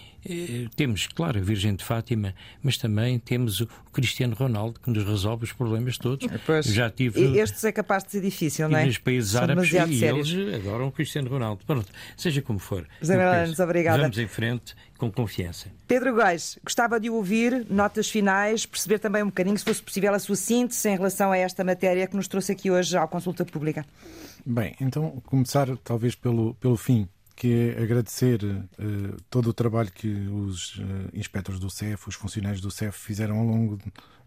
temos, 0.75 1.07
claro, 1.07 1.39
a 1.39 1.41
Virgem 1.41 1.75
de 1.75 1.83
Fátima, 1.83 2.33
mas 2.61 2.77
também 2.77 3.19
temos 3.19 3.61
o 3.61 3.67
Cristiano 3.91 4.35
Ronaldo 4.35 4.79
que 4.79 4.89
nos 4.89 5.05
resolve 5.05 5.45
os 5.45 5.53
problemas 5.53 5.97
todos. 5.97 6.27
Pois, 6.45 6.65
Já 6.65 6.89
tive. 6.89 7.37
Estes 7.37 7.63
é 7.63 7.71
capaz 7.71 8.03
de 8.03 8.11
ser 8.11 8.21
difícil, 8.21 8.69
não 8.69 8.77
é? 8.77 8.85
nos 8.85 8.97
países 8.97 9.31
São 9.31 9.43
árabes 9.43 9.67
e 9.67 9.99
sérios. 9.99 10.31
eles 10.31 10.55
adoram 10.55 10.87
o 10.87 10.91
Cristiano 10.91 11.29
Ronaldo. 11.29 11.63
Pronto, 11.65 11.87
seja 12.15 12.41
como 12.41 12.59
for. 12.59 12.87
José 13.01 13.17
Melanes, 13.17 13.59
obrigada. 13.59 14.01
Vamos 14.01 14.17
em 14.17 14.27
frente 14.27 14.75
com 14.97 15.11
confiança. 15.11 15.67
Pedro 15.87 16.13
Góis, 16.13 16.57
gostava 16.63 16.99
de 16.99 17.09
ouvir 17.09 17.65
notas 17.69 18.09
finais, 18.09 18.65
perceber 18.65 18.99
também 18.99 19.23
um 19.23 19.27
bocadinho, 19.27 19.57
se 19.57 19.63
fosse 19.63 19.81
possível, 19.81 20.13
a 20.13 20.19
sua 20.19 20.35
síntese 20.35 20.89
em 20.89 20.95
relação 20.95 21.31
a 21.31 21.37
esta 21.37 21.63
matéria 21.63 22.07
que 22.07 22.15
nos 22.15 22.27
trouxe 22.27 22.51
aqui 22.51 22.71
hoje 22.71 22.97
à 22.97 23.05
consulta 23.07 23.45
pública. 23.45 23.85
Bem, 24.45 24.75
então 24.79 25.21
começar 25.25 25.67
talvez 25.83 26.15
pelo, 26.15 26.53
pelo 26.55 26.77
fim 26.77 27.07
que 27.37 27.53
é 27.77 27.83
agradecer 27.83 28.43
uh, 28.43 29.21
todo 29.29 29.51
o 29.51 29.53
trabalho 29.53 29.91
que 29.91 30.07
os 30.07 30.75
uh, 30.77 30.83
inspectores 31.13 31.59
do 31.59 31.69
CEF, 31.69 32.09
os 32.09 32.15
funcionários 32.15 32.59
do 32.59 32.71
CEF 32.71 32.97
fizeram 32.97 33.37
ao 33.37 33.45
longo 33.45 33.77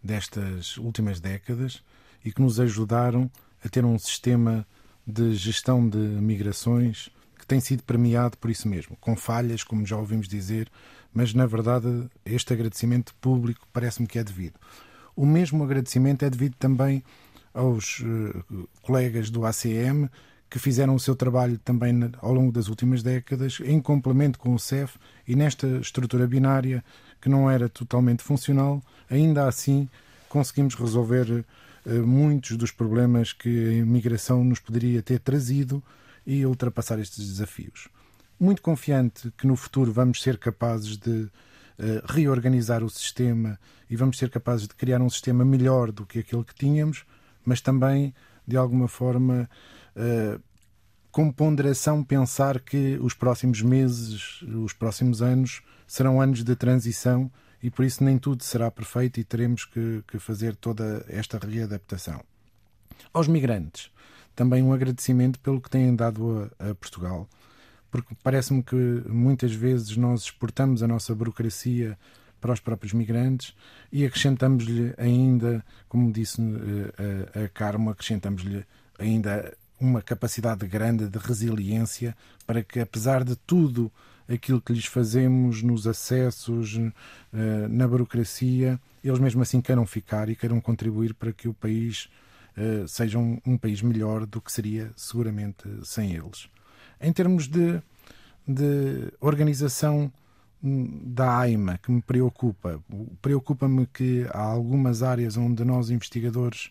destas 0.01 0.77
últimas 0.77 1.19
décadas 1.19 1.83
e 2.25 2.31
que 2.31 2.41
nos 2.41 2.61
ajudaram 2.61 3.29
a 3.65 3.69
ter 3.69 3.85
um 3.85 3.99
sistema 3.99 4.65
de 5.05 5.35
gestão 5.35 5.87
de 5.87 5.99
migrações 5.99 7.11
que 7.37 7.45
tem 7.45 7.59
sido 7.59 7.83
premiado 7.83 8.39
por 8.39 8.49
isso 8.49 8.69
mesmo, 8.69 8.97
com 9.01 9.17
falhas, 9.17 9.65
como 9.65 9.85
já 9.85 9.97
ouvimos 9.97 10.29
dizer, 10.29 10.71
mas 11.13 11.35
na 11.35 11.47
verdade 11.47 12.09
este 12.25 12.53
agradecimento 12.53 13.13
público 13.17 13.67
parece-me 13.73 14.07
que 14.07 14.21
é 14.21 14.25
devido. 14.25 14.55
O 15.17 15.27
mesmo 15.27 15.65
agradecimento 15.65 16.25
é 16.25 16.31
devido 16.31 16.55
também 16.55 17.03
aos 17.53 17.99
uh, 17.99 18.69
colegas 18.83 19.31
do 19.31 19.45
ACM 19.45 20.09
que 20.51 20.59
fizeram 20.59 20.97
o 20.97 21.01
seu 21.01 21.15
trabalho 21.15 21.57
também 21.59 22.11
ao 22.21 22.35
longo 22.35 22.51
das 22.51 22.67
últimas 22.67 23.03
décadas, 23.05 23.61
em 23.65 23.81
complemento 23.81 24.39
com 24.39 24.53
o 24.53 24.59
CEF, 24.59 24.99
e 25.27 25.37
nesta 25.37 25.67
estrutura 25.79 26.27
binária, 26.27 26.85
que 27.21 27.29
não 27.29 27.49
era 27.49 27.69
totalmente 27.69 28.23
funcional, 28.25 28.83
ainda 29.09 29.47
assim 29.47 29.89
conseguimos 30.29 30.75
resolver 30.75 31.45
eh, 31.87 31.93
muitos 32.01 32.57
dos 32.57 32.73
problemas 32.73 33.33
que 33.33 33.69
a 33.69 33.73
imigração 33.75 34.43
nos 34.43 34.59
poderia 34.59 35.01
ter 35.03 35.21
trazido 35.21 35.83
e 36.27 36.45
ultrapassar 36.45 36.99
estes 36.99 37.27
desafios. 37.27 37.89
Muito 38.39 38.61
confiante 38.61 39.33
que 39.39 39.47
no 39.47 39.55
futuro 39.55 39.93
vamos 39.93 40.21
ser 40.21 40.37
capazes 40.37 40.97
de 40.97 41.29
eh, 41.79 42.03
reorganizar 42.07 42.83
o 42.83 42.91
sistema 42.91 43.59
e 43.89 43.97
vamos 43.97 44.19
ser 44.19 44.31
capazes 44.31 44.67
de 44.67 44.75
criar 44.75 45.01
um 45.01 45.11
sistema 45.11 45.45
melhor 45.45 45.93
do 45.93 46.05
que 46.05 46.19
aquele 46.19 46.45
que 46.45 46.55
tínhamos, 46.55 47.05
mas 47.45 47.61
também, 47.61 48.15
de 48.47 48.57
alguma 48.57 48.89
forma, 48.89 49.49
com 51.11 51.31
ponderação 51.31 52.05
pensar 52.05 52.61
que 52.61 52.99
os 53.01 53.15
próximos 53.15 53.63
meses, 53.63 54.43
os 54.43 54.73
próximos 54.73 55.21
anos 55.21 55.63
serão 55.87 56.21
anos 56.21 56.45
de 56.45 56.55
transição 56.55 57.31
e 57.63 57.71
por 57.71 57.85
isso 57.85 58.03
nem 58.03 58.17
tudo 58.17 58.45
será 58.45 58.71
perfeito 58.71 59.19
e 59.19 59.25
teremos 59.25 59.65
que, 59.65 60.03
que 60.07 60.19
fazer 60.19 60.55
toda 60.57 61.05
esta 61.09 61.39
readaptação. 61.39 62.23
Aos 63.13 63.27
migrantes, 63.27 63.91
também 64.35 64.63
um 64.63 64.73
agradecimento 64.73 65.39
pelo 65.41 65.61
que 65.61 65.69
têm 65.69 65.95
dado 65.95 66.51
a, 66.59 66.71
a 66.71 66.75
Portugal, 66.75 67.29
porque 67.91 68.15
parece-me 68.23 68.63
que 68.63 68.77
muitas 69.09 69.53
vezes 69.53 69.97
nós 69.97 70.23
exportamos 70.23 70.83
a 70.83 70.89
nossa 70.89 71.15
burocracia 71.15 71.99
para 72.41 72.53
os 72.53 72.61
próprios 72.61 72.93
migrantes 72.93 73.55
e 73.93 74.07
acrescentamos-lhe 74.07 74.95
ainda, 74.97 75.65
como 75.89 76.11
disse 76.11 76.41
eh, 76.41 77.41
a, 77.41 77.45
a 77.45 77.49
Carmo, 77.49 77.91
acrescentamos-lhe 77.91 78.65
ainda 78.99 79.55
uma 79.81 80.03
capacidade 80.03 80.67
grande 80.67 81.09
de 81.09 81.19
resiliência 81.19 82.15
para 82.47 82.63
que, 82.63 82.81
apesar 82.81 83.25
de 83.25 83.35
tudo 83.35 83.91
aquilo 84.29 84.61
que 84.61 84.73
lhes 84.73 84.85
fazemos 84.85 85.63
nos 85.63 85.87
acessos, 85.87 86.79
eh, 87.33 87.69
na 87.69 87.89
burocracia, 87.89 88.79
eles 89.03 89.19
mesmo 89.19 89.43
assim 89.43 89.61
queiram 89.61 89.85
ficar 89.87 90.29
e 90.29 90.37
queiram 90.37 90.61
contribuir 90.61 91.15
para 91.15 91.33
que 91.33 91.49
o 91.49 91.55
país 91.55 92.09
eh, 92.57 92.85
seja 92.87 93.19
um, 93.19 93.41
um 93.45 93.57
país 93.57 93.83
melhor 93.83 94.27
do 94.27 94.41
que 94.41 94.53
seria 94.53 94.93
seguramente 94.95 95.65
sem 95.83 96.13
eles. 96.13 96.49
Em 97.01 97.13
termos 97.13 97.49
de, 97.49 97.81
de 98.47 99.13
organização 99.21 100.13
hum, 100.63 101.01
da 101.05 101.39
AIMA, 101.39 101.79
que 101.79 101.91
me 101.91 102.03
preocupa, 102.03 102.81
preocupa-me 103.23 103.87
que 103.87 104.27
há 104.31 104.43
algumas 104.43 105.03
áreas 105.03 105.37
onde 105.37 105.65
nós, 105.65 105.91
investigadores, 105.91 106.71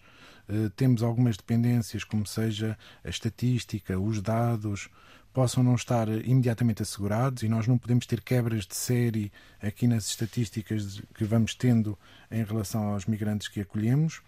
temos 0.75 1.03
algumas 1.03 1.37
dependências, 1.37 2.03
como 2.03 2.25
seja 2.25 2.77
a 3.03 3.09
estatística, 3.09 3.99
os 3.99 4.21
dados, 4.21 4.89
possam 5.33 5.63
não 5.63 5.75
estar 5.75 6.07
imediatamente 6.07 6.81
assegurados 6.81 7.43
e 7.43 7.49
nós 7.49 7.67
não 7.67 7.77
podemos 7.77 8.05
ter 8.05 8.21
quebras 8.21 8.65
de 8.65 8.75
série 8.75 9.31
aqui 9.61 9.87
nas 9.87 10.07
estatísticas 10.07 11.01
que 11.13 11.23
vamos 11.23 11.53
tendo 11.53 11.97
em 12.31 12.43
relação 12.43 12.89
aos 12.89 13.05
migrantes 13.05 13.47
que 13.47 13.61
acolhemos. 13.61 14.21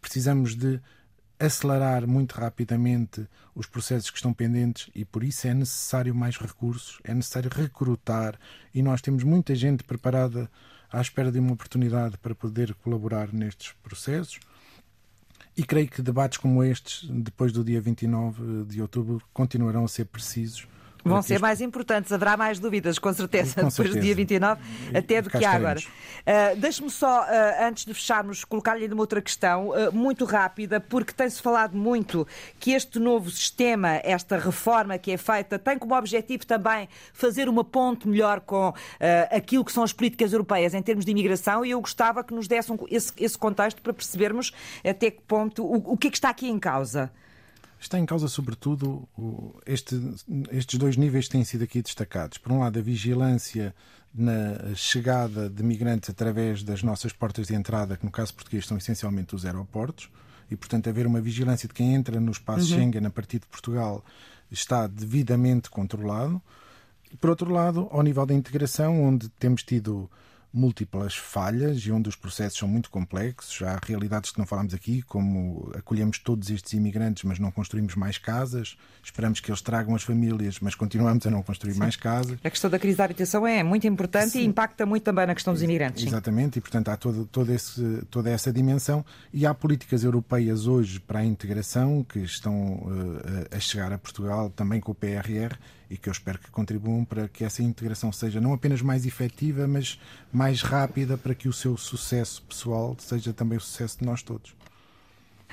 Precisamos 0.00 0.54
de 0.54 0.80
acelerar 1.38 2.06
muito 2.06 2.32
rapidamente 2.32 3.26
os 3.54 3.66
processos 3.66 4.10
que 4.10 4.16
estão 4.16 4.32
pendentes 4.32 4.88
e 4.94 5.04
por 5.04 5.24
isso 5.24 5.48
é 5.48 5.54
necessário 5.54 6.14
mais 6.14 6.38
recursos, 6.38 7.00
é 7.02 7.12
necessário 7.12 7.50
recrutar 7.52 8.38
e 8.72 8.82
nós 8.82 9.02
temos 9.02 9.24
muita 9.24 9.54
gente 9.54 9.82
preparada 9.82 10.48
à 10.90 11.00
espera 11.00 11.32
de 11.32 11.40
uma 11.40 11.52
oportunidade 11.52 12.16
para 12.18 12.34
poder 12.34 12.74
colaborar 12.74 13.32
nestes 13.32 13.72
processos 13.82 14.38
E 15.56 15.62
creio 15.62 15.88
que 15.88 16.02
debates 16.02 16.38
como 16.38 16.64
estes, 16.64 17.08
depois 17.08 17.52
do 17.52 17.62
dia 17.62 17.80
29 17.80 18.64
de 18.64 18.82
outubro, 18.82 19.22
continuarão 19.32 19.84
a 19.84 19.88
ser 19.88 20.06
precisos 20.06 20.66
Vão 21.04 21.20
ser 21.20 21.38
mais 21.38 21.60
importantes, 21.60 22.10
haverá 22.12 22.36
mais 22.36 22.58
dúvidas, 22.58 22.98
com 22.98 23.12
certeza, 23.12 23.54
com 23.60 23.68
depois 23.68 23.74
certeza. 23.74 23.98
do 23.98 24.02
dia 24.02 24.14
29, 24.14 24.62
até 24.96 25.20
do 25.20 25.28
que 25.28 25.44
há 25.44 25.52
agora. 25.52 25.78
Uh, 25.80 26.56
Deixe-me 26.58 26.88
só, 26.90 27.22
uh, 27.24 27.26
antes 27.68 27.84
de 27.84 27.92
fecharmos, 27.92 28.44
colocar-lhe 28.44 28.86
uma 28.86 29.02
outra 29.02 29.20
questão, 29.20 29.68
uh, 29.68 29.92
muito 29.92 30.24
rápida, 30.24 30.80
porque 30.80 31.12
tem-se 31.12 31.42
falado 31.42 31.76
muito 31.76 32.26
que 32.58 32.72
este 32.72 32.98
novo 32.98 33.30
sistema, 33.30 34.00
esta 34.02 34.38
reforma 34.38 34.96
que 34.96 35.12
é 35.12 35.16
feita, 35.18 35.58
tem 35.58 35.78
como 35.78 35.94
objetivo 35.94 36.46
também 36.46 36.88
fazer 37.12 37.48
uma 37.48 37.62
ponte 37.62 38.08
melhor 38.08 38.40
com 38.40 38.70
uh, 38.70 38.74
aquilo 39.30 39.64
que 39.64 39.72
são 39.72 39.82
as 39.82 39.92
políticas 39.92 40.32
europeias 40.32 40.72
em 40.72 40.80
termos 40.82 41.04
de 41.04 41.10
imigração, 41.10 41.64
e 41.64 41.72
eu 41.72 41.80
gostava 41.80 42.24
que 42.24 42.32
nos 42.32 42.48
desse 42.48 42.72
um- 42.72 42.78
esse, 42.90 43.12
esse 43.18 43.36
contexto 43.36 43.82
para 43.82 43.92
percebermos 43.92 44.52
até 44.82 45.10
que 45.10 45.20
ponto, 45.28 45.62
o, 45.62 45.92
o 45.92 45.96
que 45.98 46.06
é 46.08 46.10
que 46.10 46.16
está 46.16 46.30
aqui 46.30 46.48
em 46.48 46.58
causa. 46.58 47.12
Está 47.84 47.98
em 47.98 48.06
causa, 48.06 48.28
sobretudo, 48.28 49.06
este- 49.66 49.94
estes 50.50 50.78
dois 50.78 50.96
níveis 50.96 51.26
que 51.26 51.32
têm 51.32 51.44
sido 51.44 51.64
aqui 51.64 51.82
destacados. 51.82 52.38
Por 52.38 52.50
um 52.50 52.60
lado, 52.60 52.78
a 52.78 52.82
vigilância 52.82 53.74
na 54.14 54.74
chegada 54.74 55.50
de 55.50 55.62
migrantes 55.62 56.08
através 56.08 56.62
das 56.62 56.82
nossas 56.82 57.12
portas 57.12 57.48
de 57.48 57.54
entrada, 57.54 57.98
que 57.98 58.04
no 58.06 58.10
caso 58.10 58.32
português 58.32 58.66
são 58.66 58.78
essencialmente 58.78 59.34
os 59.34 59.44
aeroportos, 59.44 60.08
e, 60.50 60.56
portanto, 60.56 60.88
haver 60.88 61.06
uma 61.06 61.20
vigilância 61.20 61.68
de 61.68 61.74
quem 61.74 61.94
entra 61.94 62.18
no 62.18 62.32
espaço 62.32 62.64
Schengen 62.74 63.04
a 63.04 63.10
partir 63.10 63.38
de 63.38 63.46
Portugal 63.48 64.02
está 64.50 64.86
devidamente 64.86 65.68
controlado. 65.68 66.40
Por 67.20 67.28
outro 67.28 67.52
lado, 67.52 67.86
ao 67.90 68.00
nível 68.02 68.24
da 68.24 68.32
integração, 68.32 69.04
onde 69.04 69.28
temos 69.28 69.62
tido 69.62 70.10
múltiplas 70.54 71.16
falhas 71.16 71.80
e 71.80 71.90
onde 71.90 72.08
os 72.08 72.14
processos 72.14 72.56
são 72.56 72.68
muito 72.68 72.88
complexos, 72.88 73.60
há 73.62 73.80
realidades 73.84 74.30
que 74.30 74.38
não 74.38 74.46
falamos 74.46 74.72
aqui, 74.72 75.02
como 75.02 75.72
acolhemos 75.76 76.20
todos 76.20 76.48
estes 76.48 76.72
imigrantes, 76.74 77.24
mas 77.24 77.40
não 77.40 77.50
construímos 77.50 77.96
mais 77.96 78.18
casas, 78.18 78.76
esperamos 79.02 79.40
que 79.40 79.50
eles 79.50 79.60
tragam 79.60 79.96
as 79.96 80.04
famílias, 80.04 80.60
mas 80.60 80.76
continuamos 80.76 81.26
a 81.26 81.30
não 81.30 81.42
construir 81.42 81.74
mais 81.74 81.96
casas. 81.96 82.38
A 82.44 82.50
questão 82.50 82.70
da 82.70 82.78
crise 82.78 82.96
da 82.96 83.04
habitação 83.04 83.44
é 83.44 83.64
muito 83.64 83.84
importante 83.88 84.38
e 84.38 84.44
impacta 84.44 84.86
muito 84.86 85.02
também 85.02 85.26
na 85.26 85.34
questão 85.34 85.52
dos 85.52 85.62
imigrantes. 85.62 86.02
sim. 86.02 86.08
Exatamente, 86.08 86.58
e 86.58 86.62
portanto 86.62 86.88
há 86.88 86.96
todo, 86.96 87.26
todo 87.26 87.52
esse, 87.52 88.06
toda 88.08 88.30
essa 88.30 88.52
dimensão 88.52 89.04
e 89.32 89.44
há 89.44 89.52
políticas 89.52 90.04
europeias 90.04 90.68
hoje 90.68 91.00
para 91.00 91.18
a 91.18 91.24
integração 91.24 92.04
que 92.04 92.20
estão 92.20 92.80
eh, 93.50 93.56
a 93.56 93.58
chegar 93.58 93.92
a 93.92 93.98
Portugal 93.98 94.50
também 94.50 94.80
com 94.80 94.92
o 94.92 94.94
PRR 94.94 95.58
e 95.94 95.96
que 95.96 96.08
eu 96.08 96.12
espero 96.12 96.40
que 96.40 96.50
contribuam 96.50 97.04
para 97.04 97.28
que 97.28 97.44
essa 97.44 97.62
integração 97.62 98.10
seja 98.10 98.40
não 98.40 98.52
apenas 98.52 98.82
mais 98.82 99.06
efetiva, 99.06 99.68
mas 99.68 100.00
mais 100.32 100.60
rápida 100.60 101.16
para 101.16 101.36
que 101.36 101.48
o 101.48 101.52
seu 101.52 101.76
sucesso 101.76 102.42
pessoal 102.42 102.96
seja 102.98 103.32
também 103.32 103.56
o 103.56 103.60
sucesso 103.60 104.00
de 104.00 104.04
nós 104.04 104.20
todos. 104.20 104.56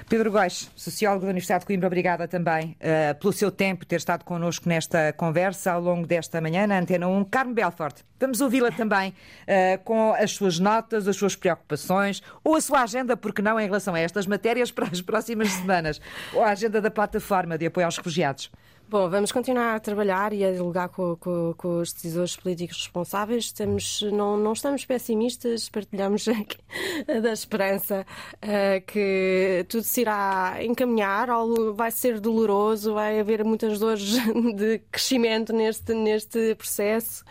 Pedro 0.09 0.31
Góis, 0.31 0.71
sociólogo 0.75 1.25
da 1.25 1.29
Universidade 1.29 1.59
de 1.59 1.67
Coimbra, 1.67 1.85
obrigada 1.85 2.27
também 2.27 2.75
eh, 2.79 3.13
pelo 3.13 3.31
seu 3.31 3.51
tempo, 3.51 3.85
ter 3.85 3.97
estado 3.97 4.23
connosco 4.23 4.67
nesta 4.67 5.13
conversa 5.13 5.73
ao 5.73 5.81
longo 5.81 6.07
desta 6.07 6.41
manhã 6.41 6.65
na 6.65 6.79
Antena 6.79 7.07
1. 7.07 7.25
Carmo 7.25 7.53
Belfort, 7.53 7.99
vamos 8.19 8.41
ouvi-la 8.41 8.71
também 8.71 9.13
eh, 9.45 9.77
com 9.77 10.11
as 10.13 10.31
suas 10.31 10.57
notas, 10.57 11.07
as 11.07 11.15
suas 11.15 11.35
preocupações 11.35 12.23
ou 12.43 12.55
a 12.55 12.61
sua 12.61 12.81
agenda, 12.81 13.15
porque 13.15 13.43
não, 13.43 13.59
em 13.59 13.65
relação 13.65 13.93
a 13.93 13.99
estas 13.99 14.25
matérias 14.25 14.71
para 14.73 14.87
as 14.87 15.01
próximas 15.01 15.51
semanas, 15.51 16.01
ou 16.33 16.43
a 16.43 16.49
agenda 16.49 16.81
da 16.81 16.89
plataforma 16.89 17.55
de 17.59 17.67
apoio 17.67 17.85
aos 17.85 17.97
refugiados. 17.97 18.49
Bom, 18.91 19.09
vamos 19.09 19.31
continuar 19.31 19.73
a 19.75 19.79
trabalhar 19.79 20.33
e 20.33 20.43
a 20.43 20.51
dialogar 20.51 20.89
com, 20.89 21.15
com- 21.15 21.53
com 21.55 21.79
os 21.79 21.93
decisores 21.93 22.35
políticos 22.35 22.75
responsáveis. 22.75 23.45
Estamos, 23.45 24.01
não, 24.11 24.35
não 24.35 24.51
estamos 24.51 24.83
pessimistas, 24.83 25.69
partilhamos 25.69 26.25
da 27.23 27.31
esperança 27.31 28.05
eh, 28.41 28.81
que 28.81 29.65
tudo 29.69 29.83
se 29.83 30.01
irá 30.01 30.57
encaminhar. 30.61 31.29
Vai 31.73 31.89
ser 31.89 32.19
doloroso, 32.19 32.93
vai 32.93 33.17
haver 33.17 33.45
muitas 33.45 33.79
dores 33.79 34.01
de 34.57 34.79
crescimento 34.91 35.53
neste, 35.53 35.93
neste 35.93 36.53
processo, 36.55 37.23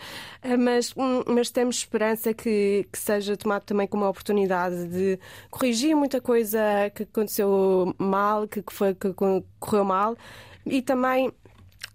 eh, 0.42 0.56
mas, 0.56 0.94
hum, 0.96 1.22
mas 1.26 1.50
temos 1.50 1.76
esperança 1.76 2.32
que, 2.32 2.88
que 2.90 2.98
seja 2.98 3.36
tomado 3.36 3.64
também 3.64 3.86
como 3.86 4.04
uma 4.04 4.10
oportunidade 4.10 4.86
de 4.88 5.18
corrigir 5.50 5.94
muita 5.94 6.22
coisa 6.22 6.58
que 6.94 7.02
aconteceu 7.02 7.94
mal, 7.98 8.48
que, 8.48 8.62
que 8.62 8.72
foi, 8.72 8.94
que 8.94 9.12
correu 9.58 9.84
mal 9.84 10.16
e 10.64 10.82
também 10.82 11.32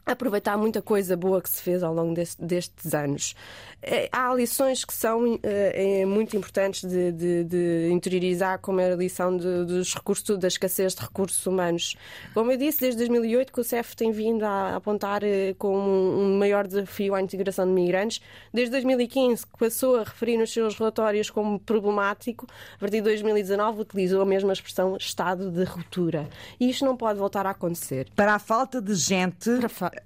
aproveitar 0.06 0.58
muita 0.58 0.82
coisa 0.82 1.18
boa 1.18 1.42
que 1.42 1.50
se 1.50 1.62
fez 1.62 1.82
ao 1.84 1.94
longo 1.94 2.14
deste- 2.14 2.42
destes 2.44 2.94
anos. 2.94 3.34
Eh, 3.82 4.08
Há 4.12 4.34
lições 4.34 4.86
que 4.86 4.94
são 4.94 5.40
eh, 5.44 6.02
eh, 6.02 6.06
muito 6.06 6.36
importantes 6.38 6.84
de, 6.88 7.12
de- 7.12 7.44
de 7.44 7.90
interiorizar, 7.92 8.60
como 8.60 8.80
é 8.80 8.92
a 8.92 8.96
lição 8.96 9.36
de- 9.36 9.66
dos 9.66 9.94
recursos, 9.96 10.38
da 10.38 10.48
escassez 10.48 10.94
de 10.96 11.02
recursos 11.02 11.46
humanos. 11.46 11.96
Como 12.34 12.52
eu 12.52 12.58
disse, 12.58 12.80
desde 12.82 12.98
2008 13.00 13.52
que 13.52 13.60
o 13.60 13.64
CEF 13.64 13.96
tem 13.96 14.12
vindo 14.12 14.44
a 14.44 14.76
apontar 14.76 15.24
eh, 15.24 15.56
como 15.58 15.80
um 15.80 16.38
maior 16.38 16.68
desafio 16.68 17.16
à 17.16 17.22
integração 17.22 17.66
de 17.66 17.72
migrantes. 17.74 18.22
Desde 18.54 18.72
2015 18.72 19.46
que 19.46 19.58
passou 19.58 19.96
a 19.98 20.04
referir 20.04 20.38
nos 20.38 20.52
seus 20.54 20.76
relatórios 20.78 21.30
como 21.30 21.60
problemático, 21.60 22.46
a 22.76 22.80
partir 22.80 22.98
de 22.98 23.04
2019 23.04 23.82
utilizou 23.82 24.22
a 24.22 24.26
mesma 24.26 24.54
expressão 24.54 24.96
estado 24.98 25.50
de 25.52 25.64
ruptura. 25.64 26.28
E 26.60 26.70
isto 26.70 26.86
não 26.86 26.96
pode 26.96 27.20
voltar 27.20 27.46
a 27.46 27.52
acontecer. 27.52 28.08
Para 28.16 28.36
a 28.36 28.40
falta 28.40 28.82
de 28.82 28.94
gente 28.96 29.50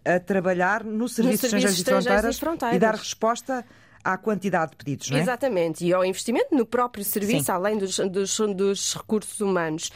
a 0.05 0.19
trabalhar 0.19 0.83
no 0.83 1.07
Serviço 1.07 1.43
de 1.43 1.49
Serviço 1.49 1.67
Estrangeiros 1.67 1.77
e 1.77 1.81
Estrangeiros 1.81 2.35
e 2.35 2.39
Fronteiras, 2.39 2.39
Fronteiras. 2.39 2.75
e 2.75 2.79
dar 2.79 2.95
resposta 2.95 3.65
à 4.03 4.17
quantidade 4.17 4.71
de 4.71 4.77
pedidos, 4.77 5.09
não 5.09 5.17
é? 5.17 5.21
Exatamente, 5.21 5.85
e 5.85 5.93
ao 5.93 6.05
investimento 6.05 6.55
no 6.55 6.65
próprio 6.65 7.03
serviço, 7.03 7.45
Sim. 7.45 7.51
além 7.51 7.77
dos, 7.77 7.97
dos, 7.97 8.37
dos 8.55 8.95
recursos 8.95 9.39
humanos. 9.41 9.91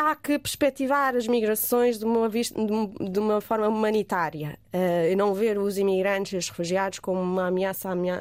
Há 0.00 0.14
que 0.14 0.38
perspectivar 0.38 1.16
as 1.16 1.26
migrações 1.26 1.98
de 1.98 2.04
uma, 2.04 2.28
vis- 2.28 2.52
de 2.52 2.72
um- 2.72 2.94
uma 3.18 3.40
forma 3.40 3.66
humanitária 3.66 4.56
eh, 4.72 5.10
e 5.10 5.16
não 5.16 5.34
ver 5.34 5.58
os 5.58 5.76
imigrantes 5.76 6.32
e 6.34 6.36
os 6.36 6.48
refugiados 6.48 7.00
como 7.00 7.20
uma 7.20 7.48
ameaça, 7.48 7.90
amea- 7.90 8.20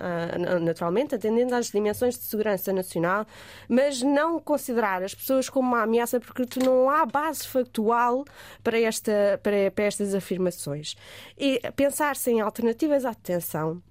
naturalmente, 0.59 1.13
atendendo 1.13 1.53
às 1.53 1.67
dimensões 1.69 2.15
de 2.17 2.23
segurança 2.23 2.73
nacional, 2.73 3.27
mas 3.69 4.01
não 4.01 4.39
considerar 4.39 5.03
as 5.03 5.13
pessoas 5.13 5.49
como 5.49 5.67
uma 5.67 5.83
ameaça 5.83 6.19
porque 6.19 6.45
não 6.65 6.89
há 6.89 7.05
base 7.05 7.47
factual 7.47 8.25
para, 8.63 8.79
esta, 8.79 9.39
para, 9.43 9.69
para 9.69 9.83
estas 9.85 10.15
afirmações. 10.15 10.95
E 11.37 11.61
pensar-se 11.75 12.31
em 12.31 12.41
alternativas 12.41 13.05
à 13.05 13.11
detenção 13.11 13.83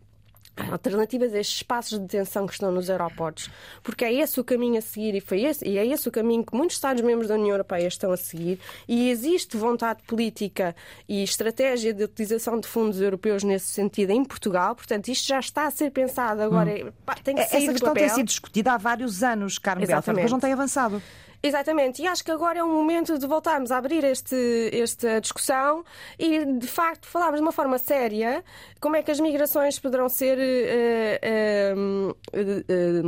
alternativas 0.70 1.34
a 1.34 1.38
estes 1.38 1.58
espaços 1.58 1.98
de 1.98 2.06
detenção 2.06 2.46
que 2.46 2.52
estão 2.52 2.70
nos 2.72 2.88
aeroportos, 2.88 3.50
porque 3.82 4.04
é 4.04 4.12
esse 4.12 4.40
o 4.40 4.44
caminho 4.44 4.78
a 4.78 4.80
seguir 4.80 5.14
e, 5.14 5.20
foi 5.20 5.42
esse, 5.42 5.66
e 5.66 5.78
é 5.78 5.86
esse 5.86 6.08
o 6.08 6.12
caminho 6.12 6.44
que 6.44 6.54
muitos 6.56 6.76
Estados-membros 6.76 7.28
da 7.28 7.34
União 7.34 7.50
Europeia 7.50 7.86
estão 7.86 8.12
a 8.12 8.16
seguir. 8.16 8.58
E 8.88 9.10
existe 9.10 9.56
vontade 9.56 10.02
política 10.04 10.74
e 11.08 11.22
estratégia 11.22 11.92
de 11.92 12.04
utilização 12.04 12.58
de 12.58 12.66
fundos 12.66 13.00
europeus 13.00 13.44
nesse 13.44 13.66
sentido 13.66 14.10
em 14.10 14.24
Portugal, 14.24 14.74
portanto 14.74 15.08
isto 15.08 15.26
já 15.26 15.38
está 15.38 15.66
a 15.66 15.70
ser 15.70 15.90
pensado. 15.90 16.42
Agora, 16.42 16.92
pá, 17.04 17.14
tem 17.14 17.34
que 17.34 17.44
sair 17.44 17.64
Essa 17.64 17.72
questão 17.72 17.88
papel. 17.90 18.06
tem 18.06 18.14
sido 18.14 18.26
discutida 18.26 18.72
há 18.72 18.76
vários 18.76 19.22
anos, 19.22 19.58
Carmo 19.58 19.86
Belfort, 19.86 20.16
mas 20.16 20.32
não 20.32 20.40
tem 20.40 20.52
avançado. 20.52 21.02
Exatamente, 21.42 22.02
e 22.02 22.06
acho 22.06 22.24
que 22.24 22.30
agora 22.30 22.58
é 22.58 22.64
o 22.64 22.68
momento 22.68 23.18
de 23.18 23.26
voltarmos 23.26 23.70
a 23.70 23.76
abrir 23.76 24.04
este, 24.04 24.70
esta 24.72 25.20
discussão 25.20 25.84
e, 26.18 26.44
de 26.44 26.66
facto, 26.66 27.06
falarmos 27.06 27.40
de 27.40 27.42
uma 27.42 27.52
forma 27.52 27.78
séria 27.78 28.44
como 28.80 28.96
é 28.96 29.02
que 29.02 29.10
as 29.10 29.20
migrações 29.20 29.78
poderão 29.78 30.08
ser 30.08 30.38
eh, 30.38 31.20
eh, 31.22 31.74
eh, 32.32 33.02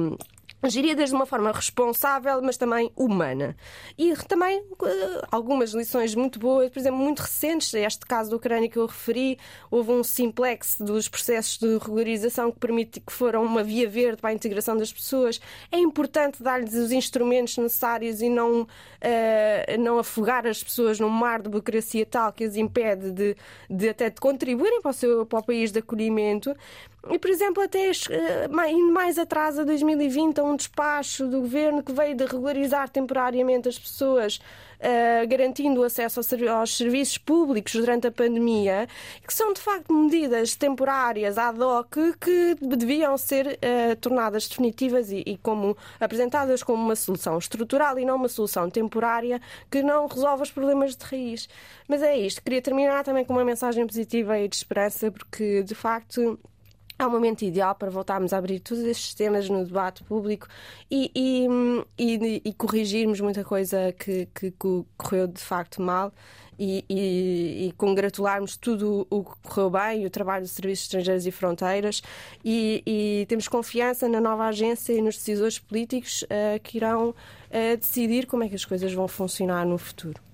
eh, 0.62 0.70
geridas 0.70 1.10
de 1.10 1.14
uma 1.14 1.26
forma 1.26 1.52
responsável, 1.52 2.40
mas 2.43 2.56
também 2.56 2.90
humana. 2.97 3.56
E 3.97 4.14
também 4.28 4.62
eh, 4.85 5.22
algumas 5.30 5.72
lições 5.72 6.14
muito 6.14 6.39
boas, 6.39 6.70
por 6.70 6.78
exemplo, 6.78 6.98
muito 6.98 7.20
recentes, 7.20 7.72
este 7.74 8.05
caso 8.06 8.30
da 8.30 8.36
Ucrânia 8.36 8.68
que 8.68 8.78
eu 8.78 8.86
referi, 8.86 9.39
houve 9.70 9.93
um 9.93 10.02
simplex 10.02 10.76
dos 10.80 11.09
processos 11.09 11.59
de 11.59 11.78
regularização 11.78 12.51
que 12.51 12.59
permite 12.59 13.01
que 13.01 13.12
foram 13.12 13.44
uma 13.44 13.62
via 13.62 13.89
verde 13.89 14.20
para 14.20 14.30
a 14.30 14.32
integração 14.32 14.76
das 14.76 14.93
pessoas. 14.93 15.40
É 15.70 15.78
importante 15.78 16.43
dar-lhes 16.43 16.74
os 16.74 16.93
instrumentos 16.93 17.56
necessários 17.56 18.20
e 18.20 18.28
não, 18.28 18.66
eh, 19.01 19.76
não 19.78 19.98
afogar 19.98 20.47
as 20.47 20.62
pessoas 20.62 20.98
num 20.98 21.09
mar 21.09 21.40
de 21.43 21.48
burocracia 21.48 22.05
tal 22.05 22.32
que 22.32 22.44
as 22.44 22.56
impede 22.56 23.10
de, 23.12 23.36
de 23.70 23.89
até 23.89 24.10
de 24.10 24.20
contribuírem 24.20 24.80
para 24.80 24.90
o, 24.90 24.94
seu, 24.94 25.26
para 25.26 25.39
o 25.39 25.43
país 25.43 25.70
de 25.72 25.78
acolhimento. 25.78 26.55
E, 27.11 27.19
por 27.19 27.31
exemplo, 27.31 27.62
até 27.62 27.91
eh, 27.91 28.70
indo 28.70 28.93
mais 28.93 29.19
atrás 29.19 29.59
a 29.59 29.65
2020, 29.65 30.41
a 30.41 30.45
um 30.45 30.57
despacho 30.57 31.27
do 31.27 31.41
governo 31.41 31.83
que 31.83 31.93
veio 31.93 32.15
de 32.15 32.25
regularizar 32.25 32.89
temporariamente 32.89 33.69
as 33.69 33.79
pessoas, 33.79 34.41
eh, 34.81 35.25
garantindo 35.27 35.81
o 35.81 35.85
acesso 35.85 36.20
aos 36.51 36.77
serviços 36.77 37.16
públicos 37.16 37.73
durante 37.73 38.09
a 38.09 38.12
pandemia, 38.12 38.89
que 39.25 39.33
são 39.33 39.53
de 39.53 39.61
facto 39.61 39.93
medidas 39.93 40.57
temporárias 40.57 41.39
ad 41.39 41.61
hoc 41.62 41.97
que 42.20 42.57
deviam 42.61 43.16
ser 43.16 43.59
eh, 43.62 43.95
tornadas 43.95 44.49
definitivas 44.49 45.11
e, 45.12 45.23
e 45.25 45.37
como 45.39 45.77
apresentadas 46.01 46.65
como 46.65 46.83
uma 46.83 46.97
solução 46.97 47.39
estrutural 47.39 47.99
e 47.99 48.05
não 48.05 48.16
uma 48.16 48.29
solução 48.29 48.69
temporária 48.69 49.41
que 49.70 49.83
não 49.83 50.09
resolve 50.09 50.43
os 50.43 50.51
problemas 50.51 50.97
de 50.97 51.05
raiz. 51.05 51.49
Mas 51.89 52.03
é 52.03 52.16
isto. 52.19 52.43
Queria 52.43 52.61
terminar 52.61 53.05
também 53.05 53.25
com 53.25 53.33
uma 53.33 53.45
mensagem 53.45 53.87
positiva 53.87 54.39
e 54.39 54.49
de 54.49 54.57
esperança, 54.57 55.11
porque 55.12 55.62
de 55.62 55.75
facto 55.77 56.39
é 56.99 57.07
o 57.07 57.11
momento 57.11 57.43
ideal 57.43 57.75
para 57.75 57.91
voltarmos 57.91 58.33
a 58.33 58.39
abrir 58.39 58.59
todos 58.61 58.83
estes 58.83 59.15
temas 59.15 59.49
no 59.49 59.65
debate 59.65 60.03
público 60.03 60.49
e, 60.91 61.11
e, 61.15 61.47
e, 61.97 62.43
e 62.45 62.53
corrigirmos 62.55 63.20
muita 63.20 63.45
coisa 63.45 63.93
que, 63.93 64.27
que, 64.35 64.51
que, 64.51 64.85
correu 64.97 65.29
de 65.29 65.41
facto 65.41 65.81
mal 65.81 66.12
e, 66.59 66.85
e, 66.91 67.73
congratularmos 67.77 68.57
tudo 68.57 69.07
o 69.09 69.23
que 69.23 69.37
correu 69.45 69.70
bem, 69.70 70.05
o 70.05 70.11
trabalho 70.11 70.43
dos 70.43 70.51
Serviços 70.51 70.87
Estrangeiros 70.87 71.25
e 71.25 71.31
Fronteiras 71.31 72.03
e, 72.45 73.25
temos 73.29 73.47
confiança 73.47 74.09
na 74.09 74.20
nova 74.20 74.47
agência 74.47 74.93
e 74.93 75.01
nos 75.01 75.16
decisores 75.16 75.59
políticos 75.59 76.25
uh, 76.25 76.59
que 76.62 76.79
irão 76.79 77.11
uh, 77.11 77.77
decidir 77.77 78.27
como 78.27 78.43
é 78.43 78.49
que 78.49 78.57
as 78.57 78.65
coisas 78.65 78.93
vão 78.93 79.07
funcionar 79.07 79.65
no 79.65 79.79
futuro. 79.79 80.27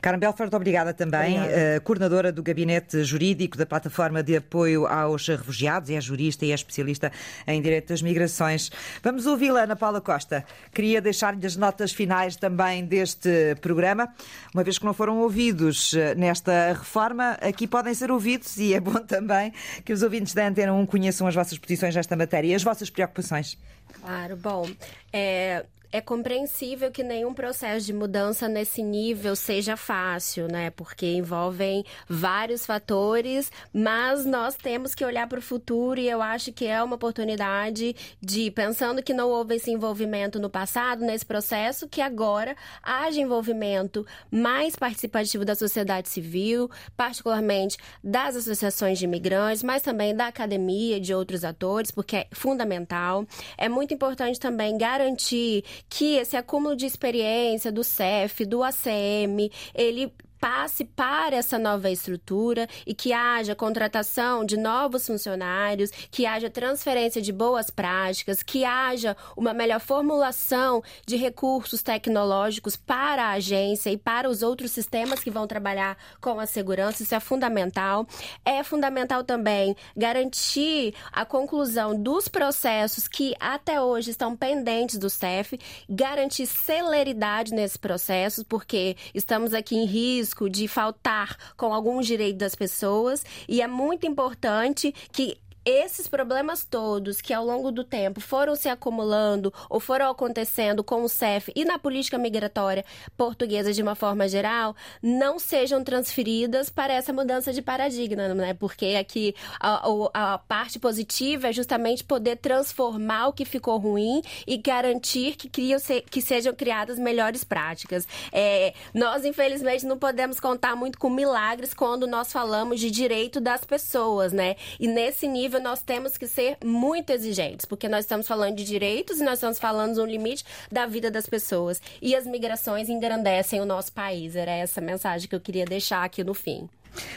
Carmen 0.00 0.20
Belfort, 0.20 0.52
obrigada 0.54 0.94
também, 0.94 1.38
obrigada. 1.38 1.78
Uh, 1.78 1.80
coordenadora 1.82 2.32
do 2.32 2.42
Gabinete 2.42 3.02
Jurídico 3.02 3.56
da 3.56 3.66
Plataforma 3.66 4.22
de 4.22 4.36
Apoio 4.36 4.86
aos 4.86 5.26
Refugiados, 5.26 5.90
é 5.90 6.00
jurista 6.00 6.44
e 6.44 6.52
é 6.52 6.54
especialista 6.54 7.12
em 7.46 7.60
Direito 7.60 7.88
das 7.88 8.02
Migrações. 8.02 8.70
Vamos 9.02 9.26
ouvi-la, 9.26 9.62
Ana 9.62 9.76
Paula 9.76 10.00
Costa. 10.00 10.44
Queria 10.72 11.00
deixar-lhe 11.00 11.44
as 11.46 11.56
notas 11.56 11.92
finais 11.92 12.36
também 12.36 12.84
deste 12.84 13.56
programa, 13.60 14.08
uma 14.54 14.62
vez 14.62 14.78
que 14.78 14.84
não 14.84 14.94
foram 14.94 15.18
ouvidos 15.18 15.94
eh, 15.94 16.14
nesta 16.14 16.72
reforma, 16.72 17.32
aqui 17.40 17.66
podem 17.66 17.94
ser 17.94 18.10
ouvidos 18.10 18.56
e 18.56 18.74
é 18.74 18.80
bom 18.80 18.98
também 19.04 19.52
que 19.84 19.92
os 19.92 20.02
ouvintes 20.02 20.34
da 20.34 20.46
Antena 20.46 20.72
1 20.72 20.86
conheçam 20.86 21.26
as 21.26 21.34
vossas 21.34 21.58
posições 21.58 21.94
nesta 21.94 22.16
matéria 22.16 22.48
e 22.48 22.54
as 22.54 22.62
vossas 22.62 22.90
preocupações. 22.90 23.58
Claro, 24.00 24.36
bom, 24.36 24.68
é, 25.12 25.64
é 25.90 26.00
compreensível 26.00 26.90
que 26.90 27.02
nenhum 27.02 27.32
processo 27.32 27.86
de 27.86 27.92
mudança 27.92 28.48
nesse 28.48 28.82
nível 28.82 29.34
seja 29.34 29.76
fácil, 29.76 30.46
né? 30.46 30.70
Porque 30.70 31.06
envolvem 31.06 31.84
vários 32.06 32.66
fatores, 32.66 33.50
mas 33.72 34.26
nós 34.26 34.54
temos 34.54 34.94
que 34.94 35.04
olhar 35.04 35.26
para 35.26 35.38
o 35.38 35.42
futuro 35.42 35.98
e 35.98 36.08
eu 36.08 36.20
acho 36.20 36.52
que 36.52 36.66
é 36.66 36.82
uma 36.82 36.96
oportunidade 36.96 37.96
de, 38.20 38.50
pensando 38.50 39.02
que 39.02 39.14
não 39.14 39.28
houve 39.28 39.56
esse 39.56 39.70
envolvimento 39.70 40.38
no 40.38 40.50
passado, 40.50 41.04
nesse 41.04 41.24
processo, 41.24 41.88
que 41.88 42.00
agora 42.00 42.54
haja 42.82 43.20
envolvimento 43.20 44.06
mais 44.30 44.76
participativo 44.76 45.44
da 45.44 45.54
sociedade 45.54 46.08
civil, 46.08 46.70
particularmente 46.96 47.78
das 48.04 48.36
associações 48.36 48.98
de 48.98 49.04
imigrantes, 49.04 49.62
mas 49.62 49.82
também 49.82 50.14
da 50.14 50.26
academia 50.26 51.00
de 51.00 51.14
outros 51.14 51.44
atores, 51.44 51.90
porque 51.90 52.16
é 52.16 52.26
fundamental. 52.32 53.26
É 53.56 53.68
muito 53.68 53.94
importante 53.94 54.38
também 54.38 54.76
garantir 54.76 55.64
que 55.88 56.16
esse 56.16 56.36
acúmulo 56.36 56.76
de 56.76 56.86
experiência 56.86 57.70
do 57.70 57.84
CEF, 57.84 58.44
do 58.44 58.62
ACM, 58.62 59.50
ele 59.74 60.12
passe 60.40 60.84
para 60.84 61.36
essa 61.36 61.58
nova 61.58 61.90
estrutura 61.90 62.68
e 62.86 62.94
que 62.94 63.12
haja 63.12 63.54
contratação 63.54 64.44
de 64.44 64.56
novos 64.56 65.06
funcionários, 65.06 65.90
que 66.10 66.26
haja 66.26 66.50
transferência 66.50 67.20
de 67.20 67.32
boas 67.32 67.70
práticas, 67.70 68.42
que 68.42 68.64
haja 68.64 69.16
uma 69.36 69.52
melhor 69.52 69.80
formulação 69.80 70.82
de 71.06 71.16
recursos 71.16 71.82
tecnológicos 71.82 72.76
para 72.76 73.24
a 73.24 73.32
agência 73.32 73.90
e 73.90 73.96
para 73.96 74.28
os 74.28 74.42
outros 74.42 74.72
sistemas 74.72 75.20
que 75.20 75.30
vão 75.30 75.46
trabalhar 75.46 75.96
com 76.20 76.38
a 76.38 76.46
segurança. 76.46 77.02
Isso 77.02 77.14
é 77.14 77.20
fundamental. 77.20 78.06
É 78.44 78.62
fundamental 78.62 79.24
também 79.24 79.76
garantir 79.96 80.94
a 81.12 81.24
conclusão 81.24 82.00
dos 82.00 82.28
processos 82.28 83.08
que 83.08 83.34
até 83.40 83.80
hoje 83.80 84.10
estão 84.10 84.36
pendentes 84.36 84.98
do 84.98 85.10
CEF, 85.10 85.58
garantir 85.88 86.46
celeridade 86.46 87.52
nesses 87.52 87.76
processos, 87.76 88.44
porque 88.44 88.96
estamos 89.14 89.52
aqui 89.52 89.76
em 89.76 89.84
risco 89.84 90.27
risco 90.28 90.50
de 90.50 90.68
faltar 90.68 91.36
com 91.56 91.72
alguns 91.72 92.06
direitos 92.06 92.38
das 92.38 92.54
pessoas. 92.54 93.24
E 93.48 93.62
é 93.62 93.66
muito 93.66 94.06
importante 94.06 94.94
que 95.10 95.38
esses 95.68 96.08
problemas 96.08 96.64
todos 96.64 97.20
que 97.20 97.34
ao 97.34 97.44
longo 97.44 97.70
do 97.70 97.84
tempo 97.84 98.20
foram 98.20 98.56
se 98.56 98.68
acumulando 98.68 99.52
ou 99.68 99.78
foram 99.78 100.10
acontecendo 100.10 100.82
com 100.82 101.02
o 101.02 101.08
CEF 101.08 101.52
e 101.54 101.64
na 101.64 101.78
política 101.78 102.16
migratória 102.16 102.84
portuguesa 103.16 103.72
de 103.72 103.82
uma 103.82 103.94
forma 103.94 104.28
geral, 104.28 104.74
não 105.02 105.38
sejam 105.38 105.84
transferidas 105.84 106.70
para 106.70 106.92
essa 106.92 107.12
mudança 107.12 107.52
de 107.52 107.60
paradigma, 107.60 108.28
né? 108.28 108.54
Porque 108.54 108.96
aqui 108.98 109.34
a, 109.60 109.82
a 110.14 110.38
parte 110.38 110.78
positiva 110.78 111.48
é 111.48 111.52
justamente 111.52 112.02
poder 112.02 112.36
transformar 112.36 113.28
o 113.28 113.32
que 113.32 113.44
ficou 113.44 113.78
ruim 113.78 114.22
e 114.46 114.56
garantir 114.56 115.36
que, 115.36 115.48
criam, 115.48 115.78
que 116.10 116.22
sejam 116.22 116.54
criadas 116.54 116.98
melhores 116.98 117.44
práticas. 117.44 118.06
É, 118.32 118.72
nós, 118.94 119.24
infelizmente, 119.24 119.84
não 119.84 119.98
podemos 119.98 120.40
contar 120.40 120.74
muito 120.74 120.98
com 120.98 121.10
milagres 121.10 121.74
quando 121.74 122.06
nós 122.06 122.32
falamos 122.32 122.80
de 122.80 122.90
direito 122.90 123.40
das 123.40 123.64
pessoas, 123.64 124.32
né? 124.32 124.56
E 124.80 124.86
nesse 124.86 125.26
nível 125.26 125.57
nós 125.58 125.82
temos 125.82 126.16
que 126.16 126.26
ser 126.26 126.58
muito 126.64 127.10
exigentes, 127.10 127.66
porque 127.66 127.88
nós 127.88 128.04
estamos 128.04 128.26
falando 128.26 128.56
de 128.56 128.64
direitos 128.64 129.20
e 129.20 129.24
nós 129.24 129.34
estamos 129.34 129.58
falando 129.58 129.94
de 129.94 130.00
um 130.00 130.06
limite 130.06 130.44
da 130.70 130.86
vida 130.86 131.10
das 131.10 131.26
pessoas. 131.26 131.80
E 132.00 132.14
as 132.14 132.26
migrações 132.26 132.88
engrandecem 132.88 133.60
o 133.60 133.66
nosso 133.66 133.92
país. 133.92 134.36
Era 134.36 134.52
essa 134.52 134.80
mensagem 134.80 135.28
que 135.28 135.34
eu 135.34 135.40
queria 135.40 135.64
deixar 135.64 136.04
aqui 136.04 136.22
no 136.22 136.34
fim. 136.34 136.68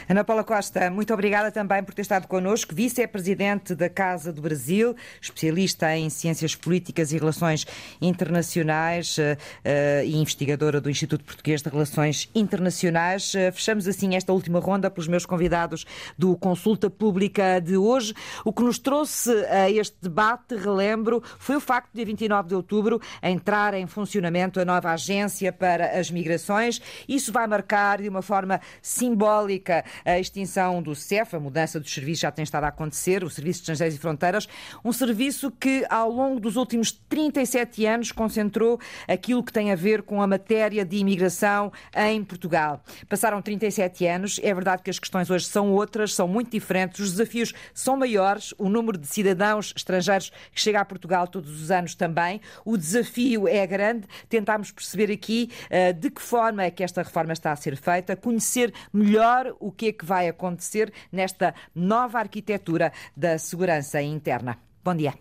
Ana 0.08 0.24
Paula 0.24 0.44
Costa, 0.44 0.90
muito 0.90 1.12
obrigada 1.14 1.50
também 1.50 1.82
por 1.82 1.94
ter 1.94 2.02
estado 2.02 2.26
connosco, 2.26 2.74
vice-presidente 2.74 3.74
da 3.74 3.88
Casa 3.88 4.32
do 4.32 4.42
Brasil, 4.42 4.94
especialista 5.20 5.96
em 5.96 6.10
ciências 6.10 6.54
políticas 6.54 7.12
e 7.12 7.18
relações 7.18 7.66
internacionais 8.00 9.16
uh, 9.18 9.22
uh, 9.22 10.04
e 10.04 10.16
investigadora 10.16 10.80
do 10.80 10.90
Instituto 10.90 11.24
Português 11.24 11.62
de 11.62 11.68
Relações 11.68 12.28
Internacionais. 12.34 13.32
Uh, 13.34 13.52
fechamos 13.52 13.88
assim 13.88 14.14
esta 14.14 14.32
última 14.32 14.60
ronda 14.60 14.90
pelos 14.90 15.08
meus 15.08 15.24
convidados 15.24 15.84
do 16.18 16.36
Consulta 16.36 16.90
Pública 16.90 17.60
de 17.60 17.76
hoje. 17.76 18.14
O 18.44 18.52
que 18.52 18.62
nos 18.62 18.78
trouxe 18.78 19.30
a 19.46 19.70
este 19.70 19.96
debate, 20.02 20.54
relembro, 20.54 21.22
foi 21.38 21.56
o 21.56 21.60
facto 21.60 21.90
de, 21.94 22.04
29 22.04 22.48
de 22.48 22.54
outubro, 22.54 23.00
entrar 23.22 23.74
em 23.74 23.86
funcionamento 23.86 24.60
a 24.60 24.64
nova 24.64 24.90
Agência 24.90 25.52
para 25.52 25.98
as 25.98 26.10
Migrações. 26.10 26.80
Isso 27.08 27.32
vai 27.32 27.46
marcar 27.46 28.02
de 28.02 28.08
uma 28.08 28.22
forma 28.22 28.60
simbólica 28.80 29.71
a 30.04 30.18
extinção 30.18 30.82
do 30.82 30.94
CEF, 30.94 31.36
a 31.36 31.40
mudança 31.40 31.80
dos 31.80 31.92
serviços 31.92 32.20
já 32.20 32.30
tem 32.30 32.42
estado 32.42 32.64
a 32.64 32.68
acontecer, 32.68 33.24
o 33.24 33.30
Serviço 33.30 33.58
de 33.58 33.62
Estrangeiros 33.62 33.96
e 33.96 33.98
Fronteiras, 33.98 34.48
um 34.84 34.92
serviço 34.92 35.50
que 35.50 35.84
ao 35.88 36.10
longo 36.10 36.40
dos 36.40 36.56
últimos 36.56 36.92
37 36.92 37.86
anos 37.86 38.12
concentrou 38.12 38.78
aquilo 39.08 39.42
que 39.42 39.52
tem 39.52 39.72
a 39.72 39.76
ver 39.76 40.02
com 40.02 40.20
a 40.20 40.26
matéria 40.26 40.84
de 40.84 40.96
imigração 40.96 41.72
em 41.94 42.22
Portugal. 42.24 42.82
Passaram 43.08 43.40
37 43.40 44.06
anos, 44.06 44.40
é 44.42 44.52
verdade 44.52 44.82
que 44.82 44.90
as 44.90 44.98
questões 44.98 45.30
hoje 45.30 45.46
são 45.46 45.72
outras, 45.72 46.14
são 46.14 46.28
muito 46.28 46.50
diferentes, 46.50 47.00
os 47.00 47.12
desafios 47.12 47.52
são 47.72 47.96
maiores, 47.96 48.54
o 48.58 48.68
número 48.68 48.98
de 48.98 49.06
cidadãos 49.06 49.72
estrangeiros 49.76 50.30
que 50.52 50.60
chega 50.60 50.80
a 50.80 50.84
Portugal 50.84 51.26
todos 51.26 51.60
os 51.60 51.70
anos 51.70 51.94
também, 51.94 52.40
o 52.64 52.76
desafio 52.76 53.46
é 53.48 53.66
grande, 53.66 54.06
tentámos 54.28 54.70
perceber 54.70 55.12
aqui 55.12 55.50
uh, 55.66 55.92
de 55.92 56.10
que 56.10 56.20
forma 56.20 56.62
é 56.62 56.70
que 56.70 56.82
esta 56.82 57.02
reforma 57.02 57.32
está 57.32 57.52
a 57.52 57.56
ser 57.56 57.76
feita, 57.76 58.16
conhecer 58.16 58.72
melhor 58.92 59.51
o 59.60 59.70
que 59.72 59.88
é 59.88 59.92
que 59.92 60.04
vai 60.04 60.28
acontecer 60.28 60.92
nesta 61.10 61.54
nova 61.74 62.18
arquitetura 62.18 62.92
da 63.16 63.38
segurança 63.38 64.00
interna. 64.02 64.58
Bom 64.84 64.94
dia. 64.94 65.14